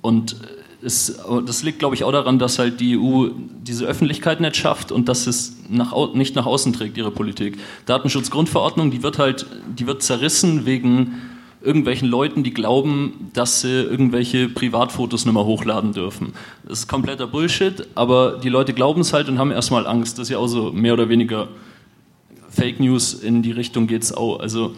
Und 0.00 0.36
es, 0.80 1.20
das 1.44 1.62
liegt, 1.62 1.80
glaube 1.80 1.94
ich, 1.94 2.04
auch 2.04 2.12
daran, 2.12 2.38
dass 2.38 2.58
halt 2.58 2.80
die 2.80 2.96
EU 2.96 3.28
diese 3.62 3.84
Öffentlichkeit 3.84 4.40
nicht 4.40 4.56
schafft 4.56 4.92
und 4.92 5.10
dass 5.10 5.26
es 5.26 5.58
nach, 5.68 5.92
nicht 6.14 6.36
nach 6.36 6.46
außen 6.46 6.72
trägt, 6.72 6.96
ihre 6.96 7.10
Politik. 7.10 7.58
Datenschutzgrundverordnung, 7.84 8.90
die 8.90 9.02
wird 9.02 9.18
halt, 9.18 9.44
die 9.76 9.86
wird 9.86 10.02
zerrissen 10.02 10.64
wegen 10.64 11.20
irgendwelchen 11.68 12.08
Leuten, 12.08 12.42
die 12.42 12.54
glauben, 12.54 13.30
dass 13.34 13.60
sie 13.60 13.82
irgendwelche 13.82 14.48
Privatfotos 14.48 15.26
nicht 15.26 15.34
mehr 15.34 15.44
hochladen 15.44 15.92
dürfen. 15.92 16.32
Das 16.66 16.80
ist 16.80 16.88
kompletter 16.88 17.26
Bullshit, 17.26 17.86
aber 17.94 18.38
die 18.42 18.48
Leute 18.48 18.72
glauben 18.72 19.02
es 19.02 19.12
halt 19.12 19.28
und 19.28 19.38
haben 19.38 19.50
erstmal 19.50 19.86
Angst. 19.86 20.18
Das 20.18 20.24
ist 20.24 20.30
ja 20.30 20.38
auch 20.38 20.46
so 20.46 20.72
mehr 20.72 20.94
oder 20.94 21.10
weniger 21.10 21.48
Fake 22.48 22.80
News 22.80 23.12
in 23.12 23.42
die 23.42 23.52
Richtung 23.52 23.86
geht 23.86 24.02
es 24.02 24.12
auch. 24.12 24.40
Also 24.40 24.74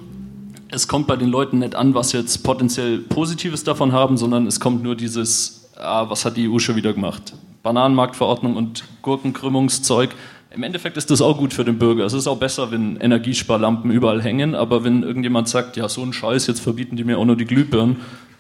es 0.72 0.88
kommt 0.88 1.06
bei 1.06 1.14
den 1.14 1.28
Leuten 1.28 1.60
nicht 1.60 1.76
an, 1.76 1.94
was 1.94 2.10
jetzt 2.10 2.42
potenziell 2.42 2.98
Positives 2.98 3.62
davon 3.62 3.92
haben, 3.92 4.16
sondern 4.16 4.48
es 4.48 4.58
kommt 4.58 4.82
nur 4.82 4.96
dieses, 4.96 5.70
ah, 5.76 6.10
was 6.10 6.24
hat 6.24 6.36
die 6.36 6.48
EU 6.48 6.58
schon 6.58 6.74
wieder 6.74 6.92
gemacht? 6.92 7.34
Bananenmarktverordnung 7.62 8.56
und 8.56 8.82
Gurkenkrümmungszeug 9.02 10.10
im 10.52 10.62
Endeffekt 10.64 10.96
ist 10.96 11.10
das 11.10 11.22
auch 11.22 11.38
gut 11.38 11.54
für 11.54 11.64
den 11.64 11.78
Bürger. 11.78 12.04
Es 12.04 12.12
ist 12.12 12.26
auch 12.26 12.38
besser, 12.38 12.70
wenn 12.70 12.96
Energiesparlampen 12.96 13.90
überall 13.90 14.20
hängen, 14.20 14.54
aber 14.54 14.82
wenn 14.82 15.02
irgendjemand 15.02 15.48
sagt, 15.48 15.76
ja, 15.76 15.88
so 15.88 16.02
ein 16.02 16.12
Scheiß, 16.12 16.46
jetzt 16.48 16.60
verbieten 16.60 16.96
die 16.96 17.04
mir 17.04 17.18
auch 17.18 17.24
nur 17.24 17.36
die 17.36 17.44
Glühbirnen, 17.44 17.98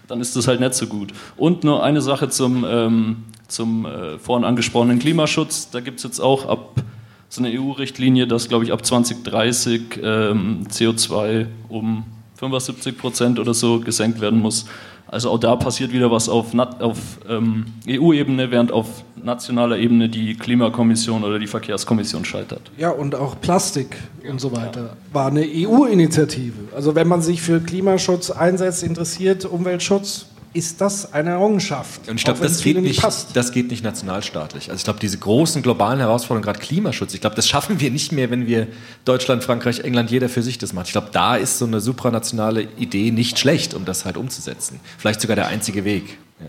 dann 0.08 0.20
ist 0.20 0.34
das 0.34 0.48
halt 0.48 0.58
nicht 0.58 0.74
so 0.74 0.88
gut. 0.88 1.12
Und 1.36 1.62
nur 1.62 1.84
eine 1.84 2.00
Sache 2.00 2.28
zum, 2.28 2.64
ähm, 2.68 3.16
zum 3.46 3.86
äh, 3.86 4.18
vorhin 4.18 4.44
angesprochenen 4.44 4.98
Klimaschutz. 4.98 5.70
Da 5.70 5.78
gibt 5.80 5.98
es 5.98 6.04
jetzt 6.04 6.18
auch 6.18 6.46
ab 6.46 6.82
so 7.28 7.44
eine 7.44 7.56
EU-Richtlinie, 7.56 8.26
dass, 8.26 8.48
glaube 8.48 8.64
ich, 8.64 8.72
ab 8.72 8.84
2030 8.84 10.00
ähm, 10.02 10.64
CO2 10.68 11.46
um 11.68 12.04
75 12.34 12.98
Prozent 12.98 13.38
oder 13.38 13.54
so 13.54 13.78
gesenkt 13.78 14.20
werden 14.20 14.40
muss. 14.40 14.66
Also 15.10 15.30
auch 15.30 15.38
da 15.38 15.56
passiert 15.56 15.92
wieder 15.92 16.10
was 16.12 16.28
auf, 16.28 16.54
auf 16.78 16.98
ähm, 17.28 17.66
EU-Ebene, 17.88 18.52
während 18.52 18.70
auf 18.70 18.86
nationaler 19.16 19.76
Ebene 19.76 20.08
die 20.08 20.36
Klimakommission 20.36 21.24
oder 21.24 21.40
die 21.40 21.48
Verkehrskommission 21.48 22.24
scheitert. 22.24 22.70
Ja, 22.78 22.90
und 22.90 23.16
auch 23.16 23.40
Plastik 23.40 23.96
und 24.28 24.40
so 24.40 24.52
weiter 24.52 24.96
war 25.12 25.26
eine 25.26 25.44
EU-Initiative. 25.44 26.68
Also 26.74 26.94
wenn 26.94 27.08
man 27.08 27.22
sich 27.22 27.42
für 27.42 27.60
Klimaschutz 27.60 28.30
einsetzt, 28.30 28.84
interessiert, 28.84 29.44
Umweltschutz, 29.44 30.26
ist 30.52 30.80
das 30.80 31.12
eine 31.12 31.30
Errungenschaft. 31.30 32.08
Und 32.08 32.16
ich 32.16 32.24
glaube, 32.24 32.40
das, 32.40 32.62
geht 32.62 32.76
nicht, 32.80 33.02
das 33.34 33.52
geht 33.52 33.70
nicht 33.70 33.84
nationalstaatlich. 33.84 34.68
Also 34.68 34.78
ich 34.78 34.84
glaube, 34.84 34.98
diese 34.98 35.18
großen 35.18 35.62
globalen 35.62 36.00
Herausforderungen, 36.00 36.42
gerade 36.42 36.58
Klimaschutz, 36.58 37.14
ich 37.14 37.20
glaube, 37.20 37.36
das 37.36 37.48
schaffen 37.48 37.78
wir 37.78 37.90
nicht 37.90 38.10
mehr, 38.10 38.30
wenn 38.30 38.46
wir 38.46 38.66
Deutschland, 39.04 39.44
Frankreich, 39.44 39.80
England, 39.80 40.10
jeder 40.10 40.28
für 40.28 40.42
sich 40.42 40.58
das 40.58 40.72
macht. 40.72 40.86
Ich 40.86 40.92
glaube, 40.92 41.08
da 41.12 41.36
ist 41.36 41.58
so 41.58 41.66
eine 41.66 41.80
supranationale 41.80 42.62
Idee 42.78 43.12
nicht 43.12 43.38
schlecht, 43.38 43.74
um 43.74 43.84
das 43.84 44.04
halt 44.04 44.16
umzusetzen. 44.16 44.80
Vielleicht 44.98 45.20
sogar 45.20 45.36
der 45.36 45.46
einzige 45.46 45.84
Weg. 45.84 46.18
Ja. 46.40 46.46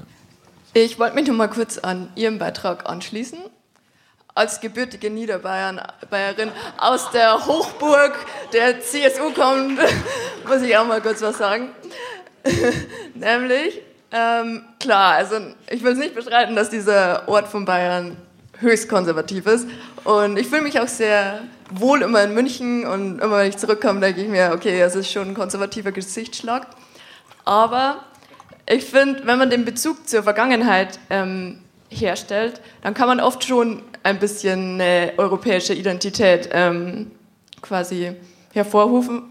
Ich 0.73 0.97
wollte 0.97 1.15
mich 1.15 1.27
noch 1.27 1.35
mal 1.35 1.49
kurz 1.49 1.77
an 1.77 2.09
Ihren 2.15 2.39
Beitrag 2.39 2.89
anschließen. 2.89 3.37
Als 4.33 4.61
gebürtige 4.61 5.11
Niederbayerin 5.11 6.51
aus 6.77 7.11
der 7.11 7.45
Hochburg 7.45 8.17
der 8.53 8.79
CSU 8.79 9.31
kommt, 9.35 9.77
muss 10.47 10.61
ich 10.61 10.75
auch 10.77 10.87
mal 10.87 11.01
kurz 11.01 11.21
was 11.21 11.37
sagen. 11.37 11.69
Nämlich, 13.13 13.81
ähm, 14.11 14.63
klar, 14.79 15.15
also 15.15 15.38
ich 15.69 15.83
will 15.83 15.93
es 15.93 15.97
nicht 15.97 16.15
bestreiten, 16.15 16.55
dass 16.55 16.69
dieser 16.69 17.27
Ort 17.27 17.47
von 17.47 17.65
Bayern 17.65 18.17
höchst 18.59 18.89
konservativ 18.89 19.45
ist. 19.45 19.67
Und 20.03 20.38
ich 20.38 20.47
fühle 20.47 20.61
mich 20.61 20.79
auch 20.79 20.88
sehr 20.88 21.41
wohl 21.71 22.01
immer 22.01 22.23
in 22.23 22.33
München 22.33 22.85
und 22.85 23.19
immer 23.19 23.38
wenn 23.38 23.49
ich 23.49 23.57
zurückkomme, 23.57 23.99
denke 23.99 24.21
ich 24.21 24.27
mir, 24.27 24.51
okay, 24.53 24.81
es 24.81 24.95
ist 24.95 25.11
schon 25.11 25.29
ein 25.29 25.33
konservativer 25.33 25.91
Gesichtsschlag. 25.91 26.67
Aber 27.45 28.03
ich 28.67 28.85
finde, 28.85 29.25
wenn 29.25 29.38
man 29.38 29.49
den 29.49 29.65
Bezug 29.65 30.07
zur 30.07 30.23
Vergangenheit 30.23 30.99
ähm, 31.09 31.59
herstellt, 31.89 32.61
dann 32.81 32.93
kann 32.93 33.07
man 33.07 33.19
oft 33.19 33.43
schon 33.43 33.81
ein 34.03 34.19
bisschen 34.19 34.81
eine 34.81 35.13
europäische 35.17 35.73
Identität 35.73 36.49
ähm, 36.51 37.11
quasi 37.61 38.13
hervorrufen, 38.53 39.23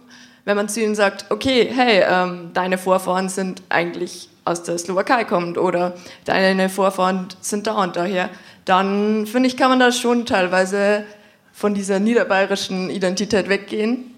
wenn 0.44 0.56
man 0.56 0.68
zu 0.68 0.80
ihnen 0.80 0.94
sagt, 0.94 1.30
okay, 1.30 1.70
hey, 1.72 2.02
ähm, 2.08 2.50
deine 2.54 2.78
Vorfahren 2.78 3.28
sind 3.28 3.62
eigentlich 3.68 4.29
aus 4.44 4.62
der 4.62 4.78
Slowakei 4.78 5.24
kommend 5.24 5.58
oder 5.58 5.94
deine 6.24 6.68
Vorfahren 6.68 7.28
sind 7.40 7.66
da 7.66 7.82
und 7.82 7.96
daher, 7.96 8.30
dann 8.64 9.26
finde 9.26 9.48
ich, 9.48 9.56
kann 9.56 9.70
man 9.70 9.80
da 9.80 9.92
schon 9.92 10.26
teilweise 10.26 11.04
von 11.52 11.74
dieser 11.74 11.98
niederbayerischen 11.98 12.90
Identität 12.90 13.48
weggehen. 13.48 14.14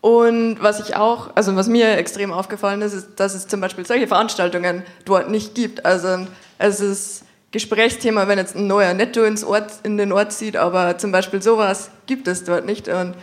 Und 0.00 0.62
was 0.62 0.80
ich 0.80 0.96
auch, 0.96 1.30
also 1.34 1.54
was 1.56 1.68
mir 1.68 1.96
extrem 1.98 2.32
aufgefallen 2.32 2.80
ist, 2.82 2.94
ist, 2.94 3.08
dass 3.16 3.34
es 3.34 3.48
zum 3.48 3.60
Beispiel 3.60 3.86
solche 3.86 4.06
Veranstaltungen 4.06 4.82
dort 5.04 5.30
nicht 5.30 5.54
gibt. 5.54 5.84
Also 5.84 6.26
es 6.58 6.80
ist 6.80 7.24
Gesprächsthema, 7.52 8.26
wenn 8.28 8.38
jetzt 8.38 8.56
ein 8.56 8.66
neuer 8.66 8.94
Netto 8.94 9.22
ins 9.24 9.44
Ort, 9.44 9.72
in 9.82 9.98
den 9.98 10.12
Ort 10.12 10.32
zieht, 10.32 10.56
aber 10.56 10.96
zum 10.98 11.12
Beispiel 11.12 11.42
sowas 11.42 11.90
gibt 12.06 12.28
es 12.28 12.44
dort 12.44 12.64
nicht. 12.64 12.88
Und 12.88 13.14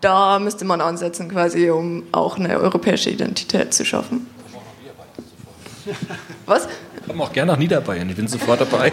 da 0.00 0.38
müsste 0.38 0.64
man 0.64 0.80
ansetzen, 0.80 1.28
quasi, 1.28 1.70
um 1.70 2.04
auch 2.12 2.38
eine 2.38 2.58
europäische 2.58 3.10
Identität 3.10 3.74
zu 3.74 3.84
schaffen. 3.84 4.26
Was? 6.46 6.68
Ich 7.00 7.06
komme 7.08 7.24
auch 7.24 7.32
gerne 7.32 7.52
nach 7.52 7.58
Niederbayern, 7.58 8.08
ich 8.08 8.16
bin 8.16 8.28
sofort 8.28 8.60
dabei. 8.60 8.92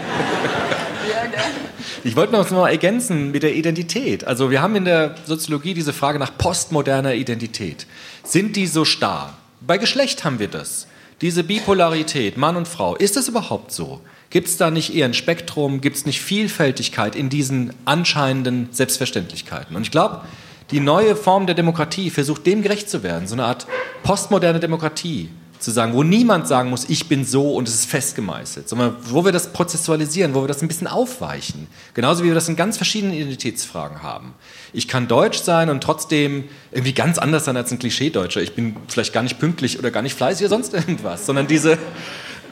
Ich 2.02 2.16
wollte 2.16 2.32
noch 2.32 2.50
mal 2.50 2.70
ergänzen 2.70 3.30
mit 3.30 3.42
der 3.42 3.54
Identität. 3.54 4.24
Also 4.24 4.50
wir 4.50 4.62
haben 4.62 4.74
in 4.76 4.84
der 4.84 5.16
Soziologie 5.26 5.74
diese 5.74 5.92
Frage 5.92 6.18
nach 6.18 6.36
postmoderner 6.36 7.14
Identität. 7.14 7.86
Sind 8.24 8.56
die 8.56 8.66
so 8.66 8.84
starr? 8.84 9.36
Bei 9.60 9.76
Geschlecht 9.76 10.24
haben 10.24 10.38
wir 10.38 10.48
das. 10.48 10.86
Diese 11.20 11.44
Bipolarität, 11.44 12.38
Mann 12.38 12.56
und 12.56 12.66
Frau, 12.66 12.96
ist 12.96 13.16
das 13.16 13.28
überhaupt 13.28 13.72
so? 13.72 14.00
Gibt 14.30 14.48
es 14.48 14.56
da 14.56 14.70
nicht 14.70 14.94
eher 14.94 15.04
ein 15.04 15.12
Spektrum? 15.12 15.82
Gibt 15.82 15.96
es 15.96 16.06
nicht 16.06 16.20
Vielfältigkeit 16.20 17.14
in 17.14 17.28
diesen 17.28 17.74
anscheinenden 17.84 18.68
Selbstverständlichkeiten? 18.70 19.76
Und 19.76 19.82
ich 19.82 19.90
glaube, 19.90 20.22
die 20.70 20.80
neue 20.80 21.16
Form 21.16 21.46
der 21.46 21.54
Demokratie 21.54 22.10
versucht 22.10 22.46
dem 22.46 22.62
gerecht 22.62 22.88
zu 22.88 23.02
werden. 23.02 23.26
So 23.26 23.34
eine 23.34 23.44
Art 23.44 23.66
postmoderne 24.02 24.60
Demokratie, 24.60 25.28
zu 25.60 25.70
sagen, 25.70 25.92
wo 25.92 26.02
niemand 26.02 26.48
sagen 26.48 26.70
muss, 26.70 26.88
ich 26.88 27.08
bin 27.08 27.24
so 27.24 27.54
und 27.54 27.68
es 27.68 27.74
ist 27.74 27.86
festgemeißelt, 27.86 28.68
sondern 28.68 28.96
wo 29.04 29.24
wir 29.24 29.32
das 29.32 29.52
prozessualisieren, 29.52 30.34
wo 30.34 30.42
wir 30.42 30.48
das 30.48 30.62
ein 30.62 30.68
bisschen 30.68 30.86
aufweichen. 30.86 31.68
Genauso 31.94 32.24
wie 32.24 32.28
wir 32.28 32.34
das 32.34 32.48
in 32.48 32.56
ganz 32.56 32.76
verschiedenen 32.76 33.14
Identitätsfragen 33.14 34.02
haben. 34.02 34.34
Ich 34.72 34.88
kann 34.88 35.08
deutsch 35.08 35.38
sein 35.38 35.68
und 35.68 35.82
trotzdem 35.82 36.44
irgendwie 36.72 36.94
ganz 36.94 37.18
anders 37.18 37.44
sein 37.44 37.56
als 37.56 37.70
ein 37.70 37.78
Klischee-Deutscher. 37.78 38.40
Ich 38.40 38.54
bin 38.54 38.76
vielleicht 38.88 39.12
gar 39.12 39.22
nicht 39.22 39.38
pünktlich 39.38 39.78
oder 39.78 39.90
gar 39.90 40.02
nicht 40.02 40.16
fleißig 40.16 40.46
oder 40.46 40.56
sonst 40.56 40.72
irgendwas, 40.74 41.26
sondern 41.26 41.46
diese, 41.46 41.78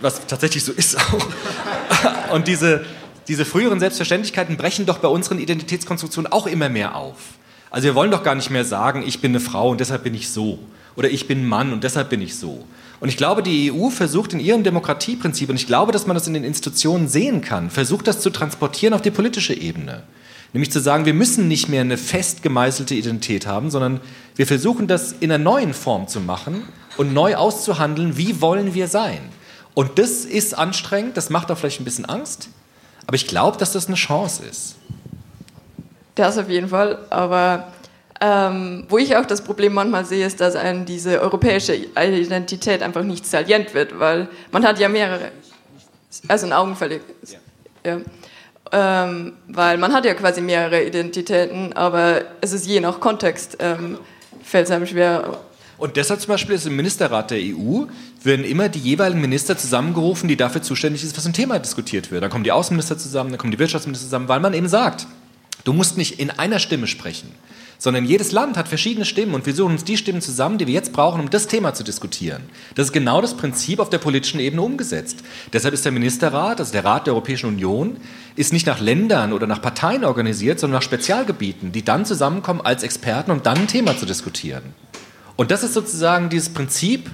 was 0.00 0.26
tatsächlich 0.26 0.64
so 0.64 0.72
ist 0.72 0.98
auch. 0.98 1.26
Und 2.32 2.46
diese, 2.46 2.84
diese 3.26 3.44
früheren 3.44 3.80
Selbstverständlichkeiten 3.80 4.56
brechen 4.56 4.86
doch 4.86 4.98
bei 4.98 5.08
unseren 5.08 5.38
Identitätskonstruktionen 5.38 6.30
auch 6.30 6.46
immer 6.46 6.68
mehr 6.68 6.94
auf. 6.94 7.16
Also 7.70 7.84
wir 7.86 7.94
wollen 7.94 8.10
doch 8.10 8.22
gar 8.22 8.34
nicht 8.34 8.50
mehr 8.50 8.64
sagen, 8.64 9.02
ich 9.06 9.20
bin 9.20 9.32
eine 9.32 9.40
Frau 9.40 9.70
und 9.70 9.80
deshalb 9.80 10.04
bin 10.04 10.14
ich 10.14 10.30
so. 10.30 10.58
Oder 10.96 11.10
ich 11.10 11.28
bin 11.28 11.46
Mann 11.46 11.72
und 11.72 11.84
deshalb 11.84 12.10
bin 12.10 12.20
ich 12.20 12.36
so. 12.36 12.64
Und 13.00 13.08
ich 13.08 13.16
glaube, 13.16 13.42
die 13.42 13.72
EU 13.72 13.90
versucht 13.90 14.32
in 14.32 14.40
ihrem 14.40 14.64
Demokratieprinzip, 14.64 15.50
und 15.50 15.56
ich 15.56 15.66
glaube, 15.66 15.92
dass 15.92 16.06
man 16.06 16.14
das 16.14 16.26
in 16.26 16.34
den 16.34 16.44
Institutionen 16.44 17.08
sehen 17.08 17.40
kann, 17.40 17.70
versucht 17.70 18.08
das 18.08 18.20
zu 18.20 18.30
transportieren 18.30 18.94
auf 18.94 19.02
die 19.02 19.10
politische 19.10 19.54
Ebene. 19.54 20.02
Nämlich 20.52 20.72
zu 20.72 20.80
sagen, 20.80 21.04
wir 21.04 21.14
müssen 21.14 21.46
nicht 21.46 21.68
mehr 21.68 21.82
eine 21.82 21.98
fest 21.98 22.42
gemeißelte 22.42 22.94
Identität 22.94 23.46
haben, 23.46 23.70
sondern 23.70 24.00
wir 24.34 24.46
versuchen 24.46 24.86
das 24.86 25.12
in 25.12 25.30
einer 25.30 25.42
neuen 25.42 25.74
Form 25.74 26.08
zu 26.08 26.20
machen 26.20 26.62
und 26.96 27.12
neu 27.12 27.36
auszuhandeln, 27.36 28.16
wie 28.16 28.40
wollen 28.40 28.74
wir 28.74 28.88
sein. 28.88 29.20
Und 29.74 29.98
das 29.98 30.24
ist 30.24 30.56
anstrengend, 30.58 31.16
das 31.16 31.30
macht 31.30 31.50
auch 31.50 31.58
vielleicht 31.58 31.80
ein 31.80 31.84
bisschen 31.84 32.06
Angst, 32.06 32.48
aber 33.06 33.14
ich 33.14 33.28
glaube, 33.28 33.58
dass 33.58 33.72
das 33.72 33.86
eine 33.86 33.96
Chance 33.96 34.42
ist. 34.44 34.74
Das 36.14 36.36
auf 36.36 36.48
jeden 36.48 36.68
Fall, 36.68 36.98
aber 37.10 37.68
ähm, 38.20 38.84
wo 38.88 38.98
ich 38.98 39.16
auch 39.16 39.26
das 39.26 39.42
Problem 39.42 39.74
manchmal 39.74 40.04
sehe, 40.04 40.26
ist, 40.26 40.40
dass 40.40 40.56
einem 40.56 40.84
diese 40.84 41.20
europäische 41.20 41.74
Identität 41.74 42.82
einfach 42.82 43.04
nicht 43.04 43.24
salient 43.24 43.74
wird, 43.74 43.98
weil 43.98 44.28
man 44.50 44.64
hat 44.64 44.78
ja 44.80 44.88
mehrere, 44.88 45.30
also 46.26 46.46
ein 46.46 46.52
Augenfällig. 46.52 47.00
Ja. 47.84 47.98
Ähm, 48.70 49.32
weil 49.46 49.78
man 49.78 49.92
hat 49.92 50.04
ja 50.04 50.14
quasi 50.14 50.40
mehrere 50.40 50.84
Identitäten, 50.84 51.72
aber 51.72 52.22
es 52.40 52.52
ist 52.52 52.66
je 52.66 52.80
nach 52.80 53.00
Kontext, 53.00 53.56
ähm, 53.60 53.98
fällt 54.42 54.66
es 54.66 54.72
einem 54.72 54.86
schwer. 54.86 55.38
Und 55.78 55.96
deshalb 55.96 56.20
zum 56.20 56.30
Beispiel 56.30 56.56
ist 56.56 56.66
im 56.66 56.74
Ministerrat 56.74 57.30
der 57.30 57.38
EU, 57.38 57.84
werden 58.22 58.44
immer 58.44 58.68
die 58.68 58.80
jeweiligen 58.80 59.20
Minister 59.20 59.56
zusammengerufen, 59.56 60.28
die 60.28 60.36
dafür 60.36 60.60
zuständig 60.60 61.02
sind, 61.02 61.16
was 61.16 61.24
ein 61.24 61.32
Thema 61.32 61.60
diskutiert 61.60 62.10
wird. 62.10 62.22
Dann 62.24 62.30
kommen 62.30 62.44
die 62.44 62.52
Außenminister 62.52 62.98
zusammen, 62.98 63.30
dann 63.30 63.38
kommen 63.38 63.52
die 63.52 63.60
Wirtschaftsminister 63.60 64.06
zusammen, 64.06 64.28
weil 64.28 64.40
man 64.40 64.54
eben 64.54 64.68
sagt, 64.68 65.06
du 65.64 65.72
musst 65.72 65.96
nicht 65.96 66.18
in 66.18 66.30
einer 66.30 66.58
Stimme 66.58 66.88
sprechen 66.88 67.32
sondern 67.78 68.04
jedes 68.04 68.32
Land 68.32 68.56
hat 68.56 68.68
verschiedene 68.68 69.04
Stimmen 69.04 69.34
und 69.34 69.46
wir 69.46 69.54
suchen 69.54 69.72
uns 69.72 69.84
die 69.84 69.96
Stimmen 69.96 70.20
zusammen, 70.20 70.58
die 70.58 70.66
wir 70.66 70.74
jetzt 70.74 70.92
brauchen, 70.92 71.20
um 71.20 71.30
das 71.30 71.46
Thema 71.46 71.74
zu 71.74 71.84
diskutieren. 71.84 72.42
Das 72.74 72.86
ist 72.86 72.92
genau 72.92 73.20
das 73.20 73.36
Prinzip 73.36 73.78
auf 73.78 73.88
der 73.88 73.98
politischen 73.98 74.40
Ebene 74.40 74.62
umgesetzt. 74.62 75.22
Deshalb 75.52 75.74
ist 75.74 75.84
der 75.84 75.92
Ministerrat, 75.92 76.58
also 76.58 76.72
der 76.72 76.84
Rat 76.84 77.06
der 77.06 77.14
Europäischen 77.14 77.46
Union, 77.46 77.96
ist 78.34 78.52
nicht 78.52 78.66
nach 78.66 78.80
Ländern 78.80 79.32
oder 79.32 79.46
nach 79.46 79.62
Parteien 79.62 80.04
organisiert, 80.04 80.58
sondern 80.58 80.78
nach 80.78 80.82
Spezialgebieten, 80.82 81.72
die 81.72 81.84
dann 81.84 82.04
zusammenkommen 82.04 82.60
als 82.60 82.82
Experten, 82.82 83.30
um 83.30 83.42
dann 83.42 83.58
ein 83.58 83.68
Thema 83.68 83.96
zu 83.96 84.06
diskutieren. 84.06 84.62
Und 85.36 85.52
das 85.52 85.62
ist 85.62 85.74
sozusagen 85.74 86.28
dieses 86.30 86.48
Prinzip 86.48 87.08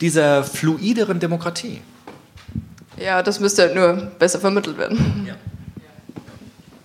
dieser 0.00 0.44
fluideren 0.44 1.18
Demokratie. 1.18 1.80
Ja, 2.98 3.22
das 3.22 3.40
müsste 3.40 3.62
halt 3.62 3.74
nur 3.74 3.94
besser 4.18 4.38
vermittelt 4.38 4.76
werden. 4.76 5.24
Ja. 5.26 5.34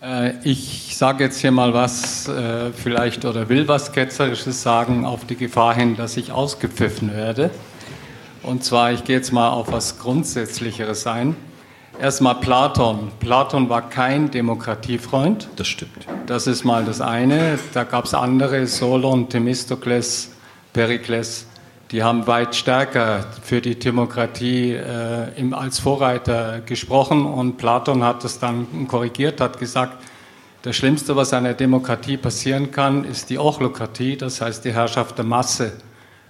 Äh, 0.05 0.33
ich 0.43 0.95
sage 0.95 1.23
jetzt 1.23 1.39
hier 1.39 1.51
mal 1.51 1.73
was, 1.73 2.27
äh, 2.27 2.71
vielleicht 2.71 3.25
oder 3.25 3.49
will 3.49 3.67
was 3.67 3.91
Ketzerisches 3.91 4.61
sagen, 4.61 5.05
auf 5.05 5.25
die 5.25 5.35
Gefahr 5.35 5.73
hin, 5.73 5.95
dass 5.95 6.15
ich 6.17 6.31
ausgepfiffen 6.31 7.13
werde. 7.13 7.49
Und 8.43 8.63
zwar, 8.63 8.91
ich 8.91 9.03
gehe 9.03 9.15
jetzt 9.15 9.33
mal 9.33 9.49
auf 9.49 9.71
was 9.71 9.97
Grundsätzlicheres 9.97 11.07
ein. 11.07 11.35
Erstmal 11.99 12.35
Platon. 12.35 13.11
Platon 13.19 13.69
war 13.69 13.89
kein 13.89 14.29
Demokratiefreund. 14.29 15.47
Das 15.55 15.67
stimmt. 15.67 16.05
Das 16.27 16.45
ist 16.45 16.65
mal 16.65 16.85
das 16.85 17.01
eine. 17.01 17.57
Da 17.73 17.85
gab 17.85 18.05
es 18.05 18.13
andere, 18.13 18.67
Solon, 18.67 19.29
Themistokles, 19.29 20.31
Perikles 20.73 21.47
die 21.95 22.03
haben 22.03 22.27
weit 22.27 22.53
stärker 22.55 23.25
für 23.41 23.61
die 23.61 23.79
Demokratie 23.79 24.73
äh, 24.73 25.39
im, 25.39 25.53
als 25.53 25.79
Vorreiter 25.79 26.59
gesprochen 26.59 27.25
und 27.25 27.55
Platon 27.55 28.03
hat 28.03 28.21
das 28.25 28.37
dann 28.37 28.85
korrigiert, 28.89 29.39
hat 29.39 29.59
gesagt, 29.59 30.03
das 30.63 30.75
Schlimmste, 30.75 31.15
was 31.15 31.31
einer 31.31 31.53
Demokratie 31.53 32.17
passieren 32.17 32.71
kann, 32.71 33.05
ist 33.05 33.29
die 33.29 33.39
Ochlokratie, 33.39 34.17
das 34.17 34.41
heißt 34.41 34.65
die 34.65 34.73
Herrschaft 34.73 35.17
der 35.17 35.23
Masse. 35.23 35.71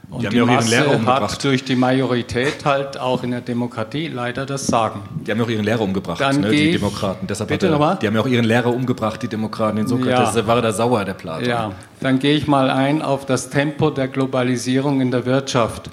Und 0.10 0.24
die, 0.24 0.30
die 0.30 0.42
Masse 0.42 1.06
hat 1.06 1.44
durch 1.44 1.64
die 1.64 1.76
Majorität 1.76 2.64
halt 2.64 2.98
auch 2.98 3.24
in 3.24 3.32
der 3.32 3.42
Demokratie 3.42 4.08
leider 4.08 4.46
das 4.46 4.68
Sagen. 4.68 5.02
Die 5.26 5.32
haben 5.32 5.40
ja 5.40 5.44
auch 5.46 5.50
ihren 5.50 5.66
Lehrer 5.66 5.82
umgebracht, 5.82 6.20
ne, 6.20 6.50
die 6.50 6.72
Demokraten. 6.72 7.28
Deshalb 7.28 7.50
bitte 7.50 7.70
nochmal? 7.70 7.98
Die 8.02 8.08
haben 8.08 8.16
ja 8.16 8.22
auch 8.22 8.28
ihren 8.28 8.46
Lehrer 8.46 8.74
umgebracht, 8.74 9.22
die 9.24 9.28
Demokraten, 9.28 9.78
den 9.78 9.88
Sokrates. 9.88 10.12
Ja. 10.12 10.26
Deshalb 10.26 10.48
war 10.48 10.62
da 10.62 10.72
sauer, 10.72 11.04
der 11.06 11.14
Platon. 11.14 11.50
Ja, 11.50 11.72
dann 12.00 12.20
gehe 12.20 12.36
ich 12.36 12.48
mal 12.48 12.70
ein 12.70 13.02
auf 13.02 13.26
das 13.26 13.50
Tempo 13.50 13.90
der 13.90 14.08
Globalisierung 14.08 15.02
in 15.02 15.12
der 15.12 15.26
Wirtschaft. 15.26 15.90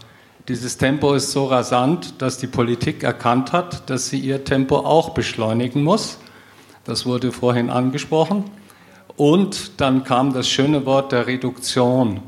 Dieses 0.48 0.76
Tempo 0.76 1.14
ist 1.14 1.32
so 1.32 1.46
rasant, 1.46 2.20
dass 2.20 2.38
die 2.38 2.48
Politik 2.48 3.04
erkannt 3.04 3.52
hat, 3.52 3.88
dass 3.88 4.08
sie 4.08 4.18
ihr 4.18 4.44
Tempo 4.44 4.78
auch 4.78 5.10
beschleunigen 5.10 5.84
muss. 5.84 6.18
Das 6.84 7.06
wurde 7.06 7.30
vorhin 7.30 7.70
angesprochen. 7.70 8.44
Und 9.16 9.80
dann 9.80 10.04
kam 10.04 10.32
das 10.32 10.48
schöne 10.48 10.84
Wort 10.84 11.12
der 11.12 11.26
Reduktion. 11.26 12.20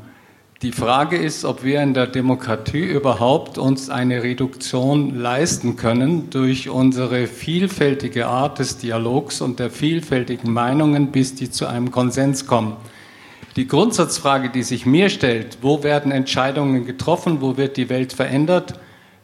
Die 0.65 0.71
Frage 0.71 1.17
ist, 1.17 1.45
ob 1.45 1.63
wir 1.63 1.83
in 1.83 1.93
der 1.93 2.07
Demokratie 2.07 2.85
überhaupt 2.85 3.59
uns 3.59 3.91
eine 3.91 4.23
Reduktion 4.23 5.15
leisten 5.15 5.75
können 5.75 6.31
durch 6.31 6.69
unsere 6.69 7.27
vielfältige 7.27 8.25
Art 8.25 8.57
des 8.57 8.79
Dialogs 8.79 9.41
und 9.41 9.59
der 9.59 9.69
vielfältigen 9.69 10.51
Meinungen, 10.51 11.11
bis 11.11 11.35
die 11.35 11.51
zu 11.51 11.67
einem 11.67 11.91
Konsens 11.91 12.47
kommen. 12.47 12.77
Die 13.57 13.67
Grundsatzfrage, 13.67 14.49
die 14.49 14.63
sich 14.63 14.87
mir 14.87 15.09
stellt, 15.09 15.59
wo 15.61 15.83
werden 15.83 16.11
Entscheidungen 16.11 16.83
getroffen, 16.83 17.41
wo 17.41 17.57
wird 17.57 17.77
die 17.77 17.89
Welt 17.89 18.13
verändert, 18.13 18.73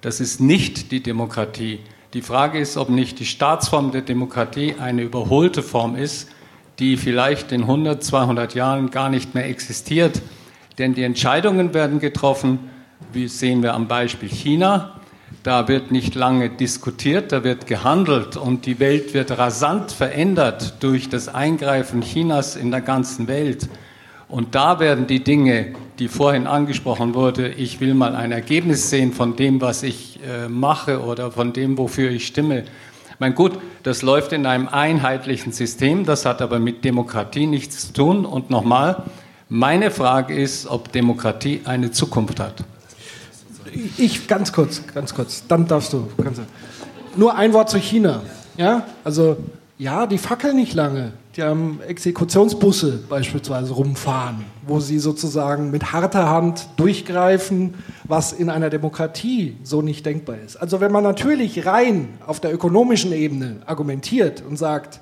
das 0.01 0.19
ist 0.19 0.41
nicht 0.41 0.91
die 0.91 1.01
Demokratie. 1.01 1.79
Die 2.13 2.21
Frage 2.21 2.59
ist, 2.59 2.77
ob 2.77 2.89
nicht 2.89 3.19
die 3.19 3.25
Staatsform 3.25 3.91
der 3.91 4.03
Demokratie 4.03 4.75
eine 4.79 5.01
überholte 5.01 5.63
Form 5.63 5.95
ist, 5.95 6.29
die 6.77 6.97
vielleicht 6.97 7.51
in 7.51 7.61
100, 7.61 8.03
200 8.03 8.53
Jahren 8.53 8.91
gar 8.91 9.09
nicht 9.09 9.33
mehr 9.33 9.47
existiert 9.47 10.21
denn 10.77 10.93
die 10.93 11.03
Entscheidungen 11.03 11.73
werden 11.73 11.99
getroffen, 11.99 12.59
wie 13.13 13.27
sehen 13.27 13.63
wir 13.63 13.73
am 13.73 13.87
Beispiel 13.87 14.29
China, 14.29 15.01
Da 15.43 15.67
wird 15.67 15.91
nicht 15.91 16.13
lange 16.13 16.51
diskutiert, 16.51 17.31
da 17.31 17.43
wird 17.43 17.65
gehandelt 17.65 18.37
und 18.37 18.67
die 18.67 18.79
Welt 18.79 19.15
wird 19.15 19.35
rasant 19.39 19.91
verändert 19.91 20.75
durch 20.81 21.09
das 21.09 21.29
Eingreifen 21.29 22.01
Chinas 22.01 22.55
in 22.55 22.69
der 22.69 22.81
ganzen 22.81 23.27
Welt. 23.27 23.67
Und 24.27 24.53
da 24.53 24.79
werden 24.79 25.07
die 25.07 25.23
Dinge, 25.23 25.73
die 25.97 26.09
vorhin 26.09 26.45
angesprochen 26.45 27.15
wurde, 27.15 27.49
ich 27.49 27.79
will 27.79 27.95
mal 27.95 28.15
ein 28.15 28.31
Ergebnis 28.31 28.91
sehen 28.91 29.13
von 29.13 29.35
dem, 29.35 29.61
was 29.61 29.81
ich 29.81 30.19
äh, 30.23 30.47
mache 30.47 31.01
oder 31.01 31.31
von 31.31 31.53
dem, 31.53 31.75
wofür 31.75 32.11
ich 32.11 32.27
stimme. 32.27 32.65
Mein 33.17 33.33
gut, 33.33 33.53
das 33.81 34.03
läuft 34.03 34.33
in 34.33 34.45
einem 34.45 34.67
einheitlichen 34.67 35.53
System, 35.53 36.05
das 36.05 36.25
hat 36.25 36.43
aber 36.43 36.59
mit 36.59 36.85
Demokratie 36.85 37.47
nichts 37.47 37.87
zu 37.87 37.93
tun. 37.93 38.25
Und 38.25 38.51
nochmal, 38.51 39.05
meine 39.51 39.91
Frage 39.91 40.33
ist, 40.33 40.65
ob 40.65 40.93
Demokratie 40.93 41.61
eine 41.65 41.91
Zukunft 41.91 42.39
hat. 42.39 42.63
Ich 43.97 44.25
ganz 44.25 44.53
kurz, 44.53 44.81
ganz 44.93 45.13
kurz, 45.13 45.43
dann 45.45 45.67
darfst 45.67 45.91
du. 45.91 46.07
Kannst 46.23 46.39
du. 46.39 46.43
Nur 47.17 47.35
ein 47.35 47.51
Wort 47.51 47.69
zu 47.69 47.77
China. 47.77 48.21
Ja, 48.55 48.87
also 49.03 49.35
ja, 49.77 50.07
die 50.07 50.17
fackeln 50.17 50.55
nicht 50.55 50.73
lange. 50.73 51.11
Die 51.35 51.43
haben 51.43 51.81
Exekutionsbusse 51.85 53.03
beispielsweise 53.09 53.73
rumfahren, 53.73 54.45
wo 54.65 54.79
sie 54.79 54.99
sozusagen 54.99 55.69
mit 55.69 55.91
harter 55.91 56.29
Hand 56.29 56.67
durchgreifen, 56.77 57.73
was 58.05 58.31
in 58.31 58.49
einer 58.49 58.69
Demokratie 58.69 59.57
so 59.63 59.81
nicht 59.81 60.05
denkbar 60.05 60.37
ist. 60.45 60.55
Also 60.55 60.79
wenn 60.79 60.93
man 60.93 61.03
natürlich 61.03 61.65
rein 61.65 62.07
auf 62.25 62.39
der 62.39 62.53
ökonomischen 62.53 63.11
Ebene 63.11 63.57
argumentiert 63.65 64.43
und 64.47 64.55
sagt, 64.55 65.01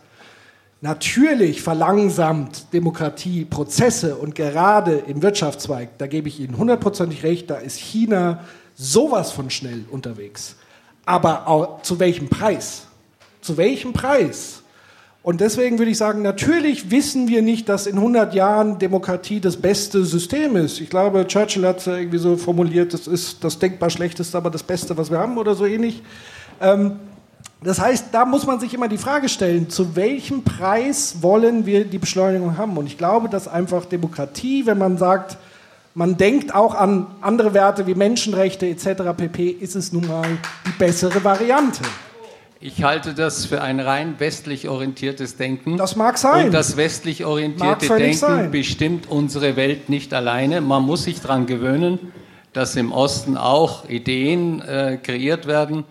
natürlich 0.82 1.62
verlangsamt 1.62 2.74
Demokratie 2.74 3.46
Prozesse 3.46 4.16
und 4.16 4.36
gerade 4.36 4.96
im 5.08 5.22
Wirtschaftszweig, 5.22 5.98
da 5.98 6.08
gebe 6.08 6.28
ich 6.28 6.40
Ihnen 6.40 6.58
hundertprozentig 6.58 7.24
recht, 7.24 7.50
da 7.50 7.56
ist 7.56 7.78
China 7.78 8.44
sowas 8.76 9.32
von 9.32 9.50
schnell 9.50 9.86
unterwegs. 9.92 10.56
Aber 11.06 11.80
zu 11.84 12.00
welchem 12.00 12.30
Preis? 12.30 12.88
Zu 13.42 13.58
welchem 13.58 13.94
Preis? 13.94 14.64
Und 15.22 15.42
deswegen 15.42 15.80
würde 15.80 15.92
ich 15.92 15.98
sagen, 15.98 16.22
natürlich 16.22 16.92
wissen 16.92 17.28
wir 17.28 17.42
nicht, 17.42 17.68
dass 17.68 17.88
in 17.88 17.98
100 17.98 18.34
Jahren 18.34 18.80
Demokratie 18.80 19.42
das 19.42 19.58
beste 19.58 20.06
System 20.06 20.56
ist. 20.56 20.80
Ich 20.80 20.90
glaube, 20.90 21.28
Churchill 21.28 21.68
hat 21.68 21.80
es 21.80 21.88
irgendwie 21.88 22.18
so 22.20 22.38
formuliert, 22.38 22.94
das 22.94 23.06
ist 23.06 23.44
das 23.44 23.60
denkbar 23.60 23.90
schlechteste, 23.90 24.38
aber 24.38 24.50
das 24.50 24.64
Beste, 24.64 24.96
was 24.98 25.12
wir 25.12 25.20
haben 25.20 25.38
oder 25.38 25.56
so 25.56 25.66
ähnlich. 25.66 26.02
Ähm, 26.62 27.00
das 27.62 27.80
heißt, 27.80 28.08
da 28.14 28.26
muss 28.26 28.46
man 28.46 28.60
sich 28.60 28.74
immer 28.74 28.88
die 28.88 28.98
Frage 28.98 29.28
stellen, 29.28 29.70
zu 29.70 29.96
welchem 29.96 30.44
Preis 30.44 31.18
wollen 31.22 31.66
wir 31.66 31.84
die 31.84 31.98
Beschleunigung 31.98 32.58
haben? 32.58 32.78
Und 32.78 32.86
ich 32.86 32.98
glaube, 32.98 33.28
dass 33.28 33.48
einfach 33.48 33.86
Demokratie, 33.86 34.66
wenn 34.66 34.78
man 34.78 34.98
sagt, 34.98 35.38
man 35.94 36.16
denkt 36.16 36.56
auch 36.56 36.76
an 36.76 37.08
andere 37.20 37.54
Werte 37.54 37.86
wie 37.86 37.96
Menschenrechte 37.96 38.68
etc. 38.68 39.04
pp., 39.18 39.50
ist 39.50 39.76
es 39.76 39.92
nun 39.92 40.08
mal 40.08 40.26
die 40.66 40.72
bessere 40.78 41.22
Variante. 41.24 41.82
Ich 42.62 42.84
halte 42.84 43.14
das 43.14 43.46
für 43.46 43.62
ein 43.62 43.80
rein 43.80 44.16
westlich 44.20 44.68
orientiertes 44.68 45.38
Denken. 45.38 45.78
Das 45.78 45.96
mag 45.96 46.18
sein. 46.18 46.48
Und 46.48 46.54
das 46.54 46.78
westlich 46.78 47.26
orientierte 47.26 47.88
Denken 47.88 48.18
sein. 48.18 48.52
bestimmt 48.52 49.10
unsere 49.10 49.56
Welt 49.56 49.90
nicht 49.90 50.14
alleine. 50.14 50.60
Man 50.62 50.84
muss 50.84 51.04
sich 51.04 51.22
daran 51.22 51.46
gewöhnen, 51.46 52.00
dass 52.52 52.76
im 52.76 52.92
Osten 52.92 53.38
auch 53.38 53.88
Ideen 53.90 54.62
äh, 54.62 54.98
kreiert 55.02 55.48
werden, 55.48 55.86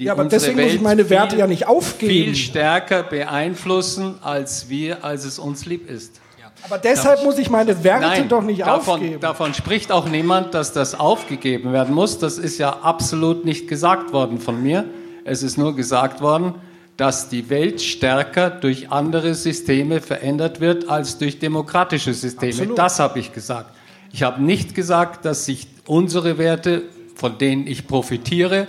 die 0.00 0.06
ja, 0.06 0.12
aber 0.12 0.22
unsere 0.22 0.40
deswegen 0.40 0.58
Welt 0.58 0.68
muss 0.68 0.74
ich 0.76 0.80
meine 0.80 1.10
Werte 1.10 1.30
viel, 1.30 1.38
ja 1.38 1.46
nicht 1.46 1.66
aufgeben. 1.68 2.10
viel 2.10 2.34
stärker 2.34 3.02
beeinflussen, 3.02 4.14
als 4.22 4.70
wir, 4.70 5.04
als 5.04 5.24
es 5.24 5.38
uns 5.38 5.66
lieb 5.66 5.88
ist. 5.88 6.20
Aber 6.62 6.78
deshalb 6.78 7.22
muss 7.24 7.38
ich 7.38 7.48
meine 7.48 7.84
Werte 7.84 8.06
Nein, 8.06 8.28
doch 8.28 8.42
nicht 8.42 8.60
davon, 8.60 8.94
aufgeben. 8.94 9.20
Davon 9.20 9.54
spricht 9.54 9.92
auch 9.92 10.06
niemand, 10.06 10.52
dass 10.54 10.72
das 10.72 10.98
aufgegeben 10.98 11.72
werden 11.72 11.94
muss. 11.94 12.18
Das 12.18 12.38
ist 12.38 12.58
ja 12.58 12.80
absolut 12.82 13.44
nicht 13.44 13.66
gesagt 13.68 14.12
worden 14.12 14.40
von 14.40 14.62
mir. 14.62 14.84
Es 15.24 15.42
ist 15.42 15.56
nur 15.56 15.74
gesagt 15.74 16.20
worden, 16.20 16.54
dass 16.96 17.28
die 17.30 17.48
Welt 17.48 17.80
stärker 17.80 18.50
durch 18.50 18.90
andere 18.90 19.34
Systeme 19.34 20.00
verändert 20.00 20.60
wird 20.60 20.88
als 20.88 21.16
durch 21.16 21.38
demokratische 21.38 22.12
Systeme. 22.12 22.52
Absolut. 22.52 22.78
Das 22.78 22.98
habe 23.00 23.18
ich 23.18 23.32
gesagt. 23.32 23.74
Ich 24.12 24.22
habe 24.22 24.42
nicht 24.42 24.74
gesagt, 24.74 25.24
dass 25.24 25.46
sich 25.46 25.66
unsere 25.86 26.36
Werte, 26.36 26.82
von 27.14 27.38
denen 27.38 27.66
ich 27.66 27.86
profitiere, 27.86 28.66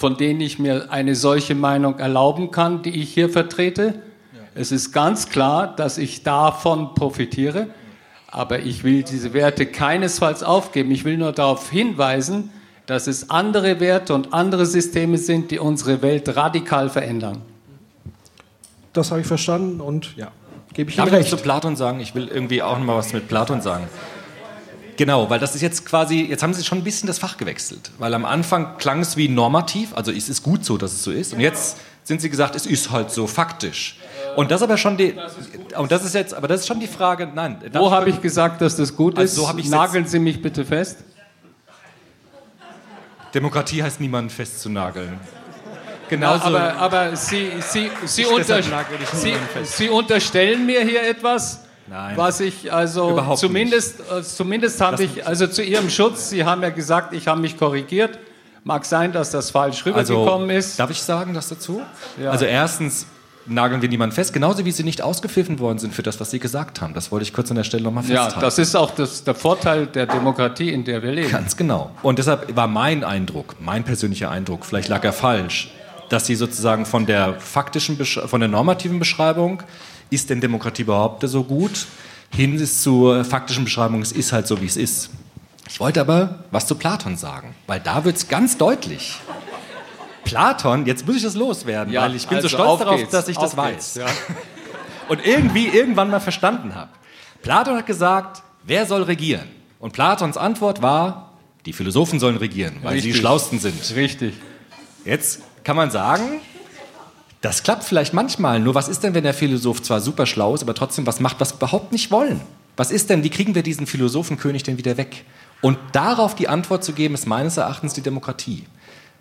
von 0.00 0.16
denen 0.16 0.40
ich 0.40 0.58
mir 0.58 0.90
eine 0.90 1.14
solche 1.14 1.54
Meinung 1.54 1.98
erlauben 1.98 2.50
kann, 2.50 2.82
die 2.82 3.02
ich 3.02 3.12
hier 3.12 3.28
vertrete. 3.28 4.00
Es 4.54 4.72
ist 4.72 4.92
ganz 4.92 5.28
klar, 5.28 5.76
dass 5.76 5.98
ich 5.98 6.22
davon 6.22 6.94
profitiere, 6.94 7.66
aber 8.26 8.60
ich 8.60 8.82
will 8.82 9.02
diese 9.02 9.34
Werte 9.34 9.66
keinesfalls 9.66 10.42
aufgeben. 10.42 10.90
Ich 10.90 11.04
will 11.04 11.18
nur 11.18 11.32
darauf 11.32 11.68
hinweisen, 11.70 12.50
dass 12.86 13.08
es 13.08 13.28
andere 13.28 13.78
Werte 13.78 14.14
und 14.14 14.32
andere 14.32 14.64
Systeme 14.64 15.18
sind, 15.18 15.50
die 15.50 15.58
unsere 15.58 16.00
Welt 16.00 16.34
radikal 16.34 16.88
verändern. 16.88 17.42
Das 18.94 19.10
habe 19.10 19.20
ich 19.20 19.26
verstanden 19.26 19.82
und 19.82 20.16
ja, 20.16 20.28
gebe 20.72 20.88
ich 20.88 20.96
Darf 20.96 21.08
Ihnen 21.08 21.16
ich 21.16 21.20
recht. 21.26 21.30
zu 21.30 21.36
Platon 21.36 21.76
sagen? 21.76 22.00
Ich 22.00 22.14
will 22.14 22.26
irgendwie 22.26 22.62
auch 22.62 22.78
noch 22.78 22.86
mal 22.86 22.96
was 22.96 23.12
mit 23.12 23.28
Platon 23.28 23.60
sagen. 23.60 23.86
Genau, 25.00 25.30
weil 25.30 25.38
das 25.38 25.54
ist 25.54 25.62
jetzt 25.62 25.86
quasi, 25.86 26.26
jetzt 26.28 26.42
haben 26.42 26.52
Sie 26.52 26.62
schon 26.62 26.76
ein 26.76 26.84
bisschen 26.84 27.06
das 27.06 27.18
Fach 27.18 27.38
gewechselt. 27.38 27.90
Weil 27.96 28.12
am 28.12 28.26
Anfang 28.26 28.76
klang 28.76 29.00
es 29.00 29.16
wie 29.16 29.30
normativ, 29.30 29.94
also 29.94 30.12
es 30.12 30.28
ist 30.28 30.42
gut 30.42 30.62
so, 30.62 30.76
dass 30.76 30.92
es 30.92 31.02
so 31.02 31.10
ist. 31.10 31.32
Und 31.32 31.40
jetzt 31.40 31.78
sind 32.04 32.20
Sie 32.20 32.28
gesagt, 32.28 32.54
es 32.54 32.66
ist 32.66 32.90
halt 32.90 33.10
so 33.10 33.26
faktisch. 33.26 33.96
Und 34.36 34.50
das 34.50 34.60
aber 34.60 34.76
schon 34.76 34.98
die, 34.98 35.14
und 35.78 35.90
das 35.90 36.04
ist 36.04 36.14
jetzt, 36.14 36.34
aber 36.34 36.48
das 36.48 36.60
ist 36.60 36.66
schon 36.66 36.80
die 36.80 36.86
Frage, 36.86 37.26
nein. 37.34 37.62
Wo 37.72 37.90
habe 37.90 38.10
ich 38.10 38.20
gesagt, 38.20 38.60
dass 38.60 38.76
das 38.76 38.94
gut 38.94 39.14
ist? 39.14 39.20
Also 39.20 39.40
so 39.40 39.48
habe 39.48 39.60
ich 39.60 39.70
Nageln 39.70 40.06
Sie 40.06 40.18
mich 40.18 40.42
bitte 40.42 40.66
fest. 40.66 40.98
Demokratie 43.32 43.82
heißt 43.82 44.02
niemanden 44.02 44.28
festzunageln. 44.28 45.18
Genauso. 46.10 46.44
Genauso. 46.44 46.58
aber, 46.58 46.76
aber 46.76 47.16
Sie, 47.16 47.52
Sie, 47.60 47.90
Sie, 48.04 48.26
unter, 48.26 48.62
Sie. 49.14 49.34
Sie 49.62 49.88
unterstellen 49.88 50.66
mir 50.66 50.82
hier 50.82 51.08
etwas, 51.08 51.60
Nein. 51.90 52.16
was 52.16 52.40
ich 52.40 52.72
also 52.72 53.10
Überhaupt 53.10 53.38
zumindest, 53.40 54.00
äh, 54.00 54.22
zumindest 54.22 54.80
habe 54.80 55.02
ich, 55.02 55.26
also 55.26 55.46
zu 55.48 55.62
Ihrem 55.62 55.90
Schutz, 55.90 56.30
Sie 56.30 56.44
haben 56.44 56.62
ja 56.62 56.70
gesagt, 56.70 57.12
ich 57.12 57.26
habe 57.26 57.40
mich 57.40 57.58
korrigiert. 57.58 58.18
Mag 58.62 58.84
sein, 58.84 59.10
dass 59.12 59.30
das 59.30 59.50
falsch 59.50 59.84
rübergekommen 59.86 60.50
ist. 60.50 60.78
Darf 60.78 60.90
ich 60.90 61.02
sagen 61.02 61.32
das 61.34 61.48
dazu? 61.48 61.80
Ja. 62.22 62.30
Also 62.30 62.44
erstens 62.44 63.06
nageln 63.46 63.80
wir 63.82 63.88
niemanden 63.88 64.14
fest, 64.14 64.32
genauso 64.34 64.64
wie 64.66 64.70
sie 64.70 64.84
nicht 64.84 65.00
ausgepfiffen 65.02 65.58
worden 65.58 65.78
sind 65.78 65.94
für 65.94 66.02
das, 66.02 66.20
was 66.20 66.30
sie 66.30 66.38
gesagt 66.38 66.80
haben. 66.82 66.92
Das 66.94 67.10
wollte 67.10 67.22
ich 67.24 67.32
kurz 67.32 67.50
an 67.50 67.56
der 67.56 67.64
Stelle 67.64 67.82
nochmal 67.82 68.04
Ja, 68.04 68.24
festhalten. 68.24 68.40
das 68.40 68.58
ist 68.58 68.76
auch 68.76 68.90
das, 68.92 69.24
der 69.24 69.34
Vorteil 69.34 69.86
der 69.86 70.06
Demokratie, 70.06 70.70
in 70.72 70.84
der 70.84 71.02
wir 71.02 71.10
leben. 71.10 71.30
Ganz 71.30 71.56
genau. 71.56 71.90
Und 72.02 72.18
deshalb 72.18 72.54
war 72.54 72.66
mein 72.68 73.02
Eindruck, 73.02 73.56
mein 73.60 73.82
persönlicher 73.82 74.30
Eindruck, 74.30 74.64
vielleicht 74.66 74.88
lag 74.88 75.02
er 75.04 75.14
falsch, 75.14 75.70
dass 76.10 76.26
sie 76.26 76.34
sozusagen 76.34 76.84
von 76.86 77.06
der 77.06 77.40
faktischen, 77.40 77.96
von 78.04 78.40
der 78.40 78.48
normativen 78.48 78.98
Beschreibung, 78.98 79.62
ist 80.10 80.30
denn 80.30 80.40
Demokratie 80.40 80.82
überhaupt 80.82 81.22
so 81.28 81.44
gut, 81.44 81.86
hin 82.34 82.54
ist 82.58 82.82
zur 82.82 83.24
faktischen 83.24 83.64
Beschreibung, 83.64 84.02
es 84.02 84.12
ist 84.12 84.32
halt 84.32 84.46
so, 84.46 84.60
wie 84.60 84.66
es 84.66 84.76
ist. 84.76 85.10
Ich 85.68 85.80
wollte 85.80 86.00
aber 86.00 86.44
was 86.50 86.66
zu 86.66 86.74
Platon 86.74 87.16
sagen, 87.16 87.54
weil 87.66 87.80
da 87.80 88.04
wird 88.04 88.16
es 88.16 88.28
ganz 88.28 88.56
deutlich. 88.58 89.16
Platon, 90.24 90.86
jetzt 90.86 91.06
muss 91.06 91.16
ich 91.16 91.22
das 91.22 91.34
loswerden, 91.34 91.92
Ja, 91.92 92.02
weil 92.02 92.14
ich 92.14 92.26
bin 92.26 92.36
also 92.36 92.48
so 92.48 92.56
stolz 92.56 92.68
auf 92.70 92.78
darauf, 92.80 92.96
geht's, 92.96 93.10
dass 93.10 93.28
ich 93.28 93.36
das 93.36 93.56
weiß. 93.56 93.94
ja. 93.96 94.06
Und 95.08 95.26
irgendwie 95.26 95.66
irgendwann 95.66 96.08
mal 96.10 96.20
verstanden 96.20 96.74
habe. 96.76 96.90
Platon 97.42 97.76
hat 97.76 97.86
gesagt, 97.86 98.42
wer 98.64 98.86
soll 98.86 99.02
regieren? 99.02 99.48
Und 99.80 99.92
Platons 99.92 100.36
Antwort 100.36 100.82
war, 100.82 101.32
die 101.66 101.72
Philosophen 101.72 102.20
sollen 102.20 102.36
regieren, 102.36 102.76
weil 102.82 102.96
sie 102.96 103.00
die 103.02 103.06
Richtig. 103.08 103.20
Schlausten 103.20 103.58
sind. 103.58 103.96
Richtig. 103.96 104.34
Jetzt 105.04 105.40
kann 105.64 105.74
man 105.74 105.90
sagen, 105.90 106.40
das 107.40 107.62
klappt 107.62 107.84
vielleicht 107.84 108.12
manchmal. 108.12 108.60
Nur 108.60 108.74
was 108.74 108.88
ist 108.88 109.02
denn, 109.02 109.14
wenn 109.14 109.24
der 109.24 109.34
Philosoph 109.34 109.82
zwar 109.82 110.00
super 110.00 110.26
schlau 110.26 110.54
ist, 110.54 110.62
aber 110.62 110.74
trotzdem 110.74 111.06
was 111.06 111.20
macht, 111.20 111.40
was 111.40 111.52
wir 111.52 111.56
überhaupt 111.56 111.92
nicht 111.92 112.10
wollen? 112.10 112.40
Was 112.76 112.90
ist 112.90 113.10
denn, 113.10 113.24
wie 113.24 113.30
kriegen 113.30 113.54
wir 113.54 113.62
diesen 113.62 113.86
Philosophenkönig 113.86 114.62
denn 114.62 114.78
wieder 114.78 114.96
weg? 114.96 115.24
Und 115.60 115.78
darauf 115.92 116.34
die 116.34 116.48
Antwort 116.48 116.84
zu 116.84 116.92
geben, 116.92 117.14
ist 117.14 117.26
meines 117.26 117.56
Erachtens 117.56 117.92
die 117.92 118.00
Demokratie. 118.00 118.64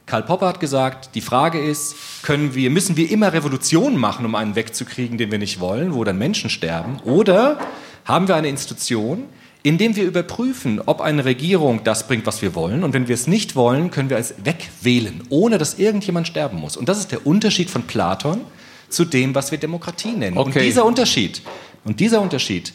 Karl 0.05 0.23
Popper 0.23 0.47
hat 0.47 0.59
gesagt, 0.59 1.13
die 1.13 1.21
Frage 1.21 1.59
ist, 1.59 1.95
können 2.23 2.55
wir, 2.55 2.71
müssen 2.71 2.97
wir 2.97 3.11
immer 3.11 3.31
Revolutionen 3.31 3.97
machen, 3.97 4.25
um 4.25 4.35
einen 4.35 4.55
wegzukriegen, 4.55 5.17
den 5.17 5.31
wir 5.31 5.37
nicht 5.37 5.59
wollen, 5.59 5.93
wo 5.93 6.03
dann 6.03 6.17
Menschen 6.17 6.49
sterben? 6.49 6.99
Oder 7.03 7.59
haben 8.05 8.27
wir 8.27 8.35
eine 8.35 8.47
Institution, 8.47 9.25
in 9.61 9.77
dem 9.77 9.95
wir 9.95 10.05
überprüfen, 10.05 10.81
ob 10.85 11.01
eine 11.01 11.25
Regierung 11.25 11.81
das 11.83 12.07
bringt, 12.07 12.25
was 12.25 12.41
wir 12.41 12.55
wollen? 12.55 12.83
Und 12.83 12.93
wenn 12.93 13.07
wir 13.07 13.15
es 13.15 13.27
nicht 13.27 13.55
wollen, 13.55 13.91
können 13.91 14.09
wir 14.09 14.17
es 14.17 14.33
wegwählen, 14.43 15.21
ohne 15.29 15.57
dass 15.57 15.77
irgendjemand 15.79 16.27
sterben 16.27 16.57
muss. 16.57 16.77
Und 16.77 16.87
das 16.87 16.97
ist 16.99 17.11
der 17.11 17.27
Unterschied 17.27 17.69
von 17.69 17.83
Platon 17.83 18.41
zu 18.87 19.03
dem, 19.05 19.35
was 19.35 19.51
wir 19.51 19.57
Demokratie 19.57 20.11
nennen. 20.11 20.37
Und 20.37 20.49
Okay. 20.49 20.63
dieser 20.63 20.85
Unterschied, 20.85 21.41
und 21.83 21.99
dieser 21.99 22.21
Unterschied 22.21 22.73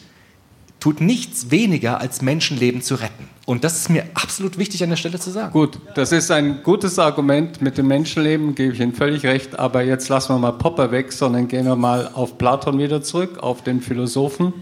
tut 0.79 1.01
nichts 1.01 1.49
weniger, 1.49 1.99
als 1.99 2.21
Menschenleben 2.21 2.83
zu 2.83 2.95
retten. 2.95 3.27
Und 3.47 3.63
das 3.63 3.75
ist 3.77 3.89
mir 3.89 4.03
absolut 4.13 4.59
wichtig 4.59 4.83
an 4.83 4.89
der 4.91 4.97
Stelle 4.97 5.19
zu 5.19 5.31
sagen. 5.31 5.51
Gut, 5.51 5.79
das 5.95 6.11
ist 6.11 6.29
ein 6.29 6.61
gutes 6.61 6.99
Argument 6.99 7.61
mit 7.61 7.79
dem 7.79 7.87
Menschenleben, 7.87 8.53
gebe 8.53 8.73
ich 8.73 8.79
Ihnen 8.79 8.93
völlig 8.93 9.23
recht. 9.25 9.57
Aber 9.57 9.81
jetzt 9.81 10.09
lassen 10.09 10.33
wir 10.35 10.37
mal 10.39 10.51
Popper 10.51 10.91
weg, 10.91 11.11
sondern 11.11 11.47
gehen 11.47 11.65
wir 11.65 11.75
mal 11.75 12.11
auf 12.13 12.37
Platon 12.37 12.77
wieder 12.77 13.01
zurück, 13.01 13.39
auf 13.39 13.63
den 13.63 13.81
Philosophen, 13.81 14.53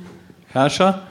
Herrscher. 0.48 1.04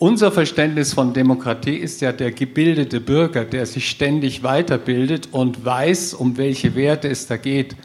Unser 0.00 0.32
Verständnis 0.32 0.92
von 0.92 1.12
Demokratie 1.12 1.76
ist 1.76 2.00
ja 2.00 2.10
der 2.10 2.32
gebildete 2.32 3.00
Bürger, 3.00 3.44
der 3.44 3.64
sich 3.64 3.88
ständig 3.88 4.42
weiterbildet 4.42 5.28
und 5.30 5.64
weiß, 5.64 6.14
um 6.14 6.36
welche 6.36 6.74
Werte 6.74 7.08
es 7.08 7.28
da 7.28 7.36
geht. 7.36 7.76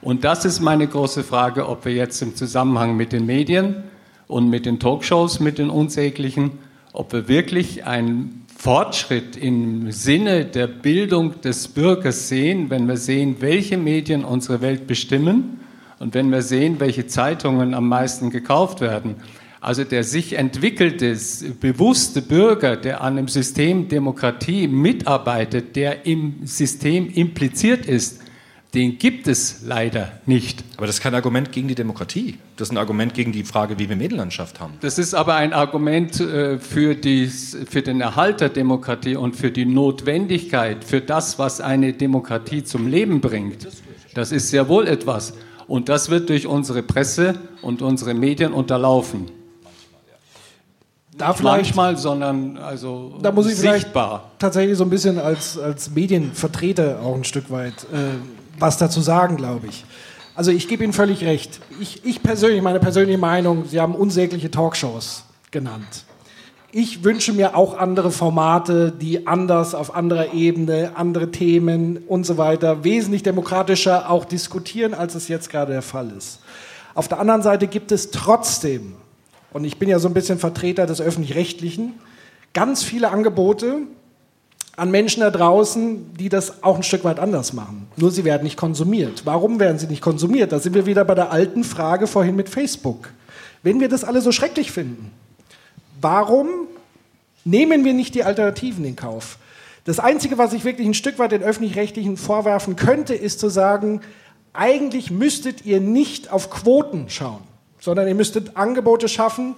Und 0.00 0.22
das 0.22 0.44
ist 0.44 0.60
meine 0.60 0.86
große 0.86 1.24
Frage, 1.24 1.68
ob 1.68 1.84
wir 1.84 1.92
jetzt 1.92 2.22
im 2.22 2.36
Zusammenhang 2.36 2.96
mit 2.96 3.12
den 3.12 3.26
Medien 3.26 3.82
und 4.28 4.48
mit 4.48 4.64
den 4.64 4.78
Talkshows, 4.78 5.40
mit 5.40 5.58
den 5.58 5.68
unsäglichen, 5.68 6.52
ob 6.92 7.12
wir 7.12 7.26
wirklich 7.26 7.84
einen 7.84 8.46
Fortschritt 8.56 9.36
im 9.36 9.90
Sinne 9.90 10.44
der 10.44 10.68
Bildung 10.68 11.40
des 11.40 11.66
Bürgers 11.66 12.28
sehen, 12.28 12.70
wenn 12.70 12.86
wir 12.86 12.96
sehen, 12.96 13.36
welche 13.40 13.76
Medien 13.76 14.24
unsere 14.24 14.60
Welt 14.60 14.86
bestimmen 14.86 15.60
und 15.98 16.14
wenn 16.14 16.30
wir 16.30 16.42
sehen, 16.42 16.78
welche 16.78 17.08
Zeitungen 17.08 17.74
am 17.74 17.88
meisten 17.88 18.30
gekauft 18.30 18.80
werden. 18.80 19.16
Also 19.60 19.84
der 19.84 20.04
sich 20.04 20.34
entwickelte, 20.34 21.16
bewusste 21.60 22.22
Bürger, 22.22 22.76
der 22.76 23.00
an 23.00 23.18
einem 23.18 23.28
System 23.28 23.88
Demokratie 23.88 24.68
mitarbeitet, 24.68 25.76
der 25.76 26.06
im 26.06 26.40
System 26.44 27.10
impliziert 27.10 27.86
ist, 27.86 28.20
den 28.76 28.98
gibt 28.98 29.26
es 29.26 29.62
leider 29.64 30.20
nicht. 30.26 30.62
Aber 30.76 30.86
das 30.86 30.96
ist 30.96 31.02
kein 31.02 31.14
Argument 31.14 31.50
gegen 31.50 31.66
die 31.66 31.74
Demokratie. 31.74 32.36
Das 32.56 32.68
ist 32.68 32.72
ein 32.72 32.76
Argument 32.76 33.14
gegen 33.14 33.32
die 33.32 33.42
Frage, 33.42 33.78
wie 33.78 33.88
wir 33.88 33.96
Medienlandschaft 33.96 34.60
haben. 34.60 34.74
Das 34.82 34.98
ist 34.98 35.14
aber 35.14 35.36
ein 35.36 35.54
Argument 35.54 36.20
äh, 36.20 36.58
für, 36.58 36.94
die, 36.94 37.26
für 37.26 37.80
den 37.80 38.02
Erhalt 38.02 38.42
der 38.42 38.50
Demokratie 38.50 39.16
und 39.16 39.34
für 39.34 39.50
die 39.50 39.64
Notwendigkeit, 39.64 40.84
für 40.84 41.00
das, 41.00 41.38
was 41.38 41.62
eine 41.62 41.94
Demokratie 41.94 42.64
zum 42.64 42.86
Leben 42.86 43.22
bringt. 43.22 43.66
Das 44.12 44.30
ist 44.30 44.50
sehr 44.50 44.68
wohl 44.68 44.86
etwas. 44.86 45.32
Und 45.66 45.88
das 45.88 46.10
wird 46.10 46.28
durch 46.28 46.46
unsere 46.46 46.82
Presse 46.82 47.34
und 47.62 47.80
unsere 47.80 48.12
Medien 48.12 48.52
unterlaufen. 48.52 49.30
Da 51.18 51.28
Nicht 51.28 51.38
vielleicht- 51.38 51.74
manchmal, 51.76 51.96
sondern 51.96 52.58
also 52.58 53.14
Da 53.22 53.32
muss 53.32 53.46
ich 53.46 53.56
sichtbar. 53.56 54.30
tatsächlich 54.38 54.76
so 54.76 54.84
ein 54.84 54.90
bisschen 54.90 55.18
als, 55.18 55.58
als 55.58 55.90
Medienvertreter 55.90 57.00
auch 57.02 57.14
ein 57.14 57.24
Stück 57.24 57.50
weit 57.50 57.74
äh, 57.92 57.96
was 58.58 58.78
dazu 58.78 59.00
sagen, 59.00 59.36
glaube 59.36 59.66
ich. 59.68 59.84
Also 60.34 60.50
ich 60.50 60.68
gebe 60.68 60.84
Ihnen 60.84 60.92
völlig 60.92 61.24
recht. 61.24 61.60
Ich, 61.80 62.04
ich 62.04 62.22
persönlich, 62.22 62.60
meine 62.62 62.80
persönliche 62.80 63.18
Meinung, 63.18 63.64
Sie 63.66 63.80
haben 63.80 63.94
unsägliche 63.94 64.50
Talkshows 64.50 65.24
genannt. 65.50 66.04
Ich 66.72 67.04
wünsche 67.04 67.32
mir 67.32 67.56
auch 67.56 67.78
andere 67.78 68.10
Formate, 68.10 68.92
die 68.92 69.26
anders 69.26 69.74
auf 69.74 69.94
anderer 69.94 70.34
Ebene, 70.34 70.92
andere 70.94 71.30
Themen 71.30 71.98
und 72.06 72.26
so 72.26 72.36
weiter, 72.36 72.84
wesentlich 72.84 73.22
demokratischer 73.22 74.10
auch 74.10 74.26
diskutieren, 74.26 74.92
als 74.92 75.14
es 75.14 75.28
jetzt 75.28 75.48
gerade 75.48 75.72
der 75.72 75.80
Fall 75.82 76.10
ist. 76.16 76.40
Auf 76.94 77.08
der 77.08 77.18
anderen 77.20 77.40
Seite 77.42 77.66
gibt 77.66 77.92
es 77.92 78.10
trotzdem, 78.10 78.94
und 79.52 79.64
ich 79.64 79.78
bin 79.78 79.88
ja 79.88 79.98
so 79.98 80.08
ein 80.08 80.14
bisschen 80.14 80.38
Vertreter 80.38 80.86
des 80.86 81.00
öffentlich-rechtlichen, 81.00 81.94
ganz 82.52 82.82
viele 82.82 83.10
Angebote 83.10 83.78
an 84.76 84.90
Menschen 84.90 85.20
da 85.20 85.30
draußen, 85.30 86.14
die 86.14 86.28
das 86.28 86.62
auch 86.62 86.76
ein 86.76 86.82
Stück 86.82 87.04
weit 87.04 87.18
anders 87.18 87.52
machen. 87.52 87.88
Nur 87.96 88.10
sie 88.10 88.24
werden 88.24 88.44
nicht 88.44 88.58
konsumiert. 88.58 89.22
Warum 89.24 89.58
werden 89.58 89.78
sie 89.78 89.86
nicht 89.86 90.02
konsumiert? 90.02 90.52
Da 90.52 90.58
sind 90.58 90.74
wir 90.74 90.84
wieder 90.84 91.04
bei 91.04 91.14
der 91.14 91.32
alten 91.32 91.64
Frage 91.64 92.06
vorhin 92.06 92.36
mit 92.36 92.48
Facebook. 92.48 93.10
Wenn 93.62 93.80
wir 93.80 93.88
das 93.88 94.04
alle 94.04 94.20
so 94.20 94.32
schrecklich 94.32 94.70
finden, 94.70 95.10
warum 96.00 96.48
nehmen 97.44 97.84
wir 97.84 97.94
nicht 97.94 98.14
die 98.14 98.24
Alternativen 98.24 98.84
in 98.84 98.96
Kauf? 98.96 99.38
Das 99.84 99.98
Einzige, 99.98 100.36
was 100.36 100.52
ich 100.52 100.64
wirklich 100.64 100.86
ein 100.86 100.94
Stück 100.94 101.18
weit 101.18 101.32
den 101.32 101.42
öffentlich-rechtlichen 101.42 102.16
vorwerfen 102.16 102.76
könnte, 102.76 103.14
ist 103.14 103.40
zu 103.40 103.48
sagen, 103.48 104.02
eigentlich 104.52 105.10
müsstet 105.10 105.64
ihr 105.64 105.80
nicht 105.80 106.32
auf 106.32 106.50
Quoten 106.50 107.08
schauen, 107.08 107.42
sondern 107.86 108.08
ihr 108.08 108.16
müsstet 108.16 108.56
Angebote 108.56 109.06
schaffen, 109.06 109.54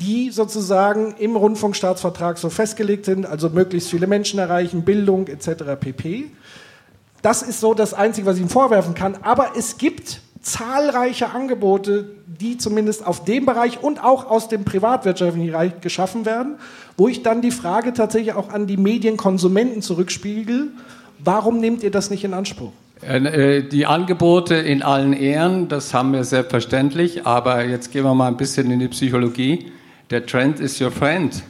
die 0.00 0.30
sozusagen 0.30 1.14
im 1.18 1.36
Rundfunkstaatsvertrag 1.36 2.38
so 2.38 2.48
festgelegt 2.48 3.04
sind, 3.04 3.26
also 3.26 3.50
möglichst 3.50 3.90
viele 3.90 4.06
Menschen 4.06 4.38
erreichen, 4.38 4.82
Bildung 4.82 5.26
etc. 5.26 5.78
pp. 5.78 6.30
Das 7.20 7.42
ist 7.42 7.60
so 7.60 7.74
das 7.74 7.92
Einzige, 7.92 8.26
was 8.26 8.36
ich 8.36 8.42
ihm 8.42 8.48
vorwerfen 8.48 8.94
kann. 8.94 9.16
Aber 9.20 9.50
es 9.58 9.76
gibt 9.76 10.22
zahlreiche 10.40 11.32
Angebote, 11.32 12.12
die 12.26 12.56
zumindest 12.56 13.06
auf 13.06 13.24
dem 13.24 13.44
Bereich 13.44 13.82
und 13.82 14.02
auch 14.02 14.30
aus 14.30 14.48
dem 14.48 14.64
privatwirtschaftlichen 14.64 15.50
Bereich 15.50 15.78
geschaffen 15.82 16.24
werden, 16.24 16.54
wo 16.96 17.08
ich 17.08 17.22
dann 17.22 17.42
die 17.42 17.50
Frage 17.50 17.92
tatsächlich 17.92 18.32
auch 18.32 18.48
an 18.48 18.66
die 18.66 18.78
Medienkonsumenten 18.78 19.82
zurückspiegel, 19.82 20.68
warum 21.18 21.60
nehmt 21.60 21.82
ihr 21.82 21.90
das 21.90 22.08
nicht 22.08 22.24
in 22.24 22.32
Anspruch? 22.32 22.72
Äh, 23.02 23.62
Die 23.62 23.86
Angebote 23.86 24.54
in 24.54 24.82
allen 24.82 25.12
Ehren, 25.12 25.68
das 25.68 25.92
haben 25.92 26.12
wir 26.12 26.24
selbstverständlich, 26.24 27.26
aber 27.26 27.64
jetzt 27.64 27.92
gehen 27.92 28.04
wir 28.04 28.14
mal 28.14 28.28
ein 28.28 28.36
bisschen 28.36 28.70
in 28.70 28.80
die 28.80 28.88
Psychologie. 28.88 29.70
Der 30.10 30.24
Trend 30.24 30.60
is 30.60 30.80
your 30.80 30.90
friend. 30.90 31.42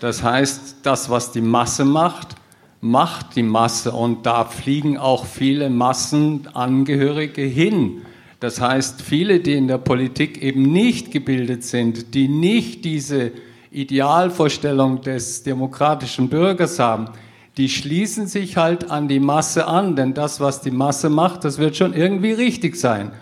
Das 0.00 0.22
heißt, 0.22 0.76
das, 0.82 1.10
was 1.10 1.32
die 1.32 1.40
Masse 1.40 1.84
macht, 1.84 2.36
macht 2.80 3.36
die 3.36 3.42
Masse 3.42 3.92
und 3.92 4.26
da 4.26 4.44
fliegen 4.44 4.98
auch 4.98 5.24
viele 5.24 5.70
Massenangehörige 5.70 7.42
hin. 7.42 8.02
Das 8.40 8.60
heißt, 8.60 9.02
viele, 9.02 9.40
die 9.40 9.54
in 9.54 9.68
der 9.68 9.78
Politik 9.78 10.42
eben 10.42 10.62
nicht 10.72 11.12
gebildet 11.12 11.62
sind, 11.64 12.14
die 12.14 12.26
nicht 12.28 12.84
diese 12.84 13.32
Idealvorstellung 13.70 15.00
des 15.00 15.44
demokratischen 15.44 16.28
Bürgers 16.28 16.78
haben, 16.78 17.08
die 17.56 17.68
schließen 17.68 18.26
sich 18.26 18.56
halt 18.56 18.90
an 18.90 19.08
die 19.08 19.20
Masse 19.20 19.66
an, 19.66 19.96
denn 19.96 20.14
das, 20.14 20.40
was 20.40 20.62
die 20.62 20.70
Masse 20.70 21.10
macht, 21.10 21.44
das 21.44 21.58
wird 21.58 21.76
schon 21.76 21.92
irgendwie 21.92 22.32
richtig 22.32 22.76
sein. 22.76 23.12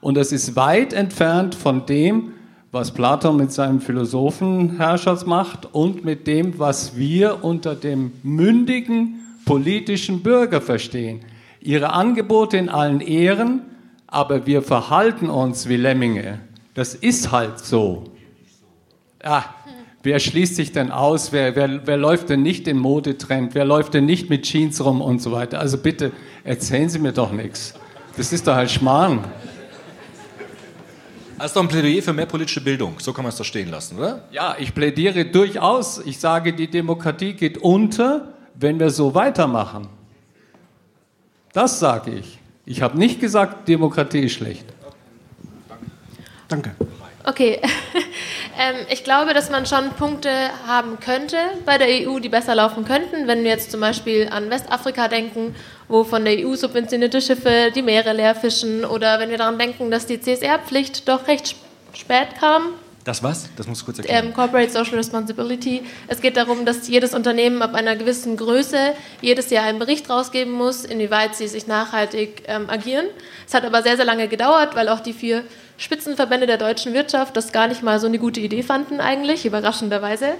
Und 0.00 0.16
das 0.16 0.32
ist 0.32 0.56
weit 0.56 0.92
entfernt 0.92 1.54
von 1.54 1.86
dem, 1.86 2.32
was 2.72 2.92
Platon 2.92 3.36
mit 3.36 3.52
seinem 3.52 3.80
Philosophenherrschers 3.80 5.26
macht 5.26 5.74
und 5.74 6.04
mit 6.04 6.26
dem, 6.26 6.58
was 6.58 6.96
wir 6.96 7.44
unter 7.44 7.74
dem 7.74 8.12
mündigen 8.22 9.20
politischen 9.44 10.22
Bürger 10.22 10.60
verstehen. 10.60 11.20
Ihre 11.60 11.92
Angebote 11.92 12.56
in 12.56 12.68
allen 12.68 13.00
Ehren, 13.00 13.62
aber 14.06 14.46
wir 14.46 14.62
verhalten 14.62 15.28
uns 15.28 15.68
wie 15.68 15.76
Lemminge. 15.76 16.40
Das 16.74 16.94
ist 16.94 17.32
halt 17.32 17.58
so. 17.58 18.04
Ah, 19.22 19.44
wer 20.02 20.18
schließt 20.18 20.56
sich 20.56 20.72
denn 20.72 20.90
aus? 20.90 21.32
Wer, 21.32 21.56
wer, 21.56 21.86
wer 21.86 21.96
läuft 21.96 22.28
denn 22.30 22.42
nicht 22.42 22.68
im 22.68 22.78
Modetrend? 22.78 23.54
Wer 23.54 23.64
läuft 23.64 23.94
denn 23.94 24.06
nicht 24.06 24.30
mit 24.30 24.42
Jeans 24.42 24.84
rum 24.84 25.00
und 25.00 25.20
so 25.20 25.32
weiter? 25.32 25.60
Also 25.60 25.78
bitte 25.78 26.12
erzählen 26.44 26.88
Sie 26.88 26.98
mir 26.98 27.12
doch 27.12 27.32
nichts. 27.32 27.74
Das 28.16 28.32
ist 28.32 28.46
doch 28.46 28.54
halt 28.54 28.70
Schmarrn. 28.70 29.24
Das 31.38 31.46
ist 31.46 31.56
doch 31.56 31.62
ein 31.62 31.68
Plädoyer 31.68 32.02
für 32.02 32.12
mehr 32.12 32.26
politische 32.26 32.60
Bildung. 32.60 33.00
So 33.00 33.14
kann 33.14 33.24
man 33.24 33.30
es 33.30 33.38
doch 33.38 33.46
stehen 33.46 33.70
lassen, 33.70 33.96
oder? 33.96 34.24
Ja, 34.30 34.56
ich 34.58 34.74
plädiere 34.74 35.24
durchaus. 35.24 35.98
Ich 36.04 36.18
sage, 36.18 36.52
die 36.52 36.68
Demokratie 36.68 37.32
geht 37.32 37.56
unter, 37.56 38.34
wenn 38.54 38.78
wir 38.78 38.90
so 38.90 39.14
weitermachen. 39.14 39.88
Das 41.54 41.80
sage 41.80 42.12
ich. 42.12 42.38
Ich 42.66 42.82
habe 42.82 42.98
nicht 42.98 43.20
gesagt, 43.20 43.68
Demokratie 43.68 44.20
ist 44.20 44.32
schlecht. 44.32 44.66
Danke. 46.48 46.72
Okay, 47.30 47.60
ähm, 48.58 48.74
ich 48.90 49.04
glaube, 49.04 49.34
dass 49.34 49.50
man 49.50 49.64
schon 49.64 49.90
Punkte 49.90 50.30
haben 50.66 50.98
könnte 50.98 51.36
bei 51.64 51.78
der 51.78 51.86
EU, 52.08 52.18
die 52.18 52.28
besser 52.28 52.56
laufen 52.56 52.84
könnten. 52.84 53.28
Wenn 53.28 53.44
wir 53.44 53.50
jetzt 53.50 53.70
zum 53.70 53.80
Beispiel 53.80 54.28
an 54.30 54.50
Westafrika 54.50 55.06
denken, 55.06 55.54
wo 55.86 56.02
von 56.02 56.24
der 56.24 56.34
EU 56.44 56.56
subventionierte 56.56 57.20
Schiffe 57.20 57.70
die 57.72 57.82
Meere 57.82 58.12
leer 58.14 58.34
fischen, 58.34 58.84
oder 58.84 59.20
wenn 59.20 59.30
wir 59.30 59.38
daran 59.38 59.58
denken, 59.60 59.92
dass 59.92 60.06
die 60.06 60.20
CSR-Pflicht 60.20 61.08
doch 61.08 61.28
recht 61.28 61.46
sp- 61.54 61.62
spät 61.92 62.28
kam, 62.40 62.74
Das 63.04 63.22
was? 63.22 63.48
Das 63.56 63.66
musst 63.68 63.82
du 63.82 63.84
kurz 63.86 63.98
erklären. 64.00 64.26
ähm, 64.26 64.34
Corporate 64.34 64.70
Social 64.70 64.96
Responsibility. 64.96 65.82
Es 66.08 66.20
geht 66.20 66.36
darum, 66.36 66.64
dass 66.64 66.88
jedes 66.88 67.14
Unternehmen 67.14 67.62
ab 67.62 67.74
einer 67.74 67.94
gewissen 67.96 68.36
Größe 68.36 68.94
jedes 69.20 69.50
Jahr 69.50 69.64
einen 69.64 69.78
Bericht 69.78 70.10
rausgeben 70.10 70.52
muss, 70.52 70.84
inwieweit 70.84 71.36
sie 71.36 71.46
sich 71.48 71.66
nachhaltig 71.68 72.42
ähm, 72.46 72.68
agieren. 72.68 73.06
Es 73.46 73.54
hat 73.54 73.64
aber 73.64 73.82
sehr, 73.82 73.96
sehr 73.96 74.04
lange 74.04 74.26
gedauert, 74.28 74.74
weil 74.74 74.88
auch 74.88 75.00
die 75.00 75.12
vier 75.12 75.44
Spitzenverbände 75.80 76.46
der 76.46 76.58
deutschen 76.58 76.92
Wirtschaft 76.92 77.34
das 77.38 77.52
gar 77.52 77.66
nicht 77.66 77.82
mal 77.82 77.98
so 77.98 78.06
eine 78.06 78.18
gute 78.18 78.38
Idee 78.38 78.62
fanden 78.62 79.00
eigentlich, 79.00 79.46
überraschenderweise. 79.46 80.34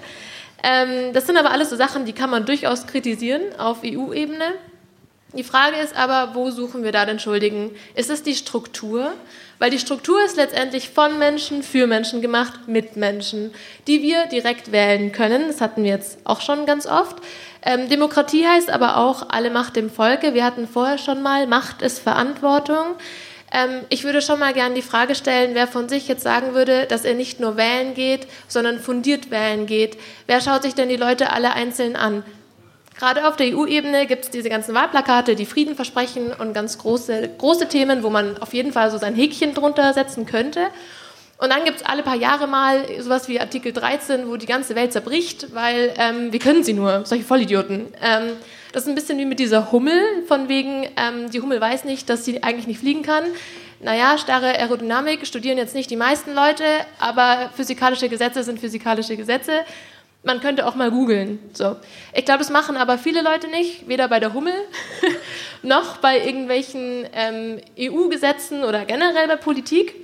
Ähm, 0.63 1.15
das 1.15 1.27
sind 1.27 1.39
aber 1.39 1.51
alles 1.51 1.71
so 1.71 1.77
Sachen, 1.77 2.05
die 2.05 2.13
kann 2.13 2.29
man 2.29 2.45
durchaus 2.45 2.87
kritisieren 2.87 3.41
auf 3.59 3.79
EU-Ebene. 3.83 4.45
Die 5.33 5.43
Frage 5.43 5.77
ist 5.77 5.97
aber, 5.97 6.35
wo 6.35 6.51
suchen 6.51 6.83
wir 6.83 6.93
da 6.93 7.07
den 7.07 7.19
Schuldigen? 7.19 7.71
Ist 7.95 8.11
es 8.11 8.23
die 8.23 8.35
Struktur? 8.35 9.13
Weil 9.59 9.71
die 9.71 9.79
Struktur 9.79 10.23
ist 10.23 10.37
letztendlich 10.37 10.91
von 10.91 11.19
Menschen 11.19 11.63
für 11.63 11.87
Menschen 11.87 12.21
gemacht, 12.21 12.67
mit 12.67 12.97
Menschen, 12.97 13.53
die 13.87 14.03
wir 14.03 14.27
direkt 14.27 14.73
wählen 14.73 15.11
können. 15.11 15.47
Das 15.47 15.63
hatten 15.63 15.85
wir 15.85 15.91
jetzt 15.91 16.19
auch 16.25 16.43
schon 16.43 16.67
ganz 16.67 16.85
oft. 16.87 17.17
Ähm, 17.63 17.89
Demokratie 17.89 18.47
heißt 18.47 18.71
aber 18.71 18.99
auch 18.99 19.31
alle 19.31 19.51
Macht 19.51 19.77
dem 19.77 19.89
Volke. 19.89 20.35
Wir 20.35 20.45
hatten 20.45 20.69
vorher 20.69 20.99
schon 20.99 21.23
mal, 21.23 21.47
Macht 21.47 21.81
ist 21.81 22.01
Verantwortung. 22.01 22.97
Ähm, 23.53 23.81
ich 23.89 24.05
würde 24.05 24.23
schon 24.23 24.39
mal 24.39 24.53
gerne 24.53 24.75
die 24.75 24.83
Frage 24.83 25.15
stellen, 25.15 25.55
wer 25.55 25.67
von 25.67 25.89
sich 25.89 26.09
jetzt 26.09 26.23
sagen 26.23 26.55
würde, 26.55 26.87
dass 26.87 27.05
er 27.05 27.15
nicht 27.15 27.41
nur 27.41 27.57
wählen 27.57 27.95
geht, 27.95 28.27
sondern 28.49 28.79
fundiert 28.79 29.31
wählen 29.31 29.67
geht. 29.67 29.99
Wer 30.27 30.41
schaut 30.41 30.63
sich 30.63 30.75
denn 30.75 30.89
die 30.89 30.97
Leute 30.97 31.33
alle 31.33 31.53
einzeln 31.53 31.97
an? 31.97 32.23
Gerade 32.99 33.27
auf 33.27 33.37
der 33.37 33.57
EU-Ebene 33.57 34.07
gibt 34.07 34.25
es 34.27 34.31
diese 34.31 34.51
ganzen 34.51 34.75
Wahlplakate, 34.75 35.35
die 35.35 35.47
Frieden 35.47 35.75
versprechen 35.75 36.33
und 36.39 36.53
ganz 36.53 36.77
große, 36.77 37.31
große 37.39 37.67
Themen, 37.67 38.03
wo 38.03 38.11
man 38.11 38.37
auf 38.39 38.53
jeden 38.53 38.73
Fall 38.73 38.91
so 38.91 38.99
sein 38.99 39.15
Häkchen 39.15 39.55
drunter 39.55 39.95
setzen 39.95 40.27
könnte. 40.27 40.67
Und 41.41 41.49
dann 41.49 41.65
gibt 41.65 41.79
es 41.79 41.87
alle 41.87 42.03
paar 42.03 42.17
Jahre 42.17 42.47
mal 42.47 42.85
sowas 43.01 43.27
wie 43.27 43.41
Artikel 43.41 43.73
13, 43.73 44.29
wo 44.29 44.37
die 44.37 44.45
ganze 44.45 44.75
Welt 44.75 44.93
zerbricht, 44.93 45.55
weil 45.55 45.95
ähm, 45.97 46.33
wie 46.35 46.39
können 46.39 46.63
sie 46.63 46.75
nur, 46.75 47.07
solche 47.07 47.25
Vollidioten. 47.25 47.87
Ähm, 48.03 48.33
das 48.73 48.83
ist 48.83 48.89
ein 48.89 48.95
bisschen 48.95 49.19
wie 49.19 49.25
mit 49.25 49.39
dieser 49.39 49.73
Hummel, 49.73 50.03
von 50.29 50.51
wegen, 50.51 50.87
ähm, 50.97 51.31
die 51.31 51.41
Hummel 51.41 51.59
weiß 51.59 51.85
nicht, 51.85 52.11
dass 52.11 52.27
sie 52.27 52.43
eigentlich 52.43 52.67
nicht 52.67 52.81
fliegen 52.81 53.03
kann. 53.03 53.25
Naja, 53.81 54.19
starre 54.19 54.49
Aerodynamik 54.49 55.27
studieren 55.27 55.57
jetzt 55.57 55.75
nicht 55.75 55.91
die 55.91 55.97
meisten 55.97 56.35
Leute, 56.35 56.65
aber 56.99 57.51
physikalische 57.57 58.11
Gesetze 58.11 58.45
sind 58.45 58.61
physikalische 58.61 59.17
Gesetze. 59.17 59.61
Man 60.23 60.43
könnte 60.43 60.67
auch 60.67 60.75
mal 60.75 60.91
googeln. 60.91 61.39
So. 61.55 61.77
Ich 62.13 62.27
glaube, 62.27 62.41
das 62.41 62.51
machen 62.51 62.77
aber 62.77 62.99
viele 62.99 63.23
Leute 63.23 63.49
nicht, 63.49 63.89
weder 63.89 64.09
bei 64.09 64.21
der 64.21 64.35
Hummel 64.35 64.53
noch 65.63 65.97
bei 65.97 66.19
irgendwelchen 66.19 67.07
ähm, 67.15 67.61
EU-Gesetzen 67.79 68.63
oder 68.63 68.85
generell 68.85 69.27
bei 69.27 69.37
Politik. 69.37 69.95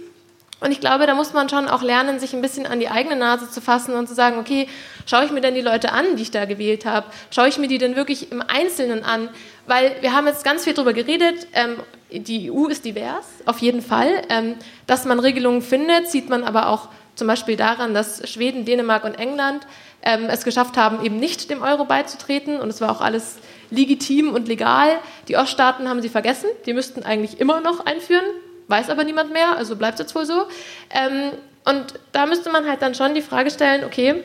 Und 0.59 0.73
ich 0.73 0.81
glaube, 0.81 1.07
da 1.07 1.15
muss 1.15 1.35
man 1.35 1.51
schon 1.51 1.69
auch 1.69 1.83
lernen, 1.83 2.19
sich 2.19 2.33
ein 2.33 2.41
bisschen 2.41 2.67
an 2.67 2.81
die 2.81 2.89
eigene 2.89 3.15
Nase 3.15 3.51
zu 3.51 3.61
fassen 3.61 3.95
und 3.95 4.09
zu 4.09 4.15
sagen, 4.15 4.39
okay, 4.39 4.69
schaue 5.05 5.27
ich 5.27 5.31
mir 5.31 5.43
denn 5.43 5.55
die 5.55 5.61
Leute 5.61 5.93
an, 5.93 6.17
die 6.17 6.23
ich 6.23 6.31
da 6.31 6.47
gewählt 6.47 6.87
habe? 6.87 7.07
Schaue 7.31 7.49
ich 7.49 7.59
mir 7.59 7.69
die 7.69 7.77
denn 7.77 7.95
wirklich 7.95 8.33
im 8.33 8.41
Einzelnen 8.41 9.05
an? 9.05 9.29
Weil 9.67 9.97
wir 10.01 10.15
haben 10.15 10.27
jetzt 10.27 10.45
ganz 10.45 10.65
viel 10.65 10.73
darüber 10.73 10.95
geredet, 10.95 11.47
ähm, 11.53 11.77
die 12.11 12.51
EU 12.51 12.67
ist 12.67 12.87
divers, 12.87 13.27
auf 13.45 13.59
jeden 13.59 13.83
Fall. 13.83 14.23
Ähm, 14.31 14.55
dass 14.87 15.05
man 15.05 15.21
Regelungen 15.21 15.61
findet, 15.61 16.09
sieht 16.09 16.31
man 16.31 16.43
aber 16.43 16.69
auch 16.71 16.89
zum 17.17 17.27
Beispiel 17.27 17.57
daran, 17.57 17.93
dass 17.93 18.27
Schweden, 18.29 18.65
Dänemark 18.65 19.05
und 19.05 19.19
England 19.19 19.67
ähm, 20.03 20.27
es 20.31 20.45
geschafft 20.45 20.79
haben, 20.79 21.05
eben 21.05 21.19
nicht 21.19 21.51
dem 21.51 21.63
Euro 21.63 21.85
beizutreten. 21.85 22.61
Und 22.61 22.71
es 22.71 22.81
war 22.81 22.91
auch 22.91 23.03
alles 23.03 23.37
legitim 23.71 24.33
und 24.33 24.49
legal. 24.49 24.89
Die 25.29 25.37
Oststaaten 25.37 25.87
haben 25.89 26.01
sie 26.01 26.09
vergessen. 26.09 26.49
Die 26.65 26.73
müssten 26.73 27.03
eigentlich 27.03 27.41
immer 27.41 27.61
noch 27.61 27.85
einführen 27.85 28.25
weiß 28.69 28.91
aber 28.91 29.05
niemand 29.05 29.33
mehr, 29.33 29.57
also 29.57 29.77
bleibt 29.77 29.95
es 29.95 30.01
jetzt 30.01 30.15
wohl 30.15 30.27
so. 30.27 30.47
Ähm, 30.91 31.33
und 31.65 31.95
da 32.13 32.27
müsste 32.27 32.51
man 32.51 32.69
halt 32.69 32.83
dann 32.83 32.95
schon 32.95 33.15
die 33.15 33.23
Frage 33.23 33.51
stellen, 33.51 33.85
okay, 33.85 34.23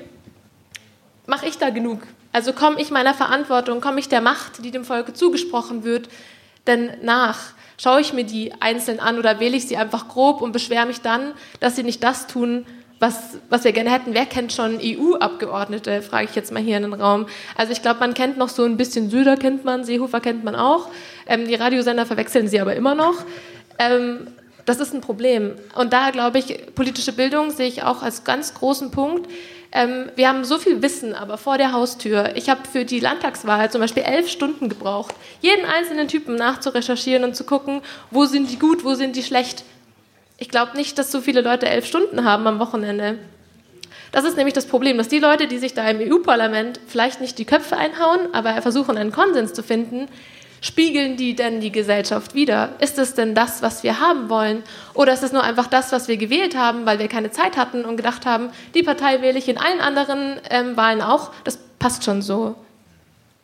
mache 1.26 1.48
ich 1.48 1.58
da 1.58 1.70
genug? 1.70 2.02
Also 2.34 2.54
komme 2.54 2.80
ich 2.80 2.92
meiner 2.92 3.14
Verantwortung, 3.14 3.82
komme 3.82 4.00
ich 4.00 4.10
der 4.10 4.22
Macht, 4.22 4.64
die 4.64 4.72
dem 4.72 4.86
Volke 4.86 5.14
zugesprochen 5.14 5.84
wird, 5.84 6.10
denn 6.68 6.92
nach? 7.02 7.54
Schaue 7.78 8.02
ich 8.02 8.14
mir 8.14 8.24
die 8.24 8.54
einzeln 8.60 9.00
an 9.00 9.18
oder 9.18 9.40
wähle 9.40 9.58
ich 9.58 9.68
sie 9.68 9.76
einfach 9.76 10.08
grob 10.08 10.42
und 10.42 10.52
beschwere 10.52 10.86
mich 10.86 11.02
dann, 11.02 11.34
dass 11.60 11.76
sie 11.76 11.84
nicht 11.84 12.04
das 12.04 12.28
tun, 12.28 12.66
was, 13.00 13.40
was 13.50 13.64
wir 13.64 13.72
gerne 13.72 13.92
hätten. 13.92 14.14
Wer 14.14 14.28
kennt 14.28 14.54
schon 14.54 14.80
EU-Abgeordnete, 14.80 16.04
frage 16.04 16.28
ich 16.30 16.36
jetzt 16.36 16.52
mal 16.52 16.62
hier 16.62 16.78
in 16.78 16.84
den 16.84 16.94
Raum. 16.94 17.26
Also 17.58 17.72
ich 17.74 17.82
glaube, 17.82 18.00
man 18.00 18.14
kennt 18.14 18.38
noch 18.38 18.50
so 18.50 18.64
ein 18.64 18.78
bisschen 18.78 19.10
Söder 19.10 19.36
kennt 19.36 19.66
man, 19.66 19.84
Seehofer 19.84 20.22
kennt 20.22 20.44
man 20.44 20.56
auch. 20.56 20.90
Ähm, 21.26 21.48
die 21.48 21.56
Radiosender 21.56 22.06
verwechseln 22.06 22.48
sie 22.48 22.62
aber 22.62 22.76
immer 22.76 22.94
noch. 22.94 23.26
Ähm, 23.82 24.28
das 24.66 24.80
ist 24.80 24.94
ein 24.94 25.02
Problem. 25.02 25.56
Und 25.76 25.92
da 25.92 26.12
glaube 26.12 26.38
ich, 26.40 26.76
politische 26.76 27.14
Bildung 27.14 27.50
sehe 27.50 27.68
ich 27.68 27.84
auch 27.84 28.04
als 28.04 28.24
ganz 28.24 28.54
großen 28.54 28.92
Punkt. 28.92 29.30
Ähm, 29.72 30.12
wir 30.16 30.28
haben 30.28 30.44
so 30.46 30.60
viel 30.60 30.82
Wissen, 30.82 31.16
aber 31.16 31.38
vor 31.38 31.58
der 31.58 31.72
Haustür. 31.72 32.36
Ich 32.36 32.50
habe 32.50 32.62
für 32.72 32.86
die 32.86 33.00
Landtagswahl 33.00 33.72
zum 33.72 33.82
Beispiel 33.82 34.04
elf 34.04 34.30
Stunden 34.30 34.70
gebraucht, 34.70 35.16
jeden 35.42 35.66
einzelnen 35.66 36.08
Typen 36.08 36.36
nachzurecherchieren 36.36 37.24
und 37.24 37.36
zu 37.36 37.44
gucken, 37.44 37.82
wo 38.12 38.26
sind 38.26 38.52
die 38.52 38.60
gut, 38.60 38.84
wo 38.84 38.94
sind 38.94 39.16
die 39.16 39.24
schlecht. 39.24 39.64
Ich 40.38 40.50
glaube 40.50 40.78
nicht, 40.78 40.98
dass 40.98 41.12
so 41.12 41.22
viele 41.22 41.42
Leute 41.42 41.68
elf 41.68 41.86
Stunden 41.86 42.24
haben 42.24 42.46
am 42.48 42.60
Wochenende. 42.60 43.18
Das 44.12 44.26
ist 44.26 44.36
nämlich 44.36 44.54
das 44.54 44.66
Problem, 44.66 44.98
dass 44.98 45.08
die 45.08 45.20
Leute, 45.20 45.48
die 45.48 45.58
sich 45.58 45.74
da 45.74 45.90
im 45.90 46.00
EU-Parlament 46.00 46.82
vielleicht 46.86 47.22
nicht 47.22 47.40
die 47.40 47.46
Köpfe 47.46 47.78
einhauen, 47.78 48.34
aber 48.34 48.62
versuchen, 48.62 48.98
einen 48.98 49.14
Konsens 49.14 49.54
zu 49.54 49.64
finden, 49.64 50.08
Spiegeln 50.64 51.18
die 51.18 51.36
denn 51.36 51.60
die 51.60 51.72
Gesellschaft 51.72 52.36
wieder? 52.36 52.70
Ist 52.80 53.00
es 53.00 53.16
denn 53.16 53.34
das, 53.34 53.64
was 53.64 53.82
wir 53.82 54.00
haben 54.00 54.30
wollen? 54.30 54.62
Oder 54.94 55.12
ist 55.12 55.24
es 55.24 55.32
nur 55.32 55.42
einfach 55.42 55.66
das, 55.66 55.92
was 55.92 56.08
wir 56.08 56.18
gewählt 56.18 56.56
haben, 56.56 56.86
weil 56.86 57.00
wir 57.00 57.08
keine 57.08 57.32
Zeit 57.32 57.58
hatten 57.58 57.84
und 57.84 57.98
gedacht 57.98 58.28
haben, 58.28 58.50
die 58.76 58.84
Partei 58.84 59.24
wähle 59.24 59.40
ich 59.40 59.50
in 59.50 59.58
allen 59.58 59.82
anderen 59.82 60.40
ähm, 60.52 60.78
Wahlen 60.78 61.02
auch? 61.02 61.32
Das 61.46 61.58
passt 61.80 62.04
schon 62.04 62.22
so. 62.22 62.56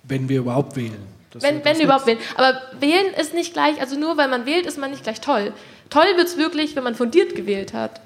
Wenn 0.03 0.29
wir 0.29 0.39
überhaupt 0.39 0.75
wählen. 0.75 1.17
Das 1.31 1.41
wenn 1.41 1.65
wenn 1.65 1.77
wir 1.77 1.85
überhaupt 1.85 2.05
wählen. 2.05 2.19
Aber 2.35 2.61
wählen 2.79 3.13
ist 3.19 3.33
nicht 3.33 3.51
gleich, 3.53 3.81
also 3.81 3.97
nur 3.97 4.15
weil 4.17 4.27
man 4.27 4.45
wählt, 4.45 4.67
ist 4.67 4.77
man 4.77 4.91
nicht 4.91 5.03
gleich 5.03 5.19
toll. 5.19 5.53
Toll 5.89 6.05
wird 6.17 6.27
es 6.27 6.37
wirklich, 6.37 6.75
wenn 6.75 6.83
man 6.83 6.93
fundiert 6.93 7.35
gewählt 7.35 7.73
hat. 7.73 7.99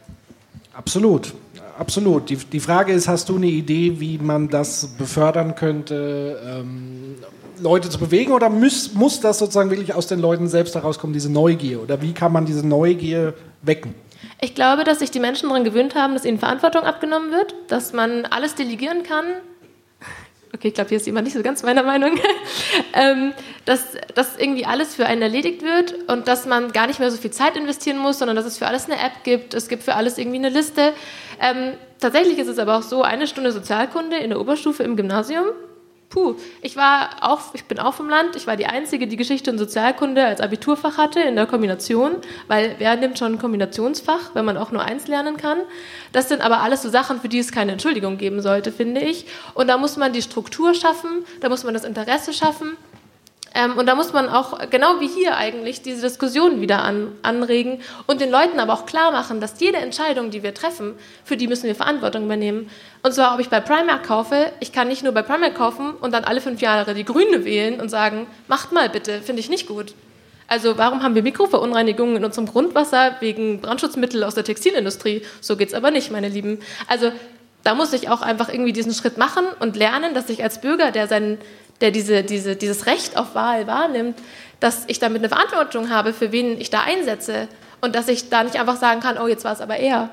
Absolut. 0.73 1.33
Absolut. 1.77 2.29
Die, 2.29 2.37
die 2.37 2.59
Frage 2.59 2.93
ist, 2.93 3.07
hast 3.07 3.27
du 3.27 3.35
eine 3.35 3.47
Idee, 3.47 3.99
wie 3.99 4.19
man 4.19 4.49
das 4.49 4.87
befördern 4.97 5.55
könnte? 5.55 6.39
Ähm, 6.45 7.15
Leute 7.61 7.89
zu 7.89 7.99
bewegen 7.99 8.33
oder 8.33 8.49
muss, 8.49 8.93
muss 8.93 9.19
das 9.19 9.39
sozusagen 9.39 9.69
wirklich 9.69 9.93
aus 9.93 10.07
den 10.07 10.19
Leuten 10.19 10.47
selbst 10.47 10.75
herauskommen, 10.75 11.13
diese 11.13 11.31
Neugier? 11.31 11.81
Oder 11.81 12.01
wie 12.01 12.13
kann 12.13 12.31
man 12.31 12.45
diese 12.45 12.65
Neugier 12.65 13.33
wecken? 13.61 13.93
Ich 14.39 14.55
glaube, 14.55 14.83
dass 14.83 14.99
sich 14.99 15.11
die 15.11 15.19
Menschen 15.19 15.49
daran 15.49 15.63
gewöhnt 15.63 15.95
haben, 15.95 16.13
dass 16.13 16.25
ihnen 16.25 16.39
Verantwortung 16.39 16.83
abgenommen 16.83 17.31
wird, 17.31 17.53
dass 17.67 17.93
man 17.93 18.25
alles 18.25 18.55
delegieren 18.55 19.03
kann. 19.03 19.25
Okay, 20.53 20.67
ich 20.67 20.73
glaube, 20.73 20.89
hier 20.89 20.97
ist 20.97 21.05
jemand 21.05 21.25
nicht 21.25 21.35
so 21.35 21.43
ganz 21.43 21.63
meiner 21.63 21.83
Meinung. 21.83 22.19
ähm, 22.93 23.33
dass, 23.65 23.95
dass 24.15 24.37
irgendwie 24.37 24.65
alles 24.65 24.95
für 24.95 25.05
einen 25.05 25.21
erledigt 25.21 25.61
wird 25.61 25.95
und 26.09 26.27
dass 26.27 26.45
man 26.45 26.71
gar 26.71 26.87
nicht 26.87 26.99
mehr 26.99 27.09
so 27.09 27.17
viel 27.17 27.31
Zeit 27.31 27.55
investieren 27.55 27.97
muss, 27.97 28.19
sondern 28.19 28.35
dass 28.35 28.45
es 28.45 28.57
für 28.57 28.67
alles 28.67 28.85
eine 28.85 28.95
App 28.95 29.23
gibt. 29.23 29.53
Es 29.53 29.69
gibt 29.69 29.83
für 29.83 29.95
alles 29.95 30.17
irgendwie 30.17 30.39
eine 30.39 30.49
Liste. 30.49 30.93
Ähm, 31.39 31.73
tatsächlich 31.99 32.37
ist 32.37 32.47
es 32.47 32.59
aber 32.59 32.77
auch 32.77 32.83
so, 32.83 33.03
eine 33.03 33.27
Stunde 33.27 33.51
Sozialkunde 33.51 34.17
in 34.17 34.31
der 34.31 34.41
Oberstufe 34.41 34.83
im 34.83 34.97
Gymnasium 34.97 35.45
Puh, 36.11 36.35
ich 36.61 36.75
war 36.75 37.09
auch, 37.21 37.53
ich 37.53 37.63
bin 37.63 37.79
auch 37.79 37.93
vom 37.93 38.09
Land. 38.09 38.35
Ich 38.35 38.45
war 38.45 38.57
die 38.57 38.65
einzige, 38.65 39.07
die 39.07 39.15
Geschichte 39.15 39.49
und 39.49 39.57
Sozialkunde 39.57 40.25
als 40.25 40.41
Abiturfach 40.41 40.97
hatte 40.97 41.21
in 41.21 41.37
der 41.37 41.45
Kombination, 41.45 42.17
weil 42.49 42.75
wer 42.79 42.97
nimmt 42.97 43.17
schon 43.17 43.33
ein 43.33 43.39
Kombinationsfach, 43.39 44.31
wenn 44.33 44.43
man 44.43 44.57
auch 44.57 44.71
nur 44.71 44.83
eins 44.83 45.07
lernen 45.07 45.37
kann? 45.37 45.59
Das 46.11 46.27
sind 46.27 46.41
aber 46.41 46.59
alles 46.59 46.81
so 46.81 46.89
Sachen, 46.89 47.21
für 47.21 47.29
die 47.29 47.39
es 47.39 47.53
keine 47.53 47.71
Entschuldigung 47.71 48.17
geben 48.17 48.41
sollte, 48.41 48.73
finde 48.73 48.99
ich. 48.99 49.25
Und 49.53 49.69
da 49.69 49.77
muss 49.77 49.95
man 49.95 50.11
die 50.11 50.21
Struktur 50.21 50.73
schaffen, 50.73 51.23
da 51.39 51.47
muss 51.47 51.63
man 51.63 51.73
das 51.73 51.85
Interesse 51.85 52.33
schaffen. 52.33 52.75
Ähm, 53.53 53.77
und 53.77 53.85
da 53.85 53.95
muss 53.95 54.13
man 54.13 54.29
auch, 54.29 54.69
genau 54.69 54.99
wie 54.99 55.07
hier 55.07 55.35
eigentlich, 55.35 55.81
diese 55.81 56.01
Diskussion 56.01 56.61
wieder 56.61 56.83
an, 56.83 57.11
anregen 57.21 57.81
und 58.07 58.21
den 58.21 58.31
Leuten 58.31 58.59
aber 58.59 58.73
auch 58.73 58.85
klar 58.85 59.11
machen, 59.11 59.41
dass 59.41 59.59
jede 59.59 59.77
Entscheidung, 59.77 60.31
die 60.31 60.43
wir 60.43 60.53
treffen, 60.53 60.95
für 61.25 61.35
die 61.35 61.47
müssen 61.47 61.65
wir 61.65 61.75
Verantwortung 61.75 62.25
übernehmen. 62.25 62.69
Und 63.03 63.13
zwar, 63.13 63.33
ob 63.33 63.39
ich 63.39 63.49
bei 63.49 63.59
Primark 63.59 64.03
kaufe, 64.03 64.51
ich 64.59 64.71
kann 64.71 64.87
nicht 64.87 65.03
nur 65.03 65.11
bei 65.11 65.23
Primark 65.23 65.55
kaufen 65.55 65.91
und 65.99 66.13
dann 66.13 66.23
alle 66.23 66.41
fünf 66.41 66.61
Jahre 66.61 66.93
die 66.93 67.05
Grüne 67.05 67.45
wählen 67.45 67.81
und 67.81 67.89
sagen, 67.89 68.27
macht 68.47 68.71
mal 68.71 68.89
bitte, 68.89 69.21
finde 69.21 69.39
ich 69.39 69.49
nicht 69.49 69.67
gut. 69.67 69.93
Also 70.47 70.77
warum 70.77 71.01
haben 71.01 71.15
wir 71.15 71.23
Mikroverunreinigungen 71.23 72.17
in 72.17 72.25
unserem 72.25 72.45
Grundwasser 72.45 73.15
wegen 73.21 73.61
Brandschutzmittel 73.61 74.23
aus 74.23 74.35
der 74.35 74.43
Textilindustrie? 74.43 75.23
So 75.39 75.55
geht 75.55 75.69
es 75.69 75.73
aber 75.73 75.91
nicht, 75.91 76.11
meine 76.11 76.29
Lieben. 76.29 76.59
Also 76.87 77.11
da 77.63 77.73
muss 77.73 77.93
ich 77.93 78.09
auch 78.09 78.21
einfach 78.21 78.49
irgendwie 78.49 78.73
diesen 78.73 78.93
Schritt 78.93 79.17
machen 79.17 79.45
und 79.59 79.75
lernen, 79.75 80.13
dass 80.13 80.29
ich 80.29 80.43
als 80.43 80.61
Bürger, 80.61 80.91
der 80.91 81.07
seinen 81.07 81.39
der 81.81 81.91
diese, 81.91 82.23
diese, 82.23 82.55
dieses 82.55 82.85
Recht 82.85 83.17
auf 83.17 83.35
Wahl 83.35 83.67
wahrnimmt, 83.67 84.17
dass 84.59 84.83
ich 84.87 84.99
damit 84.99 85.19
eine 85.19 85.29
Verantwortung 85.29 85.89
habe, 85.89 86.13
für 86.13 86.31
wen 86.31 86.61
ich 86.61 86.69
da 86.69 86.81
einsetze 86.81 87.47
und 87.81 87.95
dass 87.95 88.07
ich 88.07 88.29
da 88.29 88.43
nicht 88.43 88.59
einfach 88.59 88.77
sagen 88.77 89.01
kann, 89.01 89.17
oh, 89.17 89.27
jetzt 89.27 89.43
war 89.43 89.53
es 89.53 89.61
aber 89.61 89.77
er. 89.77 90.09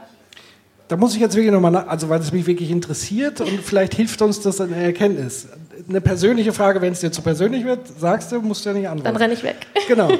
Da 0.88 0.96
muss 0.96 1.14
ich 1.14 1.20
jetzt 1.20 1.36
wirklich 1.36 1.52
nochmal, 1.52 1.76
also 1.76 2.08
weil 2.08 2.20
es 2.20 2.32
mich 2.32 2.46
wirklich 2.46 2.70
interessiert 2.70 3.42
und 3.42 3.60
vielleicht 3.60 3.94
hilft 3.94 4.22
uns 4.22 4.40
das 4.40 4.60
eine 4.60 4.76
Erkenntnis. 4.76 5.46
Eine 5.86 6.00
persönliche 6.00 6.54
Frage, 6.54 6.80
wenn 6.80 6.92
es 6.92 7.00
dir 7.00 7.12
zu 7.12 7.20
persönlich 7.20 7.64
wird, 7.64 7.80
sagst 7.98 8.32
du, 8.32 8.40
musst 8.40 8.64
du 8.64 8.70
ja 8.70 8.74
nicht 8.74 8.88
antworten. 8.88 9.04
Dann 9.04 9.16
renne 9.16 9.34
ich 9.34 9.42
weg. 9.42 9.56
Genau. 9.86 10.10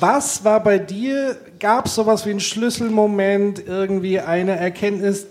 Was 0.00 0.44
war 0.44 0.62
bei 0.62 0.78
dir, 0.78 1.36
gab 1.58 1.86
es 1.86 1.94
sowas 1.94 2.24
wie 2.24 2.30
einen 2.30 2.40
Schlüsselmoment, 2.40 3.62
irgendwie 3.66 4.18
eine 4.18 4.56
Erkenntnis, 4.56 5.26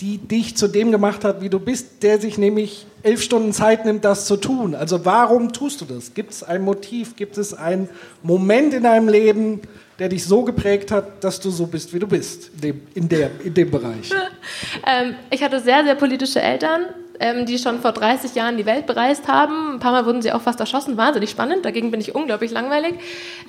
die 0.00 0.18
dich 0.18 0.56
zu 0.56 0.68
dem 0.68 0.90
gemacht 0.90 1.24
hat, 1.24 1.42
wie 1.42 1.48
du 1.48 1.58
bist, 1.58 2.02
der 2.02 2.20
sich 2.20 2.38
nämlich 2.38 2.86
elf 3.02 3.22
Stunden 3.22 3.52
Zeit 3.52 3.84
nimmt, 3.84 4.04
das 4.04 4.26
zu 4.26 4.36
tun. 4.36 4.74
Also 4.74 5.04
warum 5.04 5.52
tust 5.52 5.80
du 5.80 5.84
das? 5.84 6.14
Gibt 6.14 6.32
es 6.32 6.42
ein 6.42 6.62
Motiv? 6.62 7.16
Gibt 7.16 7.38
es 7.38 7.54
einen 7.54 7.88
Moment 8.22 8.74
in 8.74 8.82
deinem 8.82 9.08
Leben, 9.08 9.60
der 9.98 10.08
dich 10.08 10.24
so 10.24 10.42
geprägt 10.42 10.90
hat, 10.90 11.22
dass 11.24 11.40
du 11.40 11.50
so 11.50 11.66
bist, 11.66 11.92
wie 11.94 11.98
du 11.98 12.06
bist, 12.06 12.50
in 12.54 12.60
dem, 12.60 12.80
in 12.94 13.08
der, 13.08 13.30
in 13.42 13.54
dem 13.54 13.70
Bereich? 13.70 14.10
ähm, 14.86 15.14
ich 15.30 15.42
hatte 15.42 15.60
sehr, 15.60 15.84
sehr 15.84 15.94
politische 15.94 16.40
Eltern, 16.40 16.86
ähm, 17.18 17.46
die 17.46 17.58
schon 17.58 17.80
vor 17.80 17.92
30 17.92 18.34
Jahren 18.34 18.56
die 18.56 18.66
Welt 18.66 18.86
bereist 18.86 19.26
haben. 19.28 19.74
Ein 19.74 19.80
paar 19.80 19.92
Mal 19.92 20.04
wurden 20.04 20.22
sie 20.22 20.32
auch 20.32 20.42
fast 20.42 20.60
erschossen, 20.60 20.96
wahnsinnig 20.96 21.30
spannend, 21.30 21.64
dagegen 21.64 21.90
bin 21.90 22.00
ich 22.00 22.14
unglaublich 22.14 22.50
langweilig. 22.50 22.94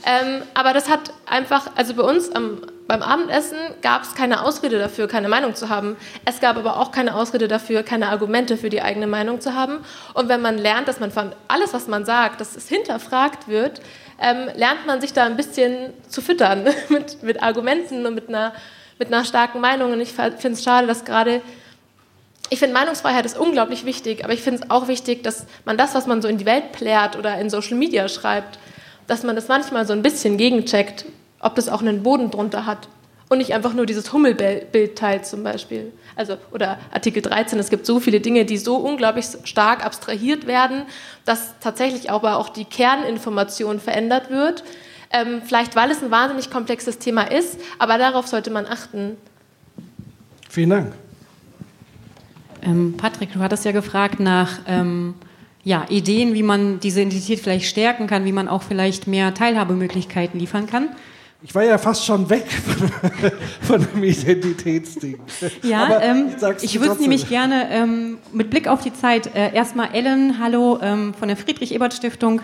Ähm, 0.05 0.41
aber 0.53 0.73
das 0.73 0.89
hat 0.89 1.13
einfach, 1.25 1.71
also 1.75 1.93
bei 1.93 2.03
uns 2.03 2.31
am 2.31 2.61
beim 2.87 3.03
Abendessen 3.03 3.57
gab 3.81 4.03
es 4.03 4.15
keine 4.15 4.43
Ausrede 4.43 4.79
dafür, 4.79 5.07
keine 5.07 5.27
Meinung 5.27 5.55
zu 5.55 5.67
haben. 5.69 5.97
Es 6.23 6.39
gab 6.39 6.55
aber 6.57 6.79
auch 6.79 6.91
keine 6.91 7.15
Ausrede 7.15 7.47
dafür, 7.47 7.83
keine 7.83 8.09
Argumente 8.09 8.55
für 8.55 8.69
die 8.69 8.81
eigene 8.81 9.07
Meinung 9.07 9.41
zu 9.41 9.53
haben. 9.53 9.79
Und 10.13 10.29
wenn 10.29 10.41
man 10.41 10.57
lernt, 10.57 10.87
dass 10.87 10.99
man 10.99 11.11
von 11.11 11.33
alles, 11.49 11.73
was 11.73 11.87
man 11.87 12.05
sagt, 12.05 12.39
dass 12.39 12.55
es 12.55 12.69
hinterfragt 12.69 13.49
wird, 13.49 13.81
ähm, 14.21 14.49
lernt 14.55 14.85
man 14.85 15.01
sich 15.01 15.13
da 15.13 15.25
ein 15.25 15.37
bisschen 15.37 15.93
zu 16.07 16.21
füttern 16.21 16.67
mit, 16.89 17.23
mit 17.23 17.43
Argumenten 17.43 18.05
und 18.05 18.15
mit 18.15 18.29
einer, 18.29 18.53
mit 18.99 19.09
einer 19.09 19.25
starken 19.25 19.61
Meinung. 19.61 19.93
Und 19.93 20.01
ich 20.01 20.13
finde 20.13 20.51
es 20.51 20.63
schade, 20.63 20.87
dass 20.87 21.05
gerade 21.05 21.41
ich 22.49 22.59
finde, 22.59 22.73
Meinungsfreiheit 22.75 23.25
ist 23.25 23.37
unglaublich 23.37 23.83
wichtig, 23.83 24.23
aber 24.23 24.31
ich 24.31 24.41
finde 24.41 24.61
es 24.63 24.69
auch 24.69 24.87
wichtig, 24.87 25.21
dass 25.21 25.45
man 25.65 25.77
das, 25.77 25.93
was 25.95 26.07
man 26.07 26.21
so 26.21 26.29
in 26.29 26.37
die 26.37 26.45
Welt 26.45 26.71
plärt 26.71 27.17
oder 27.17 27.37
in 27.39 27.49
Social 27.49 27.75
Media 27.75 28.07
schreibt, 28.07 28.57
dass 29.05 29.23
man 29.23 29.35
das 29.35 29.49
manchmal 29.49 29.85
so 29.85 29.91
ein 29.91 30.01
bisschen 30.01 30.37
gegencheckt 30.37 31.03
ob 31.39 31.55
das 31.55 31.69
auch 31.69 31.81
einen 31.81 32.03
Boden 32.03 32.31
drunter 32.31 32.65
hat. 32.65 32.87
Und 33.29 33.39
nicht 33.39 33.53
einfach 33.53 33.73
nur 33.73 33.85
dieses 33.85 34.13
Hummelbild 34.13 34.97
teilt 34.97 35.25
zum 35.25 35.43
Beispiel. 35.43 35.91
Also, 36.15 36.37
oder 36.51 36.79
Artikel 36.91 37.21
13, 37.21 37.59
es 37.59 37.69
gibt 37.69 37.85
so 37.85 37.99
viele 37.99 38.21
Dinge, 38.21 38.45
die 38.45 38.57
so 38.57 38.77
unglaublich 38.77 39.25
stark 39.43 39.85
abstrahiert 39.85 40.47
werden, 40.47 40.83
dass 41.25 41.53
tatsächlich 41.59 42.09
aber 42.09 42.37
auch 42.37 42.49
die 42.49 42.65
Kerninformation 42.65 43.79
verändert 43.79 44.29
wird. 44.29 44.63
Ähm, 45.11 45.41
vielleicht 45.45 45.75
weil 45.75 45.89
es 45.91 46.03
ein 46.03 46.11
wahnsinnig 46.11 46.49
komplexes 46.49 46.99
Thema 46.99 47.23
ist, 47.23 47.59
aber 47.79 47.97
darauf 47.97 48.27
sollte 48.27 48.49
man 48.49 48.65
achten. 48.65 49.17
Vielen 50.49 50.69
Dank. 50.69 50.93
Ähm, 52.61 52.95
Patrick, 52.97 53.31
du 53.33 53.39
hattest 53.39 53.63
ja 53.63 53.71
gefragt 53.71 54.19
nach 54.19 54.59
ähm, 54.67 55.13
ja, 55.63 55.85
Ideen, 55.89 56.33
wie 56.33 56.43
man 56.43 56.79
diese 56.79 57.01
Identität 57.01 57.39
vielleicht 57.39 57.65
stärken 57.65 58.07
kann, 58.07 58.25
wie 58.25 58.31
man 58.31 58.47
auch 58.47 58.63
vielleicht 58.63 59.07
mehr 59.07 59.33
Teilhabemöglichkeiten 59.33 60.39
liefern 60.39 60.67
kann. 60.67 60.89
Ich 61.43 61.53
war 61.53 61.63
ja 61.63 61.77
fast 61.77 62.03
schon 62.03 62.29
weg 62.31 62.45
von 63.61 63.85
dem 63.85 64.03
Identitätsding. 64.03 65.19
Ja, 65.61 66.01
ähm, 66.01 66.31
ich 66.61 66.79
würde 66.79 66.93
es 66.93 66.99
nämlich 66.99 67.29
gerne 67.29 67.69
ähm, 67.69 68.17
mit 68.33 68.49
Blick 68.49 68.67
auf 68.67 68.81
die 68.81 68.91
Zeit 68.91 69.35
äh, 69.35 69.53
erstmal 69.53 69.93
Ellen, 69.93 70.39
hallo 70.39 70.79
ähm, 70.81 71.13
von 71.13 71.27
der 71.27 71.37
Friedrich-Ebert-Stiftung, 71.37 72.41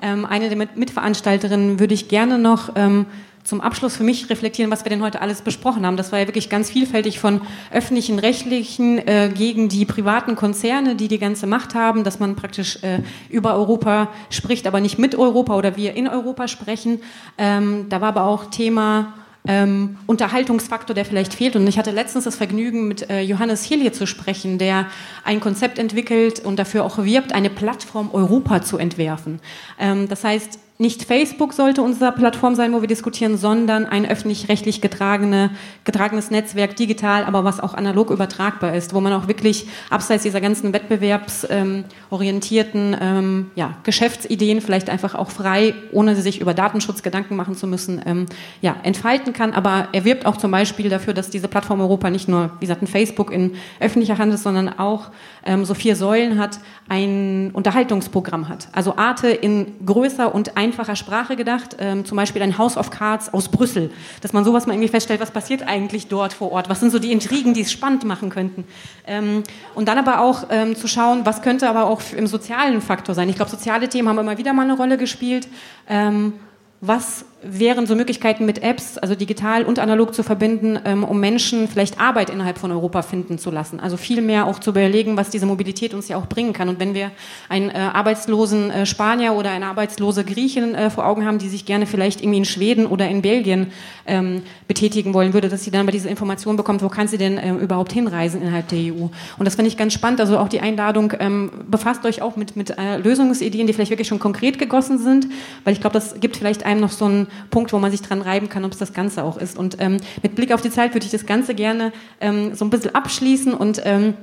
ähm, 0.00 0.24
eine 0.24 0.48
der 0.48 0.68
Mitveranstalterinnen, 0.76 1.80
würde 1.80 1.94
ich 1.94 2.06
gerne 2.06 2.38
noch 2.38 2.70
ähm, 2.76 3.06
zum 3.46 3.60
Abschluss 3.60 3.96
für 3.96 4.04
mich 4.04 4.28
reflektieren, 4.28 4.70
was 4.70 4.84
wir 4.84 4.90
denn 4.90 5.02
heute 5.02 5.20
alles 5.20 5.40
besprochen 5.40 5.86
haben. 5.86 5.96
Das 5.96 6.12
war 6.12 6.18
ja 6.18 6.26
wirklich 6.26 6.50
ganz 6.50 6.70
vielfältig 6.70 7.20
von 7.20 7.40
öffentlichen, 7.72 8.18
rechtlichen 8.18 8.98
äh, 8.98 9.30
gegen 9.32 9.68
die 9.68 9.84
privaten 9.84 10.34
Konzerne, 10.34 10.96
die 10.96 11.08
die 11.08 11.18
ganze 11.18 11.46
Macht 11.46 11.74
haben, 11.74 12.04
dass 12.04 12.18
man 12.18 12.34
praktisch 12.36 12.82
äh, 12.82 13.00
über 13.30 13.54
Europa 13.54 14.08
spricht, 14.30 14.66
aber 14.66 14.80
nicht 14.80 14.98
mit 14.98 15.14
Europa 15.14 15.56
oder 15.56 15.76
wir 15.76 15.94
in 15.94 16.08
Europa 16.08 16.48
sprechen. 16.48 17.00
Ähm, 17.38 17.86
da 17.88 18.00
war 18.00 18.08
aber 18.08 18.24
auch 18.24 18.46
Thema 18.50 19.14
ähm, 19.46 19.96
Unterhaltungsfaktor, 20.06 20.94
der 20.94 21.04
vielleicht 21.04 21.34
fehlt. 21.34 21.56
Und 21.56 21.66
ich 21.66 21.78
hatte 21.78 21.92
letztens 21.92 22.24
das 22.24 22.36
Vergnügen, 22.36 22.88
mit 22.88 23.08
äh, 23.08 23.20
Johannes 23.20 23.64
Hilje 23.64 23.92
zu 23.92 24.06
sprechen, 24.06 24.58
der 24.58 24.86
ein 25.24 25.40
Konzept 25.40 25.78
entwickelt 25.78 26.40
und 26.40 26.58
dafür 26.58 26.84
auch 26.84 26.98
wirbt, 26.98 27.32
eine 27.32 27.50
Plattform 27.50 28.10
Europa 28.12 28.62
zu 28.62 28.78
entwerfen. 28.78 29.40
Ähm, 29.78 30.08
das 30.08 30.24
heißt, 30.24 30.58
nicht 30.78 31.04
Facebook 31.04 31.54
sollte 31.54 31.82
unsere 31.82 32.12
Plattform 32.12 32.54
sein, 32.54 32.74
wo 32.74 32.82
wir 32.82 32.88
diskutieren, 32.88 33.38
sondern 33.38 33.86
ein 33.86 34.06
öffentlich-rechtlich 34.06 34.82
getragene, 34.82 35.48
getragenes 35.84 36.30
Netzwerk, 36.30 36.76
digital, 36.76 37.24
aber 37.24 37.44
was 37.44 37.60
auch 37.60 37.72
analog 37.72 38.10
übertragbar 38.10 38.74
ist, 38.74 38.92
wo 38.92 39.00
man 39.00 39.14
auch 39.14 39.26
wirklich 39.26 39.68
abseits 39.88 40.24
dieser 40.24 40.42
ganzen 40.42 40.74
wettbewerbsorientierten 40.74 42.94
ähm, 43.00 43.50
ja, 43.54 43.78
Geschäftsideen 43.84 44.60
vielleicht 44.60 44.90
einfach 44.90 45.14
auch 45.14 45.30
frei, 45.30 45.72
ohne 45.92 46.14
sich 46.14 46.42
über 46.42 46.52
Datenschutz 46.52 47.02
Gedanken 47.02 47.36
machen 47.36 47.54
zu 47.54 47.66
müssen, 47.66 48.02
ähm, 48.04 48.26
ja, 48.60 48.76
entfalten 48.82 49.32
kann. 49.32 49.54
Aber 49.54 49.88
er 49.92 50.04
wirbt 50.04 50.26
auch 50.26 50.36
zum 50.36 50.50
Beispiel 50.50 50.90
dafür, 50.90 51.14
dass 51.14 51.30
diese 51.30 51.48
Plattform 51.48 51.80
Europa 51.80 52.10
nicht 52.10 52.28
nur, 52.28 52.50
wie 52.60 52.66
gesagt, 52.66 52.82
ein 52.82 52.86
Facebook 52.86 53.32
in 53.32 53.54
öffentlicher 53.80 54.18
Hand 54.18 54.34
ist, 54.34 54.42
sondern 54.42 54.78
auch 54.78 55.10
ähm, 55.46 55.64
so 55.64 55.72
vier 55.72 55.96
Säulen 55.96 56.38
hat, 56.38 56.58
ein 56.88 57.50
Unterhaltungsprogramm 57.52 58.50
hat. 58.50 58.68
Also 58.72 58.96
Arte 58.96 59.28
in 59.28 59.72
größer 59.86 60.34
und 60.34 60.58
einfacher 60.66 60.96
Sprache 60.96 61.36
gedacht, 61.36 61.76
ähm, 61.78 62.04
zum 62.04 62.16
Beispiel 62.16 62.42
ein 62.42 62.58
House 62.58 62.76
of 62.76 62.90
Cards 62.90 63.32
aus 63.32 63.48
Brüssel, 63.48 63.90
dass 64.20 64.32
man 64.32 64.44
sowas 64.44 64.66
mal 64.66 64.72
irgendwie 64.74 64.88
feststellt, 64.88 65.20
was 65.20 65.30
passiert 65.30 65.62
eigentlich 65.66 66.08
dort 66.08 66.32
vor 66.32 66.50
Ort, 66.50 66.68
was 66.68 66.80
sind 66.80 66.90
so 66.90 66.98
die 66.98 67.12
Intrigen, 67.12 67.54
die 67.54 67.60
es 67.62 67.70
spannend 67.70 68.04
machen 68.04 68.30
könnten. 68.30 68.64
Ähm, 69.06 69.44
und 69.74 69.86
dann 69.86 69.98
aber 69.98 70.20
auch 70.20 70.46
ähm, 70.50 70.74
zu 70.74 70.88
schauen, 70.88 71.24
was 71.24 71.42
könnte 71.42 71.68
aber 71.68 71.86
auch 71.86 72.02
im 72.16 72.26
sozialen 72.26 72.80
Faktor 72.80 73.14
sein. 73.14 73.28
Ich 73.28 73.36
glaube, 73.36 73.50
soziale 73.50 73.88
Themen 73.88 74.08
haben 74.08 74.18
immer 74.18 74.38
wieder 74.38 74.52
mal 74.52 74.62
eine 74.62 74.76
Rolle 74.76 74.98
gespielt. 74.98 75.46
Ähm, 75.88 76.34
was 76.80 77.24
wären 77.50 77.86
so 77.86 77.94
Möglichkeiten 77.94 78.46
mit 78.46 78.62
Apps, 78.62 78.98
also 78.98 79.14
digital 79.14 79.64
und 79.64 79.78
analog 79.78 80.14
zu 80.14 80.22
verbinden, 80.22 80.78
ähm, 80.84 81.04
um 81.04 81.20
Menschen 81.20 81.68
vielleicht 81.68 82.00
Arbeit 82.00 82.30
innerhalb 82.30 82.58
von 82.58 82.70
Europa 82.72 83.02
finden 83.02 83.38
zu 83.38 83.50
lassen. 83.50 83.80
Also 83.80 83.96
viel 83.96 84.22
mehr 84.22 84.46
auch 84.46 84.58
zu 84.58 84.70
überlegen, 84.70 85.16
was 85.16 85.30
diese 85.30 85.46
Mobilität 85.46 85.94
uns 85.94 86.08
ja 86.08 86.16
auch 86.16 86.26
bringen 86.26 86.52
kann. 86.52 86.68
Und 86.68 86.80
wenn 86.80 86.94
wir 86.94 87.10
einen 87.48 87.70
äh, 87.70 87.74
arbeitslosen 87.74 88.70
äh, 88.70 88.86
Spanier 88.86 89.34
oder 89.34 89.50
eine 89.50 89.66
arbeitslose 89.66 90.24
Griechin 90.24 90.74
äh, 90.74 90.90
vor 90.90 91.06
Augen 91.06 91.24
haben, 91.24 91.38
die 91.38 91.48
sich 91.48 91.66
gerne 91.66 91.86
vielleicht 91.86 92.20
irgendwie 92.20 92.38
in 92.38 92.44
Schweden 92.44 92.86
oder 92.86 93.08
in 93.08 93.22
Belgien 93.22 93.72
ähm, 94.06 94.42
betätigen 94.68 95.14
wollen 95.14 95.32
würde, 95.32 95.48
dass 95.48 95.64
sie 95.64 95.70
dann 95.70 95.86
bei 95.86 95.92
dieser 95.92 96.10
Information 96.10 96.56
bekommt, 96.56 96.82
wo 96.82 96.88
kann 96.88 97.08
sie 97.08 97.18
denn 97.18 97.38
äh, 97.38 97.52
überhaupt 97.54 97.92
hinreisen 97.92 98.42
innerhalb 98.42 98.68
der 98.68 98.78
EU. 98.78 99.06
Und 99.38 99.44
das 99.44 99.54
finde 99.54 99.68
ich 99.68 99.76
ganz 99.76 99.92
spannend. 99.92 100.20
Also 100.20 100.38
auch 100.38 100.48
die 100.48 100.60
Einladung, 100.60 101.12
ähm, 101.18 101.50
befasst 101.70 102.04
euch 102.04 102.22
auch 102.22 102.36
mit, 102.36 102.56
mit 102.56 102.76
äh, 102.78 102.98
Lösungsideen, 102.98 103.66
die 103.66 103.72
vielleicht 103.72 103.90
wirklich 103.90 104.08
schon 104.08 104.18
konkret 104.18 104.58
gegossen 104.58 104.98
sind, 104.98 105.26
weil 105.64 105.72
ich 105.72 105.80
glaube, 105.80 105.94
das 105.94 106.20
gibt 106.20 106.36
vielleicht 106.36 106.64
einem 106.64 106.80
noch 106.80 106.92
so 106.92 107.04
einen 107.04 107.28
Punkt, 107.50 107.72
wo 107.72 107.78
man 107.78 107.90
sich 107.90 108.02
dran 108.02 108.22
reiben 108.22 108.48
kann, 108.48 108.64
ob 108.64 108.72
es 108.72 108.78
das 108.78 108.92
Ganze 108.92 109.24
auch 109.24 109.36
ist. 109.36 109.58
Und 109.58 109.76
ähm, 109.80 109.98
mit 110.22 110.34
Blick 110.34 110.52
auf 110.52 110.62
die 110.62 110.70
Zeit 110.70 110.94
würde 110.94 111.06
ich 111.06 111.12
das 111.12 111.26
Ganze 111.26 111.54
gerne 111.54 111.92
ähm, 112.20 112.54
so 112.54 112.64
ein 112.64 112.70
bisschen 112.70 112.94
abschließen 112.94 113.54
und 113.54 113.82
ähm, 113.84 114.14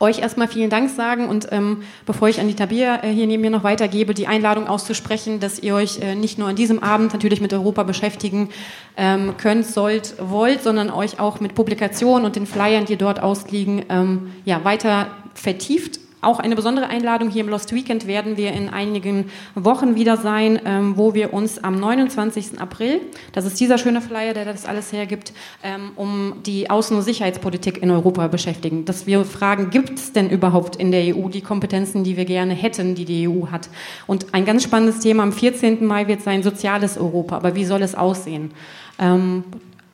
euch 0.00 0.18
erstmal 0.18 0.48
vielen 0.48 0.68
Dank 0.68 0.90
sagen 0.90 1.28
und 1.28 1.48
ähm, 1.52 1.82
bevor 2.04 2.28
ich 2.28 2.40
an 2.40 2.48
die 2.48 2.54
Tabia 2.54 3.02
äh, 3.02 3.12
hier 3.12 3.26
neben 3.26 3.40
mir 3.40 3.50
noch 3.50 3.64
weitergebe, 3.64 4.14
die 4.14 4.26
Einladung 4.26 4.66
auszusprechen, 4.66 5.40
dass 5.40 5.60
ihr 5.60 5.74
euch 5.74 6.00
äh, 6.00 6.14
nicht 6.14 6.38
nur 6.38 6.48
an 6.48 6.56
diesem 6.56 6.82
Abend 6.82 7.12
natürlich 7.12 7.40
mit 7.40 7.52
Europa 7.52 7.84
beschäftigen 7.84 8.50
ähm, 8.96 9.34
könnt, 9.38 9.64
sollt, 9.64 10.14
wollt, 10.18 10.62
sondern 10.62 10.90
euch 10.90 11.20
auch 11.20 11.40
mit 11.40 11.54
Publikationen 11.54 12.26
und 12.26 12.36
den 12.36 12.46
Flyern, 12.46 12.84
die 12.84 12.96
dort 12.96 13.22
ausliegen, 13.22 13.84
ähm, 13.88 14.32
ja, 14.44 14.64
weiter 14.64 15.08
vertieft 15.34 16.00
auch 16.26 16.40
eine 16.40 16.56
besondere 16.56 16.88
Einladung 16.88 17.30
hier 17.30 17.42
im 17.42 17.48
Lost 17.48 17.72
Weekend 17.72 18.06
werden 18.06 18.36
wir 18.36 18.52
in 18.52 18.68
einigen 18.68 19.30
Wochen 19.54 19.94
wieder 19.94 20.16
sein, 20.16 20.60
ähm, 20.64 20.96
wo 20.96 21.14
wir 21.14 21.32
uns 21.32 21.62
am 21.62 21.78
29. 21.78 22.60
April, 22.60 23.00
das 23.32 23.46
ist 23.46 23.58
dieser 23.60 23.78
schöne 23.78 24.00
Flyer, 24.00 24.34
der 24.34 24.44
das 24.44 24.66
alles 24.66 24.92
hergibt, 24.92 25.32
ähm, 25.62 25.92
um 25.96 26.34
die 26.44 26.68
Außen- 26.68 26.94
und 26.94 27.02
Sicherheitspolitik 27.02 27.82
in 27.82 27.90
Europa 27.90 28.26
beschäftigen. 28.26 28.84
Dass 28.84 29.06
wir 29.06 29.24
fragen, 29.24 29.70
gibt 29.70 29.98
es 29.98 30.12
denn 30.12 30.28
überhaupt 30.28 30.76
in 30.76 30.90
der 30.90 31.16
EU 31.16 31.28
die 31.28 31.42
Kompetenzen, 31.42 32.04
die 32.04 32.16
wir 32.16 32.24
gerne 32.24 32.54
hätten, 32.54 32.94
die 32.94 33.04
die 33.04 33.28
EU 33.28 33.46
hat? 33.50 33.68
Und 34.06 34.34
ein 34.34 34.44
ganz 34.44 34.64
spannendes 34.64 35.00
Thema 35.00 35.22
am 35.22 35.32
14. 35.32 35.86
Mai 35.86 36.08
wird 36.08 36.22
sein 36.22 36.42
soziales 36.42 36.98
Europa. 36.98 37.36
Aber 37.36 37.54
wie 37.54 37.64
soll 37.64 37.82
es 37.82 37.94
aussehen? 37.94 38.50
Ähm, 38.98 39.44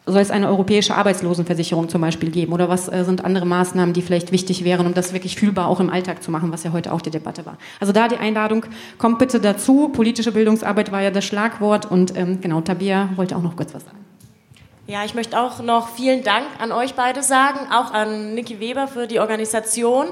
soll 0.05 0.21
es 0.21 0.31
eine 0.31 0.49
europäische 0.49 0.95
Arbeitslosenversicherung 0.95 1.89
zum 1.89 2.01
Beispiel 2.01 2.31
geben? 2.31 2.53
Oder 2.53 2.69
was 2.69 2.93
äh, 2.93 3.05
sind 3.05 3.25
andere 3.25 3.47
Maßnahmen, 3.47 3.95
die 3.95 4.03
vielleicht 4.03 4.33
wichtig 4.33 4.65
wären, 4.65 4.87
um 4.87 4.95
das 4.95 5.13
wirklich 5.13 5.37
fühlbar 5.37 5.69
auch 5.69 5.81
im 5.81 5.91
Alltag 5.91 6.23
zu 6.23 6.31
machen, 6.31 6.53
was 6.53 6.65
ja 6.65 6.73
heute 6.73 6.93
auch 6.93 7.01
die 7.01 7.11
Debatte 7.11 7.47
war? 7.47 7.57
Also 7.79 7.93
da 7.93 8.09
die 8.09 8.17
Einladung, 8.17 8.67
kommt 8.99 9.19
bitte 9.19 9.39
dazu. 9.39 9.89
Politische 9.89 10.33
Bildungsarbeit 10.33 10.91
war 10.91 11.03
ja 11.03 11.11
das 11.11 11.25
Schlagwort 11.25 11.91
und 11.91 12.17
ähm, 12.17 12.41
genau, 12.41 12.61
Tabia 12.61 13.11
wollte 13.17 13.37
auch 13.37 13.43
noch 13.43 13.57
kurz 13.57 13.75
was 13.75 13.85
sagen. 13.85 13.99
Ja, 14.89 15.05
ich 15.05 15.15
möchte 15.15 15.39
auch 15.39 15.63
noch 15.63 15.89
vielen 15.89 16.25
Dank 16.25 16.47
an 16.59 16.73
euch 16.73 16.95
beide 16.95 17.23
sagen, 17.23 17.61
auch 17.73 17.93
an 17.93 18.35
Niki 18.35 18.59
Weber 18.59 18.89
für 18.89 19.07
die 19.07 19.21
Organisation 19.21 20.09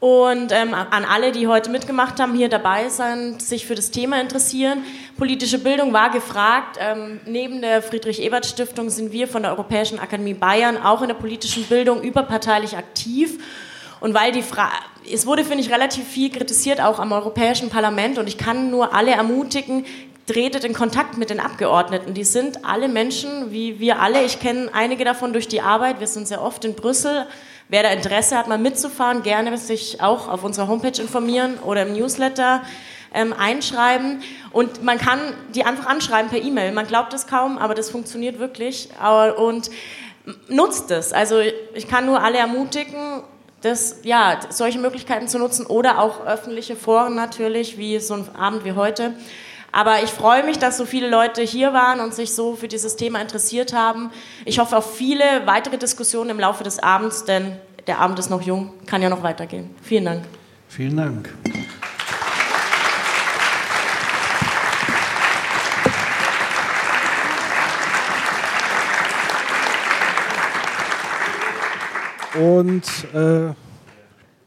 und 0.00 0.52
ähm, 0.52 0.74
an 0.74 1.04
alle, 1.04 1.32
die 1.32 1.48
heute 1.48 1.70
mitgemacht 1.70 2.20
haben, 2.20 2.34
hier 2.34 2.48
dabei 2.48 2.88
sind, 2.88 3.42
sich 3.42 3.66
für 3.66 3.74
das 3.74 3.90
Thema 3.90 4.20
interessieren. 4.20 4.84
Politische 5.16 5.58
Bildung 5.58 5.92
war 5.92 6.10
gefragt. 6.10 6.78
Ähm, 6.80 7.20
neben 7.26 7.60
der 7.60 7.82
Friedrich-Ebert-Stiftung 7.82 8.90
sind 8.90 9.10
wir 9.10 9.26
von 9.26 9.42
der 9.42 9.50
Europäischen 9.50 9.98
Akademie 9.98 10.34
Bayern 10.34 10.76
auch 10.76 11.02
in 11.02 11.08
der 11.08 11.16
politischen 11.16 11.64
Bildung 11.64 12.00
überparteilich 12.02 12.76
aktiv. 12.76 13.42
Und 13.98 14.14
weil 14.14 14.30
die 14.30 14.42
Frage, 14.42 14.70
es 15.12 15.26
wurde, 15.26 15.44
finde 15.44 15.64
ich, 15.64 15.72
relativ 15.72 16.06
viel 16.06 16.30
kritisiert, 16.30 16.80
auch 16.80 17.00
am 17.00 17.10
Europäischen 17.10 17.68
Parlament. 17.68 18.18
Und 18.18 18.28
ich 18.28 18.38
kann 18.38 18.70
nur 18.70 18.94
alle 18.94 19.10
ermutigen, 19.10 19.84
tretet 20.28 20.62
in 20.62 20.74
Kontakt 20.74 21.18
mit 21.18 21.30
den 21.30 21.40
Abgeordneten. 21.40 22.14
Die 22.14 22.22
sind 22.22 22.64
alle 22.64 22.86
Menschen, 22.86 23.50
wie 23.50 23.80
wir 23.80 24.00
alle. 24.00 24.22
Ich 24.22 24.38
kenne 24.38 24.70
einige 24.72 25.04
davon 25.04 25.32
durch 25.32 25.48
die 25.48 25.60
Arbeit. 25.60 25.98
Wir 25.98 26.06
sind 26.06 26.28
sehr 26.28 26.40
oft 26.40 26.64
in 26.64 26.74
Brüssel 26.74 27.26
Wer 27.70 27.82
da 27.82 27.90
Interesse 27.90 28.36
hat, 28.36 28.48
mal 28.48 28.58
mitzufahren, 28.58 29.22
gerne 29.22 29.56
sich 29.58 30.00
auch 30.00 30.28
auf 30.28 30.42
unserer 30.42 30.68
Homepage 30.68 31.00
informieren 31.00 31.58
oder 31.58 31.82
im 31.82 31.92
Newsletter 31.92 32.62
ähm, 33.12 33.34
einschreiben. 33.34 34.22
Und 34.52 34.82
man 34.82 34.98
kann 34.98 35.20
die 35.54 35.64
einfach 35.64 35.86
anschreiben 35.86 36.30
per 36.30 36.40
E-Mail. 36.40 36.72
Man 36.72 36.86
glaubt 36.86 37.12
es 37.12 37.26
kaum, 37.26 37.58
aber 37.58 37.74
das 37.74 37.90
funktioniert 37.90 38.38
wirklich. 38.38 38.88
Und 39.36 39.70
nutzt 40.48 40.90
es. 40.90 41.12
Also 41.12 41.40
ich 41.74 41.88
kann 41.88 42.06
nur 42.06 42.22
alle 42.22 42.38
ermutigen, 42.38 43.22
das, 43.60 44.00
ja, 44.02 44.38
solche 44.50 44.78
Möglichkeiten 44.78 45.28
zu 45.28 45.38
nutzen 45.38 45.66
oder 45.66 46.00
auch 46.00 46.24
öffentliche 46.24 46.76
Foren 46.76 47.14
natürlich, 47.14 47.76
wie 47.76 47.98
so 47.98 48.14
ein 48.14 48.34
Abend 48.36 48.64
wie 48.64 48.72
heute. 48.72 49.14
Aber 49.70 50.02
ich 50.02 50.10
freue 50.10 50.44
mich, 50.44 50.58
dass 50.58 50.78
so 50.78 50.86
viele 50.86 51.08
Leute 51.08 51.42
hier 51.42 51.72
waren 51.72 52.00
und 52.00 52.14
sich 52.14 52.34
so 52.34 52.56
für 52.56 52.68
dieses 52.68 52.96
Thema 52.96 53.20
interessiert 53.20 53.72
haben. 53.72 54.10
Ich 54.44 54.58
hoffe 54.58 54.76
auf 54.76 54.96
viele 54.96 55.46
weitere 55.46 55.76
Diskussionen 55.76 56.30
im 56.30 56.40
Laufe 56.40 56.64
des 56.64 56.78
Abends, 56.78 57.24
denn 57.24 57.56
der 57.86 57.98
Abend 57.98 58.18
ist 58.18 58.30
noch 58.30 58.42
jung, 58.42 58.72
kann 58.86 59.02
ja 59.02 59.08
noch 59.08 59.22
weitergehen. 59.22 59.74
Vielen 59.82 60.04
Dank. 60.04 60.24
Vielen 60.68 60.96
Dank. 60.96 61.34
Und 72.34 72.84
äh, 73.14 73.52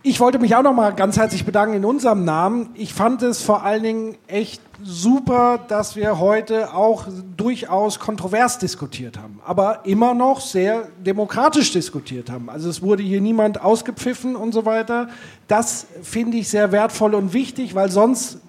Ich 0.03 0.19
wollte 0.19 0.39
mich 0.39 0.55
auch 0.55 0.63
noch 0.63 0.73
mal 0.73 0.95
ganz 0.95 1.17
herzlich 1.17 1.45
bedanken 1.45 1.75
in 1.75 1.85
unserem 1.85 2.25
Namen. 2.25 2.71
Ich 2.73 2.91
fand 2.91 3.21
es 3.21 3.43
vor 3.43 3.63
allen 3.63 3.83
Dingen 3.83 4.17
echt 4.25 4.59
super, 4.81 5.59
dass 5.67 5.95
wir 5.95 6.17
heute 6.17 6.73
auch 6.73 7.05
durchaus 7.37 7.99
kontrovers 7.99 8.57
diskutiert 8.57 9.19
haben, 9.19 9.39
aber 9.45 9.85
immer 9.85 10.15
noch 10.15 10.41
sehr 10.41 10.87
demokratisch 11.05 11.71
diskutiert 11.71 12.31
haben. 12.31 12.49
Also 12.49 12.67
es 12.67 12.81
wurde 12.81 13.03
hier 13.03 13.21
niemand 13.21 13.61
ausgepfiffen 13.61 14.35
und 14.35 14.53
so 14.53 14.65
weiter. 14.65 15.07
Das 15.47 15.85
finde 16.01 16.37
ich 16.37 16.49
sehr 16.49 16.71
wertvoll 16.71 17.13
und 17.13 17.33
wichtig, 17.33 17.75
weil 17.75 17.91
sonst 17.91 18.39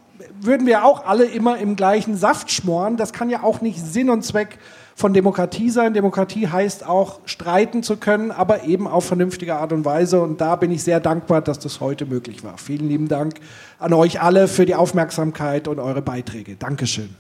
würden 0.41 0.67
wir 0.67 0.87
auch 0.87 1.05
alle 1.05 1.25
immer 1.25 1.59
im 1.59 1.77
gleichen 1.77 2.17
Saft 2.17 2.51
schmoren. 2.51 2.97
Das 2.97 3.13
kann 3.13 3.29
ja 3.29 3.43
auch 3.43 3.61
nicht 3.61 3.79
Sinn 3.79 4.09
und 4.09 4.25
Zweck 4.25 4.59
von 5.03 5.13
Demokratie 5.13 5.69
sein. 5.69 5.95
Demokratie 5.95 6.47
heißt 6.47 6.87
auch 6.87 7.19
streiten 7.25 7.83
zu 7.83 7.97
können, 7.97 8.31
aber 8.31 8.63
eben 8.63 8.87
auf 8.87 9.05
vernünftige 9.05 9.57
Art 9.57 9.73
und 9.73 9.85
Weise. 9.85 10.21
Und 10.21 10.41
da 10.41 10.55
bin 10.55 10.71
ich 10.71 10.85
sehr 10.85 11.01
dankbar, 11.01 11.43
dass 11.43 11.59
das 11.59 11.81
heute 11.81 12.07
möglich 12.07 12.45
war. 12.45 12.57
Vielen 12.57 12.89
lieben 12.89 13.09
Dank 13.09 13.35
an 13.81 13.95
euch 13.95 14.23
alle 14.23 14.47
für 14.47 14.65
die 14.65 14.77
Aufmerksamkeit 14.77 15.67
und 15.67 15.81
eure 15.81 16.03
Beiträge. 16.03 16.55
Dankeschön. 16.55 17.17